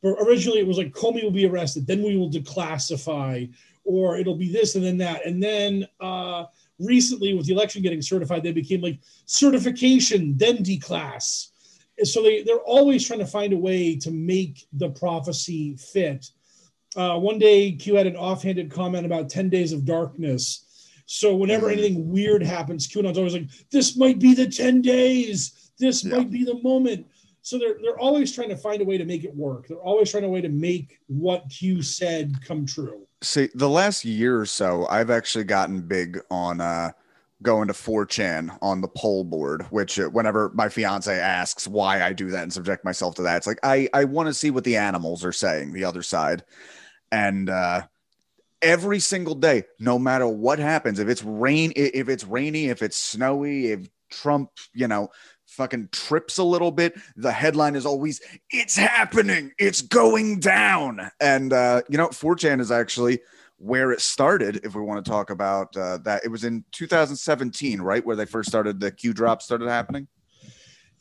originally 0.05 0.61
it 0.61 0.67
was 0.67 0.79
like 0.79 0.93
Comey 0.93 1.23
will 1.23 1.31
be 1.31 1.47
arrested, 1.47 1.87
then 1.87 2.03
we 2.03 2.17
will 2.17 2.31
declassify, 2.31 3.53
or 3.85 4.17
it'll 4.17 4.37
be 4.37 4.51
this 4.51 4.75
and 4.75 4.85
then 4.85 4.99
that. 4.99 5.27
And 5.27 5.43
then 5.43 5.87
uh, 6.01 6.47
recently 6.79 7.35
with 7.35 7.47
the 7.47 7.53
election 7.53 7.83
getting 7.83 8.03
certified, 8.03 8.43
they 8.43 8.53
became 8.53 8.81
like 8.81 8.99
certification, 9.27 10.37
then 10.39 10.59
declass. 10.59 11.49
so 12.05 12.23
they, 12.23 12.43
they're 12.43 12.59
always 12.61 13.07
trying 13.07 13.21
to 13.21 13.27
find 13.27 13.53
a 13.53 13.59
way 13.59 13.97
to 13.97 14.11
make 14.11 14.67
the 14.73 14.91
prophecy 14.91 15.77
fit 15.77 16.31
uh, 16.97 17.19
one 17.19 17.39
day 17.39 17.73
Q 17.73 17.95
had 17.97 18.07
an 18.07 18.17
offhanded 18.17 18.71
comment 18.71 19.07
about 19.07 19.29
10 19.29 19.49
days 19.49 19.73
of 19.73 19.85
darkness. 19.85 20.67
So 21.07 21.35
whenever 21.37 21.69
Mhm. 21.69 21.73
anything 21.73 22.11
weird 22.11 22.43
happens, 22.43 22.87
QAnon's 22.89 23.19
always 23.19 23.33
like, 23.35 23.49
this 23.71 23.97
might 23.97 24.19
be 24.19 24.35
the 24.35 24.47
10 24.47 24.83
days. 24.83 25.71
This 25.79 26.05
Yeah. 26.05 26.19
might 26.19 26.31
be 26.31 26.45
the 26.45 26.61
moment. 26.63 27.07
So 27.45 27.59
they're 27.59 27.77
they're 27.83 27.99
always 27.99 28.33
trying 28.33 28.51
to 28.51 28.57
find 28.57 28.81
a 28.83 28.85
way 28.85 28.99
to 28.99 29.05
make 29.05 29.25
it 29.25 29.35
work. 29.35 29.67
They're 29.67 29.77
always 29.79 30.11
trying 30.11 30.25
a 30.25 30.29
way 30.29 30.41
to 30.41 30.49
make 30.49 31.01
what 31.09 31.49
Q 31.51 31.83
said 31.83 32.37
come 32.47 32.65
true. 32.67 33.07
See, 33.21 33.49
the 33.55 33.69
last 33.69 34.05
year 34.05 34.41
or 34.41 34.47
so, 34.47 34.87
I've 34.89 35.11
actually 35.11 35.45
gotten 35.45 35.81
big 35.83 36.21
on 36.31 36.61
uh, 36.61 36.91
going 37.43 37.67
to 37.67 37.75
4chan 37.75 38.57
on 38.63 38.81
the 38.81 38.87
pol 38.87 39.25
board, 39.25 39.63
which 39.71 39.99
uh, 39.99 40.05
whenever 40.09 40.53
my 40.55 40.69
fiance 40.69 41.13
asks 41.13 41.67
why 41.67 42.01
I 42.03 42.13
do 42.13 42.31
that 42.31 42.45
and 42.45 42.53
subject 42.53 42.85
myself 42.85 43.17
to 43.17 43.23
that, 43.23 43.39
it's 43.39 43.47
like 43.49 43.59
I, 43.65 43.89
I 43.93 44.05
want 44.05 44.29
to 44.29 44.35
see 44.35 44.51
what 44.51 44.63
the 44.63 44.77
animals 44.77 45.25
are 45.25 45.33
saying, 45.33 45.73
the 45.73 45.85
other 45.85 46.03
side. 46.05 46.45
And 47.13 47.49
uh, 47.51 47.83
every 48.63 48.99
single 48.99 49.35
day, 49.35 49.65
no 49.79 49.99
matter 49.99 50.27
what 50.27 50.59
happens, 50.59 50.99
if 50.99 51.09
it's 51.09 51.23
rain, 51.23 51.73
if 51.77 52.09
it's 52.09 52.25
rainy, 52.25 52.67
if 52.67 52.83
it's 52.83 52.97
snowy, 52.97 53.67
if 53.67 53.89
Trump, 54.11 54.51
you 54.73 54.89
know, 54.89 55.11
fucking 55.47 55.91
trips 55.93 56.39
a 56.39 56.45
little 56.45 56.71
bit, 56.71 56.95
the 57.15 57.31
headline 57.31 57.77
is 57.77 57.85
always, 57.85 58.21
it's 58.51 58.77
happening, 58.77 59.53
it's 59.59 59.83
going 59.83 60.41
down. 60.41 61.11
And, 61.21 61.53
uh, 61.53 61.83
you 61.89 61.99
know, 61.99 62.09
4chan 62.09 62.61
is 62.61 62.73
actually 62.73 63.21
where 63.59 63.93
it 63.93 64.01
started, 64.01 64.61
if 64.65 64.75
we 64.75 64.83
want 64.83 65.05
to 65.05 65.11
talk 65.11 65.31
about 65.31 65.77
uh, 65.77 65.99
that. 65.99 66.25
It 66.25 66.29
was 66.29 66.45
in 66.45 66.65
2017, 66.73 67.81
right? 67.81 68.05
Where 68.05 68.17
they 68.17 68.25
first 68.25 68.49
started, 68.49 68.81
the 68.81 68.91
Q 68.91 69.13
drop 69.13 69.43
started 69.43 69.69
happening. 69.69 70.09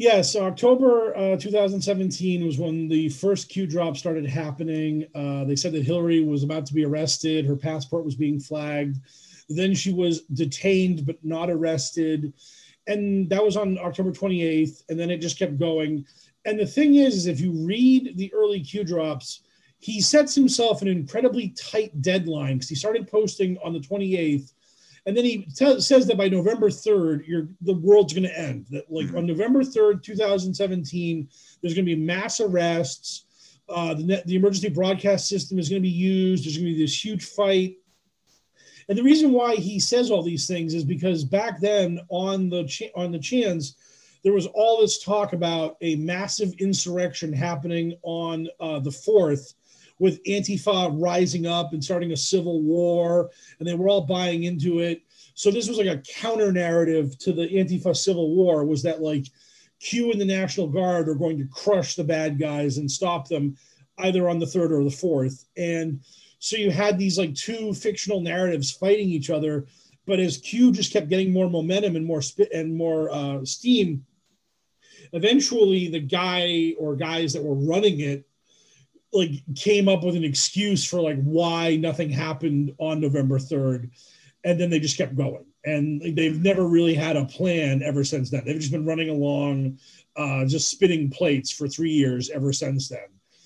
Yeah, 0.02 0.24
so 0.24 0.46
October 0.46 1.16
uh, 1.16 1.38
2017 1.38 2.44
was 2.44 2.58
when 2.58 2.88
the 2.88 3.10
first 3.10 3.50
Q 3.50 3.68
drop 3.68 3.96
started 3.96 4.26
happening. 4.26 5.06
Uh, 5.14 5.44
they 5.44 5.56
said 5.56 5.74
that 5.74 5.86
Hillary 5.86 6.24
was 6.24 6.42
about 6.42 6.66
to 6.66 6.74
be 6.74 6.84
arrested. 6.84 7.46
Her 7.46 7.56
passport 7.56 8.04
was 8.04 8.16
being 8.16 8.40
flagged. 8.40 8.98
Then 9.48 9.76
she 9.76 9.94
was 9.94 10.22
detained 10.22 11.06
but 11.06 11.24
not 11.24 11.52
arrested. 11.52 12.34
And 12.88 13.30
that 13.30 13.46
was 13.46 13.56
on 13.56 13.78
October 13.78 14.12
28th. 14.12 14.86
And 14.90 15.00
then 15.00 15.12
it 15.12 15.22
just 15.22 15.38
kept 15.38 15.60
going. 15.60 16.04
And 16.46 16.60
the 16.60 16.66
thing 16.66 16.96
is, 16.96 17.16
is 17.16 17.28
if 17.28 17.40
you 17.40 17.52
read 17.52 18.18
the 18.18 18.34
early 18.34 18.62
Q 18.62 18.84
drops, 18.84 19.44
he 19.78 20.02
sets 20.02 20.34
himself 20.34 20.82
an 20.82 20.88
incredibly 20.88 21.50
tight 21.50 22.02
deadline 22.02 22.56
because 22.56 22.70
he 22.70 22.76
started 22.76 23.08
posting 23.08 23.56
on 23.64 23.72
the 23.72 23.80
28th 23.80 24.52
and 25.06 25.18
then 25.18 25.26
he 25.26 25.46
t- 25.56 25.80
says 25.82 26.06
that 26.08 26.18
by 26.18 26.28
November 26.30 26.70
3rd, 26.70 27.28
you're, 27.28 27.48
the 27.62 27.74
world's 27.74 28.14
going 28.14 28.24
to 28.28 28.40
end. 28.40 28.68
That 28.70 28.92
like 28.92 29.08
Mhm. 29.08 29.18
on 29.18 29.26
November 29.26 29.64
3rd, 29.64 30.04
2017, 30.04 31.28
there's 31.62 31.74
going 31.74 31.86
to 31.86 31.96
be 31.96 32.02
mass 32.02 32.40
arrests. 32.40 33.26
Uh, 33.68 33.94
the, 33.94 34.04
net, 34.04 34.28
the 34.28 34.36
emergency 34.36 34.70
broadcast 34.70 35.28
system 35.28 35.58
is 35.58 35.70
going 35.70 35.82
to 35.82 35.88
be 35.88 35.94
used. 35.94 36.46
There's 36.46 36.58
going 36.58 36.68
to 36.70 36.76
be 36.76 36.82
this 36.84 37.04
huge 37.04 37.24
fight. 37.26 37.78
And 38.90 38.98
the 38.98 39.04
reason 39.04 39.32
why 39.32 39.56
he 39.56 39.80
says 39.80 40.12
all 40.12 40.24
these 40.24 40.48
things 40.48 40.74
is 40.74 40.84
because 40.84 41.24
back 41.24 41.62
then 41.62 42.00
on 42.10 42.50
the 42.50 42.66
ch- 42.66 42.92
on 42.96 43.12
the 43.12 43.20
chans, 43.20 43.76
there 44.24 44.34
was 44.34 44.46
all 44.48 44.82
this 44.82 45.02
talk 45.04 45.34
about 45.34 45.78
a 45.82 45.96
massive 45.96 46.54
insurrection 46.60 47.32
happening 47.34 47.96
on 48.04 48.48
uh, 48.60 48.80
the 48.80 48.92
fourth, 48.92 49.54
with 50.02 50.24
Antifa 50.24 50.92
rising 51.00 51.46
up 51.46 51.74
and 51.74 51.84
starting 51.84 52.12
a 52.12 52.18
civil 52.18 52.64
war, 52.64 53.30
and 53.60 53.68
they 53.68 53.76
were 53.76 53.88
all 53.88 54.02
buying 54.02 54.46
into 54.46 54.80
it. 54.80 55.04
So 55.36 55.52
this 55.52 55.70
was 55.70 55.78
like 55.78 55.86
a 55.86 56.02
counter 56.12 56.52
narrative 56.52 57.20
to 57.20 57.32
the 57.32 57.48
Antifa 57.48 57.96
civil 57.96 58.36
war 58.36 58.66
was 58.66 58.82
that 58.82 59.04
like 59.04 59.28
Q 59.80 60.12
and 60.12 60.20
the 60.20 60.26
National 60.26 60.66
Guard 60.66 61.08
are 61.08 61.14
going 61.14 61.38
to 61.38 61.46
crush 61.46 61.94
the 61.94 62.04
bad 62.04 62.40
guys 62.40 62.80
and 62.80 62.90
stop 62.90 63.28
them 63.28 63.56
either 64.00 64.28
on 64.28 64.40
the 64.40 64.48
third 64.48 64.72
or 64.72 64.84
the 64.84 64.90
fourth. 64.90 65.46
And 65.56 66.02
so 66.40 66.58
you 66.58 66.72
had 66.72 66.98
these 66.98 67.20
like 67.20 67.36
two 67.36 67.72
fictional 67.72 68.22
narratives 68.22 68.72
fighting 68.72 69.08
each 69.08 69.30
other. 69.30 69.68
But 70.08 70.20
as 70.20 70.38
Q 70.38 70.72
just 70.72 70.92
kept 70.92 71.10
getting 71.10 71.32
more 71.32 71.48
momentum 71.48 71.96
and 71.96 72.08
more 72.08 72.24
spit 72.24 72.52
and 72.52 72.76
more 72.76 73.12
uh, 73.12 73.46
steam, 73.46 74.04
eventually 75.14 75.90
the 75.90 76.00
guy 76.00 76.74
or 76.80 76.96
guys 76.96 77.34
that 77.34 77.44
were 77.44 77.54
running 77.54 78.00
it 78.00 78.26
like 79.14 79.32
came 79.56 79.88
up 79.90 80.04
with 80.04 80.16
an 80.16 80.24
excuse 80.24 80.86
for 80.86 81.02
like 81.02 81.22
why 81.24 81.76
nothing 81.76 82.10
happened 82.10 82.74
on 82.78 83.02
November 83.02 83.38
3rd 83.38 83.90
and 84.44 84.60
then 84.60 84.70
they 84.70 84.80
just 84.80 84.98
kept 84.98 85.16
going. 85.16 85.46
And 85.64 86.02
they've 86.16 86.42
never 86.42 86.68
really 86.68 86.96
had 86.96 87.16
a 87.16 87.26
plan 87.26 87.84
ever 87.84 88.04
since 88.04 88.32
then. 88.32 88.44
They've 88.46 88.60
just 88.60 88.72
been 88.72 88.86
running 88.86 89.10
along 89.10 89.78
uh, 90.16 90.46
just 90.46 90.70
spinning 90.70 91.10
plates 91.10 91.52
for 91.52 91.68
three 91.68 91.92
years 91.92 92.30
ever 92.30 92.52
since 92.52 92.90
then. 92.90 93.00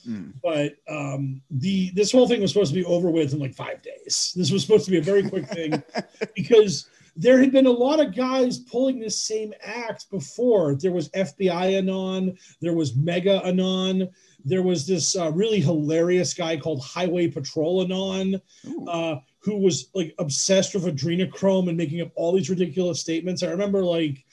Mm. 0.07 0.34
but 0.43 0.76
um, 0.88 1.41
the 1.49 1.89
this 1.95 2.11
whole 2.11 2.28
thing 2.28 2.39
was 2.39 2.53
supposed 2.53 2.72
to 2.72 2.80
be 2.80 2.86
over 2.86 3.09
with 3.09 3.34
in 3.34 3.39
like 3.39 3.55
five 3.55 3.82
days. 3.82 4.34
This 4.36 4.51
was 4.51 4.61
supposed 4.61 4.86
to 4.86 4.91
be 4.91 4.99
a 4.99 5.01
very 5.01 5.28
quick 5.28 5.47
thing 5.47 5.82
because 6.36 6.88
there 7.16 7.39
had 7.39 7.51
been 7.51 7.66
a 7.66 7.72
lot 7.72 7.99
of 7.99 8.16
guys 8.16 8.59
pulling 8.59 8.99
this 8.99 9.20
same 9.20 9.51
act 9.63 10.09
before. 10.11 10.76
There 10.76 10.91
was 10.91 11.09
fbi 11.09 11.78
anon 11.78 12.38
there 12.61 12.76
was 12.76 12.95
mega 12.95 13.43
anon 13.45 14.09
there 14.46 14.62
was 14.62 14.86
this 14.86 15.16
uh, 15.16 15.32
really 15.32 15.60
hilarious 15.60 16.34
guy 16.34 16.56
called 16.56 16.82
highway 16.82 17.28
patrol 17.28 17.82
anon 17.82 18.39
uh, 18.88 19.16
who 19.39 19.58
was 19.58 19.89
like 19.96 20.14
obsessed 20.20 20.76
with 20.76 20.86
adrenochrome 20.86 21.68
and 21.68 21.78
making 21.78 22.02
up 22.02 22.12
all 22.16 22.32
these 22.32 22.50
ridiculous 22.50 23.02
statements. 23.02 23.43
I 23.43 23.48
remember 23.48 23.84
like 23.84 24.24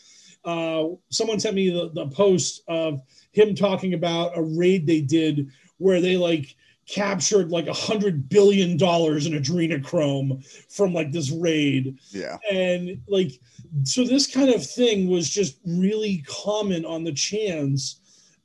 uh, 0.44 0.84
someone 1.10 1.40
sent 1.40 1.56
me 1.56 1.70
the, 1.70 1.90
the 1.94 2.08
post 2.08 2.62
of 2.68 3.00
him 3.32 3.54
talking 3.54 3.94
about 3.94 4.36
a 4.36 4.42
raid 4.42 4.86
they 4.86 5.00
did 5.00 5.48
where 5.78 6.00
they 6.00 6.16
like 6.16 6.54
captured 6.86 7.50
like 7.50 7.68
a 7.68 7.72
hundred 7.72 8.28
billion 8.28 8.76
dollars 8.76 9.26
in 9.26 9.32
adrenochrome 9.32 10.44
from 10.68 10.92
like 10.92 11.12
this 11.12 11.30
raid 11.30 11.96
yeah. 12.10 12.36
and 12.50 13.00
like 13.06 13.30
so 13.84 14.04
this 14.04 14.32
kind 14.32 14.50
of 14.50 14.66
thing 14.66 15.08
was 15.08 15.30
just 15.30 15.58
really 15.64 16.24
common 16.26 16.84
on 16.84 17.04
the 17.04 17.12
chans 17.12 18.00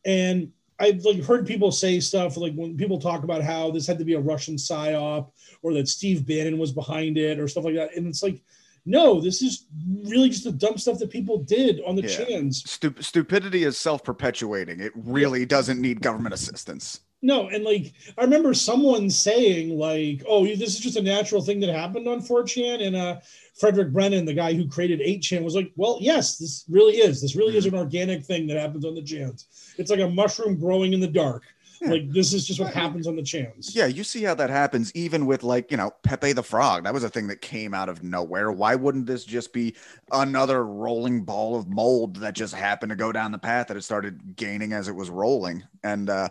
and 0.05 0.51
i've 0.79 1.03
like 1.03 1.23
heard 1.23 1.45
people 1.45 1.71
say 1.71 1.99
stuff 1.99 2.37
like 2.37 2.53
when 2.53 2.77
people 2.77 2.99
talk 2.99 3.23
about 3.23 3.41
how 3.41 3.71
this 3.71 3.87
had 3.87 3.97
to 3.97 4.05
be 4.05 4.13
a 4.13 4.19
russian 4.19 4.55
psyop 4.55 5.31
or 5.61 5.73
that 5.73 5.87
steve 5.87 6.25
bannon 6.25 6.57
was 6.57 6.71
behind 6.71 7.17
it 7.17 7.39
or 7.39 7.47
stuff 7.47 7.65
like 7.65 7.75
that 7.75 7.95
and 7.95 8.07
it's 8.07 8.23
like 8.23 8.41
no 8.85 9.19
this 9.19 9.41
is 9.41 9.65
really 10.03 10.29
just 10.29 10.43
the 10.45 10.51
dumb 10.51 10.77
stuff 10.77 10.97
that 10.99 11.09
people 11.09 11.39
did 11.39 11.81
on 11.85 11.95
the 11.95 12.03
Yeah. 12.03 12.39
Stup- 12.51 13.03
stupidity 13.03 13.63
is 13.65 13.77
self-perpetuating. 13.77 14.79
It 14.79 14.93
really 14.95 15.45
doesn't 15.45 15.81
need 15.81 16.01
government 16.01 16.33
assistance. 16.33 17.01
No, 17.23 17.47
and 17.49 17.63
like 17.63 17.93
I 18.17 18.23
remember 18.23 18.53
someone 18.53 19.09
saying 19.09 19.77
like, 19.77 20.23
"Oh, 20.27 20.45
this 20.45 20.75
is 20.75 20.79
just 20.79 20.97
a 20.97 21.01
natural 21.01 21.41
thing 21.41 21.59
that 21.61 21.73
happened 21.73 22.07
on 22.07 22.21
4chan," 22.21 22.85
and 22.85 22.95
uh, 22.95 23.19
Fredrick 23.59 23.91
Brennan, 23.91 24.25
the 24.25 24.33
guy 24.33 24.53
who 24.53 24.67
created 24.67 24.99
8chan, 24.99 25.43
was 25.43 25.55
like, 25.55 25.71
"Well, 25.75 25.97
yes, 25.99 26.37
this 26.37 26.65
really 26.69 26.97
is. 26.97 27.19
This 27.19 27.35
really 27.35 27.57
is 27.57 27.65
an 27.65 27.73
organic 27.73 28.23
thing 28.23 28.45
that 28.47 28.57
happens 28.57 28.85
on 28.85 28.93
the 28.93 29.01
chans. 29.01 29.47
It's 29.77 29.89
like 29.89 29.99
a 29.99 30.09
mushroom 30.09 30.59
growing 30.59 30.93
in 30.93 30.99
the 30.99 31.07
dark. 31.07 31.43
Yeah. 31.81 31.89
Like 31.89 32.11
this 32.11 32.33
is 32.33 32.45
just 32.45 32.59
what 32.59 32.71
happens 32.71 33.07
on 33.07 33.15
the 33.15 33.23
chans." 33.23 33.75
Yeah, 33.75 33.87
you 33.87 34.03
see 34.03 34.21
how 34.21 34.35
that 34.35 34.51
happens 34.51 34.91
even 34.93 35.25
with 35.25 35.41
like, 35.41 35.71
you 35.71 35.77
know, 35.77 35.91
Pepe 36.03 36.33
the 36.33 36.43
Frog. 36.43 36.83
That 36.83 36.93
was 36.93 37.03
a 37.03 37.09
thing 37.09 37.25
that 37.27 37.41
came 37.41 37.73
out 37.73 37.89
of 37.89 38.03
nowhere. 38.03 38.51
Why 38.51 38.75
wouldn't 38.75 39.07
this 39.07 39.25
just 39.25 39.53
be 39.53 39.75
another 40.11 40.63
rolling 40.63 41.23
ball 41.23 41.55
of 41.55 41.67
mold 41.67 42.17
that 42.17 42.35
just 42.35 42.53
happened 42.53 42.91
to 42.91 42.95
go 42.95 43.11
down 43.11 43.31
the 43.31 43.39
path 43.39 43.69
that 43.69 43.77
it 43.77 43.83
started 43.83 44.35
gaining 44.35 44.71
as 44.71 44.87
it 44.87 44.95
was 44.95 45.09
rolling? 45.09 45.63
And 45.83 46.11
uh 46.11 46.29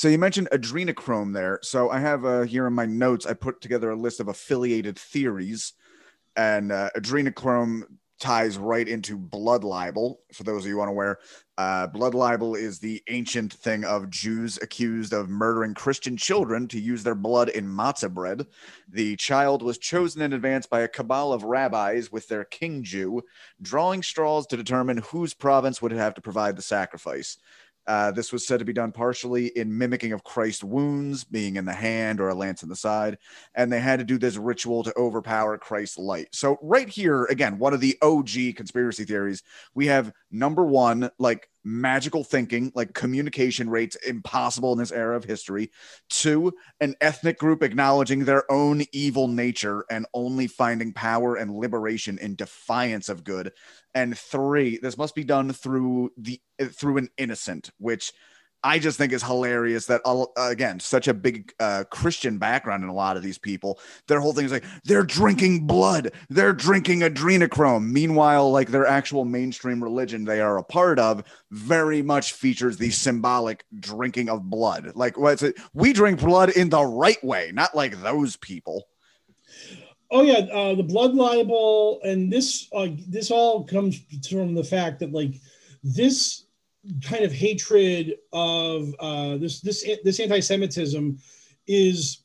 so 0.00 0.08
you 0.08 0.16
mentioned 0.16 0.48
adrenochrome 0.50 1.34
there. 1.34 1.58
So 1.62 1.90
I 1.90 1.98
have 1.98 2.24
uh, 2.24 2.40
here 2.44 2.66
in 2.66 2.72
my 2.72 2.86
notes, 2.86 3.26
I 3.26 3.34
put 3.34 3.60
together 3.60 3.90
a 3.90 3.94
list 3.94 4.18
of 4.18 4.28
affiliated 4.28 4.98
theories, 4.98 5.74
and 6.34 6.72
uh, 6.72 6.88
adrenochrome 6.96 7.82
ties 8.18 8.56
right 8.56 8.88
into 8.88 9.18
blood 9.18 9.62
libel. 9.62 10.22
For 10.32 10.42
those 10.42 10.64
of 10.64 10.70
you 10.70 10.80
unaware, 10.80 11.18
uh, 11.58 11.86
blood 11.88 12.14
libel 12.14 12.54
is 12.54 12.78
the 12.78 13.02
ancient 13.10 13.52
thing 13.52 13.84
of 13.84 14.08
Jews 14.08 14.58
accused 14.62 15.12
of 15.12 15.28
murdering 15.28 15.74
Christian 15.74 16.16
children 16.16 16.66
to 16.68 16.80
use 16.80 17.02
their 17.02 17.14
blood 17.14 17.50
in 17.50 17.66
matzah 17.66 18.10
bread. 18.10 18.46
The 18.88 19.16
child 19.16 19.60
was 19.60 19.76
chosen 19.76 20.22
in 20.22 20.32
advance 20.32 20.64
by 20.64 20.80
a 20.80 20.88
cabal 20.88 21.30
of 21.30 21.44
rabbis 21.44 22.10
with 22.10 22.26
their 22.26 22.44
king 22.44 22.82
Jew, 22.82 23.20
drawing 23.60 24.02
straws 24.02 24.46
to 24.46 24.56
determine 24.56 24.96
whose 24.96 25.34
province 25.34 25.82
would 25.82 25.92
have 25.92 26.14
to 26.14 26.22
provide 26.22 26.56
the 26.56 26.62
sacrifice. 26.62 27.36
Uh, 27.90 28.12
this 28.12 28.32
was 28.32 28.46
said 28.46 28.60
to 28.60 28.64
be 28.64 28.72
done 28.72 28.92
partially 28.92 29.48
in 29.58 29.76
mimicking 29.76 30.12
of 30.12 30.22
Christ's 30.22 30.62
wounds, 30.62 31.24
being 31.24 31.56
in 31.56 31.64
the 31.64 31.72
hand 31.72 32.20
or 32.20 32.28
a 32.28 32.34
lance 32.36 32.62
in 32.62 32.68
the 32.68 32.76
side, 32.76 33.18
and 33.56 33.72
they 33.72 33.80
had 33.80 33.98
to 33.98 34.04
do 34.04 34.16
this 34.16 34.36
ritual 34.36 34.84
to 34.84 34.96
overpower 34.96 35.58
Christ's 35.58 35.98
light. 35.98 36.28
So, 36.30 36.56
right 36.62 36.88
here, 36.88 37.24
again, 37.24 37.58
one 37.58 37.74
of 37.74 37.80
the 37.80 37.98
OG 38.00 38.54
conspiracy 38.54 39.04
theories, 39.04 39.42
we 39.74 39.86
have 39.86 40.12
number 40.30 40.64
one, 40.64 41.10
like 41.18 41.50
magical 41.64 42.24
thinking, 42.24 42.72
like 42.74 42.94
communication 42.94 43.68
rates 43.68 43.96
impossible 43.96 44.72
in 44.72 44.78
this 44.78 44.92
era 44.92 45.16
of 45.16 45.24
history. 45.24 45.70
Two, 46.08 46.52
an 46.80 46.94
ethnic 47.00 47.38
group 47.38 47.62
acknowledging 47.62 48.24
their 48.24 48.50
own 48.50 48.84
evil 48.92 49.28
nature 49.28 49.84
and 49.90 50.06
only 50.14 50.46
finding 50.46 50.92
power 50.92 51.36
and 51.36 51.54
liberation 51.54 52.18
in 52.18 52.34
defiance 52.34 53.08
of 53.08 53.24
good 53.24 53.52
and 53.94 54.16
three 54.16 54.78
this 54.78 54.96
must 54.96 55.14
be 55.14 55.24
done 55.24 55.52
through 55.52 56.10
the 56.16 56.40
through 56.72 56.96
an 56.96 57.08
innocent 57.18 57.70
which 57.78 58.12
I 58.62 58.78
just 58.78 58.98
think 58.98 59.12
is 59.12 59.22
hilarious 59.22 59.86
that 59.86 60.02
again, 60.36 60.80
such 60.80 61.08
a 61.08 61.14
big 61.14 61.52
uh, 61.60 61.84
Christian 61.90 62.38
background 62.38 62.84
in 62.84 62.90
a 62.90 62.94
lot 62.94 63.16
of 63.16 63.22
these 63.22 63.38
people. 63.38 63.78
Their 64.06 64.20
whole 64.20 64.32
thing 64.32 64.44
is 64.44 64.52
like 64.52 64.64
they're 64.84 65.02
drinking 65.02 65.66
blood, 65.66 66.12
they're 66.28 66.52
drinking 66.52 67.00
adrenochrome. 67.00 67.90
Meanwhile, 67.90 68.50
like 68.50 68.68
their 68.68 68.86
actual 68.86 69.24
mainstream 69.24 69.82
religion 69.82 70.24
they 70.24 70.40
are 70.40 70.58
a 70.58 70.64
part 70.64 70.98
of 70.98 71.24
very 71.50 72.02
much 72.02 72.32
features 72.32 72.76
the 72.76 72.90
symbolic 72.90 73.64
drinking 73.78 74.28
of 74.28 74.50
blood. 74.50 74.92
Like 74.94 75.16
what's 75.16 75.42
it? 75.42 75.56
We 75.72 75.92
drink 75.92 76.20
blood 76.20 76.50
in 76.50 76.68
the 76.68 76.84
right 76.84 77.22
way, 77.24 77.52
not 77.54 77.74
like 77.74 78.02
those 78.02 78.36
people. 78.36 78.86
Oh 80.10 80.22
yeah, 80.22 80.38
uh, 80.52 80.74
the 80.74 80.82
blood 80.82 81.14
libel, 81.14 82.00
and 82.02 82.32
this 82.32 82.68
uh, 82.72 82.88
this 83.08 83.30
all 83.30 83.64
comes 83.64 84.00
from 84.28 84.54
the 84.54 84.64
fact 84.64 84.98
that 85.00 85.12
like 85.12 85.34
this 85.84 86.44
kind 87.02 87.24
of 87.24 87.32
hatred 87.32 88.16
of 88.32 88.94
uh, 88.98 89.36
this 89.36 89.60
this 89.60 89.84
this 90.04 90.20
anti-Semitism 90.20 91.18
is 91.66 92.22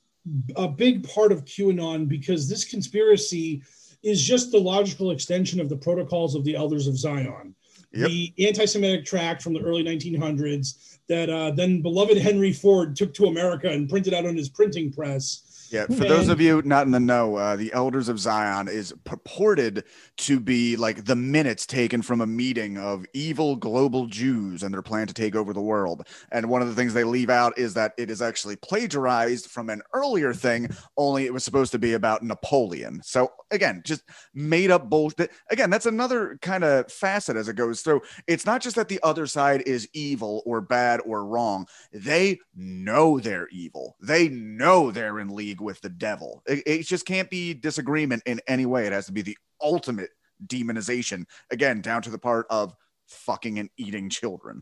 a 0.56 0.68
big 0.68 1.08
part 1.08 1.32
of 1.32 1.46
QAnon 1.46 2.08
because 2.08 2.50
this 2.50 2.66
conspiracy 2.66 3.62
is 4.02 4.22
just 4.22 4.52
the 4.52 4.60
logical 4.60 5.12
extension 5.12 5.60
of 5.60 5.70
the 5.70 5.78
protocols 5.78 6.36
of 6.36 6.44
the 6.44 6.56
Elders 6.56 6.88
of 6.88 6.98
Zion, 6.98 7.56
yep. 7.92 8.10
the 8.10 8.34
anti-Semitic 8.40 9.06
tract 9.06 9.42
from 9.42 9.54
the 9.54 9.62
early 9.62 9.84
1900s 9.84 10.98
that 11.08 11.30
uh, 11.30 11.52
then 11.52 11.82
beloved 11.82 12.18
Henry 12.18 12.54
Ford 12.54 12.96
took 12.96 13.14
to 13.16 13.26
America 13.26 13.70
and 13.70 13.90
printed 13.90 14.14
out 14.14 14.26
on 14.26 14.36
his 14.36 14.50
printing 14.50 14.92
press 14.92 15.45
yeah, 15.76 15.86
for 15.88 16.06
those 16.06 16.30
of 16.30 16.40
you 16.40 16.62
not 16.64 16.86
in 16.86 16.92
the 16.92 17.00
know, 17.00 17.36
uh, 17.36 17.56
the 17.58 17.74
Elders 17.74 18.08
of 18.08 18.18
Zion 18.18 18.70
is 18.70 18.94
purported 19.04 19.84
to 20.18 20.40
be 20.40 20.78
like 20.78 21.04
the 21.04 21.16
minutes 21.16 21.66
taken 21.66 22.02
from 22.02 22.22
a 22.22 22.26
meeting 22.26 22.78
of 22.78 23.06
evil 23.14 23.58
global 23.58 24.06
Jews 24.06 24.64
and 24.64 24.74
their 24.74 24.82
plan 24.82 25.08
to 25.08 25.14
take 25.14 25.36
over 25.36 25.52
the 25.52 25.62
world. 25.62 26.08
And 26.32 26.50
one 26.50 26.62
of 26.62 26.70
the 26.70 26.76
things 26.76 26.94
they 26.94 27.04
leave 27.04 27.30
out 27.30 27.58
is 27.58 27.74
that 27.74 27.94
it 27.98 28.10
is 28.10 28.22
actually 28.22 28.56
plagiarized 28.56 29.48
from 29.48 29.70
an 29.70 29.82
earlier 29.94 30.34
thing, 30.34 30.70
only 30.96 31.26
it 31.26 31.34
was 31.34 31.44
supposed 31.44 31.74
to 31.74 31.80
be 31.80 31.94
about 31.94 32.24
Napoleon. 32.24 33.02
So 33.04 33.34
again, 33.52 33.82
just 33.86 34.04
made 34.34 34.72
up 34.72 34.90
bullshit. 34.90 35.32
Again, 35.52 35.70
that's 35.70 35.86
another 35.86 36.40
kind 36.42 36.64
of 36.64 36.90
facet 36.92 37.36
as 37.36 37.50
it 37.50 37.56
goes 37.56 37.82
through. 37.82 38.02
It's 38.28 38.46
not 38.46 38.62
just 38.62 38.78
that 38.78 38.88
the 38.88 39.00
other 39.04 39.28
side 39.28 39.64
is 39.66 39.90
evil 39.94 40.42
or 40.46 40.62
bad 40.62 41.02
or 41.06 41.26
wrong. 41.26 41.68
They 41.92 42.40
know 42.56 43.20
they're 43.20 43.50
evil. 43.50 43.98
They 44.02 44.30
know 44.30 44.92
they're 44.92 45.20
in 45.20 45.36
league 45.36 45.62
with 45.66 45.82
the 45.82 45.90
devil. 45.90 46.42
It, 46.46 46.64
it 46.66 46.84
just 46.84 47.06
can't 47.06 47.30
be 47.30 47.54
disagreement 47.54 48.24
in 48.26 48.40
any 48.48 48.66
way. 48.66 48.86
It 48.86 48.94
has 48.94 49.08
to 49.08 49.12
be 49.12 49.22
the 49.22 49.38
ultimate 49.62 50.12
demonization. 50.48 51.26
Again, 51.52 51.82
down 51.82 52.02
to 52.04 52.10
the 52.10 52.18
part 52.18 52.46
of 52.50 52.74
fucking 53.08 53.60
and 53.60 53.70
eating 53.78 54.10
children. 54.10 54.62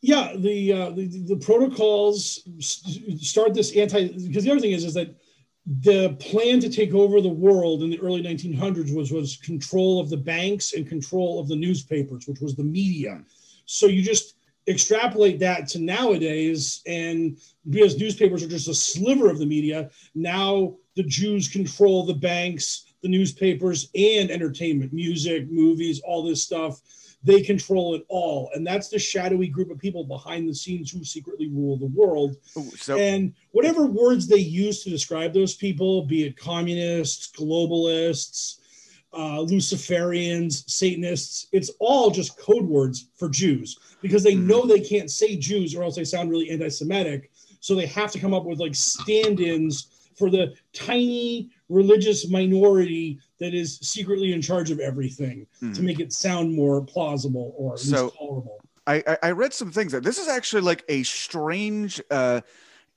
Yeah, 0.00 0.34
the 0.36 0.72
uh, 0.72 0.90
the, 0.90 1.06
the 1.06 1.36
protocols 1.36 2.40
start 2.60 3.54
this 3.54 3.74
anti 3.74 4.08
because 4.08 4.44
the 4.44 4.50
other 4.50 4.60
thing 4.60 4.72
is 4.72 4.84
is 4.84 4.94
that 4.94 5.16
the 5.82 6.14
plan 6.20 6.60
to 6.60 6.70
take 6.70 6.94
over 6.94 7.20
the 7.20 7.28
world 7.28 7.82
in 7.82 7.90
the 7.90 8.00
early 8.00 8.22
1900s 8.22 8.94
was 8.94 9.12
was 9.12 9.36
control 9.38 10.00
of 10.00 10.08
the 10.08 10.16
banks 10.16 10.72
and 10.72 10.88
control 10.88 11.40
of 11.40 11.48
the 11.48 11.56
newspapers, 11.56 12.26
which 12.26 12.40
was 12.40 12.54
the 12.54 12.64
media. 12.64 13.22
So 13.66 13.86
you 13.86 14.02
just 14.02 14.37
extrapolate 14.68 15.38
that 15.40 15.66
to 15.68 15.78
nowadays, 15.80 16.82
and 16.86 17.38
because 17.70 17.98
newspapers 17.98 18.42
are 18.42 18.48
just 18.48 18.68
a 18.68 18.74
sliver 18.74 19.28
of 19.30 19.38
the 19.38 19.46
media, 19.46 19.90
now 20.14 20.76
the 20.94 21.02
Jews 21.02 21.48
control 21.48 22.04
the 22.04 22.14
banks, 22.14 22.92
the 23.02 23.08
newspapers, 23.08 23.88
and 23.94 24.30
entertainment, 24.30 24.92
music, 24.92 25.50
movies, 25.50 26.00
all 26.04 26.22
this 26.22 26.42
stuff. 26.42 26.80
They 27.24 27.42
control 27.42 27.94
it 27.96 28.04
all. 28.08 28.50
And 28.54 28.64
that's 28.66 28.88
the 28.88 28.98
shadowy 28.98 29.48
group 29.48 29.70
of 29.70 29.78
people 29.78 30.04
behind 30.04 30.48
the 30.48 30.54
scenes 30.54 30.90
who 30.90 31.02
secretly 31.04 31.48
rule 31.48 31.76
the 31.76 31.86
world. 31.86 32.36
Ooh, 32.56 32.70
so- 32.76 32.96
and 32.96 33.32
whatever 33.50 33.86
words 33.86 34.28
they 34.28 34.36
use 34.38 34.84
to 34.84 34.90
describe 34.90 35.32
those 35.32 35.54
people, 35.54 36.02
be 36.02 36.24
it 36.24 36.36
communists, 36.36 37.30
globalists, 37.32 38.58
uh, 39.12 39.38
Luciferians, 39.38 40.68
Satanists, 40.68 41.48
it's 41.52 41.70
all 41.80 42.10
just 42.10 42.38
code 42.38 42.64
words 42.64 43.08
for 43.16 43.28
Jews 43.28 43.78
because 44.02 44.22
they 44.22 44.34
know 44.34 44.60
mm-hmm. 44.60 44.68
they 44.68 44.80
can't 44.80 45.10
say 45.10 45.36
Jews 45.36 45.74
or 45.74 45.82
else 45.82 45.96
they 45.96 46.04
sound 46.04 46.30
really 46.30 46.50
anti 46.50 46.68
Semitic. 46.68 47.30
So 47.60 47.74
they 47.74 47.86
have 47.86 48.12
to 48.12 48.18
come 48.18 48.34
up 48.34 48.44
with 48.44 48.60
like 48.60 48.74
stand 48.74 49.40
ins 49.40 50.08
for 50.16 50.30
the 50.30 50.54
tiny 50.72 51.50
religious 51.68 52.28
minority 52.28 53.18
that 53.40 53.54
is 53.54 53.78
secretly 53.78 54.32
in 54.32 54.42
charge 54.42 54.70
of 54.70 54.80
everything 54.80 55.46
mm. 55.62 55.74
to 55.74 55.82
make 55.82 56.00
it 56.00 56.12
sound 56.12 56.54
more 56.54 56.82
plausible 56.82 57.54
or 57.56 57.74
at 57.74 57.78
so, 57.78 58.10
tolerable. 58.10 58.60
I, 58.86 59.18
I 59.22 59.30
read 59.32 59.52
some 59.52 59.70
things 59.70 59.92
that 59.92 60.02
this 60.02 60.18
is 60.18 60.28
actually 60.28 60.62
like 60.62 60.82
a 60.88 61.02
strange 61.02 62.00
uh, 62.10 62.40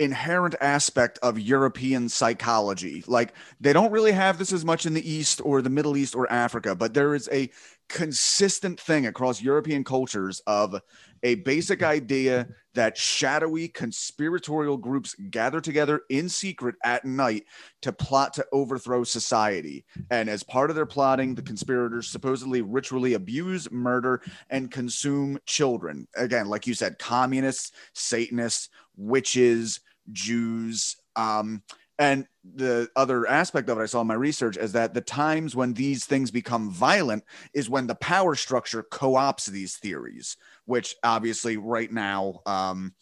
inherent 0.01 0.55
aspect 0.61 1.19
of 1.21 1.39
European 1.39 2.09
psychology. 2.09 3.03
Like 3.07 3.33
they 3.59 3.71
don't 3.71 3.91
really 3.91 4.11
have 4.11 4.39
this 4.39 4.51
as 4.51 4.65
much 4.65 4.87
in 4.87 4.95
the 4.95 5.09
East 5.09 5.39
or 5.45 5.61
the 5.61 5.69
Middle 5.69 5.95
East 5.95 6.15
or 6.15 6.31
Africa, 6.31 6.75
but 6.75 6.95
there 6.95 7.13
is 7.13 7.29
a 7.31 7.51
consistent 7.87 8.79
thing 8.79 9.05
across 9.05 9.41
European 9.41 9.83
cultures 9.83 10.41
of 10.47 10.81
a 11.23 11.35
basic 11.35 11.83
idea 11.83 12.47
that 12.73 12.97
shadowy 12.97 13.67
conspiratorial 13.67 14.77
groups 14.77 15.13
gather 15.29 15.61
together 15.61 16.01
in 16.09 16.29
secret 16.29 16.75
at 16.83 17.05
night 17.05 17.43
to 17.81 17.91
plot 17.91 18.33
to 18.33 18.45
overthrow 18.53 19.03
society. 19.03 19.85
And 20.09 20.29
as 20.29 20.41
part 20.41 20.69
of 20.69 20.75
their 20.75 20.85
plotting, 20.85 21.35
the 21.35 21.41
conspirators 21.41 22.07
supposedly 22.07 22.61
ritually 22.61 23.13
abuse, 23.13 23.69
murder, 23.69 24.21
and 24.49 24.71
consume 24.71 25.37
children. 25.45 26.07
Again, 26.15 26.47
like 26.47 26.65
you 26.65 26.73
said, 26.73 26.97
communists, 26.97 27.73
Satanists, 27.93 28.69
witches, 28.95 29.81
Jews. 30.11 30.97
Um, 31.15 31.63
and 31.99 32.25
the 32.43 32.89
other 32.95 33.27
aspect 33.27 33.69
of 33.69 33.77
it 33.77 33.83
I 33.83 33.85
saw 33.85 34.01
in 34.01 34.07
my 34.07 34.15
research 34.15 34.57
is 34.57 34.71
that 34.71 34.93
the 34.95 35.01
times 35.01 35.55
when 35.55 35.73
these 35.73 36.05
things 36.05 36.31
become 36.31 36.71
violent 36.71 37.23
is 37.53 37.69
when 37.69 37.85
the 37.85 37.95
power 37.95 38.33
structure 38.33 38.81
co 38.81 39.11
opts 39.13 39.45
these 39.45 39.77
theories, 39.77 40.37
which 40.65 40.95
obviously 41.03 41.57
right 41.57 41.91
now, 41.91 42.41
um, 42.47 42.95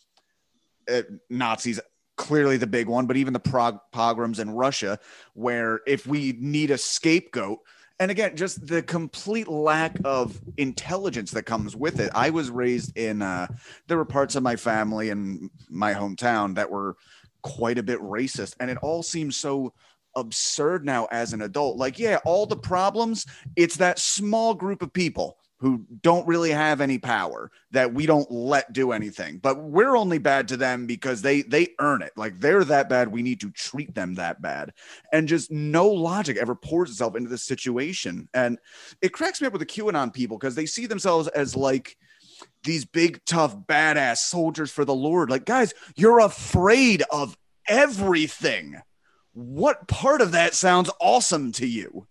it, 0.87 1.07
Nazis 1.29 1.79
clearly 2.17 2.57
the 2.57 2.67
big 2.67 2.87
one, 2.87 3.05
but 3.07 3.15
even 3.15 3.31
the 3.31 3.39
prog- 3.39 3.79
pogroms 3.93 4.39
in 4.39 4.51
Russia, 4.51 4.99
where 5.33 5.79
if 5.87 6.05
we 6.05 6.35
need 6.37 6.69
a 6.69 6.77
scapegoat, 6.77 7.59
and 7.99 8.09
again, 8.11 8.35
just 8.37 8.65
the 8.65 8.81
complete 8.81 9.49
lack 9.49 9.97
of 10.05 10.39
intelligence 10.57 11.31
that 11.31 11.43
comes 11.43 11.75
with 11.75 11.99
it. 11.99 12.11
I 12.15 12.29
was 12.29 12.49
raised 12.49 12.97
in, 12.97 13.21
uh, 13.21 13.47
there 13.87 13.97
were 13.97 14.05
parts 14.05 14.35
of 14.35 14.43
my 14.43 14.55
family 14.55 15.09
and 15.09 15.49
my 15.69 15.93
hometown 15.93 16.55
that 16.55 16.71
were 16.71 16.95
quite 17.41 17.77
a 17.77 17.83
bit 17.83 17.99
racist. 17.99 18.55
And 18.59 18.71
it 18.71 18.77
all 18.81 19.03
seems 19.03 19.35
so 19.35 19.73
absurd 20.15 20.85
now 20.85 21.07
as 21.11 21.33
an 21.33 21.41
adult. 21.41 21.77
Like, 21.77 21.99
yeah, 21.99 22.19
all 22.25 22.45
the 22.45 22.55
problems, 22.55 23.25
it's 23.57 23.75
that 23.77 23.99
small 23.99 24.53
group 24.53 24.81
of 24.81 24.93
people 24.93 25.37
who 25.59 25.85
don't 26.01 26.27
really 26.27 26.51
have 26.51 26.81
any 26.81 26.97
power 26.97 27.51
that 27.71 27.93
we 27.93 28.05
don't 28.05 28.29
let 28.31 28.71
do 28.73 28.91
anything 28.91 29.37
but 29.37 29.61
we're 29.61 29.97
only 29.97 30.17
bad 30.17 30.47
to 30.47 30.57
them 30.57 30.85
because 30.85 31.21
they 31.21 31.41
they 31.43 31.67
earn 31.79 32.01
it 32.01 32.11
like 32.15 32.39
they're 32.39 32.63
that 32.63 32.89
bad 32.89 33.07
we 33.07 33.21
need 33.21 33.39
to 33.39 33.51
treat 33.51 33.93
them 33.95 34.15
that 34.15 34.41
bad 34.41 34.73
and 35.11 35.27
just 35.27 35.51
no 35.51 35.87
logic 35.87 36.37
ever 36.37 36.55
pours 36.55 36.89
itself 36.89 37.15
into 37.15 37.29
this 37.29 37.43
situation 37.43 38.27
and 38.33 38.57
it 39.01 39.13
cracks 39.13 39.41
me 39.41 39.47
up 39.47 39.53
with 39.53 39.61
the 39.61 39.65
qanon 39.65 40.13
people 40.13 40.37
because 40.37 40.55
they 40.55 40.65
see 40.65 40.85
themselves 40.85 41.27
as 41.29 41.55
like 41.55 41.97
these 42.63 42.85
big, 42.85 43.23
tough, 43.25 43.55
badass 43.55 44.17
soldiers 44.17 44.71
for 44.71 44.85
the 44.85 44.93
Lord. 44.93 45.29
Like, 45.29 45.45
guys, 45.45 45.73
you're 45.95 46.19
afraid 46.19 47.03
of 47.11 47.37
everything. 47.67 48.81
What 49.33 49.87
part 49.87 50.21
of 50.21 50.31
that 50.33 50.53
sounds 50.53 50.89
awesome 50.99 51.51
to 51.53 51.67
you? 51.67 52.07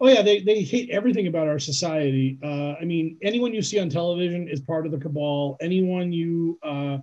Oh 0.00 0.08
yeah, 0.08 0.22
they, 0.22 0.40
they 0.40 0.62
hate 0.62 0.90
everything 0.90 1.26
about 1.26 1.46
our 1.46 1.58
society. 1.58 2.38
Uh, 2.42 2.72
I 2.80 2.84
mean, 2.84 3.18
anyone 3.22 3.52
you 3.52 3.62
see 3.62 3.78
on 3.78 3.90
television 3.90 4.48
is 4.48 4.60
part 4.60 4.86
of 4.86 4.92
the 4.92 4.98
cabal. 4.98 5.58
Anyone 5.60 6.10
you 6.10 6.58
uh, 6.62 6.98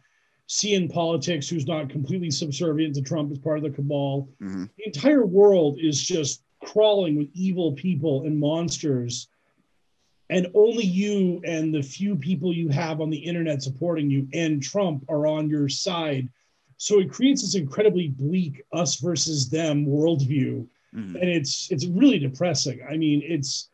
see 0.47 0.73
in 0.73 0.87
politics 0.87 1.47
who's 1.47 1.67
not 1.67 1.89
completely 1.89 2.31
subservient 2.31 2.95
to 2.95 3.01
Trump 3.01 3.31
is 3.31 3.37
part 3.37 3.57
of 3.57 3.63
the 3.63 3.69
cabal. 3.69 4.29
Mm-hmm. 4.41 4.65
The 4.77 4.85
entire 4.85 5.25
world 5.25 5.77
is 5.79 6.01
just 6.01 6.43
crawling 6.63 7.17
with 7.17 7.29
evil 7.33 7.73
people 7.73 8.23
and 8.23 8.39
monsters 8.39 9.27
and 10.29 10.47
only 10.53 10.83
you 10.83 11.41
and 11.45 11.73
the 11.73 11.81
few 11.81 12.15
people 12.15 12.53
you 12.53 12.69
have 12.69 12.99
on 12.99 13.09
the 13.09 13.17
internet 13.17 13.63
supporting 13.63 14.09
you 14.09 14.27
and 14.33 14.61
Trump 14.61 15.05
are 15.09 15.25
on 15.25 15.49
your 15.49 15.69
side. 15.69 16.27
So 16.77 16.99
it 16.99 17.09
creates 17.09 17.41
this 17.41 17.55
incredibly 17.55 18.09
bleak 18.09 18.61
us 18.73 18.97
versus 18.97 19.49
them 19.49 19.85
worldview. 19.85 20.67
Mm-hmm. 20.95 21.15
And 21.15 21.29
it's 21.29 21.69
it's 21.71 21.85
really 21.85 22.19
depressing. 22.19 22.79
I 22.89 22.97
mean, 22.97 23.21
it's 23.23 23.69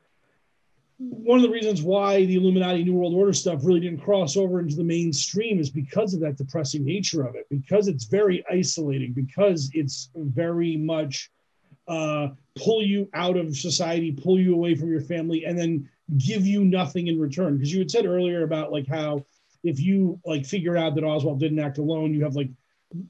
one 0.97 1.37
of 1.37 1.43
the 1.43 1.49
reasons 1.49 1.81
why 1.81 2.25
the 2.25 2.35
Illuminati 2.35 2.83
New 2.83 2.93
World 2.93 3.13
Order 3.13 3.33
stuff 3.33 3.59
really 3.63 3.79
didn't 3.79 4.01
cross 4.01 4.37
over 4.37 4.59
into 4.59 4.75
the 4.75 4.83
mainstream 4.83 5.59
is 5.59 5.69
because 5.69 6.13
of 6.13 6.21
that 6.21 6.37
depressing 6.37 6.85
nature 6.85 7.23
of 7.25 7.35
it, 7.35 7.45
because 7.49 7.87
it's 7.87 8.05
very 8.05 8.43
isolating, 8.49 9.11
because 9.13 9.69
it's 9.73 10.09
very 10.15 10.77
much 10.77 11.31
uh, 11.87 12.29
pull 12.55 12.81
you 12.81 13.09
out 13.13 13.35
of 13.37 13.55
society, 13.57 14.11
pull 14.11 14.39
you 14.39 14.53
away 14.53 14.75
from 14.75 14.89
your 14.89 15.01
family, 15.01 15.45
and 15.45 15.57
then 15.57 15.89
give 16.17 16.45
you 16.45 16.63
nothing 16.63 17.07
in 17.07 17.19
return. 17.19 17.57
Because 17.57 17.73
you 17.73 17.79
had 17.79 17.91
said 17.91 18.05
earlier 18.05 18.43
about 18.43 18.71
like 18.71 18.87
how 18.87 19.25
if 19.63 19.79
you 19.79 20.19
like 20.25 20.45
figure 20.45 20.77
out 20.77 20.95
that 20.95 21.03
Oswald 21.03 21.39
didn't 21.39 21.59
act 21.59 21.77
alone, 21.77 22.13
you 22.13 22.23
have 22.23 22.35
like 22.35 22.49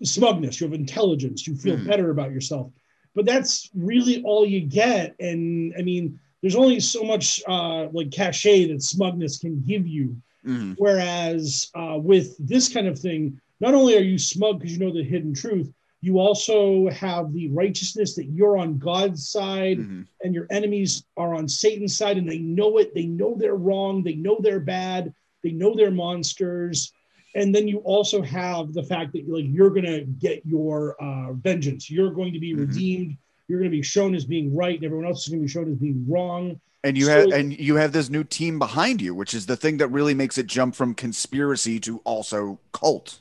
smugness, 0.04 0.60
you 0.60 0.68
have 0.68 0.74
intelligence, 0.74 1.46
you 1.46 1.56
feel 1.56 1.78
Mm. 1.78 1.88
better 1.88 2.10
about 2.12 2.32
yourself. 2.32 2.72
But 3.16 3.26
that's 3.26 3.70
really 3.76 4.24
all 4.24 4.46
you 4.46 4.62
get. 4.62 5.16
And 5.20 5.74
I 5.78 5.82
mean, 5.82 6.20
there's 6.42 6.56
only 6.56 6.80
so 6.80 7.04
much 7.04 7.42
uh, 7.48 7.88
like 7.92 8.12
cachet 8.12 8.68
that 8.68 8.82
smugness 8.82 9.38
can 9.38 9.62
give 9.62 9.88
you. 9.88 10.18
Mhm. 10.46 10.76
Whereas 10.78 11.70
uh, 11.76 11.98
with 12.02 12.36
this 12.40 12.68
kind 12.68 12.88
of 12.88 13.00
thing, 13.00 13.40
not 13.62 13.74
only 13.74 13.96
are 13.96 14.02
you 14.02 14.18
smug 14.18 14.60
because 14.60 14.74
you 14.74 14.80
know 14.84 14.92
the 14.94 15.04
hidden 15.04 15.34
truth, 15.34 15.72
you 16.02 16.20
also 16.20 16.90
have 16.90 17.32
the 17.32 17.48
righteousness 17.50 18.14
that 18.16 18.26
you're 18.26 18.58
on 18.58 18.78
God's 18.78 19.30
side 19.30 19.78
Mhm. 19.78 20.06
and 20.22 20.36
your 20.36 20.48
enemies 20.52 21.06
are 21.16 21.34
on 21.34 21.48
Satan's 21.48 21.96
side 21.96 22.18
and 22.18 22.30
they 22.30 22.40
know 22.40 22.78
it. 22.78 22.94
They 22.94 23.06
know 23.06 23.36
they're 23.36 23.56
wrong. 23.56 24.04
They 24.04 24.16
know 24.16 24.38
they're 24.42 24.60
bad. 24.60 25.14
They 25.44 25.52
know 25.52 25.74
they're 25.76 25.92
monsters. 25.92 26.92
And 27.36 27.54
then 27.54 27.68
you 27.68 27.80
also 27.80 28.22
have 28.22 28.74
the 28.74 28.84
fact 28.84 29.14
that 29.14 29.28
like 29.28 29.46
you're 29.48 29.72
gonna 29.72 30.02
get 30.02 30.46
your 30.46 30.96
uh, 31.02 31.34
vengeance. 31.34 31.90
You're 31.90 32.12
going 32.12 32.34
to 32.34 32.40
be 32.40 32.54
Mhm. 32.54 32.60
redeemed. 32.60 33.18
You're 33.50 33.60
going 33.60 33.72
to 33.72 33.76
be 33.78 33.84
shown 33.84 34.16
as 34.16 34.24
being 34.24 34.56
right, 34.56 34.76
and 34.76 34.86
everyone 34.86 35.06
else 35.06 35.24
is 35.24 35.30
going 35.30 35.42
to 35.42 35.46
be 35.48 35.52
shown 35.52 35.70
as 35.70 35.78
being 35.78 36.06
wrong. 36.08 36.60
And 36.86 36.98
you 36.98 37.06
So- 37.06 37.12
have 37.12 37.32
and 37.32 37.58
you 37.60 37.76
have 37.76 37.92
this 37.92 38.10
new 38.10 38.24
team 38.24 38.58
behind 38.58 39.02
you, 39.02 39.14
which 39.14 39.34
is 39.34 39.46
the 39.48 39.58
thing 39.58 39.78
that 39.78 39.90
really 39.90 40.14
makes 40.14 40.38
it 40.38 40.48
jump 40.48 40.76
from 40.76 40.94
conspiracy 40.94 41.80
to 41.82 41.98
also 42.06 42.60
cult. 42.72 43.20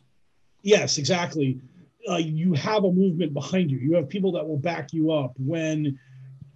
Yes, 0.62 0.96
exactly. 0.98 1.60
Uh, 2.08 2.16
you 2.16 2.52
have 2.54 2.84
a 2.84 2.92
movement 2.92 3.34
behind 3.34 3.70
you. 3.70 3.78
You 3.78 3.94
have 3.94 4.08
people 4.08 4.30
that 4.32 4.46
will 4.46 4.58
back 4.58 4.92
you 4.92 5.10
up 5.12 5.32
when 5.38 5.98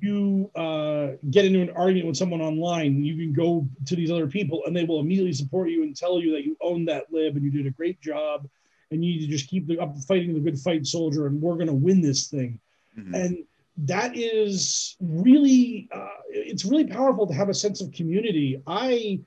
you 0.00 0.50
uh, 0.54 1.16
get 1.30 1.44
into 1.44 1.60
an 1.60 1.70
argument 1.70 2.06
with 2.06 2.16
someone 2.16 2.40
online. 2.40 3.02
You 3.04 3.16
can 3.16 3.32
go 3.32 3.66
to 3.86 3.96
these 3.96 4.10
other 4.10 4.26
people, 4.26 4.62
and 4.66 4.76
they 4.76 4.84
will 4.84 5.00
immediately 5.00 5.32
support 5.32 5.70
you 5.70 5.82
and 5.82 5.96
tell 5.96 6.20
you 6.20 6.32
that 6.32 6.44
you 6.44 6.56
own 6.60 6.84
that 6.86 7.12
lib 7.12 7.36
and 7.36 7.44
you 7.44 7.50
did 7.50 7.66
a 7.66 7.70
great 7.70 8.00
job, 8.00 8.48
and 8.90 9.04
you 9.04 9.14
need 9.14 9.20
to 9.20 9.26
just 9.26 9.48
keep 9.48 9.66
the, 9.66 9.78
up 9.78 9.96
fighting 10.06 10.34
the 10.34 10.40
good 10.40 10.58
fight, 10.58 10.86
soldier, 10.86 11.26
and 11.26 11.40
we're 11.40 11.54
going 11.54 11.66
to 11.66 11.72
win 11.72 12.00
this 12.00 12.28
thing. 12.28 12.58
Mhm. 12.98 13.14
And 13.14 13.44
that 13.78 14.16
is 14.16 14.96
really, 15.00 15.88
uh, 15.92 16.08
it's 16.30 16.64
really 16.64 16.86
powerful 16.86 17.26
to 17.26 17.34
have 17.34 17.48
a 17.48 17.54
sense 17.54 17.80
of 17.80 17.92
community. 17.92 18.62
I 18.66 19.20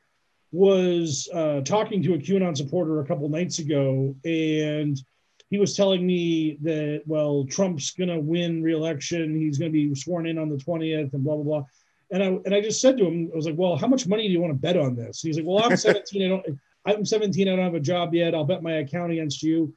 was 0.52 1.30
uh, 1.34 1.62
talking 1.62 2.02
to 2.04 2.16
a 2.16 2.18
QAnon 2.18 2.58
supporter 2.58 3.00
a 3.02 3.06
couple 3.06 3.30
nights 3.30 3.60
ago, 3.60 4.16
and 4.26 5.00
he 5.50 5.58
was 5.58 5.76
telling 5.76 6.06
me 6.06 6.58
that, 6.62 7.02
well, 7.06 7.46
Trump's 7.50 7.92
going 7.92 8.10
to 8.10 8.20
win 8.20 8.62
re-election. 8.62 9.36
He's 9.36 9.58
going 9.58 9.72
to 9.72 9.74
be 9.74 9.94
sworn 9.96 10.28
in 10.28 10.38
on 10.38 10.50
the 10.50 10.58
20th 10.58 11.14
and 11.14 11.24
blah, 11.24 11.36
blah, 11.36 11.44
blah. 11.44 11.64
And 12.12 12.24
I, 12.24 12.28
and 12.46 12.54
I 12.54 12.62
just 12.62 12.82
said 12.82 12.98
to 12.98 13.06
him, 13.06 13.30
I 13.34 13.36
was 13.36 13.46
like, 13.46 13.56
well, 13.58 13.76
how 13.76 13.88
much 13.88 14.08
money 14.08 14.28
do 14.28 14.32
you 14.32 14.42
want 14.42 14.54
to 14.54 14.60
bet 14.60 14.78
on 14.78 14.96
this? 14.96 15.24
And 15.24 15.30
he's 15.30 15.38
like, 15.38 15.46
well, 15.48 15.64
I'm 15.64 15.76
17. 15.78 16.24
I 16.24 16.28
don't, 16.28 16.60
I'm 16.86 17.06
17. 17.06 17.48
I 17.48 17.56
don't 17.56 17.66
have 17.66 17.74
a 17.76 17.80
job 17.80 18.14
yet. 18.14 18.36
I'll 18.36 18.46
bet 18.46 18.64
my 18.64 18.74
account 18.74 19.12
against 19.12 19.42
you. 19.44 19.74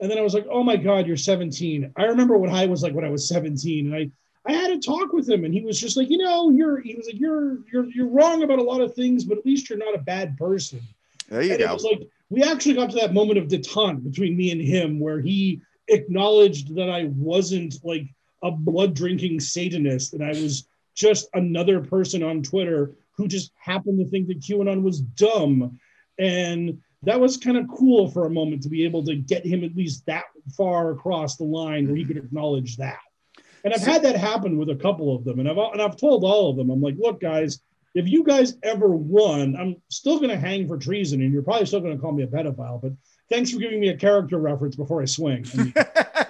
And 0.00 0.10
then 0.10 0.18
I 0.18 0.22
was 0.22 0.34
like, 0.34 0.46
oh 0.50 0.62
my 0.62 0.76
God, 0.76 1.06
you're 1.06 1.16
17. 1.16 1.92
I 1.96 2.04
remember 2.04 2.36
what 2.36 2.50
I 2.50 2.66
was 2.66 2.82
like 2.82 2.92
when 2.92 3.04
I 3.04 3.10
was 3.10 3.26
17. 3.28 3.86
And 3.86 3.94
I, 3.94 4.10
I 4.46 4.52
had 4.52 4.70
a 4.70 4.78
talk 4.78 5.12
with 5.12 5.28
him 5.28 5.44
and 5.44 5.52
he 5.54 5.62
was 5.62 5.80
just 5.80 5.96
like, 5.96 6.10
you 6.10 6.18
know, 6.18 6.50
you're, 6.50 6.80
he 6.80 6.94
was 6.94 7.06
like, 7.06 7.18
you're, 7.18 7.58
you're, 7.72 7.86
you're 7.86 8.06
wrong 8.08 8.42
about 8.42 8.58
a 8.58 8.62
lot 8.62 8.80
of 8.82 8.94
things, 8.94 9.24
but 9.24 9.38
at 9.38 9.46
least 9.46 9.68
you're 9.70 9.78
not 9.78 9.94
a 9.94 9.98
bad 9.98 10.36
person. 10.36 10.80
There 11.28 11.42
you 11.42 11.52
And 11.52 11.60
it 11.62 11.66
go. 11.66 11.72
was 11.74 11.84
like, 11.84 12.08
we 12.30 12.42
actually 12.42 12.74
got 12.74 12.90
to 12.90 12.96
that 12.96 13.14
moment 13.14 13.38
of 13.38 13.48
detente 13.48 14.04
between 14.04 14.36
me 14.36 14.50
and 14.50 14.60
him 14.60 14.98
where 14.98 15.20
he 15.20 15.60
acknowledged 15.88 16.74
that 16.74 16.90
I 16.90 17.04
wasn't 17.14 17.76
like 17.84 18.08
a 18.42 18.50
blood 18.50 18.94
drinking 18.94 19.40
Satanist 19.40 20.14
and 20.14 20.24
I 20.24 20.30
was 20.30 20.66
just 20.94 21.28
another 21.34 21.80
person 21.80 22.22
on 22.22 22.42
Twitter 22.42 22.92
who 23.16 23.28
just 23.28 23.52
happened 23.58 23.98
to 23.98 24.10
think 24.10 24.28
that 24.28 24.40
QAnon 24.40 24.82
was 24.82 25.00
dumb. 25.00 25.78
And 26.18 26.80
that 27.02 27.20
was 27.20 27.36
kind 27.36 27.56
of 27.56 27.68
cool 27.68 28.10
for 28.10 28.26
a 28.26 28.30
moment 28.30 28.62
to 28.62 28.68
be 28.68 28.84
able 28.84 29.04
to 29.04 29.14
get 29.14 29.46
him 29.46 29.62
at 29.64 29.76
least 29.76 30.04
that 30.06 30.24
far 30.56 30.90
across 30.90 31.36
the 31.36 31.44
line 31.44 31.86
where 31.86 31.96
he 31.96 32.04
could 32.04 32.16
acknowledge 32.16 32.76
that. 32.78 32.98
And 33.64 33.74
I've 33.74 33.82
had 33.82 34.02
that 34.02 34.16
happen 34.16 34.58
with 34.58 34.70
a 34.70 34.76
couple 34.76 35.14
of 35.14 35.24
them, 35.24 35.40
and 35.40 35.48
I've 35.48 35.56
and 35.56 35.82
I've 35.82 35.96
told 35.96 36.22
all 36.22 36.50
of 36.50 36.56
them, 36.56 36.70
I'm 36.70 36.80
like, 36.80 36.94
look, 36.98 37.20
guys, 37.20 37.60
if 37.96 38.06
you 38.08 38.22
guys 38.24 38.56
ever 38.62 38.88
won, 38.88 39.56
I'm 39.56 39.76
still 39.90 40.18
going 40.18 40.30
to 40.30 40.36
hang 40.36 40.68
for 40.68 40.76
treason, 40.76 41.20
and 41.22 41.32
you're 41.32 41.42
probably 41.42 41.66
still 41.66 41.80
going 41.80 41.94
to 41.96 42.00
call 42.00 42.12
me 42.12 42.22
a 42.22 42.26
pedophile. 42.26 42.80
But 42.80 42.92
thanks 43.30 43.50
for 43.50 43.58
giving 43.58 43.80
me 43.80 43.88
a 43.88 43.96
character 43.96 44.38
reference 44.38 44.76
before 44.76 45.02
I 45.02 45.06
swing. 45.06 45.44
I 45.52 45.56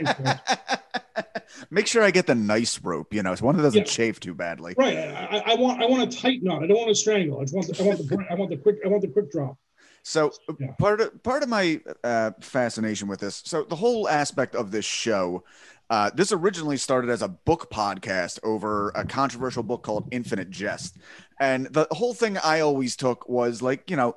mean, 0.06 0.40
Make 1.70 1.86
sure 1.86 2.02
I 2.02 2.10
get 2.10 2.26
the 2.26 2.34
nice 2.34 2.80
rope, 2.82 3.12
you 3.14 3.22
know, 3.22 3.34
so 3.34 3.44
one 3.46 3.56
that 3.56 3.62
doesn't 3.62 3.78
Yeah. 3.78 3.84
chafe 3.84 4.20
too 4.20 4.34
badly. 4.34 4.74
right? 4.76 4.96
I, 4.96 5.38
I- 5.38 5.52
I 5.52 5.54
want 5.56 5.82
I 5.82 5.86
want 5.86 6.02
a 6.12 6.16
tight 6.16 6.42
knot. 6.42 6.62
I 6.62 6.66
don't 6.66 6.76
want 6.76 6.88
to 6.90 6.94
strangle. 6.94 7.40
I 7.40 7.44
just 7.44 7.54
want 7.54 7.66
the, 7.68 7.82
I 7.82 7.86
want 7.86 7.98
the 8.08 8.26
I 8.30 8.34
want 8.34 8.50
the 8.50 8.56
quick 8.58 8.76
I 8.84 8.88
want 8.88 9.02
the 9.02 9.08
quick 9.08 9.30
drop. 9.32 9.56
So 10.02 10.32
Yeah. 10.60 10.72
part 10.78 11.00
of 11.00 11.22
part 11.22 11.42
of 11.42 11.48
my 11.48 11.80
uh, 12.04 12.32
fascination 12.40 13.08
with 13.08 13.20
this, 13.20 13.42
so 13.44 13.64
the 13.64 13.74
whole 13.76 14.08
aspect 14.08 14.54
of 14.54 14.70
this 14.70 14.84
show, 14.84 15.42
uh, 15.90 16.10
this 16.14 16.32
originally 16.32 16.76
started 16.76 17.10
as 17.10 17.22
a 17.22 17.28
book 17.28 17.70
podcast 17.70 18.38
over 18.42 18.90
a 18.94 19.04
controversial 19.04 19.62
book 19.62 19.82
called 19.82 20.08
Infinite 20.10 20.50
Jest, 20.50 20.98
and 21.40 21.66
the 21.66 21.86
whole 21.90 22.14
thing 22.14 22.38
I 22.38 22.60
always 22.60 22.96
took 22.96 23.28
was 23.28 23.62
like, 23.62 23.90
you 23.90 23.96
know, 23.96 24.16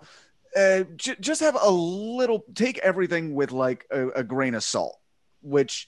uh, 0.55 0.84
j- 0.95 1.17
just 1.20 1.41
have 1.41 1.57
a 1.61 1.70
little, 1.70 2.43
take 2.55 2.80
everything 2.80 3.36
with 3.36 3.51
like 3.51 3.86
a, 3.91 4.07
a 4.09 4.24
grain 4.24 4.55
of 4.55 4.63
salt, 4.63 4.97
which 5.41 5.88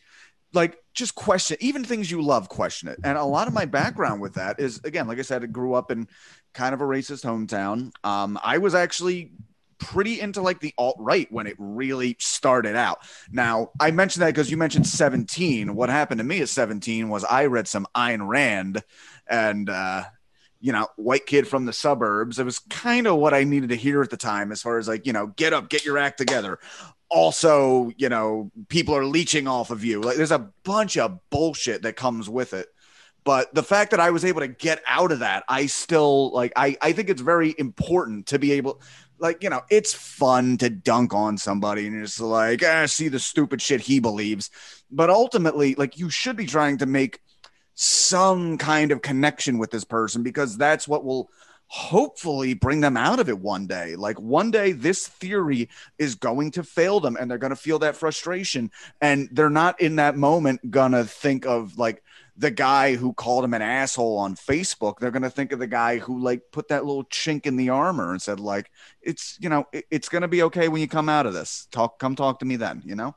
like 0.53 0.77
just 0.93 1.15
question 1.15 1.57
even 1.61 1.83
things 1.83 2.11
you 2.11 2.21
love 2.21 2.49
question 2.49 2.89
it. 2.89 2.99
And 3.03 3.17
a 3.17 3.23
lot 3.23 3.47
of 3.47 3.53
my 3.53 3.65
background 3.65 4.21
with 4.21 4.35
that 4.35 4.59
is 4.59 4.81
again 4.83 5.07
like 5.07 5.19
i 5.19 5.21
said 5.21 5.43
i 5.43 5.45
grew 5.45 5.73
up 5.73 5.91
in 5.91 6.07
kind 6.53 6.73
of 6.73 6.81
a 6.81 6.85
racist 6.85 7.25
hometown. 7.25 7.91
Um, 8.03 8.39
i 8.43 8.57
was 8.57 8.75
actually 8.75 9.31
pretty 9.81 10.21
into 10.21 10.41
like 10.41 10.59
the 10.59 10.73
alt 10.77 10.95
right 10.99 11.29
when 11.31 11.47
it 11.47 11.55
really 11.57 12.15
started 12.19 12.75
out. 12.75 12.99
Now, 13.31 13.71
I 13.79 13.91
mentioned 13.91 14.21
that 14.21 14.27
because 14.27 14.49
you 14.49 14.55
mentioned 14.55 14.87
17. 14.87 15.75
What 15.75 15.89
happened 15.89 16.19
to 16.19 16.23
me 16.23 16.41
at 16.41 16.49
17 16.49 17.09
was 17.09 17.25
I 17.25 17.47
read 17.47 17.67
some 17.67 17.87
Ayn 17.95 18.25
Rand 18.25 18.83
and, 19.27 19.69
uh, 19.69 20.03
you 20.61 20.71
know, 20.71 20.87
white 20.95 21.25
kid 21.25 21.47
from 21.47 21.65
the 21.65 21.73
suburbs. 21.73 22.37
It 22.37 22.45
was 22.45 22.59
kind 22.59 23.07
of 23.07 23.17
what 23.17 23.33
I 23.33 23.43
needed 23.43 23.69
to 23.69 23.75
hear 23.75 24.03
at 24.03 24.11
the 24.11 24.17
time, 24.17 24.51
as 24.51 24.61
far 24.61 24.77
as 24.77 24.87
like, 24.87 25.07
you 25.07 25.13
know, 25.13 25.27
get 25.27 25.51
up, 25.51 25.69
get 25.69 25.83
your 25.83 25.97
act 25.97 26.19
together. 26.19 26.59
Also, 27.09 27.91
you 27.97 28.07
know, 28.07 28.51
people 28.69 28.95
are 28.95 29.03
leeching 29.03 29.47
off 29.47 29.71
of 29.71 29.83
you. 29.83 29.99
Like, 29.99 30.15
there's 30.15 30.31
a 30.31 30.51
bunch 30.63 30.95
of 30.97 31.19
bullshit 31.31 31.81
that 31.81 31.95
comes 31.95 32.29
with 32.29 32.53
it 32.53 32.67
but 33.23 33.53
the 33.53 33.63
fact 33.63 33.91
that 33.91 33.99
I 33.99 34.09
was 34.09 34.25
able 34.25 34.41
to 34.41 34.47
get 34.47 34.81
out 34.87 35.11
of 35.11 35.19
that, 35.19 35.43
I 35.47 35.67
still 35.67 36.31
like 36.31 36.53
I 36.55 36.75
I 36.81 36.91
think 36.91 37.09
it's 37.09 37.21
very 37.21 37.53
important 37.57 38.27
to 38.27 38.39
be 38.39 38.53
able 38.53 38.81
like 39.21 39.43
you 39.43 39.49
know, 39.49 39.61
it's 39.69 39.93
fun 39.93 40.57
to 40.57 40.69
dunk 40.69 41.13
on 41.13 41.37
somebody 41.37 41.87
and 41.87 42.03
just 42.03 42.19
like, 42.19 42.63
ah, 42.65 42.85
see 42.87 43.07
the 43.07 43.19
stupid 43.19 43.61
shit 43.61 43.81
he 43.81 43.99
believes. 43.99 44.49
But 44.89 45.09
ultimately, 45.09 45.75
like 45.75 45.97
you 45.97 46.09
should 46.09 46.35
be 46.35 46.47
trying 46.47 46.79
to 46.79 46.85
make 46.85 47.21
some 47.75 48.57
kind 48.57 48.91
of 48.91 49.01
connection 49.01 49.57
with 49.57 49.71
this 49.71 49.85
person 49.85 50.23
because 50.23 50.57
that's 50.57 50.87
what 50.87 51.05
will 51.05 51.29
hopefully 51.67 52.53
bring 52.53 52.81
them 52.81 52.97
out 52.97 53.19
of 53.19 53.29
it 53.29 53.39
one 53.39 53.65
day. 53.65 53.95
Like 53.95 54.19
one 54.19 54.51
day 54.51 54.73
this 54.73 55.07
theory 55.07 55.69
is 55.97 56.15
going 56.15 56.51
to 56.51 56.63
fail 56.63 56.99
them 56.99 57.15
and 57.17 57.31
they're 57.31 57.37
going 57.37 57.51
to 57.51 57.55
feel 57.55 57.79
that 57.79 57.95
frustration 57.95 58.71
and 58.99 59.29
they're 59.31 59.49
not 59.49 59.79
in 59.79 59.95
that 59.95 60.17
moment 60.17 60.69
going 60.69 60.91
to 60.91 61.05
think 61.05 61.45
of 61.45 61.77
like 61.77 62.03
the 62.41 62.49
guy 62.49 62.95
who 62.95 63.13
called 63.13 63.45
him 63.45 63.53
an 63.53 63.61
asshole 63.61 64.17
on 64.17 64.35
Facebook. 64.35 64.97
They're 64.97 65.11
going 65.11 65.21
to 65.21 65.29
think 65.29 65.51
of 65.51 65.59
the 65.59 65.67
guy 65.67 65.99
who 65.99 66.19
like 66.19 66.41
put 66.51 66.69
that 66.69 66.85
little 66.85 67.05
chink 67.05 67.45
in 67.45 67.55
the 67.55 67.69
armor 67.69 68.11
and 68.11 68.19
said 68.19 68.39
like 68.39 68.71
it's, 68.99 69.37
you 69.39 69.47
know, 69.47 69.67
it- 69.71 69.85
it's 69.91 70.09
going 70.09 70.23
to 70.23 70.27
be 70.27 70.41
okay 70.43 70.67
when 70.67 70.81
you 70.81 70.87
come 70.87 71.07
out 71.07 71.27
of 71.27 71.35
this. 71.35 71.67
Talk 71.71 71.99
come 71.99 72.15
talk 72.15 72.39
to 72.39 72.45
me 72.45 72.55
then, 72.55 72.81
you 72.83 72.95
know? 72.95 73.15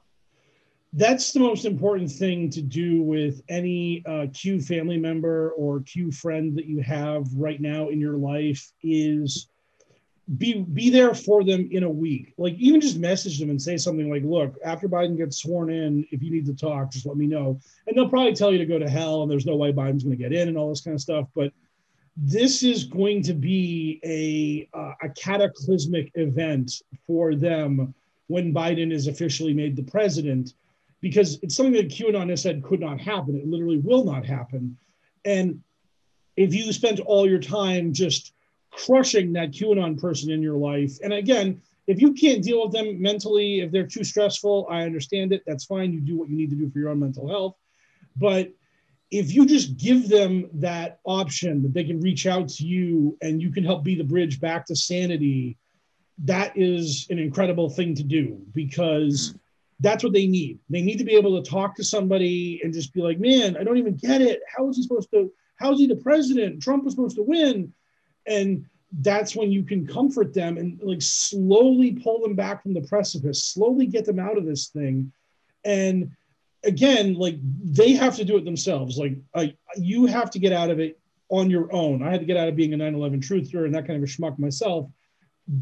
That's 0.93 1.33
the 1.33 1.41
most 1.41 1.65
important 1.65 2.11
thing 2.13 2.51
to 2.51 2.61
do 2.61 3.03
with 3.03 3.41
any 3.49 4.05
uh, 4.07 4.27
Q 4.33 4.61
family 4.61 4.99
member 4.99 5.53
or 5.53 5.81
Q 5.81 6.13
friend 6.13 6.55
that 6.57 6.67
you 6.67 6.83
have 6.83 7.27
right 7.35 7.61
now 7.61 7.89
in 7.89 7.99
your 7.99 8.19
life 8.19 8.71
is 8.83 9.49
be 10.39 10.63
be 10.63 10.89
there 10.89 11.15
for 11.15 11.45
them 11.45 11.69
in 11.71 11.83
a 11.83 11.91
week. 11.91 12.33
Like 12.39 12.55
even 12.55 12.81
just 12.81 12.99
message 12.99 13.39
them 13.39 13.51
and 13.51 13.61
say 13.61 13.77
something 13.77 14.11
like, 14.11 14.23
"Look, 14.25 14.57
after 14.65 14.89
Biden 14.89 15.17
gets 15.17 15.39
sworn 15.39 15.71
in, 15.71 16.07
if 16.11 16.23
you 16.23 16.31
need 16.31 16.47
to 16.47 16.55
talk, 16.55 16.91
just 16.91 17.07
let 17.07 17.17
me 17.17 17.27
know." 17.27 17.61
And 17.87 17.97
they'll 17.97 18.09
probably 18.09 18.35
tell 18.35 18.51
you 18.51 18.59
to 18.59 18.67
go 18.67 18.79
to 18.79 18.89
hell 18.89 19.23
and 19.23 19.31
there's 19.31 19.47
no 19.47 19.57
way 19.57 19.73
Biden's 19.73 20.03
going 20.03 20.17
to 20.17 20.23
get 20.23 20.33
in 20.33 20.49
and 20.49 20.57
all 20.57 20.71
this 20.71 20.81
kind 20.81 20.95
of 20.95 21.01
stuff. 21.01 21.29
But 21.35 21.53
this 22.17 22.63
is 22.63 22.85
going 22.85 23.23
to 23.25 23.35
be 23.35 24.01
a 24.05 24.69
uh, 24.77 24.95
a 25.03 25.09
cataclysmic 25.11 26.11
event 26.15 26.83
for 27.07 27.35
them 27.35 27.95
when 28.29 28.55
Biden 28.55 28.93
is 28.93 29.07
officially 29.09 29.53
made 29.53 29.77
the 29.77 29.83
president, 29.83 30.55
because 31.01 31.39
it's 31.43 31.55
something 31.55 31.75
that 31.75 31.89
QAnon 31.89 32.31
has 32.31 32.41
said 32.41 32.63
could 32.63 32.81
not 32.81 33.01
happen. 33.01 33.37
It 33.37 33.47
literally 33.47 33.79
will 33.79 34.05
not 34.05 34.25
happen. 34.25 34.79
And 35.27 35.63
if 36.37 36.55
you 36.55 36.73
spent 36.73 37.01
all 37.01 37.29
your 37.29 37.41
time 37.41 37.93
just 37.93 38.34
crushing 38.77 39.33
that 39.35 39.53
QAnon 39.53 40.01
person 40.01 40.31
in 40.31 40.43
your 40.43 40.57
life, 40.57 40.99
and 41.03 41.13
again, 41.13 41.61
if 41.87 42.01
you 42.01 42.15
can't 42.15 42.43
deal 42.43 42.63
with 42.63 42.73
them 42.73 43.01
mentally, 43.01 43.61
if 43.61 43.71
they're 43.71 43.87
too 43.87 44.05
stressful, 44.05 44.67
I 44.71 44.83
understand 44.83 45.33
it. 45.33 45.43
That's 45.47 45.65
fine. 45.65 45.93
You 45.93 46.01
do 46.01 46.17
what 46.17 46.31
you 46.31 46.37
need 46.37 46.51
to 46.51 46.57
do 46.57 46.71
for 46.71 46.79
your 46.79 46.89
own 46.89 47.01
mental 47.01 47.29
health. 47.29 47.57
But 48.17 48.53
if 49.11 49.35
you 49.35 49.47
just 49.47 49.77
give 49.77 50.09
them 50.09 50.49
that 50.55 51.01
option 51.05 51.63
that 51.63 51.75
they 51.75 51.85
can 51.85 52.01
reach 52.01 52.27
out 52.27 52.49
to 52.49 52.65
you 52.65 53.17
and 53.21 53.41
you 53.41 53.53
can 53.53 53.65
help 53.65 53.85
be 53.85 53.95
the 53.95 54.05
bridge 54.05 54.41
back 54.41 54.67
to 54.67 54.77
sanity, 54.77 55.59
that 56.25 56.57
is 56.57 57.07
an 57.11 57.19
incredible 57.19 57.69
thing 57.69 57.95
to 57.97 58.03
do 58.03 58.41
because 58.55 59.35
that's 59.81 60.03
what 60.03 60.13
they 60.13 60.27
need. 60.27 60.59
They 60.71 60.81
need 60.81 60.99
to 60.99 61.05
be 61.05 61.17
able 61.17 61.41
to 61.41 61.49
talk 61.49 61.77
to 61.77 61.85
somebody 61.85 62.61
and 62.65 62.73
just 62.73 62.95
be 62.95 63.03
like, 63.03 63.19
man, 63.21 63.57
I 63.57 63.65
don't 63.65 63.77
even 63.79 63.97
get 63.97 64.23
it. 64.23 64.41
How 64.57 64.69
is 64.69 64.77
he 64.77 64.83
supposed 64.83 65.11
to? 65.13 65.31
How 65.57 65.73
is 65.73 65.79
he 65.79 65.87
the 65.87 65.97
president? 65.97 66.63
Trump 66.63 66.85
was 66.85 66.95
supposed 66.95 67.17
to 67.17 67.23
win. 67.23 67.73
And 68.27 68.67
that's 69.01 69.35
when 69.35 69.51
you 69.51 69.63
can 69.65 69.87
comfort 69.87 70.33
them 70.33 70.57
and 70.57 70.81
like 70.83 71.03
slowly 71.03 71.93
pull 71.93 72.21
them 72.21 72.35
back 72.35 72.63
from 72.63 72.75
the 72.75 72.83
precipice, 72.83 73.45
slowly 73.45 73.87
get 73.87 74.05
them 74.05 74.19
out 74.19 74.39
of 74.39 74.47
this 74.47 74.69
thing. 74.69 75.13
And 75.65 76.13
again, 76.63 77.15
like 77.15 77.37
they 77.41 77.93
have 77.93 78.17
to 78.17 78.25
do 78.25 78.37
it 78.37 78.45
themselves. 78.45 78.99
Like 78.99 79.17
I, 79.35 79.55
you 79.77 80.07
have 80.07 80.31
to 80.33 80.39
get 80.39 80.53
out 80.53 80.71
of 80.71 80.79
it 80.79 80.99
on 81.29 81.51
your 81.51 81.73
own. 81.73 82.03
I 82.03 82.11
had 82.11 82.21
to 82.21 82.27
get 82.27 82.37
out 82.37 82.49
of 82.49 82.57
being 82.57 82.75
a 82.75 82.77
9/11 82.77 83.21
truther 83.21 83.65
and 83.65 83.75
that 83.75 83.87
kind 83.87 83.97
of 83.97 84.09
a 84.09 84.11
schmuck 84.11 84.39
myself. 84.39 84.89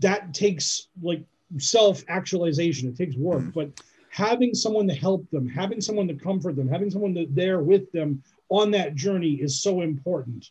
That 0.00 0.34
takes 0.34 0.88
like 1.00 1.24
self-actualization. 1.58 2.88
It 2.88 2.96
takes 2.96 3.16
work, 3.16 3.42
mm. 3.42 3.54
but 3.54 3.70
having 4.10 4.54
someone 4.54 4.86
to 4.88 4.94
help 4.94 5.28
them, 5.30 5.48
having 5.48 5.80
someone 5.80 6.06
to 6.08 6.14
comfort 6.14 6.56
them, 6.56 6.68
having 6.68 6.90
someone 6.90 7.14
to, 7.14 7.26
there 7.30 7.60
with 7.60 7.90
them 7.92 8.22
on 8.50 8.70
that 8.72 8.94
journey 8.94 9.34
is 9.34 9.62
so 9.62 9.80
important. 9.80 10.50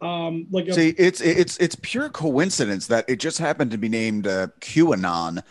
Um, 0.00 0.46
like 0.50 0.72
see, 0.72 0.90
it's 0.98 1.20
it's 1.20 1.56
it's 1.58 1.76
pure 1.80 2.08
coincidence 2.10 2.86
that 2.88 3.08
it 3.08 3.16
just 3.16 3.38
happened 3.38 3.70
to 3.70 3.78
be 3.78 3.88
named 3.88 4.26
uh, 4.26 4.48
QAnon 4.60 5.42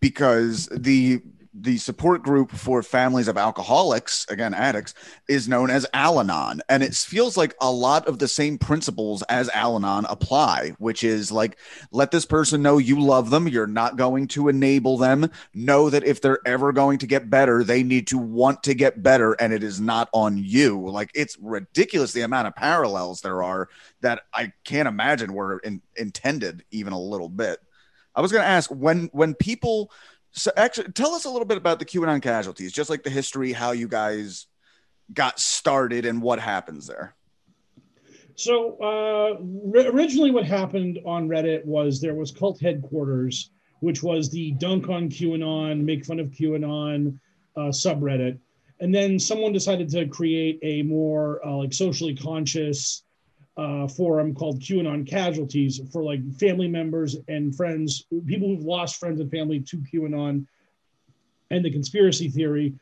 because 0.00 0.66
the 0.66 1.22
the 1.56 1.78
support 1.78 2.22
group 2.22 2.50
for 2.50 2.82
families 2.82 3.28
of 3.28 3.38
alcoholics, 3.38 4.26
again, 4.28 4.54
addicts, 4.54 4.92
is 5.28 5.48
known 5.48 5.70
as 5.70 5.86
Al 5.94 6.18
Anon. 6.18 6.60
And 6.68 6.82
it 6.82 6.94
feels 6.94 7.36
like 7.36 7.54
a 7.60 7.70
lot 7.70 8.08
of 8.08 8.18
the 8.18 8.26
same 8.26 8.58
principles 8.58 9.22
as 9.28 9.48
Al 9.50 9.76
Anon 9.76 10.04
apply, 10.08 10.70
which 10.78 11.04
is 11.04 11.30
like, 11.30 11.56
let 11.92 12.10
this 12.10 12.26
person 12.26 12.60
know 12.60 12.78
you 12.78 13.00
love 13.00 13.30
them. 13.30 13.46
You're 13.46 13.68
not 13.68 13.96
going 13.96 14.26
to 14.28 14.48
enable 14.48 14.98
them. 14.98 15.30
Know 15.54 15.90
that 15.90 16.04
if 16.04 16.20
they're 16.20 16.40
ever 16.44 16.72
going 16.72 16.98
to 16.98 17.06
get 17.06 17.30
better, 17.30 17.62
they 17.62 17.84
need 17.84 18.08
to 18.08 18.18
want 18.18 18.64
to 18.64 18.74
get 18.74 19.02
better. 19.02 19.34
And 19.34 19.52
it 19.52 19.62
is 19.62 19.80
not 19.80 20.08
on 20.12 20.36
you. 20.36 20.88
Like, 20.88 21.12
it's 21.14 21.38
ridiculous 21.38 22.12
the 22.12 22.22
amount 22.22 22.48
of 22.48 22.56
parallels 22.56 23.20
there 23.20 23.44
are 23.44 23.68
that 24.00 24.22
I 24.34 24.52
can't 24.64 24.88
imagine 24.88 25.32
were 25.32 25.58
in, 25.60 25.82
intended 25.94 26.64
even 26.72 26.92
a 26.92 27.00
little 27.00 27.28
bit. 27.28 27.60
I 28.16 28.20
was 28.20 28.32
going 28.32 28.42
to 28.42 28.48
ask 28.48 28.70
when 28.70 29.08
when 29.12 29.34
people 29.34 29.90
so 30.34 30.50
actually, 30.56 30.90
tell 30.92 31.14
us 31.14 31.24
a 31.24 31.30
little 31.30 31.46
bit 31.46 31.56
about 31.56 31.78
the 31.78 31.84
QAnon 31.84 32.20
casualties, 32.20 32.72
just 32.72 32.90
like 32.90 33.04
the 33.04 33.10
history, 33.10 33.52
how 33.52 33.70
you 33.70 33.86
guys 33.86 34.46
got 35.12 35.38
started, 35.38 36.04
and 36.04 36.20
what 36.20 36.40
happens 36.40 36.88
there. 36.88 37.14
So 38.34 38.76
uh, 38.82 39.80
originally, 39.80 40.32
what 40.32 40.44
happened 40.44 40.98
on 41.06 41.28
Reddit 41.28 41.64
was 41.64 42.00
there 42.00 42.16
was 42.16 42.32
cult 42.32 42.60
headquarters, 42.60 43.50
which 43.78 44.02
was 44.02 44.28
the 44.28 44.50
dunk 44.52 44.88
on 44.88 45.08
QAnon, 45.08 45.84
make 45.84 46.04
fun 46.04 46.18
of 46.18 46.30
QAnon 46.30 47.16
uh, 47.56 47.60
subreddit, 47.70 48.36
and 48.80 48.92
then 48.92 49.20
someone 49.20 49.52
decided 49.52 49.88
to 49.90 50.06
create 50.08 50.58
a 50.62 50.82
more 50.82 51.46
uh, 51.46 51.52
like 51.58 51.72
socially 51.72 52.16
conscious 52.16 53.03
uh, 53.56 53.86
forum 53.86 54.34
called 54.34 54.60
QAnon 54.60 55.08
Casualties 55.08 55.80
for 55.92 56.02
like 56.02 56.20
family 56.38 56.68
members 56.68 57.16
and 57.28 57.54
friends, 57.54 58.04
people 58.26 58.48
who've 58.48 58.64
lost 58.64 58.96
friends 58.96 59.20
and 59.20 59.30
family 59.30 59.60
to 59.60 59.78
QAnon 59.78 60.46
and 61.50 61.64
the 61.64 61.70
conspiracy 61.70 62.28
theory. 62.28 62.74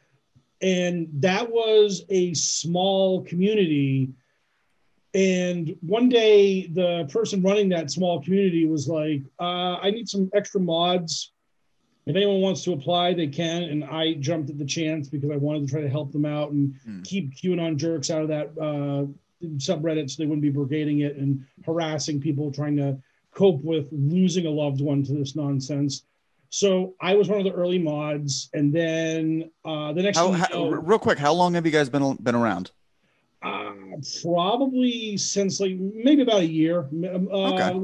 And 0.62 1.08
that 1.14 1.50
was 1.50 2.04
a 2.08 2.32
small 2.34 3.22
community. 3.22 4.10
And 5.12 5.76
one 5.80 6.08
day, 6.08 6.68
the 6.68 7.06
person 7.12 7.42
running 7.42 7.68
that 7.70 7.90
small 7.90 8.22
community 8.22 8.66
was 8.66 8.88
like, 8.88 9.22
uh, 9.38 9.76
I 9.76 9.90
need 9.90 10.08
some 10.08 10.30
extra 10.34 10.60
mods. 10.60 11.32
If 12.06 12.16
anyone 12.16 12.40
wants 12.40 12.64
to 12.64 12.72
apply, 12.72 13.14
they 13.14 13.26
can. 13.26 13.64
And 13.64 13.84
I 13.84 14.14
jumped 14.14 14.50
at 14.50 14.58
the 14.58 14.64
chance 14.64 15.08
because 15.08 15.30
I 15.30 15.36
wanted 15.36 15.66
to 15.66 15.72
try 15.72 15.82
to 15.82 15.88
help 15.88 16.12
them 16.12 16.24
out 16.24 16.52
and 16.52 16.74
hmm. 16.84 17.02
keep 17.02 17.36
QAnon 17.36 17.76
jerks 17.76 18.10
out 18.10 18.22
of 18.22 18.28
that 18.28 18.58
uh, 18.58 19.06
subreddit 19.56 20.10
so 20.10 20.22
they 20.22 20.26
wouldn't 20.26 20.42
be 20.42 20.52
brigading 20.52 21.04
it 21.04 21.16
and 21.16 21.44
harassing 21.64 22.20
people 22.20 22.52
trying 22.52 22.76
to 22.76 22.98
cope 23.34 23.62
with 23.62 23.88
losing 23.92 24.46
a 24.46 24.50
loved 24.50 24.80
one 24.80 25.02
to 25.04 25.12
this 25.12 25.34
nonsense. 25.34 26.04
So 26.50 26.94
I 27.00 27.14
was 27.14 27.28
one 27.30 27.38
of 27.38 27.44
the 27.44 27.52
early 27.52 27.78
mods, 27.78 28.50
and 28.52 28.74
then 28.74 29.50
uh, 29.64 29.94
the 29.94 30.02
next. 30.02 30.18
How, 30.18 30.32
how, 30.32 30.46
know, 30.52 30.68
real 30.68 30.98
quick, 30.98 31.18
how 31.18 31.32
long 31.32 31.54
have 31.54 31.64
you 31.64 31.72
guys 31.72 31.88
been 31.88 32.14
been 32.16 32.34
around? 32.34 32.70
Uh, 33.42 33.72
probably 34.22 35.16
since 35.16 35.60
like 35.60 35.72
maybe 35.76 36.20
about 36.22 36.40
a 36.40 36.46
year. 36.46 36.88
Uh, 37.02 37.54
okay. 37.54 37.80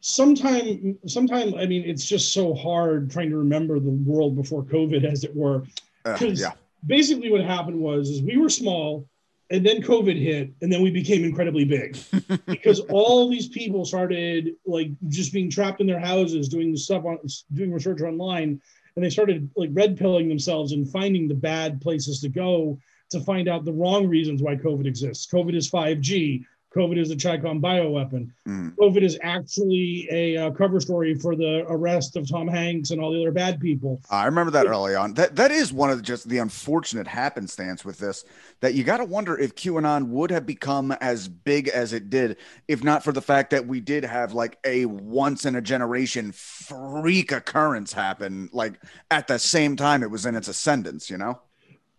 Sometime, 0.00 0.98
sometime. 1.06 1.54
I 1.54 1.64
mean, 1.66 1.84
it's 1.84 2.04
just 2.04 2.32
so 2.32 2.54
hard 2.54 3.08
trying 3.08 3.30
to 3.30 3.36
remember 3.36 3.78
the 3.78 3.90
world 3.90 4.34
before 4.34 4.64
COVID, 4.64 5.04
as 5.04 5.22
it 5.22 5.34
were. 5.36 5.64
Because 6.02 6.40
yeah. 6.40 6.54
basically, 6.84 7.30
what 7.30 7.42
happened 7.42 7.78
was 7.78 8.10
is 8.10 8.20
we 8.20 8.36
were 8.36 8.48
small 8.48 9.06
and 9.52 9.64
then 9.66 9.82
COVID 9.82 10.18
hit, 10.18 10.50
and 10.62 10.72
then 10.72 10.80
we 10.80 10.90
became 10.90 11.24
incredibly 11.24 11.66
big 11.66 11.98
because 12.46 12.80
all 12.88 13.28
these 13.28 13.48
people 13.48 13.84
started 13.84 14.52
like 14.64 14.88
just 15.08 15.30
being 15.30 15.50
trapped 15.50 15.82
in 15.82 15.86
their 15.86 16.00
houses, 16.00 16.48
doing 16.48 16.74
stuff 16.74 17.04
on 17.04 17.18
doing 17.52 17.70
research 17.70 18.00
online, 18.00 18.60
and 18.96 19.04
they 19.04 19.10
started 19.10 19.50
like 19.54 19.68
red 19.74 19.98
pilling 19.98 20.28
themselves 20.28 20.72
and 20.72 20.90
finding 20.90 21.28
the 21.28 21.34
bad 21.34 21.82
places 21.82 22.18
to 22.20 22.30
go 22.30 22.78
to 23.10 23.20
find 23.20 23.46
out 23.46 23.66
the 23.66 23.72
wrong 23.72 24.08
reasons 24.08 24.42
why 24.42 24.56
COVID 24.56 24.86
exists. 24.86 25.30
COVID 25.30 25.54
is 25.54 25.70
5G. 25.70 26.42
COVID 26.74 26.98
is 26.98 27.10
a 27.10 27.16
Chicom 27.16 27.60
bioweapon. 27.60 28.30
Mm. 28.48 28.74
COVID 28.76 29.02
is 29.02 29.18
actually 29.22 30.08
a 30.10 30.36
uh, 30.36 30.50
cover 30.52 30.80
story 30.80 31.14
for 31.14 31.36
the 31.36 31.64
arrest 31.68 32.16
of 32.16 32.28
Tom 32.28 32.48
Hanks 32.48 32.90
and 32.90 33.00
all 33.00 33.12
the 33.12 33.20
other 33.20 33.30
bad 33.30 33.60
people. 33.60 34.00
I 34.10 34.24
remember 34.24 34.50
that 34.52 34.66
early 34.66 34.94
on. 34.94 35.14
That 35.14 35.36
that 35.36 35.50
is 35.50 35.72
one 35.72 35.90
of 35.90 35.98
the, 35.98 36.02
just 36.02 36.28
the 36.28 36.38
unfortunate 36.38 37.06
happenstance 37.06 37.84
with 37.84 37.98
this. 37.98 38.24
That 38.60 38.74
you 38.74 38.84
got 38.84 38.98
to 38.98 39.04
wonder 39.04 39.38
if 39.38 39.54
QAnon 39.54 40.08
would 40.08 40.30
have 40.30 40.46
become 40.46 40.92
as 40.92 41.28
big 41.28 41.68
as 41.68 41.92
it 41.92 42.10
did 42.10 42.38
if 42.68 42.82
not 42.82 43.04
for 43.04 43.12
the 43.12 43.22
fact 43.22 43.50
that 43.50 43.66
we 43.66 43.80
did 43.80 44.04
have 44.04 44.32
like 44.32 44.58
a 44.64 44.86
once 44.86 45.44
in 45.44 45.56
a 45.56 45.60
generation 45.60 46.32
freak 46.32 47.32
occurrence 47.32 47.92
happen, 47.92 48.48
like 48.52 48.80
at 49.10 49.28
the 49.28 49.38
same 49.38 49.76
time 49.76 50.02
it 50.02 50.10
was 50.10 50.26
in 50.26 50.34
its 50.34 50.48
ascendance. 50.48 51.10
You 51.10 51.18
know 51.18 51.40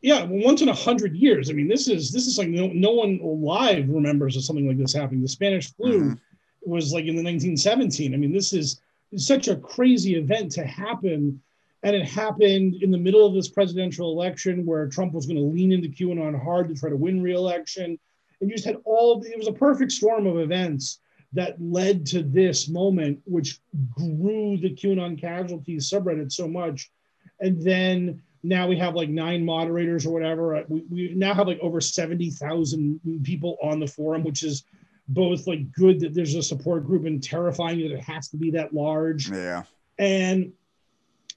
yeah, 0.03 0.23
well, 0.23 0.43
once 0.43 0.61
in 0.61 0.67
a 0.67 0.73
hundred 0.73 1.15
years. 1.15 1.49
I 1.49 1.53
mean, 1.53 1.69
this 1.69 1.87
is 1.87 2.11
this 2.11 2.27
is 2.27 2.37
like 2.37 2.49
no, 2.49 2.67
no 2.67 2.91
one 2.91 3.21
alive 3.23 3.87
remembers 3.87 4.35
of 4.35 4.43
something 4.43 4.67
like 4.67 4.77
this 4.77 4.93
happening. 4.93 5.21
The 5.21 5.29
Spanish 5.29 5.73
flu 5.73 6.01
mm-hmm. 6.01 6.69
was 6.69 6.91
like 6.91 7.05
in 7.05 7.15
the 7.15 7.23
1917. 7.23 8.13
I 8.13 8.17
mean, 8.17 8.33
this 8.33 8.51
is 8.51 8.81
such 9.15 9.47
a 9.47 9.55
crazy 9.55 10.15
event 10.15 10.51
to 10.51 10.65
happen, 10.65 11.41
and 11.83 11.95
it 11.95 12.05
happened 12.05 12.83
in 12.83 12.91
the 12.91 12.97
middle 12.97 13.25
of 13.25 13.33
this 13.33 13.47
presidential 13.47 14.11
election 14.11 14.65
where 14.65 14.89
Trump 14.89 15.13
was 15.13 15.25
going 15.25 15.37
to 15.37 15.43
lean 15.43 15.71
into 15.71 15.87
QAnon 15.87 16.41
hard 16.43 16.67
to 16.67 16.75
try 16.75 16.89
to 16.89 16.97
win 16.97 17.23
re-election, 17.23 17.97
and 18.41 18.49
you 18.49 18.57
just 18.57 18.67
had 18.67 18.77
all. 18.83 19.23
It 19.23 19.37
was 19.37 19.47
a 19.47 19.53
perfect 19.53 19.93
storm 19.93 20.27
of 20.27 20.37
events 20.37 20.99
that 21.31 21.55
led 21.61 22.05
to 22.07 22.23
this 22.23 22.67
moment, 22.67 23.21
which 23.23 23.61
grew 23.95 24.57
the 24.57 24.75
QAnon 24.75 25.17
casualties 25.19 25.89
subreddit 25.89 26.33
so 26.33 26.45
much, 26.45 26.91
and 27.39 27.63
then 27.63 28.21
now 28.43 28.67
we 28.67 28.77
have 28.77 28.93
like 28.93 29.09
nine 29.09 29.43
moderators 29.45 30.05
or 30.05 30.13
whatever. 30.13 30.57
Uh, 30.57 30.63
we, 30.67 30.83
we 30.89 31.13
now 31.15 31.33
have 31.33 31.47
like 31.47 31.59
over 31.61 31.79
70,000 31.79 32.99
people 33.23 33.57
on 33.63 33.79
the 33.79 33.87
forum, 33.87 34.23
which 34.23 34.43
is 34.43 34.65
both 35.07 35.47
like 35.47 35.71
good 35.71 35.99
that 36.01 36.13
there's 36.13 36.35
a 36.35 36.43
support 36.43 36.85
group 36.85 37.05
and 37.05 37.23
terrifying 37.23 37.79
that 37.79 37.91
it 37.91 38.01
has 38.01 38.27
to 38.29 38.37
be 38.37 38.51
that 38.51 38.73
large. 38.73 39.29
Yeah. 39.29 39.63
And 39.97 40.51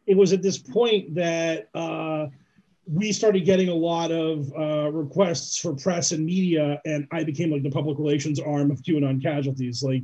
it 0.06 0.16
was 0.16 0.32
at 0.32 0.42
this 0.42 0.58
point 0.58 1.14
that 1.14 1.68
uh, 1.74 2.26
we 2.86 3.12
started 3.12 3.44
getting 3.44 3.68
a 3.68 3.74
lot 3.74 4.12
of 4.12 4.52
uh, 4.56 4.90
requests 4.92 5.58
for 5.58 5.74
press 5.74 6.12
and 6.12 6.24
media, 6.24 6.80
and 6.84 7.06
I 7.12 7.24
became 7.24 7.50
like 7.50 7.62
the 7.62 7.70
public 7.70 7.98
relations 7.98 8.38
arm 8.38 8.70
of 8.70 8.82
QAnon 8.82 9.20
casualties. 9.20 9.82
Like, 9.82 10.02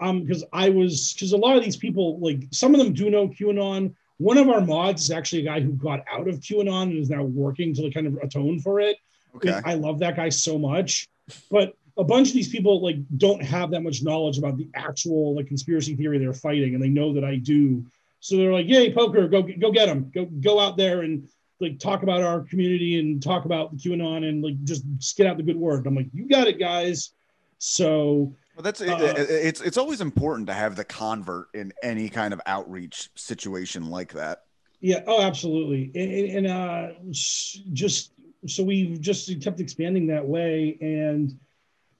um, 0.00 0.24
because 0.24 0.44
I 0.52 0.70
was 0.70 1.12
because 1.12 1.32
a 1.32 1.36
lot 1.36 1.56
of 1.56 1.62
these 1.62 1.76
people, 1.76 2.18
like 2.20 2.44
some 2.50 2.74
of 2.74 2.78
them 2.78 2.92
do 2.92 3.10
know 3.10 3.28
QAnon, 3.28 3.94
one 4.20 4.36
of 4.36 4.50
our 4.50 4.60
mods 4.60 5.04
is 5.04 5.10
actually 5.10 5.40
a 5.40 5.44
guy 5.46 5.60
who 5.60 5.72
got 5.72 6.04
out 6.12 6.28
of 6.28 6.40
QAnon 6.40 6.82
and 6.82 6.98
is 6.98 7.08
now 7.08 7.22
working 7.22 7.72
to 7.74 7.90
kind 7.90 8.06
of 8.06 8.18
atone 8.22 8.60
for 8.60 8.78
it. 8.78 8.98
Okay. 9.34 9.58
I 9.64 9.74
love 9.74 9.98
that 10.00 10.14
guy 10.14 10.28
so 10.28 10.58
much. 10.58 11.08
But 11.50 11.74
a 11.96 12.04
bunch 12.04 12.28
of 12.28 12.34
these 12.34 12.50
people 12.50 12.82
like 12.82 12.96
don't 13.16 13.42
have 13.42 13.70
that 13.70 13.80
much 13.80 14.02
knowledge 14.02 14.36
about 14.36 14.58
the 14.58 14.68
actual 14.74 15.34
like 15.34 15.46
conspiracy 15.46 15.96
theory 15.96 16.18
they're 16.18 16.34
fighting, 16.34 16.74
and 16.74 16.82
they 16.82 16.90
know 16.90 17.14
that 17.14 17.24
I 17.24 17.36
do. 17.36 17.82
So 18.20 18.36
they're 18.36 18.52
like, 18.52 18.68
"Yay, 18.68 18.92
poker! 18.92 19.26
Go 19.26 19.40
go 19.42 19.72
get 19.72 19.86
them! 19.86 20.10
Go 20.14 20.26
go 20.26 20.60
out 20.60 20.76
there 20.76 21.00
and 21.00 21.26
like 21.58 21.78
talk 21.78 22.02
about 22.02 22.20
our 22.20 22.40
community 22.40 23.00
and 23.00 23.22
talk 23.22 23.46
about 23.46 23.70
the 23.70 23.78
QAnon 23.78 24.28
and 24.28 24.42
like 24.42 24.62
just, 24.64 24.84
just 24.98 25.16
get 25.16 25.28
out 25.28 25.38
the 25.38 25.42
good 25.42 25.56
word." 25.56 25.86
I'm 25.86 25.94
like, 25.94 26.08
"You 26.12 26.28
got 26.28 26.46
it, 26.46 26.58
guys." 26.58 27.12
So 27.56 28.34
well, 28.56 28.62
that's 28.62 28.80
uh, 28.80 29.14
it's 29.28 29.60
it's 29.60 29.76
always 29.78 30.00
important 30.00 30.46
to 30.48 30.54
have 30.54 30.76
the 30.76 30.84
convert 30.84 31.48
in 31.54 31.72
any 31.82 32.08
kind 32.08 32.32
of 32.34 32.40
outreach 32.46 33.10
situation 33.14 33.88
like 33.88 34.12
that. 34.12 34.42
Yeah. 34.80 35.02
Oh, 35.06 35.22
absolutely. 35.22 35.90
And, 35.94 36.46
and 36.46 36.46
uh, 36.46 36.88
just 37.10 38.12
so 38.46 38.62
we've 38.62 39.00
just 39.00 39.40
kept 39.42 39.60
expanding 39.60 40.06
that 40.08 40.26
way, 40.26 40.76
and 40.80 41.38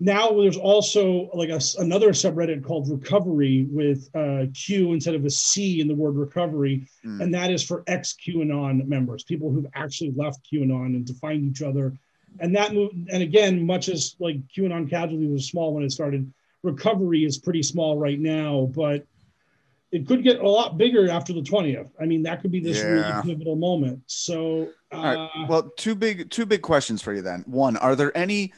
now 0.00 0.30
there's 0.30 0.56
also 0.56 1.28
like 1.34 1.50
a, 1.50 1.60
another 1.78 2.08
subreddit 2.10 2.64
called 2.64 2.88
Reqovery 2.88 3.70
with 3.70 4.08
uh, 4.14 4.46
q 4.54 4.94
instead 4.94 5.14
of 5.14 5.24
a 5.26 5.30
c 5.30 5.80
in 5.80 5.88
the 5.88 5.94
word 5.94 6.16
recovery 6.16 6.86
Mm. 7.04 7.22
and 7.22 7.34
that 7.34 7.50
is 7.50 7.62
for 7.62 7.82
ex 7.86 8.14
qanon 8.26 8.86
members 8.86 9.22
people 9.24 9.50
who've 9.50 9.66
actually 9.74 10.12
left 10.16 10.40
qanon 10.50 10.96
and 10.96 11.06
to 11.06 11.14
find 11.14 11.44
each 11.44 11.62
other 11.62 11.94
and 12.40 12.54
that 12.54 12.74
move 12.74 12.90
and 13.10 13.22
again 13.22 13.64
much 13.64 13.88
as 13.88 14.16
like 14.18 14.36
qanon 14.48 14.88
casualty 14.88 15.26
was 15.26 15.46
small 15.46 15.72
when 15.74 15.82
it 15.82 15.92
started 15.92 16.30
Reqovery 16.64 17.26
is 17.26 17.38
pretty 17.38 17.62
small 17.62 17.98
right 17.98 18.18
now 18.20 18.70
but 18.74 19.06
it 19.92 20.06
could 20.06 20.22
get 20.22 20.38
a 20.38 20.48
lot 20.48 20.78
bigger 20.78 21.10
after 21.10 21.32
the 21.32 21.40
20th 21.40 21.90
i 22.00 22.04
mean 22.04 22.22
that 22.22 22.40
could 22.42 22.52
be 22.52 22.60
this 22.60 22.76
Yeah. 22.76 22.88
really 22.88 23.22
pivotal 23.24 23.56
moment 23.56 24.02
so 24.06 24.68
uh, 24.92 24.96
All 24.96 25.02
right. 25.04 25.48
Well, 25.48 25.70
two 25.76 25.94
big 25.94 26.30
two 26.30 26.46
big 26.46 26.62
questions 26.62 27.00
for 27.00 27.14
you 27.14 27.22
then. 27.22 27.44
One, 27.46 27.76
are 27.76 27.94
there 27.94 28.16
any 28.16 28.52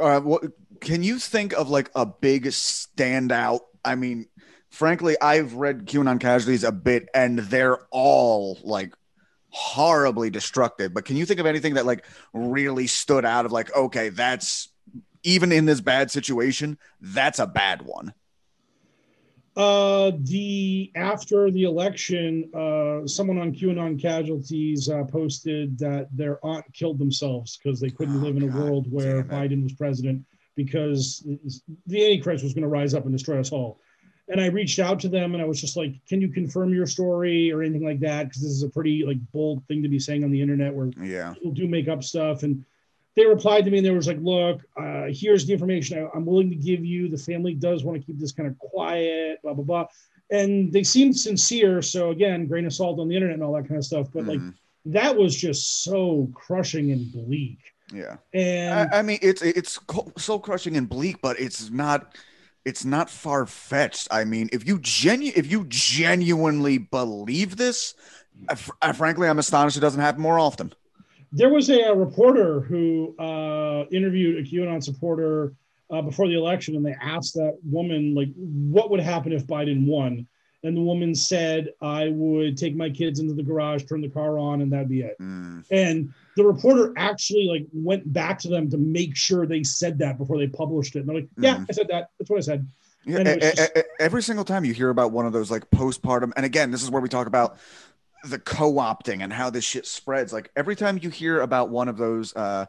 uh 0.00 0.20
what 0.20 0.42
can 0.80 1.02
you 1.02 1.18
think 1.18 1.52
of 1.52 1.68
like 1.68 1.90
a 1.94 2.06
big 2.06 2.46
standout? 2.46 3.60
I 3.84 3.94
mean, 3.94 4.26
frankly, 4.70 5.16
I've 5.20 5.52
read 5.54 5.86
QAnon 5.86 6.18
casualties 6.20 6.64
a 6.64 6.72
bit 6.72 7.08
and 7.14 7.38
they're 7.38 7.78
all 7.90 8.58
like 8.64 8.94
horribly 9.50 10.30
destructive, 10.30 10.94
but 10.94 11.04
can 11.04 11.16
you 11.16 11.26
think 11.26 11.38
of 11.38 11.44
anything 11.44 11.74
that 11.74 11.84
like 11.84 12.06
really 12.32 12.86
stood 12.86 13.26
out 13.26 13.44
of 13.44 13.52
like 13.52 13.74
okay, 13.76 14.08
that's 14.08 14.71
even 15.22 15.52
in 15.52 15.64
this 15.66 15.80
bad 15.80 16.10
situation, 16.10 16.78
that's 17.00 17.38
a 17.38 17.46
bad 17.46 17.82
one. 17.82 18.14
Uh, 19.54 20.12
the 20.20 20.90
after 20.96 21.50
the 21.50 21.64
election, 21.64 22.50
uh, 22.54 23.06
someone 23.06 23.38
on 23.38 23.52
QAnon 23.54 24.00
casualties 24.00 24.88
uh, 24.88 25.04
posted 25.04 25.78
that 25.78 26.08
their 26.16 26.38
aunt 26.44 26.64
killed 26.72 26.98
themselves 26.98 27.58
because 27.62 27.78
they 27.78 27.90
couldn't 27.90 28.16
Oh, 28.22 28.24
live 28.26 28.36
in 28.38 28.44
a 28.44 28.56
world 28.58 28.90
where. 28.90 29.22
Biden 29.22 29.62
was 29.62 29.74
president 29.74 30.24
because 30.56 31.22
the 31.86 32.04
Antichrist 32.04 32.42
was 32.44 32.54
going 32.54 32.62
to 32.62 32.68
rise 32.68 32.94
up 32.94 33.04
and 33.04 33.12
destroy 33.12 33.38
us 33.40 33.52
all. 33.52 33.78
And 34.28 34.40
I 34.40 34.46
reached 34.46 34.78
out 34.78 35.00
to 35.00 35.08
them 35.08 35.34
and 35.34 35.42
I 35.42 35.46
was 35.46 35.60
just 35.60 35.76
like, 35.76 35.94
"Can 36.06 36.22
you 36.22 36.28
confirm 36.28 36.72
your 36.72 36.86
story 36.86 37.52
or 37.52 37.60
anything 37.62 37.84
like 37.84 38.00
that?" 38.00 38.28
Because 38.28 38.40
this 38.42 38.52
is 38.52 38.62
a 38.62 38.68
pretty 38.70 39.04
like 39.04 39.18
bold 39.32 39.66
thing 39.66 39.82
to 39.82 39.88
be 39.88 39.98
saying 39.98 40.24
on 40.24 40.30
the 40.30 40.40
internet 40.40 40.72
where 40.74 40.90
Yeah. 41.02 41.34
people 41.34 41.52
do 41.52 41.68
make 41.68 41.88
up 41.88 42.02
stuff 42.02 42.42
and 42.42 42.64
they 43.16 43.26
replied 43.26 43.64
to 43.64 43.70
me 43.70 43.78
and 43.78 43.86
they 43.86 43.90
was 43.90 44.06
like 44.06 44.18
look 44.20 44.62
uh, 44.76 45.04
here's 45.10 45.46
the 45.46 45.52
information 45.52 45.98
I, 45.98 46.08
i'm 46.16 46.24
willing 46.24 46.50
to 46.50 46.56
give 46.56 46.84
you 46.84 47.08
the 47.08 47.18
family 47.18 47.54
does 47.54 47.84
want 47.84 48.00
to 48.00 48.06
keep 48.06 48.18
this 48.18 48.32
kind 48.32 48.48
of 48.48 48.58
quiet 48.58 49.40
blah 49.42 49.54
blah 49.54 49.64
blah 49.64 49.86
and 50.30 50.72
they 50.72 50.82
seemed 50.82 51.16
sincere 51.16 51.82
so 51.82 52.10
again 52.10 52.46
grain 52.46 52.66
of 52.66 52.72
salt 52.72 52.98
on 53.00 53.08
the 53.08 53.14
internet 53.14 53.34
and 53.34 53.44
all 53.44 53.52
that 53.54 53.68
kind 53.68 53.78
of 53.78 53.84
stuff 53.84 54.08
but 54.12 54.24
like 54.24 54.40
Mhm. 54.40 54.54
that 54.86 55.16
was 55.16 55.36
just 55.36 55.82
so 55.84 56.28
crushing 56.34 56.90
and 56.92 57.10
bleak 57.12 57.58
yeah. 57.94 58.16
and 58.32 58.90
I, 58.94 59.00
I 59.00 59.02
mean, 59.02 59.18
it's 59.20 59.42
it's 59.42 59.78
so 60.16 60.38
crushing 60.38 60.78
and 60.78 60.88
bleak, 60.88 61.20
but 61.20 61.38
it's 61.38 61.68
not 61.70 62.16
it's 62.64 62.86
not 62.86 63.10
far 63.10 63.44
fetched. 63.44 64.08
I 64.10 64.24
mean, 64.24 64.48
if 64.50 64.66
you 64.66 64.78
genu 64.80 65.30
if 65.36 65.50
you 65.50 65.66
genuinely 65.68 66.78
believe 66.78 67.56
this, 67.58 67.92
I, 68.48 68.54
fr- 68.54 68.72
I, 68.80 68.92
frankly, 68.92 69.28
I'm 69.28 69.38
astonished 69.38 69.76
it 69.76 69.80
doesn't 69.80 70.00
happen 70.00 70.22
more 70.22 70.38
often. 70.38 70.72
There 71.32 71.48
was 71.48 71.70
a, 71.70 71.80
a 71.80 71.94
reporter 71.94 72.60
who 72.60 73.14
uh, 73.18 73.84
interviewed 73.90 74.36
a 74.38 74.48
QAnon 74.48 74.82
supporter 74.82 75.54
uh, 75.90 76.02
before 76.02 76.28
the 76.28 76.34
election, 76.36 76.76
and 76.76 76.84
they 76.84 76.94
asked 77.00 77.34
that 77.34 77.58
woman 77.64 78.14
like, 78.14 78.28
"What 78.36 78.90
would 78.90 79.00
happen 79.00 79.32
if 79.32 79.46
Biden 79.46 79.86
won?" 79.86 80.26
And 80.64 80.76
the 80.76 80.80
woman 80.80 81.14
said, 81.14 81.68
"I 81.80 82.08
would 82.08 82.56
take 82.56 82.76
my 82.76 82.88
kids 82.88 83.18
into 83.18 83.34
the 83.34 83.42
garage, 83.42 83.84
turn 83.84 84.00
the 84.00 84.08
car 84.08 84.38
on, 84.38 84.60
and 84.62 84.72
that'd 84.72 84.88
be 84.88 85.00
it." 85.00 85.16
Mm, 85.20 85.64
And 85.70 86.12
the 86.36 86.44
reporter 86.44 86.92
actually 86.96 87.46
like 87.46 87.66
went 87.72 88.10
back 88.12 88.38
to 88.40 88.48
them 88.48 88.70
to 88.70 88.78
make 88.78 89.16
sure 89.16 89.46
they 89.46 89.64
said 89.64 89.98
that 89.98 90.18
before 90.18 90.38
they 90.38 90.46
published 90.46 90.96
it. 90.96 91.00
And 91.00 91.08
they're 91.08 91.16
like, 91.16 91.28
"Yeah, 91.38 91.56
Mhm. 91.56 91.66
I 91.68 91.72
said 91.72 91.88
that. 91.88 92.10
That's 92.18 92.30
what 92.30 92.38
I 92.38 92.40
said." 92.42 92.66
Yeah, 93.04 93.18
And 93.18 93.28
it 93.28 93.42
was 93.42 93.52
just- 93.54 93.72
every 93.98 94.22
single 94.22 94.44
time 94.44 94.64
you 94.64 94.72
hear 94.72 94.88
about 94.88 95.10
one 95.10 95.26
of 95.26 95.32
those 95.32 95.50
like 95.50 95.68
postpartum, 95.70 96.32
and 96.36 96.46
again, 96.46 96.70
this 96.70 96.82
is 96.84 96.90
where 96.90 97.02
we 97.02 97.08
talk 97.08 97.26
about 97.26 97.56
the 98.24 98.38
co-opting 98.38 99.22
and 99.22 99.32
how 99.32 99.50
this 99.50 99.64
shit 99.64 99.86
spreads. 99.86 100.32
Like 100.32 100.50
every 100.56 100.76
time 100.76 100.98
you 101.00 101.10
hear 101.10 101.40
about 101.40 101.70
one 101.70 101.88
of 101.88 101.96
those 101.96 102.34
uh, 102.34 102.66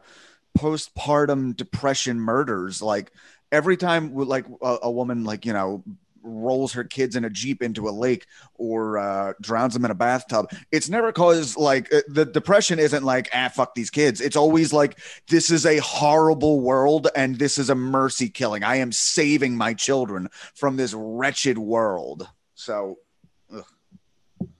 postpartum 0.58 1.56
depression 1.56 2.20
murders, 2.20 2.82
like 2.82 3.12
every 3.52 3.76
time 3.76 4.14
like 4.14 4.46
a, 4.62 4.78
a 4.82 4.90
woman 4.90 5.24
like 5.24 5.46
you 5.46 5.52
know 5.52 5.82
rolls 6.24 6.72
her 6.72 6.84
kids 6.84 7.16
in 7.16 7.24
a 7.24 7.30
jeep 7.30 7.62
into 7.62 7.88
a 7.88 7.90
lake 7.90 8.26
or 8.54 8.98
uh, 8.98 9.34
drowns 9.40 9.74
them 9.74 9.84
in 9.84 9.90
a 9.90 9.94
bathtub 9.94 10.50
it's 10.72 10.88
never 10.88 11.12
cause 11.12 11.56
like 11.56 11.92
uh, 11.92 12.00
the 12.08 12.24
depression 12.24 12.78
isn't 12.78 13.04
like 13.04 13.28
ah 13.34 13.48
fuck 13.48 13.74
these 13.74 13.90
kids. 13.90 14.20
It's 14.20 14.36
always 14.36 14.72
like 14.72 14.98
this 15.28 15.50
is 15.50 15.66
a 15.66 15.78
horrible 15.78 16.60
world 16.60 17.08
and 17.14 17.38
this 17.38 17.58
is 17.58 17.70
a 17.70 17.74
mercy 17.74 18.28
killing. 18.28 18.64
I 18.64 18.76
am 18.76 18.90
saving 18.90 19.56
my 19.56 19.74
children 19.74 20.28
from 20.54 20.76
this 20.76 20.94
wretched 20.94 21.58
world. 21.58 22.28
So 22.54 22.98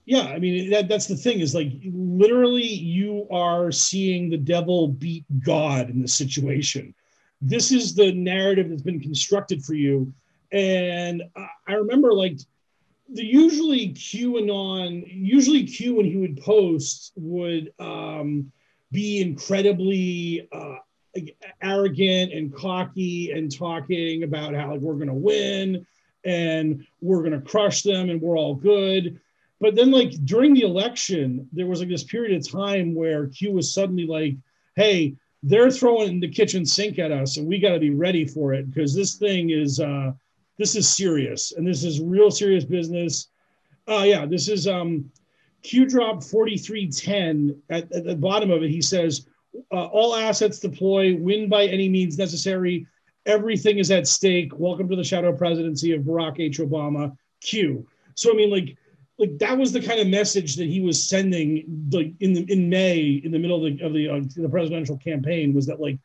Yeah, 0.07 0.25
I 0.25 0.39
mean 0.39 0.71
that, 0.71 0.89
that's 0.89 1.07
the 1.07 1.17
thing 1.17 1.41
is 1.41 1.55
like 1.55 1.73
literally 1.85 2.63
you 2.67 3.27
are 3.31 3.73
seeing 3.73 4.29
the 4.29 4.37
devil 4.37 4.89
beat 4.89 5.25
God 5.45 5.89
in 5.89 6.03
this 6.03 6.15
situation. 6.15 6.95
This 7.41 7.73
is 7.73 7.95
the 7.95 8.13
narrative 8.13 8.69
that's 8.69 8.83
been 8.83 9.01
constructed 9.01 9.65
for 9.65 9.75
you, 9.75 10.13
and 10.53 11.23
I, 11.37 11.49
I 11.69 11.73
remember 11.75 12.13
like 12.13 12.39
the 13.09 13.25
usually 13.25 13.91
QAnon, 13.91 15.05
usually 15.07 15.65
Q 15.65 15.97
when 15.97 16.07
he 16.07 16.17
would 16.17 16.41
post 16.41 17.13
would 17.17 17.73
um, 17.79 18.51
be 18.93 19.23
incredibly 19.23 20.49
uh, 20.53 20.77
arrogant 21.63 22.33
and 22.33 22.55
cocky 22.55 23.33
and 23.33 23.55
talking 23.55 24.23
about 24.23 24.55
how 24.55 24.73
like 24.73 24.81
we're 24.81 24.95
gonna 24.95 25.15
win 25.15 25.87
and 26.25 26.87
we're 27.01 27.23
gonna 27.23 27.41
crush 27.41 27.83
them 27.83 28.11
and 28.11 28.21
we're 28.21 28.37
all 28.37 28.55
good 28.55 29.19
but 29.65 29.75
then 29.75 29.91
like 29.91 30.11
during 30.27 30.53
the 30.53 30.61
election 30.61 31.49
there 31.51 31.67
was 31.67 31.81
like 31.81 31.89
this 31.89 32.05
period 32.05 32.37
of 32.37 32.47
time 32.47 32.95
where 32.95 33.29
q 33.29 33.51
was 33.51 33.73
suddenly 33.73 34.07
like 34.07 34.37
hey 34.77 35.17
they're 35.43 35.71
throwing 35.71 36.21
the 36.21 36.29
kitchen 36.29 36.67
sink 36.67 36.99
at 36.99 37.11
us 37.11 37.39
and 37.39 37.47
we 37.47 37.59
got 37.59 37.71
to 37.71 37.79
be 37.79 37.89
ready 37.89 38.27
for 38.27 38.53
it 38.53 38.71
because 38.71 38.95
this 38.95 39.15
thing 39.15 39.49
is 39.49 39.81
uh 39.81 40.13
this 40.59 40.77
is 40.77 40.87
serious 40.87 41.53
and 41.53 41.67
this 41.67 41.83
is 41.83 42.01
real 42.01 42.31
serious 42.31 42.67
business. 42.67 43.29
Uh 43.89 44.05
yeah 44.05 44.27
this 44.27 44.51
is 44.51 44.69
um 44.69 45.11
q 45.63 45.87
drop 45.87 46.23
4310 46.23 47.63
at, 47.71 47.91
at 47.91 48.05
the 48.05 48.17
bottom 48.17 48.51
of 48.51 48.63
it 48.63 48.71
he 48.71 48.83
says 48.83 49.27
uh, 49.73 49.87
all 49.87 50.15
assets 50.15 50.59
deploy 50.59 51.17
win 51.17 51.49
by 51.49 51.65
any 51.65 51.89
means 51.89 52.19
necessary. 52.19 52.87
Everything 53.25 53.79
is 53.79 53.91
at 53.91 54.07
stake. 54.07 54.53
Welcome 54.59 54.91
to 54.91 54.97
the 54.97 55.05
shadow 55.05 55.33
presidency 55.33 55.95
of 55.95 56.03
barack 56.03 56.39
h. 56.39 56.59
Obama. 56.59 57.17
Q. 57.41 57.87
So 58.15 58.31
i 58.31 58.35
mean 58.35 58.51
like 58.51 58.77
like 59.19 59.39
that 59.39 59.57
was 59.57 59.73
the 59.73 59.81
kind 59.81 60.01
of 60.01 60.09
message 60.09 60.57
that 60.57 60.67
he 60.67 60.81
was 60.81 61.09
sending 61.09 61.89
like 61.93 62.13
in 62.21 62.33
the 62.33 62.45
in 62.53 62.69
May 62.69 63.21
in 63.25 63.31
the 63.31 63.39
middle 63.39 63.65
of 63.65 63.79
the 63.79 63.85
of 63.85 63.93
the, 63.93 64.09
uh, 64.09 64.21
the 64.37 64.49
presidential 64.49 64.97
campaign 64.99 65.55
was 65.55 65.67
that 65.67 65.81
like 65.81 65.99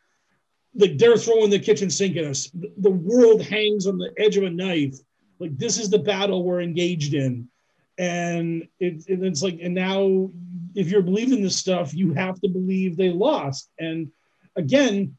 like 0.76 0.98
they're 0.98 1.18
throwing 1.18 1.50
the 1.50 1.60
kitchen 1.60 1.90
sink 1.90 2.16
at 2.16 2.26
us. 2.26 2.52
The, 2.78 2.92
world 2.92 3.42
hangs 3.42 3.88
on 3.88 3.98
the 3.98 4.14
edge 4.18 4.38
of 4.38 4.44
a 4.44 4.50
knife. 4.50 4.96
Like 5.40 5.58
this 5.58 5.80
is 5.80 5.90
the 5.90 5.98
battle 5.98 6.44
we're 6.44 6.62
engaged 6.62 7.16
in. 7.16 7.50
And 7.98 8.68
it, 8.80 9.08
and 9.10 9.26
it's 9.26 9.42
like 9.42 9.60
and 9.62 9.74
now 9.74 10.30
if 10.76 10.90
you're 10.90 11.02
believing 11.02 11.42
this 11.42 11.56
stuff 11.56 11.94
you 11.94 12.14
have 12.14 12.40
to 12.42 12.48
believe 12.48 12.96
they 12.96 13.10
lost. 13.10 13.70
And 13.80 14.12
again 14.56 15.16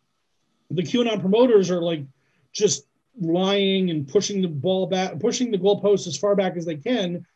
the 0.71 0.83
QAnon 0.83 1.21
promoters 1.21 1.71
are 1.71 1.83
like 1.83 2.05
just 2.53 2.87
lying 3.21 3.91
and 3.91 4.07
pushing 4.07 4.41
the 4.41 4.49
ball 4.49 4.87
back 4.87 5.19
pushing 5.19 5.51
the 5.51 5.59
goalposts 5.59 6.07
as 6.07 6.17
far 6.17 6.37
back 6.37 6.57
as 6.57 6.65
they 6.65 6.77
can 6.77 7.27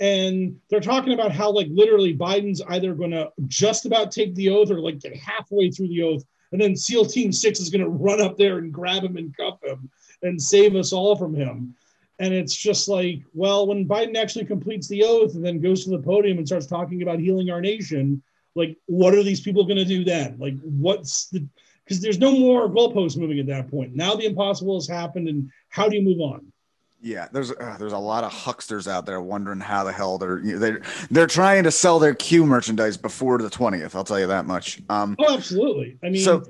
and 0.00 0.56
they're 0.70 0.80
talking 0.80 1.12
about 1.12 1.32
how 1.32 1.50
like 1.50 1.68
literally 1.70 2.16
Biden's 2.16 2.62
either 2.68 2.94
going 2.94 3.10
to 3.10 3.30
just 3.46 3.86
about 3.86 4.12
take 4.12 4.34
the 4.34 4.48
oath 4.50 4.70
or 4.70 4.80
like 4.80 5.00
get 5.00 5.16
halfway 5.16 5.70
through 5.70 5.88
the 5.88 6.02
oath, 6.02 6.24
and 6.52 6.60
then 6.60 6.76
SEAL 6.76 7.06
Team 7.06 7.32
Six 7.32 7.60
is 7.60 7.70
going 7.70 7.82
to 7.82 7.90
run 7.90 8.20
up 8.20 8.36
there 8.36 8.58
and 8.58 8.72
grab 8.72 9.04
him 9.04 9.16
and 9.16 9.36
cuff 9.36 9.62
him 9.62 9.90
and 10.22 10.40
save 10.40 10.76
us 10.76 10.92
all 10.92 11.16
from 11.16 11.34
him. 11.34 11.74
And 12.20 12.34
it's 12.34 12.56
just 12.56 12.88
like, 12.88 13.22
well, 13.32 13.66
when 13.68 13.86
Biden 13.86 14.16
actually 14.16 14.44
completes 14.44 14.88
the 14.88 15.04
oath 15.04 15.34
and 15.34 15.44
then 15.44 15.60
goes 15.60 15.84
to 15.84 15.90
the 15.90 16.00
podium 16.00 16.38
and 16.38 16.46
starts 16.46 16.66
talking 16.66 17.02
about 17.02 17.20
healing 17.20 17.48
our 17.50 17.60
nation, 17.60 18.22
like, 18.56 18.76
what 18.86 19.14
are 19.14 19.22
these 19.22 19.40
people 19.40 19.64
going 19.64 19.76
to 19.78 19.84
do 19.84 20.04
then? 20.04 20.36
Like, 20.38 20.58
what's 20.62 21.28
the 21.28 21.46
because 21.84 22.02
there's 22.02 22.18
no 22.18 22.32
more 22.32 22.68
goalposts 22.68 23.16
moving 23.16 23.38
at 23.38 23.46
that 23.46 23.70
point. 23.70 23.94
Now 23.94 24.14
the 24.14 24.26
impossible 24.26 24.76
has 24.76 24.86
happened, 24.86 25.26
and 25.26 25.50
how 25.70 25.88
do 25.88 25.96
you 25.96 26.02
move 26.02 26.20
on? 26.20 26.52
Yeah 27.00 27.28
there's 27.32 27.52
uh, 27.52 27.76
there's 27.78 27.92
a 27.92 27.98
lot 27.98 28.24
of 28.24 28.32
hucksters 28.32 28.88
out 28.88 29.06
there 29.06 29.20
wondering 29.20 29.60
how 29.60 29.84
the 29.84 29.92
hell 29.92 30.18
they're 30.18 30.40
they're 30.42 30.82
they're 31.10 31.26
trying 31.26 31.62
to 31.64 31.70
sell 31.70 31.98
their 31.98 32.14
q 32.14 32.44
merchandise 32.44 32.96
before 32.96 33.38
the 33.38 33.48
20th 33.48 33.94
i'll 33.94 34.02
tell 34.04 34.18
you 34.18 34.26
that 34.26 34.46
much 34.46 34.80
um 34.88 35.14
Oh, 35.20 35.34
absolutely. 35.34 35.96
I 36.02 36.08
mean, 36.10 36.22
So- 36.22 36.42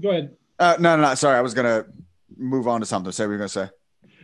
go 0.00 0.10
ahead. 0.10 0.36
uh 0.58 0.76
no 0.80 0.96
no 0.96 1.02
no 1.02 1.14
sorry 1.14 1.36
i 1.38 1.40
was 1.40 1.54
gonna 1.54 1.84
move 2.36 2.66
on 2.66 2.80
to 2.80 2.86
something 2.86 3.12
say 3.12 3.24
what 3.24 3.30
you're 3.30 3.38
gonna 3.38 3.48
say 3.48 3.68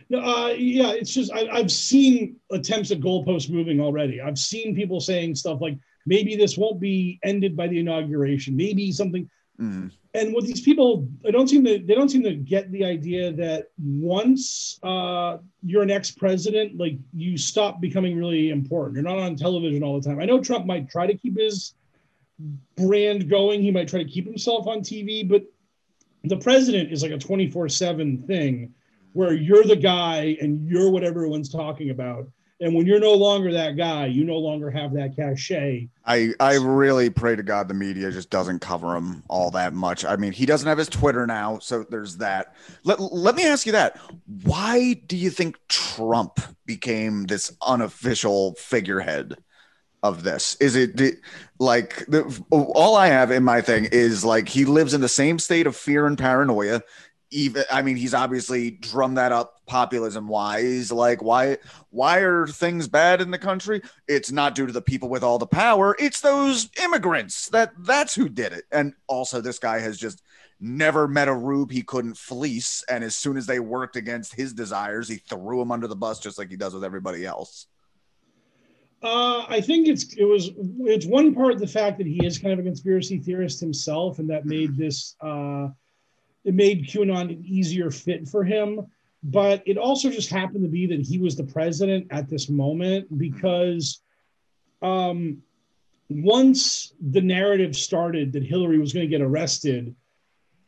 No, 0.09 0.19
uh, 0.19 0.47
yeah, 0.57 0.89
it's 0.91 1.13
just 1.13 1.31
I, 1.31 1.47
I've 1.49 1.71
seen 1.71 2.35
attempts 2.51 2.89
at 2.91 2.99
goalpost 2.99 3.51
moving 3.51 3.79
already. 3.79 4.19
I've 4.19 4.39
seen 4.39 4.75
people 4.75 4.99
saying 4.99 5.35
stuff 5.35 5.61
like 5.61 5.77
maybe 6.07 6.35
this 6.35 6.57
won't 6.57 6.79
be 6.81 7.19
ended 7.23 7.55
by 7.55 7.67
the 7.67 7.77
inauguration. 7.79 8.55
Maybe 8.55 8.91
something. 8.91 9.29
Mhm. 9.61 9.91
And 10.13 10.33
what 10.33 10.43
these 10.45 10.61
people 10.61 11.07
i 11.27 11.31
don't 11.31 11.47
seem 11.47 11.63
to 11.63 11.79
they 11.79 11.93
don't 11.95 12.09
seem 12.09 12.23
to 12.23 12.33
get 12.33 12.71
the 12.71 12.83
idea 12.83 13.31
that 13.31 13.67
once 13.77 14.79
uh, 14.83 15.37
you're 15.63 15.83
an 15.83 15.91
ex-president 15.91 16.77
like 16.77 16.97
you 17.13 17.37
stop 17.37 17.79
becoming 17.79 18.17
really 18.17 18.49
important. 18.49 18.95
You're 18.95 19.03
not 19.03 19.19
on 19.19 19.35
television 19.35 19.83
all 19.83 19.99
the 19.99 20.07
time. 20.07 20.19
I 20.19 20.25
know 20.25 20.41
trump 20.41 20.65
might 20.65 20.89
try 20.89 21.07
to 21.07 21.15
keep 21.15 21.37
his 21.37 21.73
brand 22.77 23.29
going. 23.29 23.61
He 23.61 23.71
might 23.71 23.87
try 23.87 24.01
to 24.01 24.09
keep 24.09 24.25
himself 24.25 24.67
on 24.67 24.79
tv 24.79 25.27
but 25.27 25.43
the 26.23 26.37
president 26.37 26.91
is 26.91 27.01
like 27.01 27.11
a 27.11 27.17
24-7 27.17 28.27
thing 28.27 28.73
where 29.13 29.33
you're 29.33 29.63
the 29.63 29.75
guy 29.75 30.37
and 30.41 30.67
you're 30.67 30.89
what 30.89 31.03
everyone's 31.03 31.49
talking 31.49 31.91
about 31.91 32.27
and 32.61 32.75
when 32.75 32.85
you're 32.85 32.99
no 32.99 33.13
longer 33.13 33.53
that 33.53 33.77
guy, 33.77 34.07
you 34.07 34.25
no 34.25 34.37
longer 34.37 34.69
have 34.69 34.93
that 34.93 35.15
cachet. 35.15 35.87
I, 36.05 36.33
I 36.39 36.55
really 36.55 37.09
pray 37.09 37.35
to 37.35 37.43
God 37.43 37.67
the 37.67 37.73
media 37.73 38.11
just 38.11 38.29
doesn't 38.29 38.59
cover 38.59 38.95
him 38.95 39.23
all 39.29 39.51
that 39.51 39.73
much. 39.73 40.03
I 40.03 40.17
mean, 40.17 40.33
he 40.33 40.45
doesn't 40.45 40.67
have 40.67 40.77
his 40.77 40.89
Twitter 40.89 41.25
now, 41.25 41.59
so 41.59 41.85
there's 41.89 42.17
that. 42.17 42.55
Let, 42.83 42.99
let 42.99 43.35
me 43.35 43.45
ask 43.45 43.65
you 43.65 43.71
that. 43.73 43.97
Why 44.43 44.93
do 44.93 45.15
you 45.15 45.29
think 45.29 45.57
Trump 45.69 46.39
became 46.65 47.25
this 47.27 47.55
unofficial 47.61 48.55
figurehead 48.55 49.35
of 50.03 50.23
this? 50.23 50.55
Is 50.55 50.75
it 50.75 51.19
like 51.59 52.05
the, 52.07 52.43
all 52.51 52.95
I 52.95 53.07
have 53.07 53.31
in 53.31 53.43
my 53.43 53.61
thing 53.61 53.87
is 53.91 54.25
like 54.25 54.49
he 54.49 54.65
lives 54.65 54.93
in 54.93 55.01
the 55.01 55.07
same 55.07 55.39
state 55.39 55.65
of 55.65 55.77
fear 55.77 56.05
and 56.05 56.17
paranoia 56.17 56.81
even 57.31 57.63
I 57.71 57.81
mean 57.81 57.95
he's 57.95 58.13
obviously 58.13 58.71
drummed 58.71 59.17
that 59.17 59.31
up 59.31 59.61
populism 59.65 60.27
wise 60.27 60.91
like 60.91 61.21
why 61.21 61.57
why 61.91 62.19
are 62.19 62.47
things 62.47 62.87
bad 62.87 63.21
in 63.21 63.31
the 63.31 63.37
country? 63.37 63.81
It's 64.07 64.31
not 64.31 64.55
due 64.55 64.65
to 64.65 64.73
the 64.73 64.81
people 64.81 65.09
with 65.09 65.23
all 65.23 65.37
the 65.37 65.47
power. 65.47 65.95
It's 65.99 66.21
those 66.21 66.69
immigrants 66.83 67.49
that 67.49 67.71
that's 67.79 68.15
who 68.15 68.29
did 68.29 68.53
it. 68.53 68.65
And 68.71 68.93
also 69.07 69.41
this 69.41 69.59
guy 69.59 69.79
has 69.79 69.97
just 69.97 70.23
never 70.59 71.07
met 71.07 71.27
a 71.27 71.33
rube 71.33 71.71
he 71.71 71.83
couldn't 71.83 72.17
fleece. 72.17 72.83
And 72.89 73.03
as 73.03 73.15
soon 73.15 73.37
as 73.37 73.45
they 73.45 73.59
worked 73.59 73.95
against 73.95 74.35
his 74.35 74.53
desires 74.53 75.07
he 75.07 75.17
threw 75.17 75.61
him 75.61 75.71
under 75.71 75.87
the 75.87 75.95
bus 75.95 76.19
just 76.19 76.37
like 76.37 76.49
he 76.49 76.57
does 76.57 76.73
with 76.73 76.83
everybody 76.83 77.25
else. 77.25 77.67
Uh, 79.01 79.45
I 79.47 79.61
think 79.61 79.87
it's 79.87 80.13
it 80.15 80.25
was 80.25 80.51
it's 80.81 81.05
one 81.05 81.33
part 81.33 81.57
the 81.57 81.67
fact 81.67 81.99
that 81.99 82.07
he 82.07 82.25
is 82.25 82.37
kind 82.37 82.51
of 82.51 82.59
a 82.59 82.63
conspiracy 82.63 83.17
theorist 83.17 83.61
himself, 83.61 84.19
and 84.19 84.29
that 84.29 84.45
made 84.45 84.75
this 84.75 85.15
uh, 85.21 85.69
it 86.45 86.53
made 86.53 86.87
QAnon 86.87 87.31
an 87.31 87.43
easier 87.45 87.91
fit 87.91 88.27
for 88.27 88.43
him. 88.43 88.87
But 89.21 89.61
it 89.65 89.77
also 89.77 90.09
just 90.09 90.29
happened 90.29 90.63
to 90.63 90.69
be 90.69 90.85
that 90.87 91.01
he 91.01 91.17
was 91.17 91.35
the 91.35 91.43
president 91.43 92.07
at 92.09 92.29
this 92.29 92.49
moment 92.49 93.17
because 93.17 94.01
um, 94.81 95.41
once 96.09 96.93
the 97.11 97.21
narrative 97.21 97.75
started 97.75 98.31
that 98.31 98.43
Hillary 98.43 98.79
was 98.79 98.93
going 98.93 99.05
to 99.05 99.09
get 99.09 99.21
arrested, 99.21 99.93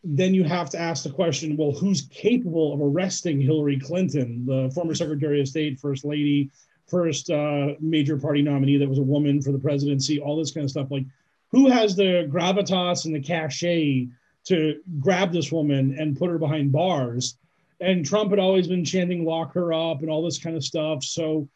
then 0.04 0.34
you 0.34 0.44
have 0.44 0.70
to 0.72 0.80
ask 0.80 1.04
the 1.04 1.12
question 1.12 1.56
well, 1.56 1.72
who's 1.72 2.08
capable 2.12 2.74
of 2.74 2.82
arresting 2.82 3.40
Hillary 3.40 3.80
Clinton, 3.80 4.46
the 4.46 4.70
former 4.76 4.96
Secretary 4.96 5.40
of 5.40 5.48
State, 5.48 5.80
First 5.80 6.04
Lady, 6.04 6.52
first 6.88 7.30
uh, 7.30 7.70
major 7.80 8.18
party 8.18 8.42
nominee 8.42 8.78
that 8.78 8.90
was 8.90 8.98
a 8.98 9.04
woman 9.04 9.42
for 9.42 9.52
the 9.52 9.60
presidency, 9.60 10.20
all 10.20 10.38
this 10.38 10.52
kind 10.52 10.66
of 10.66 10.72
stuff? 10.72 10.92
Like, 10.92 11.06
who 11.52 11.70
has 11.70 11.96
the 11.96 12.28
gravitas 12.30 13.06
and 13.06 13.16
the 13.16 13.20
cachet 13.20 14.08
to 14.46 14.82
grab 15.00 15.32
this 15.32 15.52
woman 15.52 15.96
and 16.00 16.18
put 16.18 16.30
her 16.30 16.38
behind 16.38 16.72
bars. 16.72 17.38
And 17.80 18.06
Trump 18.06 18.30
had 18.30 18.40
always 18.40 18.68
been 18.68 18.86
chanting 18.86 19.26
lock 19.26 19.54
her 19.54 19.74
up 19.74 20.02
and 20.02 20.10
all 20.10 20.24
this 20.24 20.40
kind 20.40 20.56
of 20.56 20.64
stuff. 20.64 21.04
So 21.04 21.48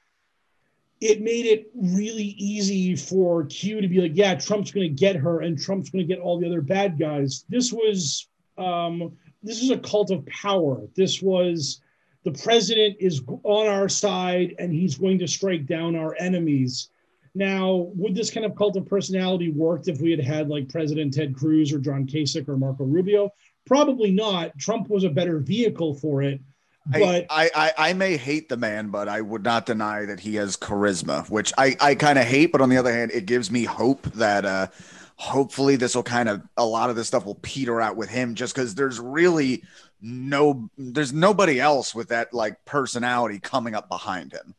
it 1.02 1.22
made 1.22 1.46
it 1.46 1.70
really 1.76 2.36
easy 2.38 2.96
for 2.96 3.46
Q 3.46 3.82
to 3.82 3.88
be 3.88 4.02
like, 4.02 4.16
yeah, 4.16 4.36
Trump's 4.36 4.72
going 4.72 4.88
to 4.88 4.96
get 4.96 5.16
her 5.16 5.42
and 5.42 5.60
Trump's 5.60 5.90
going 5.90 6.08
to 6.08 6.14
get 6.14 6.22
all 6.22 6.40
the 6.40 6.48
other 6.48 6.62
bad 6.62 6.98
guys. 6.98 7.46
This 7.50 7.72
was 7.72 8.28
um, 8.58 9.16
this 9.44 9.62
is 9.62 9.70
a 9.70 9.78
cult 9.78 10.12
of 10.12 10.26
power. 10.26 10.82
This 10.96 11.22
was 11.22 11.82
the 12.24 12.32
president 12.32 12.98
is 13.00 13.22
on 13.44 13.68
our 13.68 13.88
side 13.88 14.56
and 14.58 14.74
he's 14.74 14.98
going 14.98 15.20
to 15.20 15.28
strike 15.28 15.68
down 15.68 15.96
our 15.96 16.16
enemies. 16.18 16.90
Now, 17.36 17.92
would 17.96 18.16
this 18.16 18.32
kind 18.32 18.46
of 18.46 18.56
cult 18.56 18.78
of 18.78 18.86
personality 18.86 19.52
worked 19.52 19.90
if 19.90 20.00
we 20.00 20.10
had 20.10 20.22
had 20.22 20.48
like 20.48 20.70
President 20.70 21.14
Ted 21.14 21.36
Cruz 21.36 21.74
or 21.74 21.80
John 21.80 22.08
Kasich 22.08 22.48
or 22.48 22.58
Marco 22.58 22.86
Rubio? 22.86 23.30
Probably 23.66 24.12
not. 24.12 24.58
Trump 24.58 24.90
was 24.90 25.04
a 25.04 25.10
better 25.10 25.40
vehicle 25.40 25.96
for 25.96 26.24
it. 26.24 26.40
But 26.88 27.26
I, 27.30 27.50
I, 27.56 27.74
I 27.78 27.94
may 27.94 28.16
hate 28.16 28.48
the 28.48 28.58
man, 28.58 28.90
but 28.90 29.10
I 29.10 29.20
would 29.20 29.44
not 29.44 29.66
deny 29.66 30.06
that 30.06 30.20
he 30.20 30.36
has 30.36 30.56
charisma, 30.56 31.28
which 31.30 31.52
I, 31.58 31.76
I 31.82 31.96
kind 31.96 32.20
of 32.20 32.26
hate. 32.26 32.52
But 32.52 32.62
on 32.62 32.70
the 32.70 32.78
other 32.78 32.94
hand, 32.94 33.12
it 33.12 33.26
gives 33.26 33.50
me 33.50 33.64
hope 33.64 34.04
that 34.14 34.46
uh, 34.46 34.68
hopefully 35.16 35.78
this 35.78 35.96
will 35.96 36.04
kind 36.04 36.30
of 36.30 36.44
a 36.58 36.66
lot 36.66 36.92
of 36.92 36.96
this 36.96 37.08
stuff 37.08 37.26
will 37.26 37.40
peter 37.42 37.82
out 37.82 37.96
with 37.96 38.10
him, 38.10 38.36
just 38.36 38.54
because 38.54 38.76
there's 38.76 39.00
really 39.00 39.64
no 40.00 40.70
there's 40.78 41.12
nobody 41.12 41.60
else 41.60 41.96
with 41.96 42.10
that 42.10 42.34
like 42.34 42.64
personality 42.66 43.40
coming 43.40 43.74
up 43.74 43.90
behind 43.90 44.32
him. 44.32 44.54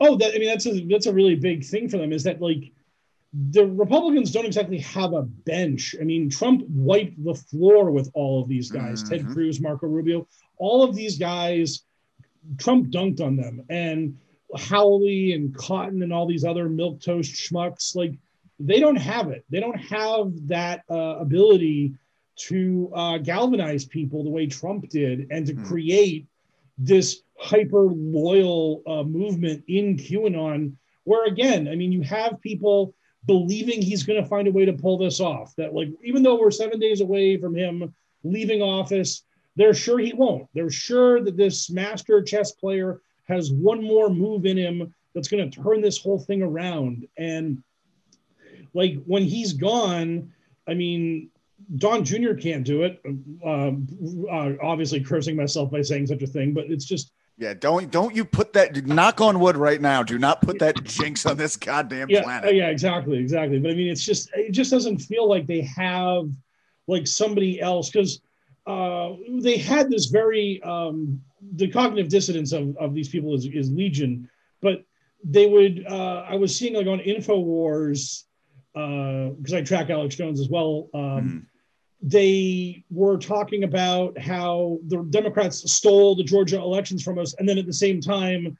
Oh, 0.00 0.16
that 0.16 0.34
I 0.34 0.38
mean 0.38 0.48
that's 0.48 0.66
a 0.66 0.84
that's 0.86 1.06
a 1.06 1.12
really 1.12 1.36
big 1.36 1.64
thing 1.64 1.88
for 1.88 1.98
them 1.98 2.12
is 2.12 2.24
that 2.24 2.40
like 2.40 2.72
the 3.50 3.66
Republicans 3.66 4.30
don't 4.30 4.46
exactly 4.46 4.78
have 4.78 5.12
a 5.12 5.22
bench. 5.22 5.94
I 6.00 6.04
mean, 6.04 6.30
Trump 6.30 6.64
wiped 6.68 7.22
the 7.22 7.34
floor 7.34 7.90
with 7.90 8.10
all 8.14 8.42
of 8.42 8.48
these 8.48 8.70
guys, 8.70 9.02
mm-hmm. 9.02 9.26
Ted 9.26 9.26
Cruz, 9.26 9.60
Marco 9.60 9.86
Rubio, 9.86 10.28
all 10.56 10.84
of 10.84 10.94
these 10.94 11.18
guys. 11.18 11.82
Trump 12.58 12.90
dunked 12.90 13.22
on 13.22 13.36
them, 13.36 13.64
and 13.70 14.18
Hawley 14.54 15.32
and 15.32 15.56
Cotton 15.56 16.02
and 16.02 16.12
all 16.12 16.26
these 16.26 16.44
other 16.44 16.68
milk 16.68 17.00
toast 17.00 17.32
schmucks. 17.32 17.96
Like 17.96 18.18
they 18.60 18.80
don't 18.80 18.96
have 18.96 19.30
it. 19.30 19.44
They 19.50 19.60
don't 19.60 19.78
have 19.78 20.32
that 20.48 20.84
uh, 20.90 21.16
ability 21.18 21.94
to 22.36 22.90
uh, 22.94 23.18
galvanize 23.18 23.84
people 23.84 24.24
the 24.24 24.30
way 24.30 24.46
Trump 24.46 24.88
did, 24.90 25.28
and 25.30 25.46
to 25.46 25.54
mm-hmm. 25.54 25.64
create 25.64 26.26
this 26.76 27.22
hyper 27.38 27.82
loyal 27.82 28.82
uh, 28.86 29.02
movement 29.02 29.64
in 29.68 29.96
QAnon, 29.96 30.74
where 31.04 31.26
again, 31.26 31.68
I 31.68 31.74
mean, 31.74 31.92
you 31.92 32.02
have 32.02 32.40
people 32.40 32.94
believing 33.26 33.80
he's 33.80 34.02
going 34.02 34.22
to 34.22 34.28
find 34.28 34.48
a 34.48 34.52
way 34.52 34.64
to 34.64 34.72
pull 34.72 34.98
this 34.98 35.20
off. 35.20 35.54
That, 35.56 35.74
like, 35.74 35.88
even 36.02 36.22
though 36.22 36.38
we're 36.38 36.50
seven 36.50 36.78
days 36.78 37.00
away 37.00 37.36
from 37.38 37.54
him 37.54 37.94
leaving 38.22 38.62
office, 38.62 39.24
they're 39.56 39.74
sure 39.74 39.98
he 39.98 40.12
won't. 40.12 40.48
They're 40.54 40.70
sure 40.70 41.22
that 41.22 41.36
this 41.36 41.70
master 41.70 42.22
chess 42.22 42.52
player 42.52 43.00
has 43.24 43.52
one 43.52 43.82
more 43.82 44.10
move 44.10 44.46
in 44.46 44.56
him 44.56 44.94
that's 45.14 45.28
going 45.28 45.48
to 45.48 45.62
turn 45.62 45.80
this 45.80 45.98
whole 45.98 46.18
thing 46.18 46.42
around. 46.42 47.06
And 47.16 47.62
like 48.74 49.02
when 49.06 49.22
he's 49.22 49.52
gone, 49.52 50.32
I 50.66 50.74
mean, 50.74 51.30
Don 51.76 52.04
Jr. 52.04 52.34
can't 52.34 52.64
do 52.64 52.82
it. 52.82 53.00
Um, 53.44 53.86
uh, 54.30 54.52
obviously, 54.62 55.00
cursing 55.00 55.36
myself 55.36 55.70
by 55.70 55.82
saying 55.82 56.08
such 56.08 56.22
a 56.22 56.26
thing, 56.26 56.52
but 56.52 56.64
it's 56.68 56.84
just 56.84 57.12
yeah, 57.36 57.54
don't 57.54 57.90
don't 57.90 58.14
you 58.14 58.24
put 58.24 58.52
that 58.52 58.86
knock 58.86 59.20
on 59.20 59.40
wood 59.40 59.56
right 59.56 59.80
now. 59.80 60.04
Do 60.04 60.18
not 60.18 60.40
put 60.40 60.60
that 60.60 60.82
jinx 60.84 61.26
on 61.26 61.36
this 61.36 61.56
goddamn 61.56 62.08
yeah, 62.08 62.22
planet. 62.22 62.54
Yeah, 62.54 62.68
exactly, 62.68 63.18
exactly. 63.18 63.58
But 63.58 63.72
I 63.72 63.74
mean, 63.74 63.88
it's 63.88 64.04
just 64.04 64.30
it 64.34 64.52
just 64.52 64.70
doesn't 64.70 64.98
feel 64.98 65.28
like 65.28 65.46
they 65.46 65.62
have 65.62 66.30
like 66.86 67.08
somebody 67.08 67.60
else 67.60 67.90
because 67.90 68.20
uh, 68.66 69.14
they 69.40 69.58
had 69.58 69.90
this 69.90 70.06
very 70.06 70.62
um, 70.62 71.20
the 71.56 71.68
cognitive 71.68 72.08
dissonance 72.08 72.52
of, 72.52 72.76
of 72.76 72.94
these 72.94 73.08
people 73.08 73.34
is, 73.34 73.46
is 73.46 73.70
legion, 73.70 74.30
but 74.62 74.84
they 75.24 75.46
would 75.46 75.86
uh, 75.88 76.24
I 76.28 76.36
was 76.36 76.56
seeing 76.56 76.74
like 76.74 76.86
on 76.86 77.00
Infowars 77.00 78.24
because 78.72 79.52
uh, 79.52 79.56
I 79.56 79.62
track 79.62 79.90
Alex 79.90 80.14
Jones 80.14 80.40
as 80.40 80.48
well. 80.48 80.88
Um, 80.94 81.00
mm 81.00 81.46
they 82.06 82.84
were 82.90 83.16
talking 83.16 83.64
about 83.64 84.18
how 84.18 84.78
the 84.88 84.98
Democrats 85.04 85.72
stole 85.72 86.14
the 86.14 86.22
Georgia 86.22 86.58
elections 86.58 87.02
from 87.02 87.18
us, 87.18 87.34
and 87.38 87.48
then 87.48 87.56
at 87.56 87.64
the 87.64 87.72
same 87.72 87.98
time, 87.98 88.58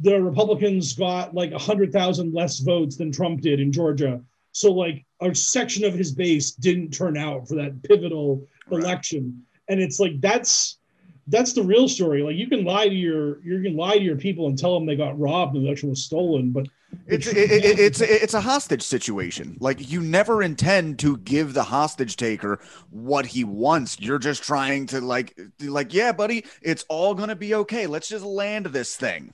the 0.00 0.18
Republicans 0.18 0.94
got 0.94 1.34
like 1.34 1.52
a 1.52 1.58
hundred 1.58 1.92
thousand 1.92 2.32
less 2.32 2.58
votes 2.60 2.96
than 2.96 3.12
Trump 3.12 3.42
did 3.42 3.60
in 3.60 3.70
Georgia. 3.70 4.22
So 4.52 4.72
like 4.72 5.04
a 5.20 5.34
section 5.34 5.84
of 5.84 5.92
his 5.92 6.10
base 6.10 6.52
didn't 6.52 6.90
turn 6.90 7.18
out 7.18 7.46
for 7.46 7.56
that 7.56 7.82
pivotal 7.82 8.48
right. 8.70 8.82
election, 8.82 9.42
and 9.68 9.78
it's 9.78 10.00
like 10.00 10.18
that's 10.22 10.78
that's 11.26 11.52
the 11.52 11.62
real 11.62 11.88
story. 11.88 12.22
Like 12.22 12.36
you 12.36 12.48
can 12.48 12.64
lie 12.64 12.88
to 12.88 12.94
your 12.94 13.44
you 13.44 13.60
can 13.60 13.76
lie 13.76 13.98
to 13.98 14.04
your 14.04 14.16
people 14.16 14.46
and 14.46 14.58
tell 14.58 14.72
them 14.72 14.86
they 14.86 14.96
got 14.96 15.20
robbed 15.20 15.54
and 15.54 15.62
the 15.62 15.68
election 15.68 15.90
was 15.90 16.02
stolen, 16.02 16.50
but 16.50 16.66
it's 17.06 17.26
it, 17.26 17.36
it, 17.36 17.78
it's 17.78 18.00
it's 18.00 18.34
a 18.34 18.40
hostage 18.40 18.82
situation. 18.82 19.56
Like 19.60 19.90
you 19.90 20.00
never 20.00 20.42
intend 20.42 20.98
to 21.00 21.16
give 21.18 21.54
the 21.54 21.64
hostage 21.64 22.16
taker 22.16 22.60
what 22.90 23.26
he 23.26 23.44
wants. 23.44 24.00
You're 24.00 24.18
just 24.18 24.42
trying 24.42 24.86
to 24.86 25.00
like 25.00 25.38
like 25.60 25.94
yeah, 25.94 26.12
buddy, 26.12 26.44
it's 26.62 26.84
all 26.88 27.14
gonna 27.14 27.36
be 27.36 27.54
okay. 27.54 27.86
Let's 27.86 28.08
just 28.08 28.24
land 28.24 28.66
this 28.66 28.96
thing. 28.96 29.32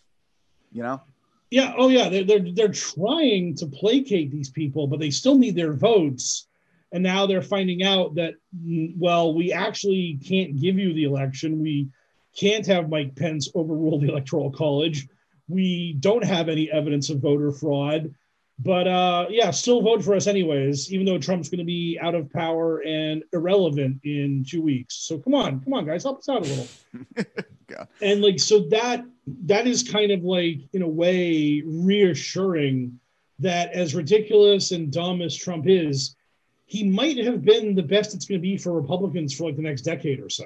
You 0.73 0.83
know. 0.83 1.03
Yeah. 1.51 1.75
Oh 1.77 1.89
yeah. 1.89 2.09
They're 2.09 2.25
they're 2.25 2.53
they're 2.53 2.69
trying 2.69 3.55
to 3.57 3.67
placate 3.67 4.31
these 4.31 4.51
people, 4.51 4.87
but 4.87 5.01
they 5.01 5.11
still 5.11 5.39
need 5.39 5.57
their 5.57 5.75
votes. 5.75 6.47
And 6.93 7.03
now 7.03 7.27
they're 7.27 7.43
finding 7.43 7.83
out 7.83 8.15
that 8.17 8.35
mm, 8.55 8.95
well, 8.99 9.35
we 9.35 9.53
actually 9.53 10.19
can't 10.27 10.61
give 10.61 10.79
you 10.79 10.93
the 10.93 11.05
election. 11.05 11.63
We 11.63 11.89
can't 12.37 12.67
have 12.67 12.91
Mike 12.91 13.17
Pence 13.17 13.49
overrule 13.55 13.99
the 13.99 14.09
electoral 14.09 14.51
college 14.51 15.09
we 15.49 15.95
don't 16.01 16.25
have 16.25 16.49
any 16.49 16.71
evidence 16.71 17.11
of 17.11 17.21
voter 17.21 17.53
fraud. 17.53 18.15
But 18.59 18.87
uh, 18.87 19.27
yeah, 19.29 19.51
still 19.51 19.83
vote 19.83 20.05
for 20.05 20.15
us 20.15 20.27
anyways, 20.27 20.93
even 20.93 21.05
though 21.05 21.19
Trump's 21.19 21.49
going 21.49 21.59
to 21.59 21.65
be 21.65 21.99
out 22.01 22.15
of 22.15 22.31
power 22.33 22.79
and 22.81 23.25
irrelevant 23.33 24.01
in 24.05 24.45
two 24.49 24.63
weeks. 24.63 24.95
So 24.95 25.19
come 25.19 25.35
on, 25.35 25.61
come 25.61 25.75
on, 25.75 25.85
guys, 25.85 26.05
help 26.05 26.19
us 26.19 26.29
out 26.29 26.47
a 26.47 26.49
little. 26.49 26.69
God. 27.67 27.89
And 28.01 28.23
like, 28.23 28.39
so 28.39 28.61
that 28.69 29.05
that 29.45 29.67
is 29.67 29.83
kind 29.83 30.13
of 30.13 30.23
like 30.23 30.59
in 30.73 30.83
a 30.83 30.89
way 30.89 31.63
reassuring 31.65 32.99
that 33.39 33.73
as 33.73 33.95
ridiculous 33.95 34.71
and 34.71 34.93
dumb 34.93 35.23
as 35.23 35.35
Trump 35.35 35.65
is, 35.67 36.15
he 36.67 36.85
might 36.85 37.17
have 37.19 37.45
been 37.45 37.75
the 37.75 37.83
best 37.83 38.15
it's 38.15 38.25
going 38.25 38.41
to 38.41 38.43
be 38.43 38.57
for 38.57 38.73
Republicans 38.73 39.35
for 39.35 39.45
like 39.45 39.57
the 39.57 39.63
next 39.63 39.83
decade 39.83 40.21
or 40.21 40.31
so. 40.31 40.45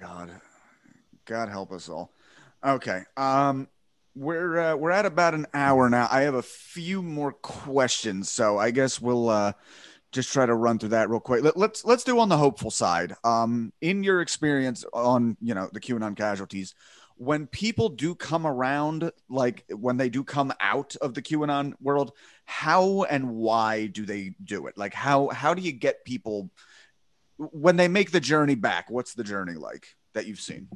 God, 0.00 0.30
God 1.26 1.48
help 1.48 1.72
us 1.72 1.88
all. 1.88 2.12
Okay. 2.64 3.02
Um, 3.16 3.68
we're 4.14 4.58
uh, 4.58 4.76
we're 4.76 4.90
at 4.90 5.06
about 5.06 5.34
an 5.34 5.46
hour 5.54 5.88
now. 5.88 6.08
I 6.10 6.22
have 6.22 6.34
a 6.34 6.42
few 6.42 7.00
more 7.00 7.32
questions, 7.32 8.30
so 8.30 8.58
I 8.58 8.70
guess 8.70 9.00
we'll 9.00 9.28
uh, 9.28 9.52
just 10.12 10.32
try 10.32 10.44
to 10.44 10.54
run 10.54 10.78
through 10.78 10.90
that 10.90 11.08
real 11.08 11.20
quick. 11.20 11.42
Let, 11.42 11.56
let's 11.56 11.84
let's 11.84 12.04
do 12.04 12.18
on 12.18 12.28
the 12.28 12.36
hopeful 12.36 12.70
side. 12.70 13.14
Um, 13.24 13.72
in 13.80 14.02
your 14.02 14.20
experience 14.20 14.84
on 14.92 15.36
you 15.40 15.54
know 15.54 15.70
the 15.72 15.80
QAnon 15.80 16.16
casualties, 16.16 16.74
when 17.16 17.46
people 17.46 17.88
do 17.88 18.14
come 18.14 18.46
around, 18.46 19.10
like 19.28 19.64
when 19.70 19.96
they 19.96 20.10
do 20.10 20.24
come 20.24 20.52
out 20.60 20.96
of 20.96 21.14
the 21.14 21.22
QAnon 21.22 21.74
world, 21.80 22.12
how 22.44 23.04
and 23.04 23.30
why 23.30 23.86
do 23.86 24.04
they 24.04 24.34
do 24.42 24.66
it? 24.66 24.76
Like 24.76 24.92
how 24.92 25.28
how 25.28 25.54
do 25.54 25.62
you 25.62 25.72
get 25.72 26.04
people 26.04 26.50
when 27.38 27.76
they 27.76 27.88
make 27.88 28.10
the 28.10 28.20
journey 28.20 28.56
back? 28.56 28.90
What's 28.90 29.14
the 29.14 29.24
journey 29.24 29.54
like 29.54 29.86
that 30.14 30.26
you've 30.26 30.40
seen? 30.40 30.68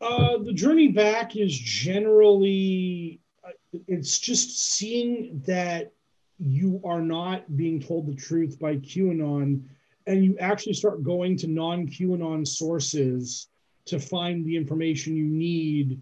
Uh, 0.00 0.38
the 0.38 0.52
journey 0.52 0.88
back 0.88 1.36
is 1.36 1.56
generally 1.56 3.20
uh, 3.44 3.50
it's 3.86 4.18
just 4.18 4.58
seeing 4.60 5.42
that 5.46 5.92
you 6.38 6.80
are 6.84 7.02
not 7.02 7.56
being 7.56 7.80
told 7.80 8.06
the 8.06 8.14
truth 8.14 8.58
by 8.60 8.76
QAnon, 8.76 9.62
and 10.06 10.24
you 10.24 10.38
actually 10.38 10.72
start 10.72 11.02
going 11.02 11.36
to 11.38 11.48
non 11.48 11.86
QAnon 11.88 12.46
sources 12.46 13.48
to 13.86 13.98
find 13.98 14.44
the 14.44 14.56
information 14.56 15.16
you 15.16 15.26
need, 15.26 16.00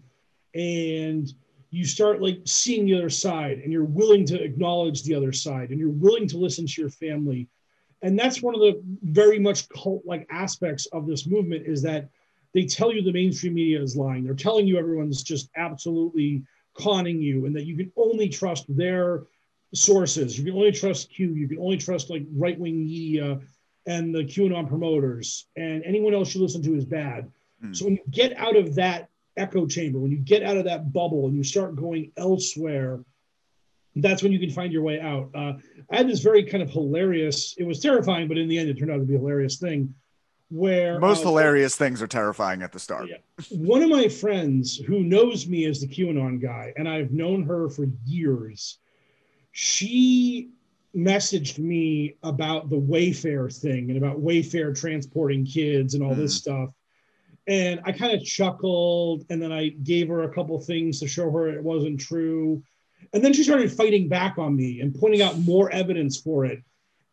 and 0.53 1.33
you 1.71 1.83
start 1.83 2.21
like 2.21 2.39
seeing 2.45 2.85
the 2.85 2.95
other 2.95 3.09
side, 3.09 3.59
and 3.59 3.71
you're 3.71 3.83
willing 3.83 4.25
to 4.27 4.41
acknowledge 4.41 5.03
the 5.03 5.15
other 5.15 5.31
side, 5.31 5.71
and 5.71 5.79
you're 5.79 5.89
willing 5.89 6.27
to 6.27 6.37
listen 6.37 6.67
to 6.67 6.81
your 6.81 6.91
family. 6.91 7.47
And 8.03 8.17
that's 8.17 8.43
one 8.43 8.53
of 8.53 8.61
the 8.61 8.79
very 9.01 9.39
much 9.39 9.67
cult 9.69 10.03
like 10.05 10.27
aspects 10.29 10.85
of 10.87 11.07
this 11.07 11.25
movement 11.25 11.65
is 11.65 11.81
that 11.81 12.09
they 12.53 12.65
tell 12.65 12.93
you 12.93 13.01
the 13.01 13.11
mainstream 13.11 13.53
media 13.53 13.81
is 13.81 13.95
lying. 13.95 14.23
They're 14.23 14.33
telling 14.33 14.67
you 14.67 14.77
everyone's 14.77 15.23
just 15.23 15.49
absolutely 15.55 16.43
conning 16.77 17.21
you 17.21 17.45
and 17.45 17.55
that 17.55 17.65
you 17.65 17.75
can 17.75 17.91
only 17.97 18.29
trust 18.29 18.65
their 18.69 19.23
sources. 19.73 20.37
You 20.37 20.45
can 20.45 20.53
only 20.53 20.71
trust 20.71 21.11
Q. 21.11 21.33
You 21.33 21.47
can 21.47 21.59
only 21.59 21.77
trust 21.77 22.09
like 22.09 22.25
right 22.33 22.57
wing 22.57 22.85
media 22.85 23.39
and 23.85 24.13
the 24.13 24.23
QAnon 24.23 24.67
promoters. 24.67 25.47
And 25.55 25.83
anyone 25.83 26.13
else 26.13 26.33
you 26.33 26.41
listen 26.41 26.61
to 26.63 26.75
is 26.75 26.85
bad. 26.85 27.31
Mm. 27.63 27.75
So 27.75 27.85
when 27.85 27.95
you 27.95 28.03
get 28.09 28.35
out 28.37 28.55
of 28.55 28.75
that 28.75 29.09
echo 29.35 29.65
chamber, 29.65 29.99
when 29.99 30.11
you 30.11 30.17
get 30.17 30.43
out 30.43 30.57
of 30.57 30.65
that 30.65 30.91
bubble 30.93 31.27
and 31.27 31.35
you 31.35 31.43
start 31.43 31.75
going 31.75 32.11
elsewhere, 32.17 32.99
that's 33.95 34.21
when 34.21 34.31
you 34.31 34.39
can 34.39 34.51
find 34.51 34.71
your 34.71 34.83
way 34.83 34.99
out. 34.99 35.29
Uh, 35.33 35.53
I 35.91 35.97
had 35.97 36.07
this 36.07 36.21
very 36.21 36.43
kind 36.43 36.61
of 36.61 36.69
hilarious, 36.69 37.55
it 37.57 37.63
was 37.63 37.79
terrifying, 37.79 38.27
but 38.27 38.37
in 38.37 38.47
the 38.47 38.57
end, 38.57 38.69
it 38.69 38.77
turned 38.77 38.91
out 38.91 38.97
to 38.97 39.05
be 39.05 39.15
a 39.15 39.19
hilarious 39.19 39.57
thing 39.57 39.93
where 40.49 40.99
most 40.99 41.23
uh, 41.23 41.29
hilarious 41.29 41.75
things 41.75 42.01
are 42.01 42.07
terrifying 42.07 42.61
at 42.61 42.71
the 42.71 42.79
start. 42.79 43.09
Yeah. 43.09 43.17
One 43.51 43.83
of 43.83 43.89
my 43.89 44.07
friends 44.07 44.77
who 44.77 45.01
knows 45.03 45.47
me 45.47 45.65
as 45.65 45.81
the 45.81 45.87
QAnon 45.87 46.41
guy, 46.41 46.73
and 46.77 46.87
I've 46.87 47.11
known 47.11 47.43
her 47.43 47.69
for 47.69 47.87
years, 48.05 48.79
she 49.51 50.51
messaged 50.95 51.59
me 51.59 52.15
about 52.23 52.69
the 52.69 52.79
Wayfair 52.79 53.53
thing 53.53 53.89
and 53.89 53.97
about 53.97 54.21
Wayfair 54.21 54.79
transporting 54.79 55.45
kids 55.45 55.93
and 55.93 56.03
all 56.03 56.13
mm. 56.13 56.17
this 56.17 56.35
stuff. 56.35 56.69
And 57.47 57.79
I 57.85 57.91
kind 57.91 58.13
of 58.13 58.25
chuckled, 58.25 59.25
and 59.29 59.41
then 59.41 59.51
I 59.51 59.69
gave 59.69 60.09
her 60.09 60.23
a 60.23 60.33
couple 60.33 60.59
things 60.59 60.99
to 60.99 61.07
show 61.07 61.31
her 61.31 61.49
it 61.49 61.63
wasn't 61.63 61.99
true. 61.99 62.61
And 63.13 63.23
then 63.23 63.31
she 63.31 63.43
started 63.43 63.71
fighting 63.71 64.09
back 64.09 64.37
on 64.37 64.55
me 64.55 64.81
and 64.81 64.93
pointing 64.93 65.21
out 65.21 65.39
more 65.39 65.71
evidence 65.71 66.19
for 66.19 66.45
it 66.45 66.61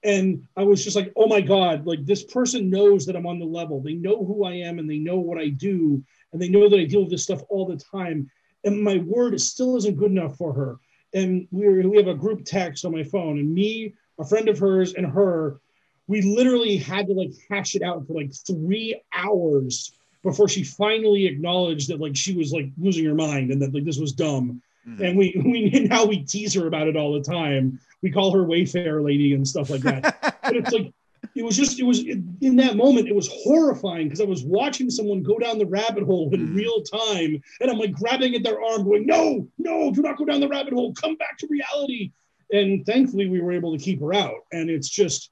and 0.05 0.47
I 0.57 0.63
was 0.63 0.85
just 0.85 0.97
like, 0.97 1.13
oh 1.17 1.27
my 1.27 1.41
God, 1.41 1.87
like 1.87 2.05
this 2.05 2.23
person 2.23 2.69
knows 2.69 3.07
that 3.07 3.17
I'm 3.17 3.27
on 3.27 3.39
the 3.39 3.47
level. 3.47 3.81
They 3.81 3.95
know 3.95 4.25
who 4.25 4.45
I 4.45 4.53
am 4.53 4.79
and 4.79 4.89
they 4.89 4.99
know 4.99 5.19
what 5.19 5.39
I 5.39 5.49
do. 5.49 6.05
And 6.33 6.41
they 6.41 6.49
know 6.49 6.69
that 6.69 6.79
I 6.79 6.85
deal 6.85 7.01
with 7.01 7.11
this 7.11 7.23
stuff 7.23 7.43
all 7.49 7.67
the 7.67 7.77
time. 7.77 8.31
And 8.65 8.83
my 8.83 8.99
word 8.99 9.41
still 9.41 9.77
isn't 9.77 9.97
good 9.97 10.11
enough 10.11 10.37
for 10.37 10.53
her. 10.53 10.79
And 11.15 11.49
we 11.51 11.87
we 11.87 11.97
have 11.97 12.09
a 12.09 12.15
group 12.15 12.45
text 12.45 12.85
on 12.85 12.93
my 12.93 13.05
phone, 13.05 13.39
and 13.39 13.55
me, 13.55 13.95
a 14.19 14.25
friend 14.25 14.49
of 14.49 14.59
hers, 14.59 14.95
and 14.95 15.07
her, 15.07 15.61
we 16.09 16.23
literally 16.23 16.77
had 16.77 17.07
to 17.07 17.13
like 17.13 17.31
hash 17.49 17.77
it 17.77 17.83
out 17.83 18.05
for 18.07 18.15
like 18.15 18.33
three 18.47 19.01
hours 19.15 19.93
before 20.25 20.49
she 20.49 20.65
finally 20.65 21.27
acknowledged 21.27 21.89
that 21.89 22.01
like 22.01 22.17
she 22.17 22.35
was 22.35 22.53
like 22.53 22.69
losing 22.79 23.05
her 23.05 23.15
mind 23.15 23.53
and 23.53 23.63
that 23.63 23.73
like 23.73 23.85
this 23.85 23.99
was 23.99 24.13
dumb. 24.13 24.61
Mm-hmm. 24.89 25.05
And 25.05 25.19
we 25.19 25.71
we 25.73 25.87
now 25.89 26.05
we 26.05 26.25
tease 26.25 26.55
her 26.55 26.67
about 26.67 26.89
it 26.89 26.97
all 26.97 27.13
the 27.13 27.23
time 27.23 27.79
we 28.05 28.11
call 28.11 28.31
her 28.33 28.45
Wayfair 28.45 29.03
lady 29.03 29.33
and 29.33 29.49
stuff 29.49 29.71
like 29.71 29.81
that. 29.81 30.39
but 30.43 30.57
it's 30.57 30.71
like 30.71 30.93
it 31.35 31.43
was 31.43 31.57
just 31.57 31.81
it 31.81 31.85
was 31.85 32.05
in 32.05 32.57
that 32.57 32.77
moment 32.77 33.09
it 33.09 33.15
was 33.15 33.29
horrifying 33.33 34.07
because 34.07 34.21
I 34.21 34.25
was 34.25 34.45
watching 34.45 34.91
someone 34.91 35.23
go 35.23 35.39
down 35.39 35.59
the 35.59 35.67
rabbit 35.67 36.05
hole 36.05 36.29
in 36.35 36.49
mm. 36.49 36.55
real 36.55 36.83
time, 36.83 37.43
and 37.61 37.71
I'm 37.71 37.79
like 37.79 37.93
grabbing 37.93 38.35
at 38.35 38.45
their 38.45 38.63
arm, 38.63 38.85
going, 38.85 39.07
"No, 39.07 39.49
no, 39.57 39.91
do 39.91 40.03
not 40.03 40.19
go 40.19 40.27
down 40.27 40.41
the 40.41 40.49
rabbit 40.49 40.75
hole. 40.75 40.93
Come 40.93 41.17
back 41.17 41.39
to 41.39 41.49
reality." 41.49 42.13
And 42.53 42.85
thankfully, 42.85 43.27
we 43.27 43.41
were 43.41 43.53
able 43.53 43.77
to 43.77 43.83
keep 43.83 44.01
her 44.01 44.13
out. 44.13 44.45
And 44.53 44.69
it's 44.69 44.91
just 44.91 45.31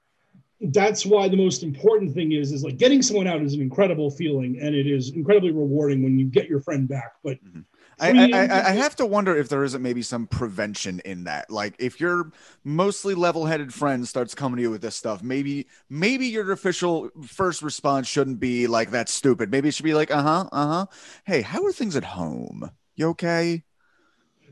that's 0.61 1.05
why 1.05 1.29
the 1.29 1.37
most 1.37 1.63
important 1.63 2.15
thing 2.15 2.33
is 2.33 2.53
is 2.53 2.65
like 2.65 2.79
getting 2.79 3.03
someone 3.03 3.27
out 3.27 3.43
is 3.43 3.53
an 3.53 3.61
incredible 3.61 4.11
feeling, 4.11 4.59
and 4.63 4.75
it 4.75 4.87
is 4.87 5.11
incredibly 5.11 5.53
rewarding 5.53 6.03
when 6.03 6.19
you 6.19 6.25
get 6.25 6.49
your 6.49 6.61
friend 6.61 6.89
back. 6.89 7.13
But 7.23 7.37
mm-hmm. 7.45 7.61
I, 8.01 8.11
I, 8.33 8.69
I, 8.71 8.73
have 8.73 8.97
to 8.97 9.07
wonder 9.07 9.37
if 9.37 9.49
there 9.49 9.65
isn't 9.65 9.83
maybe 9.83 10.03
some 10.03 10.27
prevention 10.27 11.01
in 11.05 11.25
that. 11.25 11.51
Like 11.51 11.75
if 11.79 12.01
your 12.01 12.33
mostly 12.65 13.15
level-headed 13.15 13.73
friend 13.73 14.07
starts 14.07 14.35
coming 14.35 14.57
to 14.57 14.63
you 14.63 14.71
with 14.71 14.83
this 14.83 14.97
stuff, 14.97 15.23
maybe 15.23 15.67
maybe 15.89 16.27
your 16.27 16.53
official 16.53 17.11
first 17.27 17.63
response 17.63 18.09
shouldn't 18.09 18.41
be 18.41 18.67
like 18.67 18.91
that's 18.91 19.13
stupid. 19.13 19.51
Maybe 19.51 19.69
it 19.69 19.75
should 19.75 19.85
be 19.85 19.95
like, 19.95 20.11
uh-huh, 20.11 20.49
uh-huh. 20.51 20.87
Hey, 21.25 21.43
how 21.43 21.65
are 21.65 21.73
things 21.73 21.97
at 21.97 22.05
home? 22.05 22.71
You 22.97 23.09
okay? 23.11 23.63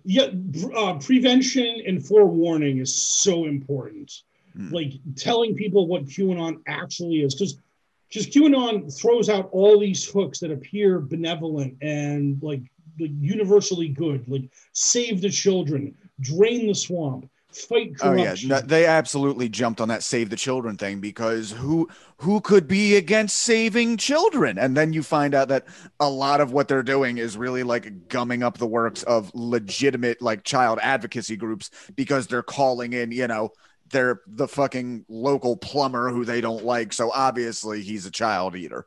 Yeah, 0.05 0.28
uh, 0.76 0.95
prevention 0.95 1.82
and 1.86 2.05
forewarning 2.05 2.78
is 2.78 2.95
so 2.95 3.47
important. 3.47 4.12
Hmm. 4.55 4.70
Like 4.70 4.93
telling 5.16 5.55
people 5.55 5.86
what 5.86 6.07
QAnon 6.07 6.61
actually 6.66 7.22
is, 7.22 7.34
because 7.34 7.59
because 8.09 8.26
QAnon 8.26 8.93
throws 8.99 9.28
out 9.28 9.49
all 9.53 9.78
these 9.78 10.05
hooks 10.05 10.41
that 10.41 10.51
appear 10.51 10.99
benevolent 10.99 11.76
and 11.80 12.43
like 12.43 12.62
like 12.99 13.11
universally 13.18 13.88
good, 13.88 14.28
like 14.28 14.51
save 14.72 15.20
the 15.20 15.30
children, 15.30 15.95
drain 16.21 16.67
the 16.67 16.75
swamp, 16.75 17.30
fight 17.53 17.99
corruption. 17.99 18.53
Oh 18.53 18.57
yeah, 18.57 18.61
they 18.62 18.87
absolutely 18.87 19.49
jumped 19.49 19.80
on 19.80 19.88
that 19.88 20.03
save 20.03 20.30
the 20.30 20.37
children 20.37 20.76
thing 20.76 21.00
because 21.00 21.50
who 21.50 21.88
who 22.18 22.41
could 22.41 22.68
be 22.68 22.96
against 22.96 23.37
saving 23.37 23.96
children? 23.96 24.58
And 24.58 24.76
then 24.76 24.92
you 24.92 25.03
find 25.03 25.34
out 25.34 25.49
that 25.49 25.67
a 25.99 26.08
lot 26.08 26.41
of 26.41 26.53
what 26.53 26.68
they're 26.68 26.83
doing 26.83 27.18
is 27.18 27.37
really 27.37 27.62
like 27.62 28.08
gumming 28.08 28.42
up 28.42 28.58
the 28.58 28.67
works 28.67 29.03
of 29.04 29.30
legitimate 29.34 30.21
like 30.22 30.45
child 30.45 30.79
advocacy 30.83 31.37
groups 31.37 31.71
because 31.95 32.26
they're 32.26 32.42
calling 32.42 32.92
in, 32.92 33.12
you 33.12 33.26
know, 33.26 33.53
they're 33.91 34.21
the 34.26 34.49
fucking 34.49 35.04
local 35.08 35.57
plumber 35.57 36.11
who 36.11 36.25
they 36.25 36.41
don't 36.41 36.64
like. 36.64 36.92
So 36.92 37.11
obviously 37.11 37.83
he's 37.83 38.07
a 38.07 38.11
child 38.11 38.57
eater. 38.57 38.87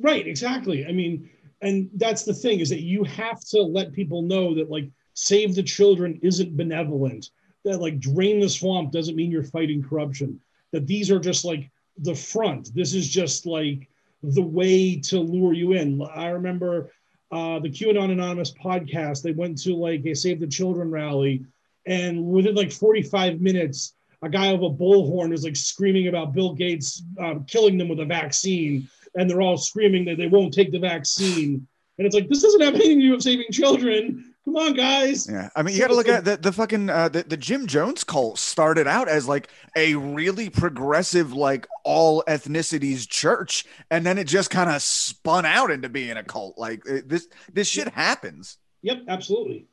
Right, 0.00 0.26
exactly. 0.26 0.86
I 0.86 0.92
mean, 0.92 1.28
and 1.62 1.90
that's 1.96 2.24
the 2.24 2.34
thing 2.34 2.60
is 2.60 2.70
that 2.70 2.80
you 2.80 3.04
have 3.04 3.40
to 3.40 3.60
let 3.60 3.92
people 3.92 4.22
know 4.22 4.54
that 4.54 4.70
like 4.70 4.88
save 5.14 5.54
the 5.54 5.62
children 5.62 6.18
isn't 6.22 6.56
benevolent 6.56 7.30
that 7.64 7.80
like 7.80 8.00
drain 8.00 8.40
the 8.40 8.48
swamp 8.48 8.90
doesn't 8.90 9.16
mean 9.16 9.30
you're 9.30 9.42
fighting 9.42 9.82
corruption 9.82 10.40
that 10.72 10.86
these 10.86 11.10
are 11.10 11.18
just 11.18 11.44
like 11.44 11.70
the 11.98 12.14
front. 12.14 12.74
This 12.74 12.94
is 12.94 13.08
just 13.08 13.46
like 13.46 13.88
the 14.22 14.42
way 14.42 14.96
to 15.00 15.18
lure 15.18 15.52
you 15.52 15.72
in. 15.72 16.02
I 16.14 16.28
remember 16.28 16.90
uh, 17.32 17.58
the 17.60 17.70
qanon 17.70 18.10
anonymous 18.10 18.52
podcast 18.52 19.22
they 19.22 19.32
went 19.32 19.56
to 19.62 19.74
like 19.74 20.04
a 20.04 20.14
save 20.14 20.40
the 20.40 20.46
children 20.48 20.90
rally 20.90 21.44
and 21.86 22.24
within 22.24 22.56
like 22.56 22.72
45 22.72 23.40
minutes 23.40 23.94
a 24.22 24.28
guy 24.28 24.52
with 24.52 24.62
a 24.62 24.74
bullhorn 24.74 25.32
is 25.32 25.44
like 25.44 25.54
screaming 25.54 26.08
about 26.08 26.32
bill 26.32 26.54
gates 26.54 27.04
uh, 27.22 27.36
killing 27.46 27.78
them 27.78 27.88
with 27.88 28.00
a 28.00 28.04
vaccine 28.04 28.88
and 29.14 29.28
they're 29.28 29.42
all 29.42 29.56
screaming 29.56 30.04
that 30.06 30.16
they 30.16 30.26
won't 30.26 30.54
take 30.54 30.72
the 30.72 30.78
vaccine. 30.78 31.66
And 31.98 32.06
it's 32.06 32.14
like 32.14 32.28
this 32.28 32.42
doesn't 32.42 32.60
have 32.60 32.74
anything 32.74 33.00
to 33.00 33.06
do 33.06 33.10
with 33.12 33.22
saving 33.22 33.50
children. 33.50 34.34
Come 34.46 34.56
on, 34.56 34.72
guys. 34.72 35.28
Yeah, 35.30 35.50
I 35.54 35.62
mean, 35.62 35.74
you 35.74 35.82
got 35.82 35.88
to 35.88 35.94
look 35.94 36.08
at 36.08 36.24
the, 36.24 36.36
the 36.38 36.50
fucking 36.50 36.88
uh, 36.88 37.10
the, 37.10 37.22
the 37.24 37.36
Jim 37.36 37.66
Jones 37.66 38.04
cult 38.04 38.38
started 38.38 38.86
out 38.86 39.06
as 39.06 39.28
like 39.28 39.48
a 39.76 39.94
really 39.94 40.48
progressive, 40.48 41.34
like 41.34 41.66
all 41.84 42.24
ethnicities 42.26 43.06
church, 43.06 43.66
and 43.90 44.04
then 44.04 44.16
it 44.16 44.24
just 44.24 44.48
kind 44.48 44.70
of 44.70 44.80
spun 44.80 45.44
out 45.44 45.70
into 45.70 45.90
being 45.90 46.16
a 46.16 46.24
cult. 46.24 46.56
Like 46.56 46.82
this, 46.84 47.28
this 47.52 47.68
shit 47.68 47.88
happens. 47.88 48.56
Yep, 48.82 49.02
absolutely. 49.08 49.66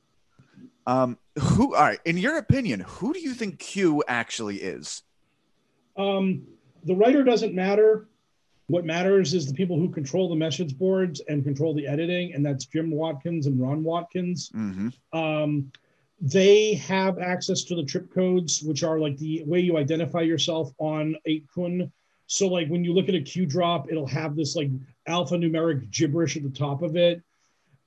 Um, 0.85 1.17
who? 1.39 1.73
All 1.73 1.81
right. 1.81 1.99
In 2.03 2.17
your 2.17 2.37
opinion, 2.37 2.81
who 2.81 3.13
do 3.13 3.19
you 3.19 3.33
think 3.33 3.59
Q 3.59 4.03
actually 4.07 4.57
is? 4.57 5.01
Um, 5.95 6.43
the 6.83 6.95
writer 6.95 7.23
doesn't 7.23 7.55
matter. 7.55 8.07
What 8.67 8.85
matters 8.85 9.33
is 9.33 9.47
the 9.47 9.53
people 9.53 9.79
who 9.79 9.89
control 9.89 10.27
the 10.27 10.35
message 10.35 10.77
boards 10.77 11.21
and 11.29 11.43
control 11.43 11.73
the 11.73 11.87
editing, 11.87 12.33
and 12.33 12.45
that's 12.45 12.65
Jim 12.65 12.91
Watkins 12.91 13.47
and 13.47 13.59
Ron 13.59 13.83
Watkins. 13.83 14.49
Mm-hmm. 14.49 15.17
Um, 15.17 15.71
they 16.19 16.73
have 16.73 17.19
access 17.19 17.63
to 17.63 17.75
the 17.75 17.83
trip 17.83 18.13
codes, 18.13 18.61
which 18.61 18.83
are 18.83 18.99
like 18.99 19.17
the 19.17 19.43
way 19.45 19.61
you 19.61 19.77
identify 19.77 20.21
yourself 20.21 20.73
on 20.79 21.15
8kun. 21.27 21.91
So, 22.25 22.47
like 22.47 22.67
when 22.67 22.83
you 22.83 22.93
look 22.93 23.07
at 23.07 23.15
a 23.15 23.21
Q 23.21 23.45
drop, 23.45 23.89
it'll 23.89 24.07
have 24.07 24.35
this 24.35 24.55
like 24.55 24.69
alphanumeric 25.07 25.89
gibberish 25.89 26.35
at 26.35 26.43
the 26.43 26.49
top 26.49 26.81
of 26.81 26.97
it. 26.97 27.21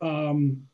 Um, 0.00 0.66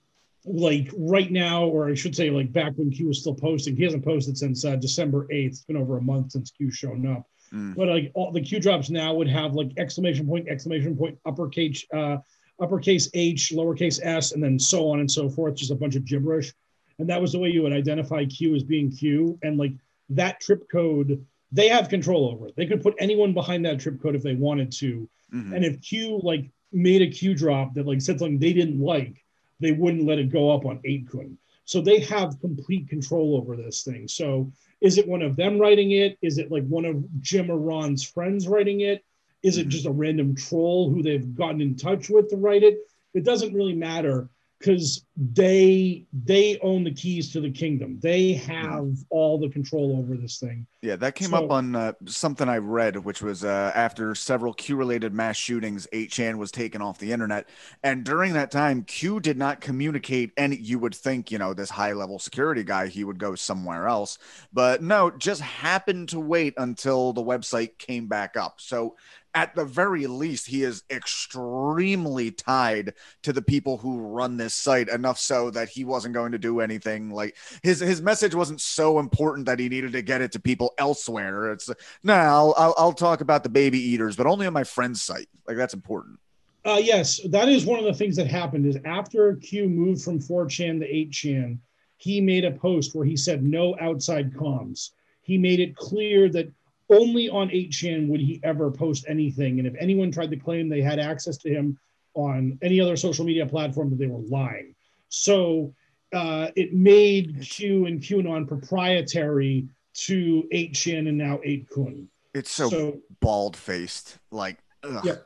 like 0.45 0.89
right 0.97 1.33
now, 1.33 1.65
or 1.65 1.89
I 1.89 1.95
should 1.95 2.15
say, 2.15 2.31
like 2.31 2.53
back 2.53 2.74
when 2.77 2.91
Q 2.91 3.09
was 3.09 3.20
still 3.20 3.35
posting, 3.35 3.77
he 3.77 3.83
hasn't 3.83 4.05
posted 4.05 4.39
since 4.39 4.65
uh, 4.65 4.77
December 4.77 5.27
8th. 5.33 5.47
It's 5.47 5.61
been 5.62 5.77
over 5.77 5.99
a 5.99 6.03
month 6.03 6.33
since 6.33 6.53
Q 6.53 6.70
shown 6.70 7.07
up. 7.09 7.27
Mm. 7.52 7.74
But 7.77 7.89
like 7.89 8.10
all 8.14 8.32
the 8.32 8.40
Q 8.40 8.60
drops 8.60 8.90
now 8.90 9.14
would 9.14 9.28
have 9.28 9.55
like 9.55 9.73
exclamation 9.77 10.27
point, 10.27 10.48
exclamation 10.48 10.97
point, 10.97 11.18
uppercase, 11.24 11.85
uh, 11.93 12.18
uppercase 12.60 13.09
H, 13.14 13.52
lowercase 13.55 14.01
s, 14.02 14.32
and 14.32 14.43
then 14.43 14.59
so 14.59 14.90
on 14.90 15.01
and 15.01 15.10
so 15.10 15.28
forth, 15.28 15.56
just 15.56 15.70
a 15.70 15.77
bunch 15.77 15.97
of 15.97 16.05
gibberish. 16.05 16.52
And 16.98 17.09
that 17.10 17.20
was 17.20 17.32
the 17.32 17.39
way 17.39 17.51
you 17.51 17.62
would 17.62 17.73
identify 17.73 18.24
Q 18.24 18.55
as 18.55 18.62
being 18.62 18.90
Q. 18.90 19.39
And 19.43 19.59
like 19.59 19.73
that 20.10 20.40
trip 20.40 20.68
code, 20.70 21.24
they 21.52 21.68
have 21.68 21.89
control 21.89 22.31
over 22.31 22.48
it. 22.48 22.56
They 22.56 22.66
could 22.66 22.82
put 22.82 22.94
anyone 22.98 23.35
behind 23.35 23.64
that 23.64 23.81
trip 23.81 24.01
code 24.01 24.16
if 24.16 24.23
they 24.23 24.35
wanted 24.35 24.73
to. 24.73 25.09
Mhm. 25.32 25.55
And 25.55 25.64
if 25.64 25.81
Q 25.82 26.20
like 26.23 26.51
made 26.73 27.02
a 27.02 27.09
Q 27.09 27.35
drop 27.35 27.74
that 27.74 27.86
like 27.86 28.01
said 28.01 28.18
something 28.18 28.39
they 28.39 28.52
didn't 28.52 28.81
like, 28.81 29.23
they 29.60 29.73
wouldn't 29.73 30.06
let 30.06 30.18
it 30.18 30.31
go 30.31 30.51
up 30.51 30.64
on 30.66 30.81
8kun. 30.85 31.36
So 31.64 31.81
they 31.81 32.01
have 32.01 32.40
complete 32.40 32.89
control 32.89 33.36
over 33.36 33.56
this 33.56 33.82
thing. 33.82 34.06
So 34.09 34.52
is 34.81 34.98
it 34.98 35.09
one 35.09 35.23
of 35.23 35.36
them 35.36 35.59
writing 35.59 35.93
it? 35.93 36.19
Is 36.23 36.39
it 36.39 36.51
like 36.51 36.66
one 36.66 36.85
of 36.85 37.05
Jim 37.20 37.51
or 37.51 37.59
Ron's 37.59 38.05
friends 38.05 38.47
writing 38.47 38.81
it? 38.81 39.05
Is 39.43 39.59
it 39.59 39.66
Mhm. 39.69 39.70
just 39.70 39.86
a 39.86 39.90
random 39.90 40.35
troll 40.35 40.90
who 40.90 41.03
they've 41.03 41.35
gotten 41.35 41.61
in 41.61 41.77
touch 41.77 42.09
with 42.11 42.31
to 42.31 42.36
write 42.36 42.62
it? 42.62 42.78
It 43.15 43.24
doesn't 43.24 43.55
really 43.55 43.74
matter 43.74 44.28
because 44.59 45.05
they 45.16 46.07
they 46.24 46.59
own 46.61 46.85
the 46.85 46.93
keys 46.93 47.33
to 47.33 47.41
the 47.41 47.51
kingdom. 47.51 47.99
They 48.01 48.33
have 48.35 48.89
all 49.11 49.39
the 49.39 49.49
control 49.49 49.99
over 49.99 50.16
this 50.16 50.39
thing. 50.39 50.66
Yeah, 50.83 50.97
that 50.97 51.15
came 51.15 51.31
So- 51.31 51.45
up 51.45 51.51
on 51.51 51.74
uh, 51.74 51.93
something 52.07 52.49
I 52.49 52.59
read, 52.59 52.97
which 52.97 53.23
was 53.23 53.45
uh, 53.45 53.73
after 53.74 54.15
several 54.15 54.55
Q-related 54.55 55.12
mass 55.12 55.37
shootings, 55.37 55.87
8chan 55.93 56.37
was 56.37 56.51
taken 56.51 56.81
off 56.81 56.99
the 56.99 57.12
internet, 57.12 57.49
and 57.83 58.05
during 58.05 58.33
that 58.35 58.51
time, 58.51 58.83
Q 58.85 59.20
did 59.20 59.37
not 59.37 59.61
communicate. 59.61 60.33
And 60.37 60.57
you 60.57 60.78
would 60.78 60.95
think, 60.95 61.31
you 61.31 61.39
know, 61.39 61.55
this 61.55 61.70
high-level 61.70 62.19
security 62.19 62.65
guy, 62.65 62.87
he 62.87 63.05
would 63.05 63.19
go 63.19 63.35
somewhere 63.35 63.89
else, 63.89 64.19
but 64.53 64.83
no, 64.83 65.11
just 65.11 65.41
happened 65.41 66.11
to 66.11 66.20
wait 66.20 66.55
until 66.57 67.12
the 67.12 67.23
website 67.23 67.78
came 67.78 68.07
back 68.07 68.37
up. 68.37 68.61
So. 68.61 68.97
At 69.36 69.54
the 69.54 69.66
very 69.66 70.06
least, 70.06 70.46
he 70.46 70.62
is 70.62 70.82
extremely 70.90 72.30
tied 72.30 72.94
to 73.22 73.34
the 73.34 73.42
people 73.42 73.76
who 73.76 74.00
run 74.00 74.38
this 74.38 74.54
site 74.54 74.88
enough 74.88 75.18
so 75.18 75.50
that 75.50 75.68
he 75.68 75.84
wasn't 75.84 76.14
going 76.14 76.32
to 76.32 76.38
do 76.38 76.60
anything 76.60 77.10
like 77.10 77.36
his 77.62 77.80
his 77.80 78.00
message 78.00 78.34
wasn't 78.34 78.62
so 78.62 78.98
important 78.98 79.44
that 79.44 79.58
he 79.58 79.68
needed 79.68 79.92
to 79.92 80.00
get 80.00 80.22
it 80.22 80.32
to 80.32 80.40
people 80.40 80.72
elsewhere. 80.78 81.52
It's 81.52 81.68
no, 82.02 82.14
I'll, 82.14 82.54
I'll 82.56 82.74
I'll 82.78 82.92
talk 82.94 83.20
about 83.20 83.42
the 83.42 83.50
baby 83.50 83.78
eaters, 83.78 84.16
but 84.16 84.26
only 84.26 84.46
on 84.46 84.54
my 84.54 84.64
friend's 84.64 85.02
site. 85.02 85.28
Like 85.46 85.58
that's 85.58 85.74
important. 85.74 86.18
Uh, 86.64 86.80
yes, 86.82 87.20
that 87.28 87.50
is 87.50 87.66
one 87.66 87.78
of 87.78 87.84
the 87.84 87.92
things 87.92 88.16
that 88.16 88.26
happened. 88.26 88.64
Is 88.64 88.78
after 88.86 89.36
Q 89.36 89.68
moved 89.68 90.02
from 90.02 90.18
4chan 90.18 90.80
to 90.80 90.90
8chan, 90.90 91.58
he 91.98 92.22
made 92.22 92.46
a 92.46 92.52
post 92.52 92.94
where 92.94 93.04
he 93.04 93.18
said 93.18 93.42
no 93.42 93.76
outside 93.80 94.32
comms. 94.32 94.92
He 95.20 95.36
made 95.36 95.60
it 95.60 95.76
clear 95.76 96.30
that 96.30 96.50
only 96.90 97.28
on 97.28 97.48
8chan 97.48 98.08
would 98.08 98.20
he 98.20 98.40
ever 98.42 98.70
post 98.70 99.06
anything, 99.08 99.58
and 99.58 99.66
if 99.66 99.74
anyone 99.78 100.10
tried 100.10 100.30
to 100.30 100.36
claim 100.36 100.68
they 100.68 100.82
had 100.82 100.98
access 100.98 101.36
to 101.38 101.48
him 101.48 101.78
on 102.14 102.58
any 102.62 102.80
other 102.80 102.96
social 102.96 103.24
media 103.24 103.46
platform, 103.46 103.90
that 103.90 103.98
they 103.98 104.06
were 104.06 104.22
lying. 104.28 104.74
So 105.08 105.74
uh, 106.12 106.48
it 106.56 106.72
made 106.72 107.40
Q 107.42 107.86
and 107.86 108.00
QAnon 108.00 108.46
proprietary 108.46 109.68
to 109.94 110.48
8chan 110.52 111.08
and 111.08 111.18
now 111.18 111.38
8kun. 111.38 112.06
It's 112.34 112.50
so, 112.50 112.68
So 112.68 112.98
bald 113.20 113.56
faced. 113.56 114.18
Like, 114.30 114.58
ugh. 114.82 115.04
Yeah. 115.04 115.16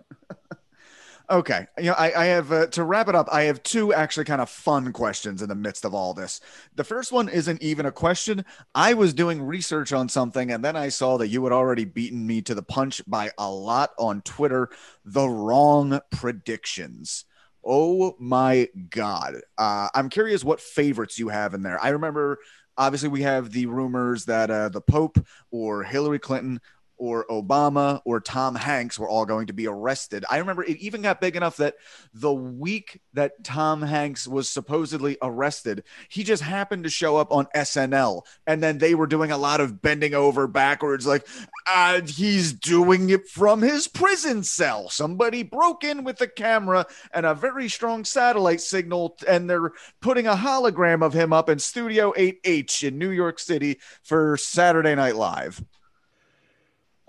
Okay. 1.30 1.66
You 1.78 1.86
know, 1.86 1.94
I, 1.94 2.22
I 2.22 2.24
have 2.26 2.52
uh, 2.52 2.66
to 2.68 2.84
wrap 2.84 3.08
it 3.08 3.14
up. 3.14 3.28
I 3.30 3.42
have 3.42 3.62
two 3.62 3.94
actually 3.94 4.24
kind 4.24 4.40
of 4.40 4.50
fun 4.50 4.92
questions 4.92 5.42
in 5.42 5.48
the 5.48 5.54
midst 5.54 5.84
of 5.84 5.94
all 5.94 6.14
this. 6.14 6.40
The 6.74 6.84
first 6.84 7.12
one 7.12 7.28
isn't 7.28 7.62
even 7.62 7.86
a 7.86 7.92
question. 7.92 8.44
I 8.74 8.94
was 8.94 9.14
doing 9.14 9.42
research 9.42 9.92
on 9.92 10.08
something, 10.08 10.50
and 10.50 10.64
then 10.64 10.76
I 10.76 10.88
saw 10.88 11.16
that 11.18 11.28
you 11.28 11.42
had 11.44 11.52
already 11.52 11.84
beaten 11.84 12.26
me 12.26 12.42
to 12.42 12.54
the 12.54 12.62
punch 12.62 13.02
by 13.06 13.30
a 13.38 13.50
lot 13.50 13.90
on 13.98 14.22
Twitter. 14.22 14.70
The 15.04 15.28
wrong 15.28 16.00
predictions. 16.10 17.24
Oh 17.64 18.16
my 18.18 18.68
God. 18.88 19.36
Uh, 19.58 19.88
I'm 19.94 20.08
curious 20.08 20.42
what 20.42 20.60
favorites 20.60 21.18
you 21.18 21.28
have 21.28 21.54
in 21.54 21.62
there. 21.62 21.82
I 21.82 21.90
remember, 21.90 22.38
obviously, 22.76 23.10
we 23.10 23.22
have 23.22 23.52
the 23.52 23.66
rumors 23.66 24.24
that 24.24 24.50
uh, 24.50 24.70
the 24.70 24.80
Pope 24.80 25.18
or 25.50 25.82
Hillary 25.82 26.18
Clinton 26.18 26.60
or 27.00 27.24
Obama 27.30 28.02
or 28.04 28.20
Tom 28.20 28.54
Hanks 28.54 28.98
were 28.98 29.08
all 29.08 29.24
going 29.24 29.46
to 29.46 29.54
be 29.54 29.66
arrested. 29.66 30.24
I 30.30 30.38
remember 30.38 30.62
it 30.62 30.76
even 30.76 31.00
got 31.00 31.20
big 31.20 31.34
enough 31.34 31.56
that 31.56 31.76
the 32.12 32.32
week 32.32 33.00
that 33.14 33.42
Tom 33.42 33.80
Hanks 33.80 34.28
was 34.28 34.50
supposedly 34.50 35.16
arrested, 35.22 35.82
he 36.10 36.22
just 36.22 36.42
happened 36.42 36.84
to 36.84 36.90
show 36.90 37.16
up 37.16 37.32
on 37.32 37.46
SNL. 37.56 38.22
And 38.46 38.62
then 38.62 38.78
they 38.78 38.94
were 38.94 39.06
doing 39.06 39.32
a 39.32 39.38
lot 39.38 39.62
of 39.62 39.80
bending 39.80 40.12
over 40.12 40.46
backwards, 40.46 41.06
like, 41.06 41.26
uh, 41.66 42.02
he's 42.02 42.52
doing 42.52 43.08
it 43.08 43.26
from 43.26 43.62
his 43.62 43.88
prison 43.88 44.42
cell. 44.42 44.90
Somebody 44.90 45.42
broke 45.42 45.84
in 45.84 46.04
with 46.04 46.20
a 46.20 46.28
camera 46.28 46.86
and 47.14 47.24
a 47.24 47.34
very 47.34 47.68
strong 47.68 48.04
satellite 48.04 48.60
signal, 48.60 49.16
and 49.26 49.48
they're 49.48 49.72
putting 50.02 50.26
a 50.26 50.34
hologram 50.34 51.02
of 51.02 51.14
him 51.14 51.32
up 51.32 51.48
in 51.48 51.58
Studio 51.58 52.12
8H 52.12 52.86
in 52.86 52.98
New 52.98 53.10
York 53.10 53.38
City 53.38 53.80
for 54.02 54.36
Saturday 54.36 54.94
Night 54.94 55.16
Live. 55.16 55.62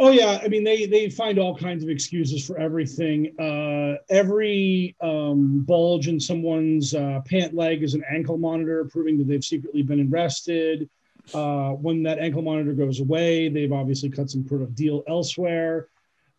Oh 0.04 0.10
yeah, 0.10 0.40
I 0.44 0.48
mean 0.48 0.64
they 0.64 0.88
they 0.88 1.12
find 1.12 1.38
all 1.38 1.56
kinds 1.56 1.84
of 1.84 1.90
excuses 1.90 2.44
for 2.44 2.58
everything. 2.58 3.40
Uh, 3.40 4.02
every 4.10 4.96
um, 5.00 5.62
bulge 5.62 6.08
in 6.08 6.20
someone's 6.20 6.96
uh, 6.96 7.20
pant 7.24 7.54
leg 7.54 7.84
is 7.84 7.94
an 7.94 8.04
ankle 8.10 8.40
monitor, 8.40 8.86
proving 8.86 9.20
that 9.20 9.28
they've 9.28 9.44
secretly 9.44 9.84
been 9.84 10.12
arrested. 10.12 10.90
Uh, 11.36 11.74
when 11.74 12.02
that 12.02 12.18
ankle 12.18 12.42
monitor 12.42 12.74
goes 12.74 13.00
away, 13.00 13.48
they've 13.48 13.72
obviously 13.72 14.10
cut 14.10 14.28
some 14.28 14.48
sort 14.48 14.64
of 14.64 14.74
deal 14.74 15.04
elsewhere. 15.08 15.88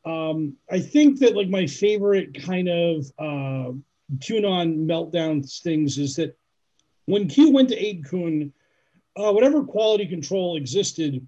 Um, 0.04 0.56
I 0.68 0.80
think 0.80 1.20
that 1.20 1.36
like 1.36 1.48
my 1.48 1.68
favorite 1.68 2.42
kind 2.42 2.68
of 2.68 3.06
uh, 3.16 3.70
QAnon 4.18 4.86
meltdown 4.86 5.48
things 5.62 5.98
is 5.98 6.16
that 6.16 6.36
when 7.04 7.28
Q 7.28 7.52
went 7.52 7.68
to 7.68 7.80
8kun, 7.80 8.50
uh, 9.14 9.32
whatever 9.32 9.62
quality 9.62 10.06
control 10.06 10.56
existed 10.56 11.24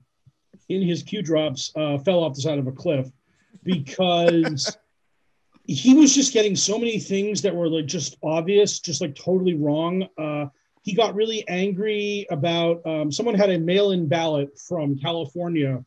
in 0.68 0.82
his 0.82 1.02
Q 1.02 1.22
drops 1.22 1.72
uh, 1.76 1.98
fell 1.98 2.22
off 2.22 2.34
the 2.34 2.42
side 2.42 2.58
of 2.58 2.66
a 2.66 2.72
cliff 2.72 3.10
because 3.62 4.76
he 5.66 5.94
was 5.94 6.14
just 6.14 6.32
getting 6.32 6.56
so 6.56 6.78
many 6.78 6.98
things 6.98 7.42
that 7.42 7.54
were 7.54 7.68
like 7.68 7.86
just 7.86 8.16
obvious, 8.22 8.80
just 8.80 9.00
like 9.00 9.14
totally 9.14 9.54
wrong. 9.54 10.06
Uh, 10.18 10.46
he 10.82 10.94
got 10.94 11.14
really 11.14 11.46
angry 11.48 12.26
about 12.30 12.86
um, 12.86 13.10
someone 13.10 13.34
had 13.34 13.50
a 13.50 13.58
mail 13.58 13.92
in 13.92 14.06
ballot 14.06 14.58
from 14.58 14.98
California, 14.98 15.82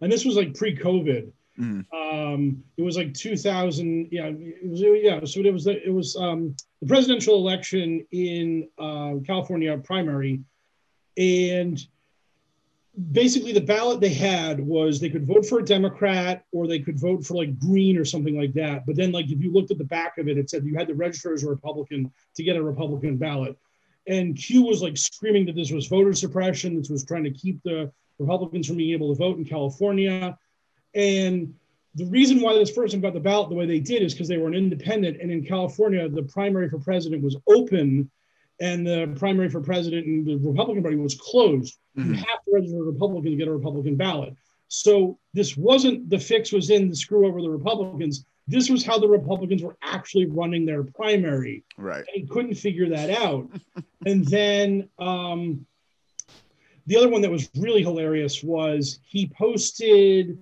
and 0.00 0.10
this 0.10 0.24
was 0.24 0.36
like 0.36 0.54
pre 0.54 0.76
COVID. 0.76 1.30
Mm. 1.58 1.84
Um, 1.92 2.64
it 2.76 2.82
was 2.82 2.96
like 2.96 3.14
2000. 3.14 4.08
Yeah, 4.10 4.26
it 4.26 4.68
was. 4.68 4.80
Yeah, 4.80 5.24
so 5.24 5.40
it 5.40 5.52
was. 5.52 5.66
It 5.66 5.92
was 5.92 6.16
um, 6.16 6.56
the 6.80 6.88
presidential 6.88 7.36
election 7.36 8.04
in 8.10 8.68
uh, 8.78 9.14
California 9.24 9.78
primary, 9.78 10.40
and 11.16 11.80
basically 13.12 13.52
the 13.52 13.60
ballot 13.60 14.00
they 14.00 14.12
had 14.12 14.58
was 14.60 14.98
they 14.98 15.10
could 15.10 15.26
vote 15.26 15.44
for 15.44 15.58
a 15.58 15.64
Democrat 15.64 16.44
or 16.52 16.66
they 16.66 16.78
could 16.78 16.98
vote 16.98 17.24
for 17.24 17.34
like 17.34 17.58
Green 17.58 17.98
or 17.98 18.04
something 18.04 18.38
like 18.38 18.54
that. 18.54 18.86
But 18.86 18.96
then, 18.96 19.12
like 19.12 19.30
if 19.30 19.40
you 19.40 19.52
looked 19.52 19.70
at 19.70 19.78
the 19.78 19.84
back 19.84 20.18
of 20.18 20.28
it, 20.28 20.38
it 20.38 20.48
said 20.48 20.64
you 20.64 20.76
had 20.76 20.88
to 20.88 20.94
register 20.94 21.34
as 21.34 21.42
a 21.42 21.48
Republican 21.48 22.10
to 22.36 22.42
get 22.42 22.56
a 22.56 22.62
Republican 22.62 23.16
ballot. 23.16 23.56
And 24.08 24.36
Q 24.36 24.62
was 24.62 24.82
like 24.82 24.96
screaming 24.96 25.46
that 25.46 25.56
this 25.56 25.72
was 25.72 25.88
voter 25.88 26.14
suppression. 26.14 26.76
This 26.76 26.88
was 26.88 27.04
trying 27.04 27.24
to 27.24 27.30
keep 27.30 27.62
the 27.62 27.92
Republicans 28.18 28.66
from 28.66 28.76
being 28.76 28.92
able 28.92 29.12
to 29.12 29.18
vote 29.18 29.36
in 29.36 29.44
California. 29.44 30.38
And 30.94 31.54
the 31.96 32.06
reason 32.06 32.40
why 32.40 32.54
this 32.54 32.70
person 32.70 33.00
got 33.00 33.14
the 33.14 33.20
ballot 33.20 33.48
the 33.48 33.54
way 33.54 33.66
they 33.66 33.80
did 33.80 34.02
is 34.02 34.14
because 34.14 34.28
they 34.28 34.38
were 34.38 34.48
an 34.48 34.54
independent. 34.54 35.20
And 35.20 35.30
in 35.30 35.44
California, 35.44 36.08
the 36.08 36.22
primary 36.22 36.68
for 36.70 36.78
president 36.78 37.22
was 37.22 37.36
open 37.46 38.10
and 38.60 38.86
the 38.86 39.12
primary 39.18 39.48
for 39.48 39.60
president 39.60 40.06
and 40.06 40.26
the 40.26 40.36
Republican 40.38 40.82
Party 40.82 40.96
was 40.96 41.14
closed. 41.14 41.76
You 41.94 42.04
Mhm. 42.04 42.14
have 42.16 42.44
to 42.44 42.50
register 42.52 42.78
a 42.78 42.82
Republican 42.82 43.30
to 43.32 43.36
get 43.36 43.48
a 43.48 43.52
Republican 43.52 43.96
ballot. 43.96 44.34
So 44.68 45.18
this 45.34 45.56
wasn't 45.56 46.08
the 46.10 46.18
fix 46.18 46.52
was 46.52 46.70
in 46.70 46.88
the 46.90 46.96
screw 46.96 47.26
over 47.26 47.40
the 47.42 47.50
Republicans. 47.50 48.24
this 48.48 48.70
was 48.70 48.84
how 48.84 48.96
the 48.96 49.08
Republicans 49.08 49.60
were 49.60 49.76
actually 49.82 50.24
running 50.26 50.64
their 50.64 50.84
primary. 50.84 51.64
Right. 51.76 52.04
They 52.14 52.22
couldn't 52.22 52.54
figure 52.54 52.88
that 52.90 53.10
out. 53.10 53.50
and 54.06 54.24
then 54.26 54.88
um, 55.00 55.66
the 56.86 56.96
other 56.96 57.08
one 57.08 57.22
that 57.22 57.30
was 57.30 57.50
really 57.56 57.82
hilarious 57.82 58.44
was 58.44 59.00
he 59.04 59.26
posted 59.26 60.38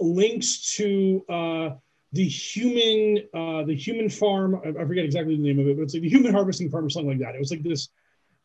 links 0.00 0.76
to 0.76 1.24
uh, 1.28 1.70
the 2.12 2.26
human 2.26 3.24
uh, 3.34 3.64
the 3.64 3.74
human 3.74 4.08
farm. 4.08 4.60
I 4.64 4.84
forget 4.84 5.04
exactly 5.04 5.36
the 5.36 5.42
name 5.42 5.58
of 5.58 5.66
it, 5.66 5.76
but 5.76 5.82
it's 5.82 5.94
like 5.94 6.02
the 6.02 6.08
human 6.08 6.32
harvesting 6.32 6.70
farm 6.70 6.86
or 6.86 6.90
something 6.90 7.10
like 7.10 7.20
that. 7.20 7.34
It 7.34 7.38
was 7.38 7.50
like 7.50 7.62
this 7.62 7.88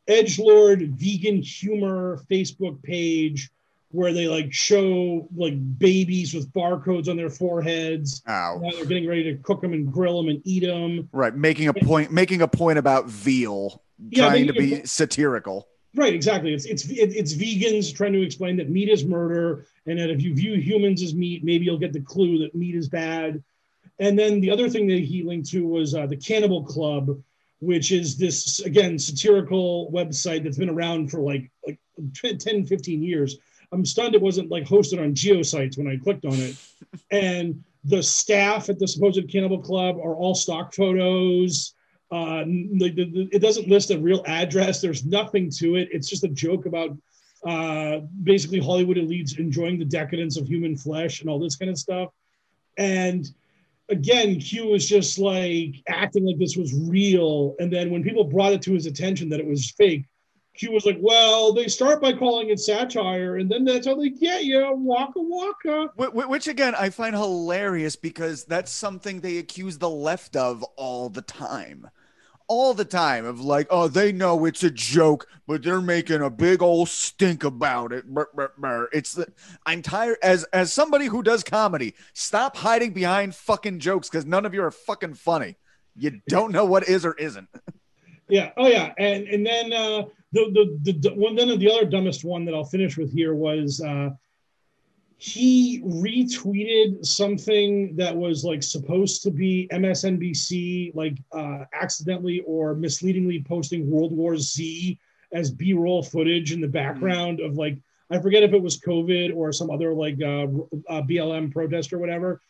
edge 0.07 0.39
lord 0.39 0.81
vegan 0.97 1.41
humor 1.41 2.19
Facebook 2.29 2.81
page 2.81 3.51
where 3.91 4.13
they 4.13 4.27
like 4.27 4.51
show 4.51 5.27
like 5.35 5.53
babies 5.77 6.33
with 6.33 6.51
barcodes 6.53 7.07
on 7.07 7.17
their 7.17 7.29
foreheads. 7.29 8.23
Ow. 8.27 8.59
Now 8.61 8.71
they're 8.71 8.85
getting 8.85 9.07
ready 9.07 9.23
to 9.23 9.38
cook 9.38 9.61
them 9.61 9.73
and 9.73 9.91
grill 9.91 10.21
them 10.21 10.29
and 10.29 10.41
eat 10.45 10.61
them. 10.61 11.09
Right. 11.11 11.35
Making 11.35 11.67
a 11.67 11.73
point. 11.73 12.11
Making 12.11 12.41
a 12.41 12.47
point 12.47 12.77
about 12.77 13.07
veal. 13.07 13.81
Yeah, 14.09 14.29
trying 14.29 14.47
to 14.47 14.53
a 14.53 14.55
be 14.55 14.85
satirical. 14.85 15.67
Right, 15.93 16.13
exactly. 16.13 16.53
It's 16.53 16.65
it's 16.65 16.85
it's 16.88 17.33
vegans 17.33 17.93
trying 17.93 18.13
to 18.13 18.21
explain 18.21 18.55
that 18.57 18.69
meat 18.69 18.89
is 18.89 19.03
murder, 19.03 19.65
and 19.85 19.99
that 19.99 20.09
if 20.09 20.21
you 20.21 20.33
view 20.33 20.53
humans 20.53 21.03
as 21.03 21.13
meat, 21.13 21.43
maybe 21.43 21.65
you'll 21.65 21.77
get 21.77 21.91
the 21.91 21.99
clue 21.99 22.39
that 22.39 22.55
meat 22.55 22.75
is 22.75 22.88
bad. 22.88 23.43
And 23.99 24.18
then 24.18 24.41
the 24.41 24.51
other 24.51 24.69
thing 24.69 24.88
that 24.88 24.99
he 24.99 25.23
linked 25.23 25.49
to 25.51 25.68
was 25.68 25.93
uh, 25.93 26.07
the 26.07 26.18
Cannibal 26.18 26.63
Club, 26.63 27.22
which 27.59 27.91
is 27.91 28.18
this 28.18 28.59
again 28.61 28.97
satirical 28.97 29.91
website 29.91 30.43
that's 30.43 30.57
been 30.57 30.69
around 30.69 31.11
for 31.11 31.19
like 31.19 31.51
like 31.65 31.80
10, 32.15 32.65
15 32.65 33.03
years. 33.03 33.38
I'm 33.72 33.85
stunned 33.85 34.15
it 34.15 34.22
wasn't 34.22 34.49
like 34.49 34.65
hosted 34.65 35.01
on 35.01 35.13
GeoCities 35.13 35.77
when 35.77 35.88
I 35.88 35.97
clicked 35.97 36.26
on 36.26 36.34
it. 36.34 36.55
and 37.11 37.63
the 37.84 38.03
staff 38.03 38.69
at 38.69 38.80
the 38.80 38.88
supposed 38.88 39.30
Cannibal 39.31 39.59
Club 39.59 39.97
are 39.97 40.15
all 40.15 40.35
stock 40.35 40.73
photos. 40.73 41.73
Uh, 42.11 42.43
the, 42.43 42.91
the, 42.93 43.30
it 43.31 43.39
doesn't 43.39 43.69
list 43.69 43.91
a 43.91 43.97
real 43.97 44.23
address. 44.27 44.81
There's 44.81 45.05
nothing 45.05 45.49
to 45.57 45.76
it. 45.77 45.89
It's 45.91 46.09
just 46.09 46.26
a 46.26 46.27
joke 46.27 46.65
about 46.65 46.97
uh, 47.45 48.01
basically 48.23 48.59
Hollywood 48.59 48.97
elites 48.97 49.39
enjoying 49.39 49.80
the 49.80 49.85
decadence 49.85 50.38
of 50.38 50.47
human 50.47 50.76
flesh 50.76 51.22
and 51.22 51.30
all 51.30 51.39
this 51.39 51.55
kind 51.55 51.72
of 51.72 51.77
stuff. 51.77 52.09
And 52.77 53.27
again, 53.91 54.39
Q 54.39 54.68
was 54.68 54.88
just 54.88 55.19
like 55.19 55.76
acting 55.88 56.26
like 56.26 56.39
this 56.39 56.57
was 56.57 56.73
real. 56.73 57.55
And 57.59 57.72
then 57.72 57.91
when 57.91 58.03
people 58.03 58.23
brought 58.23 58.53
it 58.53 58.61
to 58.63 58.73
his 58.73 58.85
attention 58.85 59.30
that 59.30 59.39
it 59.39 59.45
was 59.45 59.72
fake, 59.72 60.05
Q 60.55 60.72
was 60.72 60.85
like, 60.85 60.97
well, 60.99 61.53
they 61.53 61.68
start 61.68 62.01
by 62.01 62.13
calling 62.13 62.49
it 62.49 62.59
satire, 62.59 63.38
and 63.38 63.49
then 63.49 63.63
that's 63.63 63.88
how 63.88 63.95
they 63.95 64.09
get 64.09 64.43
you. 64.43 64.69
Waka 64.76 65.13
waka. 65.15 65.89
Which 65.95 66.47
again, 66.47 66.76
I 66.76 66.89
find 66.89 67.15
hilarious 67.15 67.95
because 67.95 68.43
that's 68.45 68.72
something 68.72 69.22
they 69.22 69.38
accuse 69.38 69.77
the 69.77 69.89
left 69.89 70.35
of 70.35 70.61
all 70.76 71.09
the 71.09 71.22
time. 71.22 71.88
All 72.53 72.73
the 72.73 72.84
time 72.84 73.23
of 73.26 73.40
like, 73.40 73.68
oh, 73.69 73.88
they 73.88 74.11
know 74.11 74.44
it's 74.44 74.61
a 74.61 74.69
joke, 74.69 75.26
but 75.48 75.64
they're 75.64 75.80
making 75.80 76.22
a 76.22 76.30
big 76.30 76.61
old 76.61 76.90
stink 76.90 77.45
about 77.45 77.94
it. 77.94 78.03
It's 78.91 79.14
the 79.14 79.32
I'm 79.65 79.82
tired 79.82 80.18
as 80.22 80.44
as 80.52 80.73
somebody 80.73 81.06
who 81.06 81.23
does 81.23 81.45
comedy. 81.45 81.95
Stop 82.11 82.57
hiding 82.57 82.91
behind 82.91 83.36
fucking 83.36 83.80
jokes 83.80 84.10
because 84.10 84.26
none 84.26 84.45
of 84.45 84.53
you 84.53 84.64
are 84.64 84.72
fucking 84.72 85.14
funny. 85.14 85.56
You 85.95 86.19
don't 86.28 86.52
know 86.52 86.65
what 86.65 86.90
is 86.90 87.06
or 87.06 87.14
isn't. 87.14 87.48
Yeah. 88.32 88.52
Oh 88.56 88.68
yeah. 88.68 88.94
And 88.98 89.28
and 89.28 89.45
then 89.45 89.73
uh, 89.73 90.03
the, 90.32 90.78
the 90.84 90.94
the 90.94 91.14
one 91.14 91.36
then 91.36 91.49
the 91.60 91.69
other 91.69 91.86
dumbest 91.86 92.23
one 92.23 92.45
that 92.45 92.56
I'll 92.56 92.64
finish 92.64 92.98
with 92.98 93.11
here 93.11 93.36
was 93.36 93.82
uh, 93.82 94.11
he 95.23 95.84
retweeted 95.84 97.06
something 97.06 97.95
that 97.95 98.15
was 98.15 98.43
like 98.43 98.64
supposed 98.64 99.22
to 99.22 99.30
be 99.30 99.69
MSNBC 99.72 100.95
like 100.95 101.15
uh, 101.31 101.60
accidentally 101.80 102.41
or 102.48 102.73
misleadingly 102.73 103.45
posting 103.48 103.88
World 103.88 104.14
War 104.14 104.35
Z 104.35 104.99
as 105.31 105.52
B-roll 105.52 106.02
footage 106.02 106.53
in 106.53 106.60
the 106.60 106.68
background 106.68 107.38
mm-hmm. 107.38 107.52
of 107.52 107.56
like 107.56 107.77
I 108.10 108.18
forget 108.18 108.41
if 108.41 108.53
it 108.53 108.64
was 108.64 108.80
COVID 108.80 109.35
or 109.35 109.53
some 109.53 109.69
other 109.69 109.93
like 109.93 110.19
uh, 110.19 110.48
uh, 110.89 111.03
BLM 111.03 111.53
protest 111.53 111.93
or 111.93 111.99
whatever, 111.99 112.41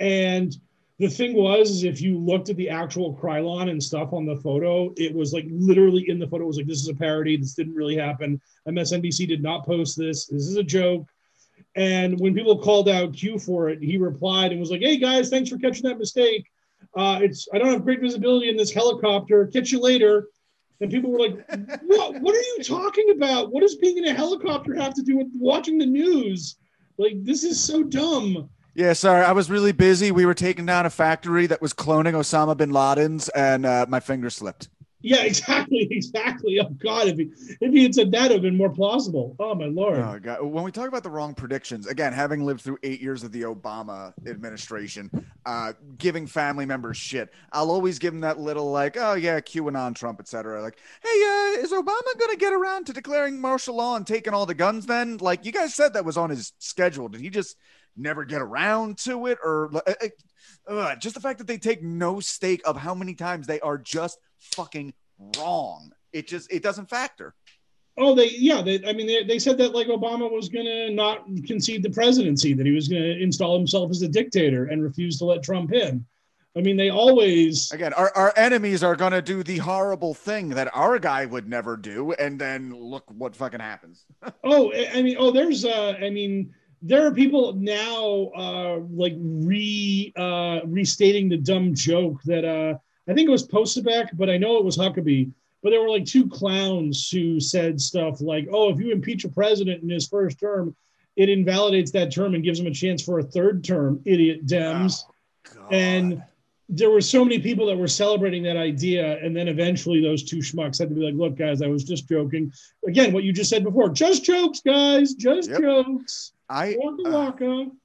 and 0.00 0.56
the 0.98 1.10
thing 1.10 1.34
was 1.34 1.70
is 1.70 1.84
if 1.84 2.00
you 2.00 2.16
looked 2.16 2.48
at 2.48 2.56
the 2.56 2.70
actual 2.70 3.14
chyron 3.16 3.68
and 3.68 3.82
stuff 3.82 4.14
on 4.14 4.24
the 4.24 4.36
photo, 4.36 4.94
it 4.96 5.14
was 5.14 5.34
like 5.34 5.44
literally 5.50 6.08
in 6.08 6.18
the 6.18 6.26
photo 6.26 6.44
it 6.44 6.46
was 6.46 6.56
like 6.56 6.66
this 6.66 6.80
is 6.80 6.88
a 6.88 6.94
parody. 6.94 7.36
This 7.36 7.52
didn't 7.52 7.74
really 7.74 7.98
happen. 7.98 8.40
MSNBC 8.66 9.28
did 9.28 9.42
not 9.42 9.66
post 9.66 9.98
this. 9.98 10.24
This 10.24 10.46
is 10.46 10.56
a 10.56 10.62
joke. 10.62 11.06
And 11.76 12.18
when 12.20 12.34
people 12.34 12.58
called 12.58 12.88
out 12.88 13.14
Q 13.14 13.38
for 13.38 13.68
it, 13.68 13.82
he 13.82 13.96
replied 13.96 14.52
and 14.52 14.60
was 14.60 14.70
like, 14.70 14.80
"Hey 14.80 14.96
guys, 14.96 15.28
thanks 15.28 15.50
for 15.50 15.58
catching 15.58 15.88
that 15.88 15.98
mistake. 15.98 16.46
Uh, 16.96 17.18
it's 17.22 17.48
I 17.52 17.58
don't 17.58 17.72
have 17.72 17.84
great 17.84 18.00
visibility 18.00 18.48
in 18.48 18.56
this 18.56 18.72
helicopter. 18.72 19.46
Catch 19.46 19.72
you 19.72 19.80
later." 19.80 20.28
And 20.80 20.90
people 20.90 21.10
were 21.10 21.18
like, 21.18 21.48
"What? 21.82 22.20
What 22.20 22.34
are 22.34 22.38
you 22.38 22.58
talking 22.62 23.10
about? 23.10 23.52
What 23.52 23.62
does 23.62 23.76
being 23.76 23.98
in 23.98 24.04
a 24.06 24.14
helicopter 24.14 24.74
have 24.74 24.94
to 24.94 25.02
do 25.02 25.16
with 25.16 25.28
watching 25.34 25.78
the 25.78 25.86
news? 25.86 26.56
Like 26.96 27.24
this 27.24 27.42
is 27.42 27.62
so 27.62 27.82
dumb." 27.82 28.50
Yeah, 28.76 28.92
sorry, 28.92 29.24
I 29.24 29.32
was 29.32 29.50
really 29.50 29.70
busy. 29.70 30.10
We 30.10 30.26
were 30.26 30.34
taking 30.34 30.66
down 30.66 30.84
a 30.84 30.90
factory 30.90 31.46
that 31.46 31.62
was 31.62 31.72
cloning 31.72 32.14
Osama 32.14 32.56
bin 32.56 32.70
Laden's, 32.70 33.28
and 33.30 33.64
uh, 33.64 33.86
my 33.88 34.00
finger 34.00 34.30
slipped. 34.30 34.68
Yeah, 35.04 35.22
exactly, 35.24 35.86
exactly. 35.90 36.58
Oh 36.60 36.70
God, 36.70 37.08
if 37.08 37.18
he 37.18 37.30
if 37.60 37.72
he 37.72 37.82
had 37.82 37.94
said 37.94 38.10
that, 38.12 38.26
it 38.26 38.28
would 38.28 38.32
have 38.32 38.42
been 38.42 38.56
more 38.56 38.70
plausible. 38.70 39.36
Oh 39.38 39.54
my 39.54 39.66
lord. 39.66 39.98
Oh 39.98 40.18
God. 40.18 40.42
When 40.42 40.64
we 40.64 40.72
talk 40.72 40.88
about 40.88 41.02
the 41.02 41.10
wrong 41.10 41.34
predictions, 41.34 41.86
again, 41.86 42.14
having 42.14 42.42
lived 42.42 42.62
through 42.62 42.78
eight 42.82 43.02
years 43.02 43.22
of 43.22 43.30
the 43.30 43.42
Obama 43.42 44.14
administration, 44.26 45.10
uh, 45.44 45.74
giving 45.98 46.26
family 46.26 46.64
members 46.64 46.96
shit, 46.96 47.34
I'll 47.52 47.70
always 47.70 47.98
give 47.98 48.14
them 48.14 48.22
that 48.22 48.40
little 48.40 48.72
like, 48.72 48.96
oh 48.96 49.12
yeah, 49.12 49.40
QAnon, 49.40 49.94
Trump, 49.94 50.20
etc. 50.20 50.62
Like, 50.62 50.78
hey, 51.02 51.08
uh, 51.08 51.60
is 51.60 51.70
Obama 51.70 52.18
gonna 52.18 52.36
get 52.36 52.54
around 52.54 52.86
to 52.86 52.94
declaring 52.94 53.38
martial 53.38 53.76
law 53.76 53.96
and 53.96 54.06
taking 54.06 54.32
all 54.32 54.46
the 54.46 54.54
guns? 54.54 54.86
Then, 54.86 55.18
like, 55.18 55.44
you 55.44 55.52
guys 55.52 55.74
said 55.74 55.92
that 55.92 56.06
was 56.06 56.16
on 56.16 56.30
his 56.30 56.54
schedule. 56.58 57.08
Did 57.08 57.20
he 57.20 57.28
just? 57.28 57.56
never 57.96 58.24
get 58.24 58.42
around 58.42 58.98
to 58.98 59.26
it 59.26 59.38
or 59.44 59.70
uh, 59.86 59.92
uh, 60.68 60.96
just 60.96 61.14
the 61.14 61.20
fact 61.20 61.38
that 61.38 61.46
they 61.46 61.58
take 61.58 61.82
no 61.82 62.20
stake 62.20 62.62
of 62.64 62.76
how 62.76 62.94
many 62.94 63.14
times 63.14 63.46
they 63.46 63.60
are 63.60 63.78
just 63.78 64.18
fucking 64.38 64.94
wrong. 65.38 65.92
It 66.12 66.28
just 66.28 66.52
it 66.52 66.62
doesn't 66.62 66.88
factor. 66.88 67.34
Oh 67.96 68.14
they 68.14 68.30
yeah 68.30 68.60
they, 68.60 68.84
i 68.88 68.92
mean 68.92 69.06
they, 69.06 69.22
they 69.22 69.38
said 69.38 69.56
that 69.58 69.72
like 69.72 69.86
obama 69.86 70.28
was 70.28 70.48
gonna 70.48 70.90
not 70.90 71.26
concede 71.46 71.80
the 71.80 71.90
presidency 71.90 72.52
that 72.52 72.66
he 72.66 72.72
was 72.72 72.88
gonna 72.88 73.04
install 73.04 73.56
himself 73.56 73.88
as 73.92 74.02
a 74.02 74.08
dictator 74.08 74.64
and 74.64 74.82
refuse 74.82 75.16
to 75.18 75.24
let 75.24 75.44
trump 75.44 75.72
in. 75.72 76.04
I 76.56 76.60
mean, 76.60 76.76
they 76.76 76.90
always 76.90 77.72
again 77.72 77.92
our, 77.94 78.12
our 78.14 78.32
enemies 78.36 78.84
are 78.84 78.94
gonna 78.94 79.22
do 79.22 79.42
the 79.42 79.58
horrible 79.58 80.14
thing 80.14 80.50
that 80.50 80.70
our 80.72 81.00
guy 81.00 81.26
would 81.26 81.48
never 81.48 81.76
do, 81.76 82.12
and 82.12 82.38
then 82.38 82.72
look 82.72 83.04
what 83.10 83.34
fucking 83.34 83.60
happens. 83.60 84.04
oh, 84.44 84.72
I 84.72 85.02
mean, 85.02 85.16
oh, 85.18 85.32
there's 85.32 85.64
uh 85.64 85.96
I 86.00 86.10
mean, 86.10 86.54
there 86.86 87.06
are 87.06 87.14
people 87.14 87.54
now 87.54 88.30
uh, 88.36 88.78
like 88.92 89.14
re 89.18 90.12
uh, 90.16 90.60
restating 90.66 91.30
the 91.30 91.38
dumb 91.38 91.74
joke 91.74 92.22
that 92.24 92.44
uh, 92.44 92.76
I 93.08 93.14
think 93.14 93.26
it 93.26 93.32
was 93.32 93.48
Posobiec, 93.48 94.10
but 94.12 94.28
I 94.28 94.36
know 94.36 94.58
it 94.58 94.64
was 94.64 94.76
Huckabee. 94.76 95.32
But 95.62 95.70
there 95.70 95.80
were 95.80 95.88
like 95.88 96.04
two 96.04 96.28
clowns 96.28 97.08
who 97.08 97.40
said 97.40 97.80
stuff 97.80 98.20
like, 98.20 98.48
"Oh, 98.52 98.70
if 98.70 98.78
you 98.78 98.92
impeach 98.92 99.24
a 99.24 99.30
president 99.30 99.82
in 99.82 99.88
his 99.88 100.06
first 100.06 100.38
term, 100.38 100.76
it 101.16 101.30
invalidates 101.30 101.90
that 101.92 102.12
term 102.12 102.34
and 102.34 102.44
gives 102.44 102.60
him 102.60 102.66
a 102.66 102.70
chance 102.70 103.02
for 103.02 103.18
a 103.18 103.24
third 103.24 103.64
term." 103.64 104.02
Idiot 104.04 104.44
Dems. 104.44 105.04
Oh, 105.58 105.68
and 105.70 106.22
there 106.68 106.90
were 106.90 107.00
so 107.00 107.24
many 107.24 107.38
people 107.38 107.64
that 107.66 107.78
were 107.78 107.88
celebrating 107.88 108.42
that 108.42 108.58
idea, 108.58 109.18
and 109.24 109.34
then 109.34 109.48
eventually 109.48 110.02
those 110.02 110.22
two 110.22 110.38
schmucks 110.38 110.78
had 110.78 110.90
to 110.90 110.94
be 110.94 111.00
like, 111.00 111.14
"Look, 111.14 111.38
guys, 111.38 111.62
I 111.62 111.66
was 111.66 111.84
just 111.84 112.06
joking." 112.10 112.52
Again, 112.86 113.14
what 113.14 113.24
you 113.24 113.32
just 113.32 113.48
said 113.48 113.64
before, 113.64 113.88
just 113.88 114.22
jokes, 114.22 114.60
guys, 114.60 115.14
just 115.14 115.48
yep. 115.48 115.62
jokes. 115.62 116.33
I 116.54 116.76
uh, 117.04 117.32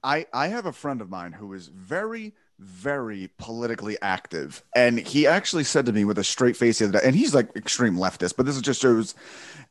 I 0.04 0.26
I 0.32 0.48
have 0.48 0.66
a 0.66 0.72
friend 0.72 1.00
of 1.00 1.10
mine 1.10 1.32
who 1.32 1.52
is 1.54 1.66
very 1.66 2.34
very 2.60 3.30
politically 3.38 3.96
active, 4.02 4.62
and 4.76 4.98
he 4.98 5.26
actually 5.26 5.64
said 5.64 5.86
to 5.86 5.92
me 5.92 6.04
with 6.04 6.18
a 6.18 6.24
straight 6.24 6.56
face 6.56 6.78
the 6.78 6.84
other 6.84 7.00
day, 7.00 7.04
and 7.04 7.16
he's 7.16 7.34
like 7.34 7.56
extreme 7.56 7.96
leftist, 7.96 8.36
but 8.36 8.46
this 8.46 8.54
is 8.54 8.62
just 8.62 8.82
shows 8.82 9.14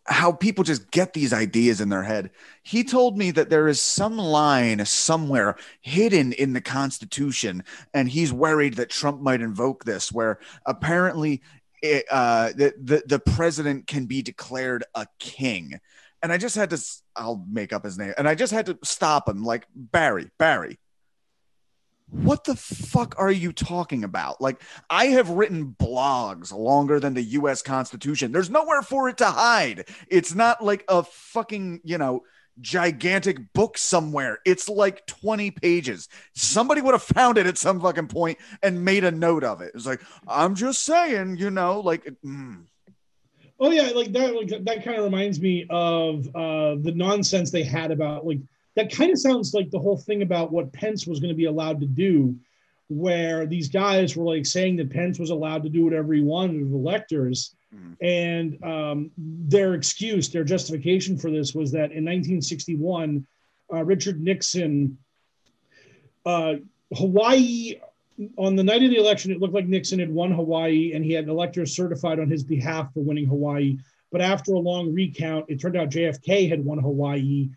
how 0.06 0.32
people 0.32 0.64
just 0.64 0.90
get 0.90 1.14
these 1.14 1.32
ideas 1.32 1.82
in 1.82 1.90
their 1.90 2.04
head. 2.04 2.32
He 2.64 2.84
told 2.84 3.18
me 3.18 3.32
that 3.32 3.50
there 3.50 3.68
is 3.68 3.80
some 3.80 4.18
line 4.18 4.84
somewhere 4.86 5.56
hidden 5.82 6.34
in 6.34 6.54
the 6.54 6.62
Constitution, 6.62 7.64
and 7.94 8.10
he's 8.10 8.34
worried 8.34 8.74
that 8.76 8.90
Trump 8.90 9.22
might 9.22 9.42
invoke 9.42 9.86
this, 9.86 10.12
where 10.12 10.40
apparently 10.66 11.42
it, 11.82 12.06
uh, 12.12 12.50
the, 12.50 12.74
the 12.78 13.04
the 13.06 13.20
president 13.20 13.88
can 13.88 14.08
be 14.08 14.22
declared 14.22 14.84
a 14.96 15.08
king 15.20 15.80
and 16.22 16.32
I 16.32 16.38
just 16.38 16.56
had 16.56 16.70
to 16.72 16.86
I'll 17.16 17.46
make 17.50 17.74
up 17.74 17.84
his 17.84 17.98
name 17.98 18.14
and 18.18 18.28
I 18.28 18.36
just 18.36 18.54
had 18.54 18.68
to 18.68 18.78
stop 18.84 19.28
him 19.28 19.44
like 19.44 19.68
Barry 19.76 20.30
Barry 20.38 20.80
what 22.12 22.44
the 22.44 22.56
fuck 22.56 23.14
are 23.20 23.32
you 23.32 23.54
talking 23.54 24.04
about 24.04 24.42
like 24.42 24.62
I 24.90 25.08
have 25.08 25.30
written 25.30 25.76
blogs 25.80 26.52
longer 26.52 27.00
than 27.00 27.14
the 27.14 27.22
US 27.22 27.62
constitution 27.62 28.32
there's 28.32 28.50
nowhere 28.50 28.82
for 28.82 29.10
it 29.10 29.18
to 29.20 29.26
hide 29.26 29.88
it's 30.08 30.34
not 30.34 30.64
like 30.64 30.84
a 30.88 31.04
fucking 31.04 31.82
you 31.84 31.98
know 31.98 32.24
gigantic 32.62 33.54
book 33.54 33.78
somewhere. 33.78 34.40
It's 34.46 34.70
like 34.70 35.06
20 35.08 35.52
pages. 35.52 36.10
Somebody 36.36 36.82
would 36.82 36.94
have 36.94 37.04
found 37.04 37.38
it 37.38 37.48
at 37.48 37.58
some 37.58 37.80
fucking 37.80 38.08
point 38.08 38.38
and 38.62 38.84
made 38.84 39.04
a 39.04 39.12
note 39.12 39.44
of 39.44 39.62
it. 39.62 39.72
It's 39.76 39.86
like, 39.86 40.02
I'm 40.28 40.56
just 40.56 40.84
saying, 40.84 41.38
you 41.38 41.52
know, 41.52 41.80
like, 41.80 42.12
mm. 42.26 42.66
Oh 43.60 43.72
yeah, 43.72 43.90
like 43.96 44.12
that. 44.14 44.36
Like 44.36 44.64
that 44.66 44.84
kind 44.84 44.98
of 44.98 45.04
reminds 45.04 45.40
me 45.40 45.66
of 45.70 46.28
uh, 46.36 46.76
the 46.82 46.94
nonsense 46.96 47.52
they 47.52 47.64
had 47.64 47.92
about 47.92 48.26
like 48.26 48.40
that. 48.76 48.92
Kind 48.92 49.12
of 49.12 49.20
sounds 49.20 49.54
like 49.54 49.70
the 49.72 49.80
whole 49.80 49.98
thing 49.98 50.22
about 50.22 50.52
what 50.52 50.74
Pence 50.74 51.08
was 51.08 51.20
going 51.20 51.34
to 51.34 51.38
be 51.38 51.46
allowed 51.46 51.80
to 51.80 51.88
do, 51.88 52.36
where 52.88 53.46
these 53.46 53.70
guys 53.70 54.16
were 54.16 54.26
like 54.26 54.46
saying 54.46 54.78
that 54.78 54.92
Pence 54.92 55.20
was 55.20 55.30
allowed 55.30 55.64
to 55.64 55.70
do 55.70 55.84
whatever 55.84 56.14
he 56.14 56.22
wanted 56.22 56.62
with 56.62 56.74
electors 56.74 57.56
Mm-hmm. 57.76 58.06
And 58.06 58.64
um, 58.64 59.12
their 59.18 59.76
excuse, 59.76 60.30
their 60.30 60.44
justification 60.44 61.18
for 61.18 61.30
this 61.30 61.54
was 61.54 61.72
that 61.72 61.92
in 61.92 62.06
1961, 62.06 63.26
uh, 63.72 63.84
Richard 63.84 64.20
Nixon, 64.20 64.98
uh, 66.26 66.56
Hawaii, 66.96 67.76
on 68.38 68.56
the 68.56 68.64
night 68.64 68.84
of 68.84 68.90
the 68.90 68.98
election, 68.98 69.32
it 69.32 69.40
looked 69.40 69.54
like 69.54 69.68
Nixon 69.68 70.00
had 70.00 70.10
won 70.10 70.32
Hawaii 70.32 70.94
and 70.94 71.04
he 71.04 71.14
had 71.14 71.28
electors 71.28 71.76
certified 71.76 72.20
on 72.20 72.30
his 72.30 72.44
behalf 72.44 72.94
for 72.94 73.02
winning 73.02 73.26
Hawaii. 73.26 73.78
But 74.12 74.22
after 74.22 74.54
a 74.54 74.60
long 74.60 74.94
recount, 74.94 75.46
it 75.50 75.60
turned 75.60 75.78
out 75.78 75.90
JFK 75.90 76.50
had 76.50 76.64
won 76.64 76.80
Hawaii. 76.80 77.50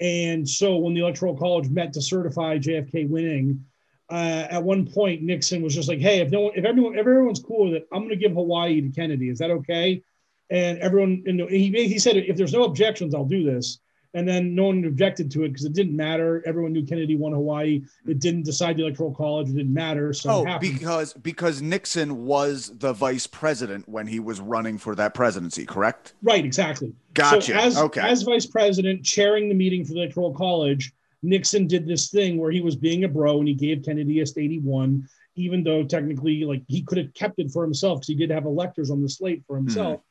And 0.00 0.48
so 0.48 0.76
when 0.76 0.94
the 0.94 1.00
Electoral 1.00 1.36
College 1.36 1.68
met 1.68 1.92
to 1.94 2.02
certify 2.02 2.58
JFK 2.58 3.08
winning, 3.08 3.64
uh, 4.10 4.46
at 4.50 4.62
one 4.62 4.90
point 4.90 5.22
Nixon 5.22 5.62
was 5.62 5.74
just 5.74 5.88
like, 5.88 6.00
"Hey, 6.00 6.20
if 6.20 6.30
no 6.30 6.40
one, 6.40 6.52
if 6.56 6.64
everyone, 6.64 6.94
if 6.94 7.00
everyone's 7.00 7.40
cool 7.40 7.66
with 7.66 7.74
it, 7.74 7.88
I'm 7.92 8.00
going 8.00 8.10
to 8.10 8.16
give 8.16 8.32
Hawaii 8.32 8.80
to 8.80 8.90
Kennedy. 8.90 9.28
Is 9.28 9.38
that 9.38 9.50
okay?" 9.50 10.02
And 10.48 10.78
everyone, 10.78 11.22
and 11.26 11.48
he 11.48 11.70
he 11.86 11.98
said, 11.98 12.16
"If 12.16 12.36
there's 12.36 12.52
no 12.52 12.64
objections, 12.64 13.14
I'll 13.14 13.24
do 13.24 13.44
this." 13.44 13.78
And 14.12 14.26
then 14.26 14.56
no 14.56 14.64
one 14.64 14.84
objected 14.84 15.30
to 15.32 15.44
it 15.44 15.50
because 15.50 15.64
it 15.64 15.72
didn't 15.72 15.94
matter. 15.94 16.42
Everyone 16.44 16.72
knew 16.72 16.84
Kennedy 16.84 17.16
won 17.16 17.32
Hawaii. 17.32 17.82
It 18.08 18.18
didn't 18.18 18.42
decide 18.42 18.76
the 18.76 18.82
electoral 18.82 19.14
college. 19.14 19.48
It 19.48 19.54
didn't 19.54 19.72
matter. 19.72 20.12
So 20.12 20.48
oh, 20.48 20.58
because 20.58 21.12
because 21.12 21.62
Nixon 21.62 22.26
was 22.26 22.72
the 22.78 22.92
vice 22.92 23.28
president 23.28 23.88
when 23.88 24.08
he 24.08 24.18
was 24.18 24.40
running 24.40 24.78
for 24.78 24.96
that 24.96 25.14
presidency, 25.14 25.64
correct? 25.64 26.14
Right, 26.22 26.44
exactly. 26.44 26.92
Gotcha. 27.14 27.52
So 27.52 27.54
as, 27.54 27.78
okay. 27.78 28.00
As 28.00 28.22
vice 28.22 28.46
president, 28.46 29.04
chairing 29.04 29.48
the 29.48 29.54
meeting 29.54 29.84
for 29.84 29.92
the 29.92 30.00
electoral 30.00 30.34
college, 30.34 30.92
Nixon 31.22 31.66
did 31.66 31.86
this 31.86 32.10
thing 32.10 32.38
where 32.38 32.50
he 32.50 32.60
was 32.60 32.76
being 32.76 33.04
a 33.04 33.08
bro 33.08 33.38
and 33.38 33.48
he 33.48 33.54
gave 33.54 33.84
Kennedy 33.84 34.20
a 34.20 34.26
state 34.26 34.50
81, 34.50 35.08
even 35.36 35.62
though 35.62 35.84
technically, 35.84 36.44
like, 36.44 36.62
he 36.66 36.82
could 36.82 36.98
have 36.98 37.12
kept 37.14 37.38
it 37.38 37.50
for 37.50 37.62
himself 37.62 37.98
because 37.98 38.08
he 38.08 38.14
did 38.14 38.30
have 38.30 38.44
electors 38.44 38.90
on 38.90 39.02
the 39.02 39.08
slate 39.08 39.44
for 39.46 39.56
himself. 39.56 40.00
Mm-hmm. 40.00 40.06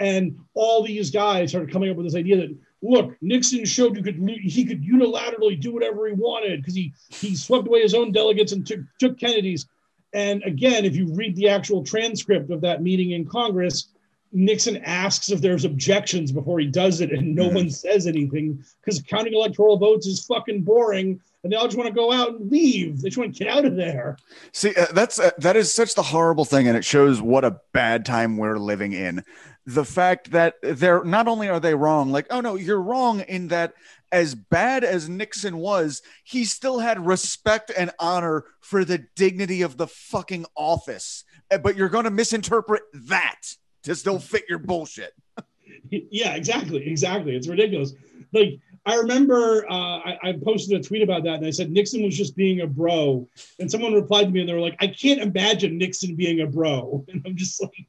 And 0.00 0.38
all 0.54 0.84
these 0.84 1.10
guys 1.10 1.50
started 1.50 1.72
coming 1.72 1.90
up 1.90 1.96
with 1.96 2.06
this 2.06 2.14
idea 2.14 2.36
that 2.36 2.56
look, 2.82 3.16
Nixon 3.20 3.64
showed 3.64 3.96
you 3.96 4.02
could 4.02 4.16
he 4.42 4.64
could 4.64 4.82
unilaterally 4.82 5.60
do 5.60 5.72
whatever 5.72 6.06
he 6.06 6.14
wanted 6.14 6.60
because 6.60 6.74
he 6.74 6.92
he 7.08 7.34
swept 7.34 7.66
away 7.66 7.82
his 7.82 7.94
own 7.94 8.12
delegates 8.12 8.52
and 8.52 8.66
took 8.66 8.80
took 8.98 9.18
Kennedy's. 9.18 9.66
And 10.14 10.42
again, 10.44 10.84
if 10.84 10.96
you 10.96 11.12
read 11.14 11.36
the 11.36 11.48
actual 11.48 11.84
transcript 11.84 12.50
of 12.50 12.62
that 12.62 12.82
meeting 12.82 13.10
in 13.10 13.26
Congress, 13.26 13.88
Nixon 14.32 14.78
asks 14.78 15.30
if 15.30 15.40
there's 15.40 15.64
objections 15.64 16.32
before 16.32 16.58
he 16.58 16.66
does 16.66 17.00
it, 17.00 17.12
and 17.12 17.34
no 17.34 17.46
mm-hmm. 17.46 17.56
one 17.56 17.70
says 17.70 18.06
anything 18.06 18.62
because 18.80 19.02
counting 19.02 19.34
electoral 19.34 19.76
votes 19.76 20.06
is 20.06 20.24
fucking 20.24 20.62
boring, 20.62 21.20
and 21.42 21.52
they 21.52 21.56
all 21.56 21.66
just 21.66 21.76
want 21.76 21.88
to 21.88 21.94
go 21.94 22.12
out 22.12 22.30
and 22.30 22.50
leave. 22.50 23.00
They 23.00 23.08
just 23.08 23.18
want 23.18 23.34
to 23.34 23.44
get 23.44 23.52
out 23.52 23.64
of 23.64 23.76
there. 23.76 24.16
See, 24.52 24.74
uh, 24.74 24.86
that's 24.92 25.18
uh, 25.18 25.30
that 25.38 25.56
is 25.56 25.72
such 25.72 25.94
the 25.94 26.02
horrible 26.02 26.44
thing, 26.44 26.68
and 26.68 26.76
it 26.76 26.84
shows 26.84 27.22
what 27.22 27.44
a 27.44 27.60
bad 27.72 28.04
time 28.04 28.36
we're 28.36 28.58
living 28.58 28.92
in. 28.92 29.24
The 29.68 29.84
fact 29.84 30.30
that 30.30 30.54
they're 30.62 31.04
not 31.04 31.28
only 31.28 31.50
are 31.50 31.60
they 31.60 31.74
wrong, 31.74 32.10
like, 32.10 32.26
oh 32.30 32.40
no, 32.40 32.54
you're 32.54 32.80
wrong 32.80 33.20
in 33.20 33.48
that 33.48 33.74
as 34.10 34.34
bad 34.34 34.82
as 34.82 35.10
Nixon 35.10 35.58
was, 35.58 36.00
he 36.24 36.46
still 36.46 36.78
had 36.78 37.06
respect 37.06 37.70
and 37.76 37.90
honor 37.98 38.46
for 38.60 38.82
the 38.82 39.04
dignity 39.14 39.60
of 39.60 39.76
the 39.76 39.86
fucking 39.86 40.46
office. 40.56 41.24
Uh, 41.50 41.58
but 41.58 41.76
you're 41.76 41.90
going 41.90 42.04
to 42.04 42.10
misinterpret 42.10 42.82
that 42.94 43.40
to 43.82 43.94
still 43.94 44.18
fit 44.18 44.44
your 44.48 44.58
bullshit. 44.58 45.12
yeah, 45.90 46.34
exactly, 46.34 46.88
exactly. 46.88 47.36
It's 47.36 47.46
ridiculous. 47.46 47.92
Like 48.32 48.60
I 48.86 48.94
remember 48.94 49.70
uh, 49.70 49.98
I, 49.98 50.18
I, 50.22 50.32
posted 50.42 50.80
a 50.80 50.82
tweet 50.82 51.02
about 51.02 51.24
that, 51.24 51.34
and 51.34 51.46
I 51.46 51.50
said 51.50 51.70
Nixon 51.70 52.02
was 52.02 52.16
just 52.16 52.34
being 52.34 52.62
a 52.62 52.66
bro, 52.66 53.28
and 53.58 53.70
someone 53.70 53.92
replied 53.92 54.24
to 54.24 54.30
me, 54.30 54.40
and 54.40 54.48
they 54.48 54.54
were 54.54 54.60
like, 54.60 54.76
"I 54.80 54.86
can't 54.86 55.20
imagine 55.20 55.76
Nixon 55.76 56.14
being 56.14 56.40
a 56.40 56.46
bro," 56.46 57.04
and 57.12 57.22
I'm 57.26 57.36
just 57.36 57.62
like. 57.62 57.86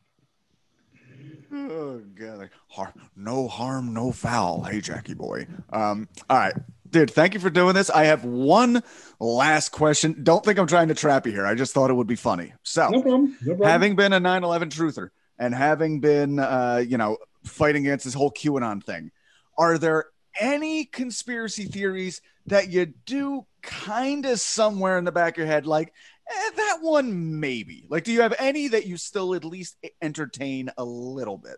Oh 1.51 2.01
god! 2.15 2.49
Har- 2.67 2.93
no 3.15 3.47
harm, 3.47 3.93
no 3.93 4.11
foul. 4.11 4.63
Hey, 4.63 4.81
Jackie 4.81 5.13
boy. 5.15 5.47
Um, 5.71 6.07
all 6.29 6.37
right, 6.37 6.53
dude. 6.89 7.11
Thank 7.11 7.33
you 7.33 7.39
for 7.39 7.49
doing 7.49 7.73
this. 7.73 7.89
I 7.89 8.05
have 8.05 8.23
one 8.23 8.83
last 9.19 9.69
question. 9.69 10.23
Don't 10.23 10.43
think 10.45 10.59
I'm 10.59 10.67
trying 10.67 10.89
to 10.89 10.95
trap 10.95 11.25
you 11.25 11.31
here. 11.31 11.45
I 11.45 11.55
just 11.55 11.73
thought 11.73 11.89
it 11.89 11.95
would 11.95 12.07
be 12.07 12.15
funny. 12.15 12.53
So, 12.63 12.89
no 12.89 13.01
problem. 13.01 13.37
No 13.41 13.55
problem. 13.55 13.69
having 13.69 13.95
been 13.95 14.13
a 14.13 14.19
9/11 14.19 14.69
truther, 14.69 15.09
and 15.39 15.55
having 15.55 15.99
been, 16.01 16.39
uh, 16.39 16.83
you 16.87 16.97
know, 16.97 17.17
fighting 17.43 17.87
against 17.87 18.05
this 18.05 18.13
whole 18.13 18.31
QAnon 18.31 18.83
thing, 18.83 19.11
are 19.57 19.77
there 19.77 20.05
any 20.39 20.85
conspiracy 20.85 21.65
theories 21.65 22.21
that 22.45 22.69
you 22.69 22.85
do 22.85 23.45
kind 23.61 24.25
of 24.25 24.39
somewhere 24.39 24.97
in 24.97 25.03
the 25.03 25.11
back 25.11 25.33
of 25.33 25.37
your 25.39 25.47
head, 25.47 25.65
like 25.65 25.93
eh, 26.29 26.49
that 26.55 26.77
one 26.81 27.39
maybe? 27.39 27.85
Like, 27.89 28.03
do 28.03 28.11
you 28.11 28.21
have 28.21 28.35
any 28.39 28.67
that 28.69 28.85
you 28.85 28.97
still 28.97 29.33
at 29.35 29.43
least 29.43 29.77
entertain 30.01 30.69
a 30.77 30.83
little 30.83 31.37
bit? 31.37 31.57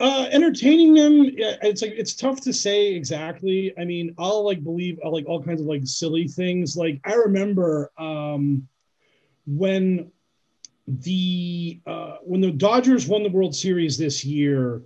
Uh, 0.00 0.28
entertaining 0.32 0.94
them, 0.94 1.30
it's 1.36 1.82
like 1.82 1.92
it's 1.92 2.14
tough 2.14 2.40
to 2.40 2.54
say 2.54 2.94
exactly. 2.94 3.74
I 3.78 3.84
mean, 3.84 4.14
I'll 4.18 4.42
like 4.44 4.64
believe 4.64 4.98
I'll, 5.04 5.12
like 5.12 5.26
all 5.26 5.42
kinds 5.42 5.60
of 5.60 5.66
like 5.66 5.82
silly 5.84 6.26
things. 6.26 6.74
Like 6.74 7.00
I 7.04 7.12
remember 7.12 7.90
um, 7.98 8.66
when 9.46 10.10
the 10.88 11.80
uh, 11.86 12.16
when 12.22 12.40
the 12.40 12.50
Dodgers 12.50 13.06
won 13.06 13.22
the 13.22 13.28
World 13.28 13.54
Series 13.54 13.98
this 13.98 14.24
year, 14.24 14.82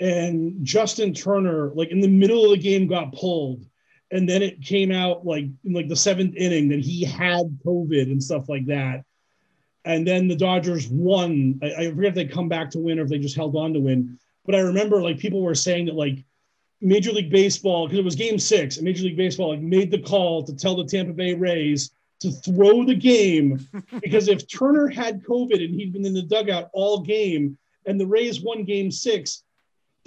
and 0.00 0.64
Justin 0.64 1.12
Turner, 1.12 1.70
like 1.74 1.90
in 1.90 2.00
the 2.00 2.08
middle 2.08 2.44
of 2.44 2.50
the 2.52 2.56
game, 2.56 2.86
got 2.86 3.12
pulled, 3.12 3.66
and 4.10 4.28
then 4.28 4.42
it 4.42 4.62
came 4.62 4.90
out 4.90 5.26
like 5.26 5.44
in 5.64 5.72
like 5.72 5.88
the 5.88 5.96
seventh 5.96 6.34
inning 6.36 6.68
that 6.68 6.80
he 6.80 7.04
had 7.04 7.58
COVID 7.64 8.04
and 8.04 8.22
stuff 8.22 8.48
like 8.48 8.66
that. 8.66 9.04
And 9.84 10.06
then 10.06 10.28
the 10.28 10.36
Dodgers 10.36 10.88
won. 10.88 11.58
I, 11.62 11.74
I 11.74 11.90
forget 11.90 12.10
if 12.10 12.14
they 12.14 12.24
come 12.26 12.48
back 12.48 12.70
to 12.70 12.78
win 12.78 12.98
or 12.98 13.02
if 13.02 13.08
they 13.08 13.18
just 13.18 13.36
held 13.36 13.56
on 13.56 13.72
to 13.74 13.80
win. 13.80 14.18
But 14.44 14.54
I 14.54 14.60
remember 14.60 15.02
like 15.02 15.18
people 15.18 15.42
were 15.42 15.54
saying 15.54 15.86
that 15.86 15.94
like 15.94 16.24
Major 16.80 17.12
League 17.12 17.30
Baseball, 17.30 17.86
because 17.86 17.98
it 17.98 18.04
was 18.04 18.16
game 18.16 18.38
six, 18.38 18.76
and 18.76 18.84
Major 18.84 19.04
League 19.04 19.16
Baseball 19.16 19.50
like 19.50 19.60
made 19.60 19.90
the 19.90 20.00
call 20.00 20.42
to 20.44 20.54
tell 20.54 20.76
the 20.76 20.84
Tampa 20.84 21.12
Bay 21.12 21.34
Rays 21.34 21.90
to 22.20 22.30
throw 22.30 22.84
the 22.84 22.94
game 22.94 23.66
because 24.02 24.28
if 24.28 24.48
Turner 24.48 24.88
had 24.88 25.22
COVID 25.22 25.64
and 25.64 25.74
he'd 25.74 25.92
been 25.92 26.06
in 26.06 26.14
the 26.14 26.22
dugout 26.22 26.70
all 26.72 27.00
game 27.00 27.58
and 27.86 28.00
the 28.00 28.06
Rays 28.06 28.40
won 28.40 28.64
game 28.64 28.90
six, 28.90 29.42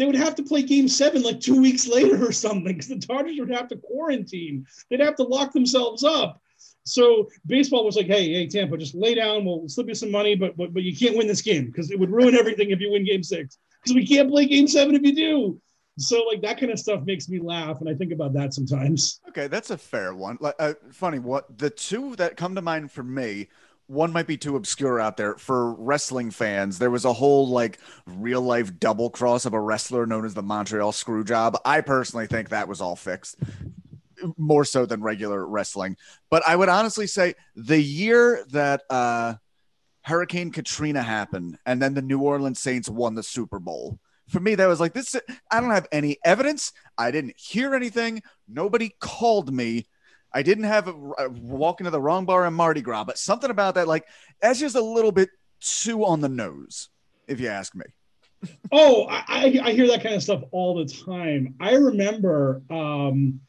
they 0.02 0.08
would 0.08 0.16
have 0.16 0.34
to 0.34 0.42
play 0.42 0.64
game 0.64 0.88
seven 0.88 1.22
like 1.22 1.40
two 1.40 1.62
weeks 1.62 1.86
later 1.86 2.26
or 2.26 2.32
something 2.32 2.74
because 2.74 2.88
the 2.88 2.96
Dodgers 2.96 3.38
would 3.38 3.52
have 3.52 3.68
to 3.68 3.78
quarantine. 3.78 4.66
They'd 4.90 5.00
have 5.00 5.16
to 5.18 5.24
lock 5.24 5.54
themselves 5.54 6.04
up. 6.04 6.42
So 6.86 7.30
baseball 7.46 7.86
was 7.86 7.98
like, 7.98 8.08
hey, 8.08 8.34
hey, 8.34 8.48
Tampa, 8.48 8.80
just 8.80 8.96
lay 8.96 9.14
down. 9.14 9.46
We'll 9.46 9.70
slip 9.70 9.88
you 9.88 9.94
some 9.94 10.10
money, 10.10 10.34
but 10.34 10.58
but, 10.58 10.74
but 10.74 10.82
you 10.82 10.98
can't 10.98 11.16
win 11.16 11.28
this 11.28 11.44
game 11.44 11.68
because 11.68 11.92
it 11.92 12.00
would 12.00 12.10
ruin 12.10 12.34
everything 12.34 12.72
if 12.72 12.80
you 12.80 12.92
win 12.92 13.06
game 13.06 13.22
six 13.22 13.60
because 13.80 13.94
we 13.94 14.08
can't 14.08 14.28
play 14.28 14.48
game 14.48 14.68
seven 14.68 14.96
if 14.96 15.04
you 15.04 15.16
do. 15.16 15.62
So 16.00 16.24
like 16.24 16.42
that 16.42 16.60
kind 16.60 16.72
of 16.72 16.80
stuff 16.80 17.04
makes 17.04 17.30
me 17.30 17.40
laugh, 17.40 17.80
and 17.80 17.88
I 17.88 17.94
think 17.94 18.12
about 18.12 18.34
that 18.34 18.56
sometimes. 18.56 19.20
Okay, 19.30 19.46
that's 19.46 19.70
a 19.70 19.78
fair 19.78 20.16
one. 20.16 20.40
Like, 20.42 20.56
uh, 20.58 20.74
funny, 20.92 21.20
what 21.20 21.60
the 21.60 21.70
two 21.70 22.16
that 22.16 22.38
come 22.38 22.56
to 22.56 22.62
mind 22.64 22.92
for 22.92 23.04
me. 23.04 23.50
One 23.92 24.14
might 24.14 24.28
be 24.28 24.38
too 24.38 24.56
obscure 24.56 25.02
out 25.02 25.18
there 25.18 25.36
for 25.36 25.74
wrestling 25.74 26.32
fans. 26.32 26.80
There 26.80 26.90
was 26.90 27.04
a 27.04 27.12
whole 27.12 27.50
like 27.50 27.78
real 28.06 28.42
life 28.42 28.80
double 28.80 29.10
cross 29.10 29.46
of 29.46 29.54
a 29.54 29.60
wrestler 29.60 30.06
known 30.06 30.26
as 30.26 30.34
the 30.34 30.42
Montreal 30.42 30.94
Screwjob. 30.94 31.56
I 31.66 31.82
personally 31.82 32.28
think 32.28 32.50
that 32.50 32.70
was 32.70 32.80
all 32.80 32.96
fixed 32.96 33.36
more 34.38 34.64
so 34.64 34.86
than 34.86 35.02
regular 35.02 35.46
wrestling. 35.46 35.98
But 36.30 36.42
I 36.48 36.56
would 36.56 36.70
honestly 36.70 37.06
say 37.06 37.36
the 37.56 37.82
year 37.82 38.46
that 38.52 38.84
uh, 38.90 39.34
Hurricane 40.04 40.52
Katrina 40.52 41.02
happened 41.02 41.58
and 41.66 41.82
then 41.82 41.94
the 41.94 42.02
New 42.02 42.22
Orleans 42.22 42.60
Saints 42.60 42.88
won 42.88 43.16
the 43.16 43.24
Super 43.24 43.60
Bowl 43.60 44.00
for 44.32 44.40
me, 44.40 44.56
that 44.56 44.68
was 44.68 44.80
like 44.80 44.94
this. 44.94 45.16
I 45.52 45.60
don't 45.60 45.72
have 45.72 45.88
any 45.92 46.18
evidence. 46.24 46.72
I 46.98 47.12
didn't 47.12 47.36
hear 47.38 47.76
anything. 47.76 48.24
Nobody 48.48 48.96
called 49.00 49.54
me. 49.54 49.88
I 50.34 50.44
didn't 50.44 50.64
have 50.66 50.88
a, 50.88 50.92
a 50.94 51.30
walk 51.30 51.82
into 51.82 51.92
the 51.92 52.02
wrong 52.02 52.26
bar 52.26 52.46
in 52.46 52.54
Mardi 52.54 52.82
Gras, 52.82 53.04
but 53.04 53.18
something 53.18 53.50
about 53.50 53.76
that, 53.76 53.88
like 53.88 54.06
that's 54.42 54.60
just 54.60 54.76
a 54.76 54.82
little 54.82 55.12
bit 55.12 55.30
too 55.60 56.06
on 56.06 56.22
the 56.22 56.30
nose, 56.30 56.90
if 57.28 57.40
you 57.40 57.48
ask 57.48 57.76
me. 57.76 57.86
oh, 58.72 59.06
I, 59.10 59.60
I 59.64 59.72
hear 59.74 59.88
that 59.88 60.02
kind 60.02 60.16
of 60.16 60.24
stuff 60.24 60.42
all 60.52 60.76
the 60.76 60.86
time. 60.86 61.56
I 61.60 61.74
remember 61.74 62.62
um, 62.70 63.40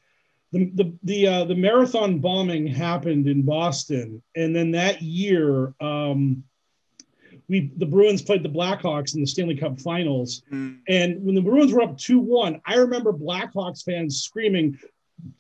the 0.52 0.70
the 0.74 0.92
the 1.02 1.26
uh, 1.26 1.44
the 1.44 1.54
marathon 1.54 2.18
bombing 2.18 2.66
happened 2.66 3.26
in 3.26 3.42
Boston, 3.42 4.22
and 4.36 4.54
then 4.54 4.72
that 4.72 5.00
year. 5.02 5.74
Um, 5.80 6.44
we 7.48 7.72
the 7.76 7.86
Bruins 7.86 8.22
played 8.22 8.42
the 8.42 8.48
Blackhawks 8.48 9.14
in 9.14 9.20
the 9.20 9.26
Stanley 9.26 9.56
Cup 9.56 9.80
Finals, 9.80 10.42
Mm. 10.52 10.78
and 10.88 11.22
when 11.24 11.34
the 11.34 11.40
Bruins 11.42 11.72
were 11.72 11.82
up 11.82 11.98
two 11.98 12.18
one, 12.20 12.60
I 12.66 12.74
remember 12.76 13.12
Blackhawks 13.12 13.82
fans 13.84 14.22
screaming, 14.22 14.78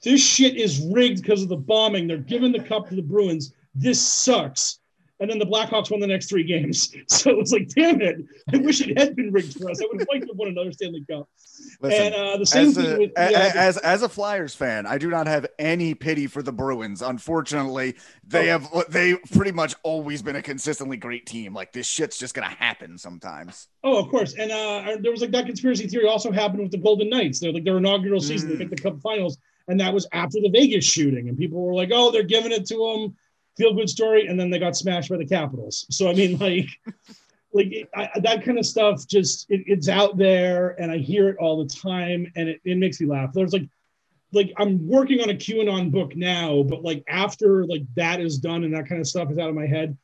"This 0.02 0.24
shit 0.24 0.56
is 0.56 0.80
rigged 0.92 1.22
because 1.22 1.42
of 1.42 1.48
the 1.48 1.56
bombing. 1.56 2.06
They're 2.06 2.18
giving 2.18 2.52
the 2.52 2.60
cup 2.62 2.88
to 2.88 2.94
the 2.94 3.02
Bruins. 3.02 3.52
This 3.74 4.00
sucks." 4.00 4.78
And 5.20 5.30
then 5.30 5.38
the 5.38 5.46
Blackhawks 5.46 5.88
won 5.88 6.00
the 6.00 6.06
next 6.08 6.28
three 6.28 6.42
games. 6.42 6.92
So 7.08 7.30
it 7.30 7.36
was 7.38 7.52
like, 7.52 7.68
damn 7.68 8.00
it! 8.00 8.16
I 8.52 8.56
wish 8.56 8.80
it 8.80 8.98
had 8.98 9.14
been 9.14 9.30
rigged 9.32 9.54
for 9.56 9.70
us. 9.70 9.80
I 9.80 9.86
would 9.86 10.00
have 10.00 10.08
liked 10.12 10.22
to 10.22 10.28
have 10.32 10.36
won 10.36 10.48
another 10.48 10.72
Stanley 10.72 11.04
Cup. 11.08 11.28
Listen, 11.80 12.06
and 12.06 12.14
uh, 12.14 12.36
the 12.38 12.46
same 12.46 12.68
as 12.68 12.74
thing 12.76 12.86
a, 12.86 12.98
with 12.98 13.12
yeah, 13.16 13.52
as 13.54 13.76
as 13.78 14.02
a 14.02 14.08
Flyers 14.08 14.52
fan, 14.56 14.84
I 14.84 14.98
do 14.98 15.08
not 15.10 15.28
have 15.28 15.46
any 15.60 15.94
pity 15.94 16.26
for 16.26 16.42
the 16.42 16.50
Bruins. 16.52 17.02
Unfortunately, 17.02 17.94
they 18.26 18.50
Oh. 18.50 18.58
have 18.58 18.90
they 18.90 19.14
pretty 19.32 19.52
much 19.52 19.74
always 19.84 20.22
been 20.22 20.34
a 20.36 20.42
consistently 20.42 20.96
great 20.96 21.26
team. 21.26 21.54
Like 21.54 21.72
this 21.72 21.86
shit's 21.86 22.18
just 22.18 22.34
gonna 22.34 22.48
happen 22.48 22.98
sometimes. 22.98 23.68
Oh, 23.84 23.98
of 23.98 24.08
course. 24.08 24.34
And 24.34 24.50
uh, 24.50 24.96
there 25.00 25.12
was 25.12 25.20
like 25.20 25.30
that 25.32 25.46
conspiracy 25.46 25.86
theory 25.86 26.06
also 26.08 26.32
happened 26.32 26.62
with 26.62 26.72
the 26.72 26.78
Golden 26.78 27.08
Knights. 27.08 27.38
They're 27.38 27.52
like 27.52 27.64
their 27.64 27.76
inaugural 27.78 28.20
season, 28.20 28.48
they 28.48 28.56
Mm. 28.56 28.58
make 28.60 28.70
the 28.70 28.76
Cup 28.76 29.00
Finals, 29.00 29.38
and 29.68 29.78
that 29.80 29.92
was 29.94 30.06
after 30.12 30.40
the 30.40 30.50
Vegas 30.50 30.84
shooting, 30.84 31.28
and 31.28 31.36
people 31.38 31.60
were 31.64 31.74
like, 31.74 31.90
"Oh, 31.92 32.10
they're 32.10 32.22
giving 32.22 32.52
it 32.52 32.66
to 32.66 32.76
them." 32.76 33.16
Feel 33.56 33.74
good 33.74 33.90
story, 33.90 34.26
and 34.28 34.40
then 34.40 34.48
they 34.48 34.58
got 34.58 34.76
smashed 34.76 35.10
by 35.10 35.16
the 35.18 35.26
Capitals. 35.26 35.86
So 35.90 36.08
I 36.08 36.14
mean, 36.14 36.38
like, 36.38 36.68
like 37.52 37.88
I, 37.94 38.08
that 38.20 38.42
kind 38.44 38.58
of 38.58 38.64
stuff 38.66 39.06
just 39.06 39.50
it, 39.50 39.62
it's 39.66 39.88
out 39.88 40.16
there, 40.16 40.80
and 40.80 40.90
I 40.90 40.98
hear 40.98 41.28
it 41.28 41.36
all 41.38 41.62
the 41.62 41.68
time, 41.68 42.30
and 42.34 42.48
it, 42.48 42.60
it 42.64 42.78
makes 42.78 43.00
me 43.00 43.06
laugh. 43.06 43.32
There's 43.34 43.52
like, 43.52 43.68
like 44.32 44.52
I'm 44.56 44.86
working 44.88 45.20
on 45.20 45.28
a 45.30 45.34
QAnon 45.34 45.90
book 45.92 46.16
now, 46.16 46.62
but 46.62 46.82
like 46.82 47.04
after 47.08 47.66
like 47.66 47.82
that 47.96 48.20
is 48.20 48.38
done 48.38 48.64
and 48.64 48.74
that 48.74 48.88
kind 48.88 49.00
of 49.00 49.06
stuff 49.06 49.30
is 49.30 49.38
out 49.38 49.50
of 49.50 49.54
my 49.54 49.66
head, 49.66 49.96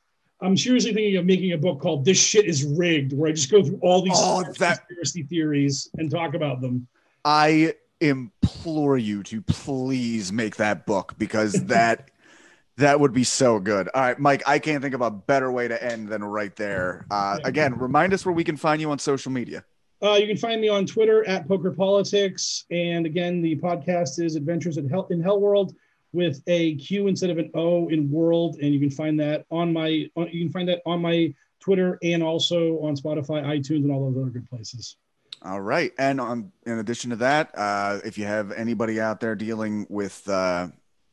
I'm 0.43 0.56
seriously 0.56 0.93
thinking 0.93 1.16
of 1.16 1.24
making 1.24 1.52
a 1.52 1.59
book 1.59 1.80
called 1.80 2.05
"This 2.05 2.18
Shit 2.22 2.44
Is 2.44 2.64
Rigged," 2.64 3.14
where 3.14 3.30
I 3.30 3.32
just 3.32 3.51
go 3.51 3.64
through 3.64 3.78
all 3.80 4.02
these 4.02 4.12
Oh, 4.14 4.43
that- 4.59 4.76
conspiracy 4.86 5.22
theories 5.22 5.89
and 5.97 6.10
talk 6.10 6.35
about 6.35 6.60
them. 6.60 6.86
I 7.24 7.74
implore 8.00 8.98
you 8.98 9.22
to 9.24 9.42
please 9.42 10.32
make 10.32 10.56
that 10.56 10.86
book 10.86 11.14
because 11.18 11.52
that 11.52 12.10
that 12.76 13.00
would 13.00 13.12
be 13.12 13.24
so 13.24 13.58
good. 13.58 13.88
All 13.92 14.00
right, 14.00 14.18
Mike, 14.18 14.42
I 14.46 14.58
can't 14.58 14.82
think 14.82 14.94
of 14.94 15.00
a 15.00 15.10
better 15.10 15.50
way 15.50 15.68
to 15.68 15.82
end 15.82 16.08
than 16.08 16.22
right 16.22 16.54
there. 16.54 17.06
Uh, 17.10 17.38
again, 17.44 17.76
remind 17.76 18.12
us 18.12 18.24
where 18.24 18.32
we 18.32 18.44
can 18.44 18.56
find 18.56 18.80
you 18.80 18.90
on 18.90 18.98
social 18.98 19.32
media. 19.32 19.64
Uh, 20.00 20.14
you 20.14 20.28
can 20.28 20.36
find 20.36 20.60
me 20.60 20.68
on 20.68 20.86
Twitter 20.86 21.26
at 21.26 21.48
Poker 21.48 21.72
Politics, 21.72 22.64
and 22.70 23.04
again, 23.04 23.42
the 23.42 23.56
podcast 23.56 24.20
is 24.22 24.36
Adventures 24.36 24.76
in 24.76 24.88
Hell 24.88 25.08
in 25.10 25.20
Hell 25.20 25.40
World 25.40 25.74
with 26.12 26.40
a 26.46 26.76
Q 26.76 27.08
instead 27.08 27.30
of 27.30 27.38
an 27.38 27.50
O 27.54 27.88
in 27.88 28.10
World, 28.10 28.58
and 28.62 28.72
you 28.72 28.78
can 28.78 28.90
find 28.90 29.18
that 29.18 29.44
on 29.50 29.72
my 29.72 30.08
on, 30.14 30.28
you 30.30 30.44
can 30.44 30.52
find 30.52 30.68
that 30.68 30.82
on 30.86 31.02
my 31.02 31.34
Twitter 31.58 31.98
and 32.04 32.22
also 32.22 32.78
on 32.78 32.96
Spotify, 32.96 33.42
iTunes, 33.44 33.82
and 33.82 33.90
all 33.90 34.08
those 34.10 34.22
other 34.22 34.30
good 34.30 34.48
places. 34.48 34.96
All 35.43 35.60
right. 35.60 35.93
And 35.98 36.20
on 36.20 36.52
in 36.66 36.78
addition 36.78 37.10
to 37.10 37.16
that, 37.16 37.51
uh, 37.56 38.01
if 38.05 38.19
you 38.19 38.24
have 38.24 38.51
anybody 38.52 39.01
out 39.01 39.20
there 39.20 39.36
dealing 39.36 39.86
with 39.89 40.28
uh, 40.28 40.69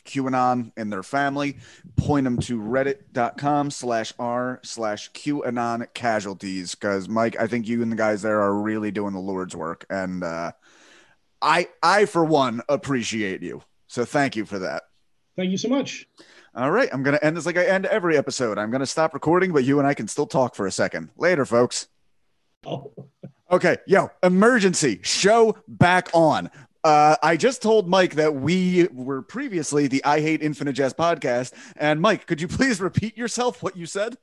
QAnon 0.05 0.71
and 0.77 0.91
their 0.91 1.03
family, 1.03 1.57
point 1.95 2.23
them 2.23 2.39
to 2.39 2.59
reddit.com 2.59 3.71
slash 3.71 4.13
r 4.17 4.59
slash 4.63 5.11
QAnon 5.11 5.93
casualties. 5.93 6.73
Because 6.73 7.07
Mike, 7.07 7.35
I 7.39 7.47
think 7.47 7.67
you 7.67 7.81
and 7.81 7.91
the 7.91 7.95
guys 7.95 8.23
there 8.23 8.41
are 8.41 8.53
really 8.53 8.91
doing 8.91 9.13
the 9.13 9.19
Lord's 9.19 9.55
work. 9.55 9.85
And 9.89 10.23
uh, 10.23 10.53
I 11.41 11.67
I 11.83 12.05
for 12.05 12.25
one 12.25 12.61
appreciate 12.67 13.43
you. 13.43 13.61
So 13.87 14.05
thank 14.05 14.35
you 14.35 14.45
for 14.45 14.59
that. 14.59 14.83
Thank 15.35 15.51
you 15.51 15.57
so 15.57 15.67
much. 15.67 16.07
All 16.55 16.71
right. 16.71 16.89
I'm 16.91 17.03
gonna 17.03 17.19
end 17.21 17.37
this 17.37 17.45
like 17.45 17.57
I 17.57 17.65
end 17.65 17.85
every 17.85 18.17
episode. 18.17 18.57
I'm 18.57 18.71
gonna 18.71 18.85
stop 18.87 19.13
recording, 19.13 19.53
but 19.53 19.65
you 19.65 19.77
and 19.77 19.87
I 19.87 19.93
can 19.93 20.07
still 20.07 20.25
talk 20.25 20.55
for 20.55 20.65
a 20.65 20.71
second. 20.71 21.09
Later, 21.15 21.45
folks. 21.45 21.89
Oh. 22.65 22.91
Okay, 23.51 23.77
yo, 23.85 24.09
emergency 24.23 24.99
show 25.03 25.55
back 25.67 26.09
on. 26.13 26.49
Uh, 26.83 27.15
I 27.21 27.37
just 27.37 27.61
told 27.61 27.87
Mike 27.87 28.15
that 28.15 28.33
we 28.33 28.87
were 28.91 29.21
previously 29.21 29.85
the 29.87 30.03
I 30.03 30.19
Hate 30.19 30.41
Infinite 30.41 30.73
Jest 30.73 30.97
podcast. 30.97 31.53
And 31.75 32.01
Mike, 32.01 32.25
could 32.25 32.41
you 32.41 32.47
please 32.47 32.81
repeat 32.81 33.15
yourself 33.15 33.61
what 33.61 33.77
you 33.77 33.85
said? 33.85 34.17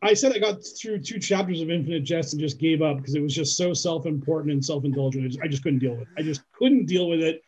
I 0.00 0.14
said 0.14 0.32
I 0.34 0.38
got 0.38 0.60
through 0.64 1.00
two 1.00 1.18
chapters 1.18 1.60
of 1.60 1.70
Infinite 1.70 2.04
Jest 2.04 2.32
and 2.32 2.40
just 2.40 2.58
gave 2.58 2.80
up 2.80 2.96
because 2.96 3.14
it 3.14 3.20
was 3.20 3.34
just 3.34 3.58
so 3.58 3.74
self-important 3.74 4.52
and 4.52 4.64
self-indulgent. 4.64 5.24
I 5.24 5.28
just, 5.28 5.40
I 5.42 5.48
just 5.48 5.62
couldn't 5.62 5.80
deal 5.80 5.96
with 5.96 6.02
it. 6.02 6.08
I 6.16 6.22
just 6.22 6.40
couldn't 6.52 6.86
deal 6.86 7.10
with 7.10 7.20
it. 7.20 7.42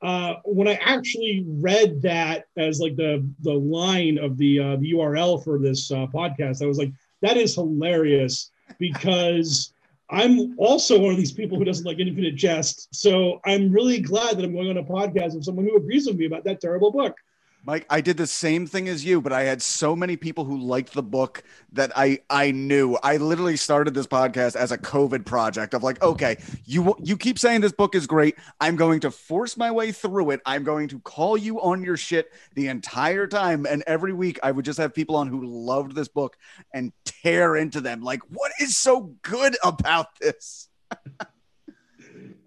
Uh, 0.00 0.36
when 0.44 0.68
I 0.68 0.74
actually 0.82 1.44
read 1.46 2.00
that 2.00 2.46
as 2.56 2.80
like 2.80 2.96
the 2.96 3.26
the 3.42 3.52
line 3.52 4.18
of 4.18 4.38
the 4.38 4.58
uh, 4.58 4.76
the 4.76 4.92
URL 4.92 5.44
for 5.44 5.58
this 5.58 5.92
uh, 5.92 6.06
podcast, 6.06 6.62
I 6.62 6.66
was 6.66 6.78
like, 6.78 6.92
that 7.20 7.36
is 7.36 7.54
hilarious 7.54 8.50
because 8.78 9.71
I'm 10.12 10.54
also 10.58 10.98
one 10.98 11.10
of 11.10 11.16
these 11.16 11.32
people 11.32 11.58
who 11.58 11.64
doesn't 11.64 11.86
like 11.86 11.98
Infinite 11.98 12.36
Jest. 12.36 12.88
So 12.94 13.40
I'm 13.46 13.72
really 13.72 13.98
glad 13.98 14.36
that 14.36 14.44
I'm 14.44 14.52
going 14.52 14.68
on 14.68 14.76
a 14.76 14.84
podcast 14.84 15.34
with 15.34 15.44
someone 15.44 15.64
who 15.64 15.76
agrees 15.76 16.06
with 16.06 16.16
me 16.16 16.26
about 16.26 16.44
that 16.44 16.60
terrible 16.60 16.92
book. 16.92 17.16
Mike, 17.64 17.86
I 17.88 18.00
did 18.00 18.16
the 18.16 18.26
same 18.26 18.66
thing 18.66 18.88
as 18.88 19.04
you, 19.04 19.20
but 19.20 19.32
I 19.32 19.44
had 19.44 19.62
so 19.62 19.94
many 19.94 20.16
people 20.16 20.44
who 20.44 20.58
liked 20.58 20.94
the 20.94 21.02
book 21.02 21.44
that 21.72 21.92
I 21.94 22.18
I 22.28 22.50
knew. 22.50 22.98
I 23.04 23.18
literally 23.18 23.56
started 23.56 23.94
this 23.94 24.08
podcast 24.08 24.56
as 24.56 24.72
a 24.72 24.78
COVID 24.78 25.24
project 25.24 25.72
of 25.72 25.84
like, 25.84 26.02
okay, 26.02 26.38
you 26.64 26.96
you 26.98 27.16
keep 27.16 27.38
saying 27.38 27.60
this 27.60 27.72
book 27.72 27.94
is 27.94 28.08
great. 28.08 28.36
I'm 28.60 28.74
going 28.74 28.98
to 29.00 29.12
force 29.12 29.56
my 29.56 29.70
way 29.70 29.92
through 29.92 30.30
it. 30.30 30.40
I'm 30.44 30.64
going 30.64 30.88
to 30.88 30.98
call 31.00 31.36
you 31.36 31.60
on 31.60 31.84
your 31.84 31.96
shit 31.96 32.32
the 32.54 32.66
entire 32.66 33.28
time, 33.28 33.64
and 33.64 33.84
every 33.86 34.12
week 34.12 34.40
I 34.42 34.50
would 34.50 34.64
just 34.64 34.80
have 34.80 34.92
people 34.92 35.14
on 35.14 35.28
who 35.28 35.46
loved 35.46 35.94
this 35.94 36.08
book 36.08 36.36
and 36.74 36.92
tear 37.04 37.54
into 37.54 37.80
them. 37.80 38.02
Like, 38.02 38.22
what 38.28 38.50
is 38.60 38.76
so 38.76 39.14
good 39.22 39.56
about 39.62 40.18
this? 40.18 40.68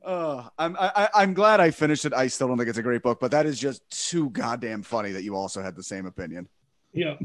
Uh, 0.06 0.48
I'm 0.60 0.78
I, 0.80 1.10
I'm 1.16 1.34
glad 1.34 1.60
I 1.60 1.72
finished 1.72 2.06
it. 2.06 2.14
I 2.14 2.28
still 2.28 2.48
don't 2.48 2.58
think 2.58 2.70
it's 2.70 2.78
a 2.78 2.84
great 2.84 3.02
book, 3.02 3.20
but 3.20 3.32
that 3.32 3.48
is 3.48 3.60
just 3.60 3.82
too 3.90 4.30
goddamn 4.30 4.84
funny 4.84 5.12
that 5.12 5.24
you 5.24 5.36
also 5.36 5.64
had 5.64 5.76
the 5.76 5.84
same 5.84 6.06
opinion. 6.06 6.48
Yeah, 6.94 7.16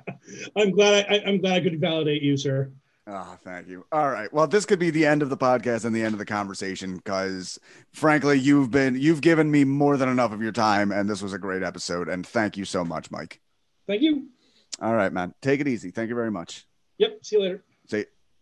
I'm 0.56 0.70
glad 0.70 1.06
I, 1.10 1.22
I'm 1.26 1.38
glad 1.38 1.54
I 1.54 1.60
could 1.60 1.80
validate 1.80 2.22
you, 2.22 2.38
sir. 2.38 2.72
Oh, 3.06 3.36
thank 3.42 3.68
you. 3.68 3.84
All 3.92 4.08
right. 4.08 4.32
Well, 4.32 4.46
this 4.46 4.64
could 4.64 4.78
be 4.78 4.90
the 4.90 5.04
end 5.04 5.22
of 5.22 5.30
the 5.30 5.36
podcast 5.36 5.84
and 5.84 5.94
the 5.94 6.02
end 6.02 6.14
of 6.14 6.18
the 6.18 6.24
conversation 6.24 6.96
because, 6.96 7.58
frankly, 7.92 8.38
you've 8.38 8.70
been 8.70 8.98
you've 8.98 9.20
given 9.20 9.50
me 9.50 9.64
more 9.64 9.96
than 9.96 10.08
enough 10.08 10.32
of 10.32 10.40
your 10.40 10.52
time, 10.52 10.92
and 10.92 11.10
this 11.10 11.20
was 11.20 11.32
a 11.32 11.38
great 11.38 11.62
episode. 11.62 12.08
And 12.08 12.26
thank 12.26 12.56
you 12.56 12.64
so 12.64 12.84
much, 12.84 13.10
Mike. 13.10 13.40
Thank 13.86 14.02
you. 14.02 14.28
All 14.80 14.94
right, 14.94 15.12
man. 15.12 15.34
Take 15.42 15.60
it 15.60 15.68
easy. 15.68 15.90
Thank 15.90 16.08
you 16.08 16.14
very 16.14 16.30
much. 16.30 16.66
Yep. 16.98 17.18
See 17.22 17.36
you 17.36 17.42
later. 17.42 17.64
See. 17.88 18.04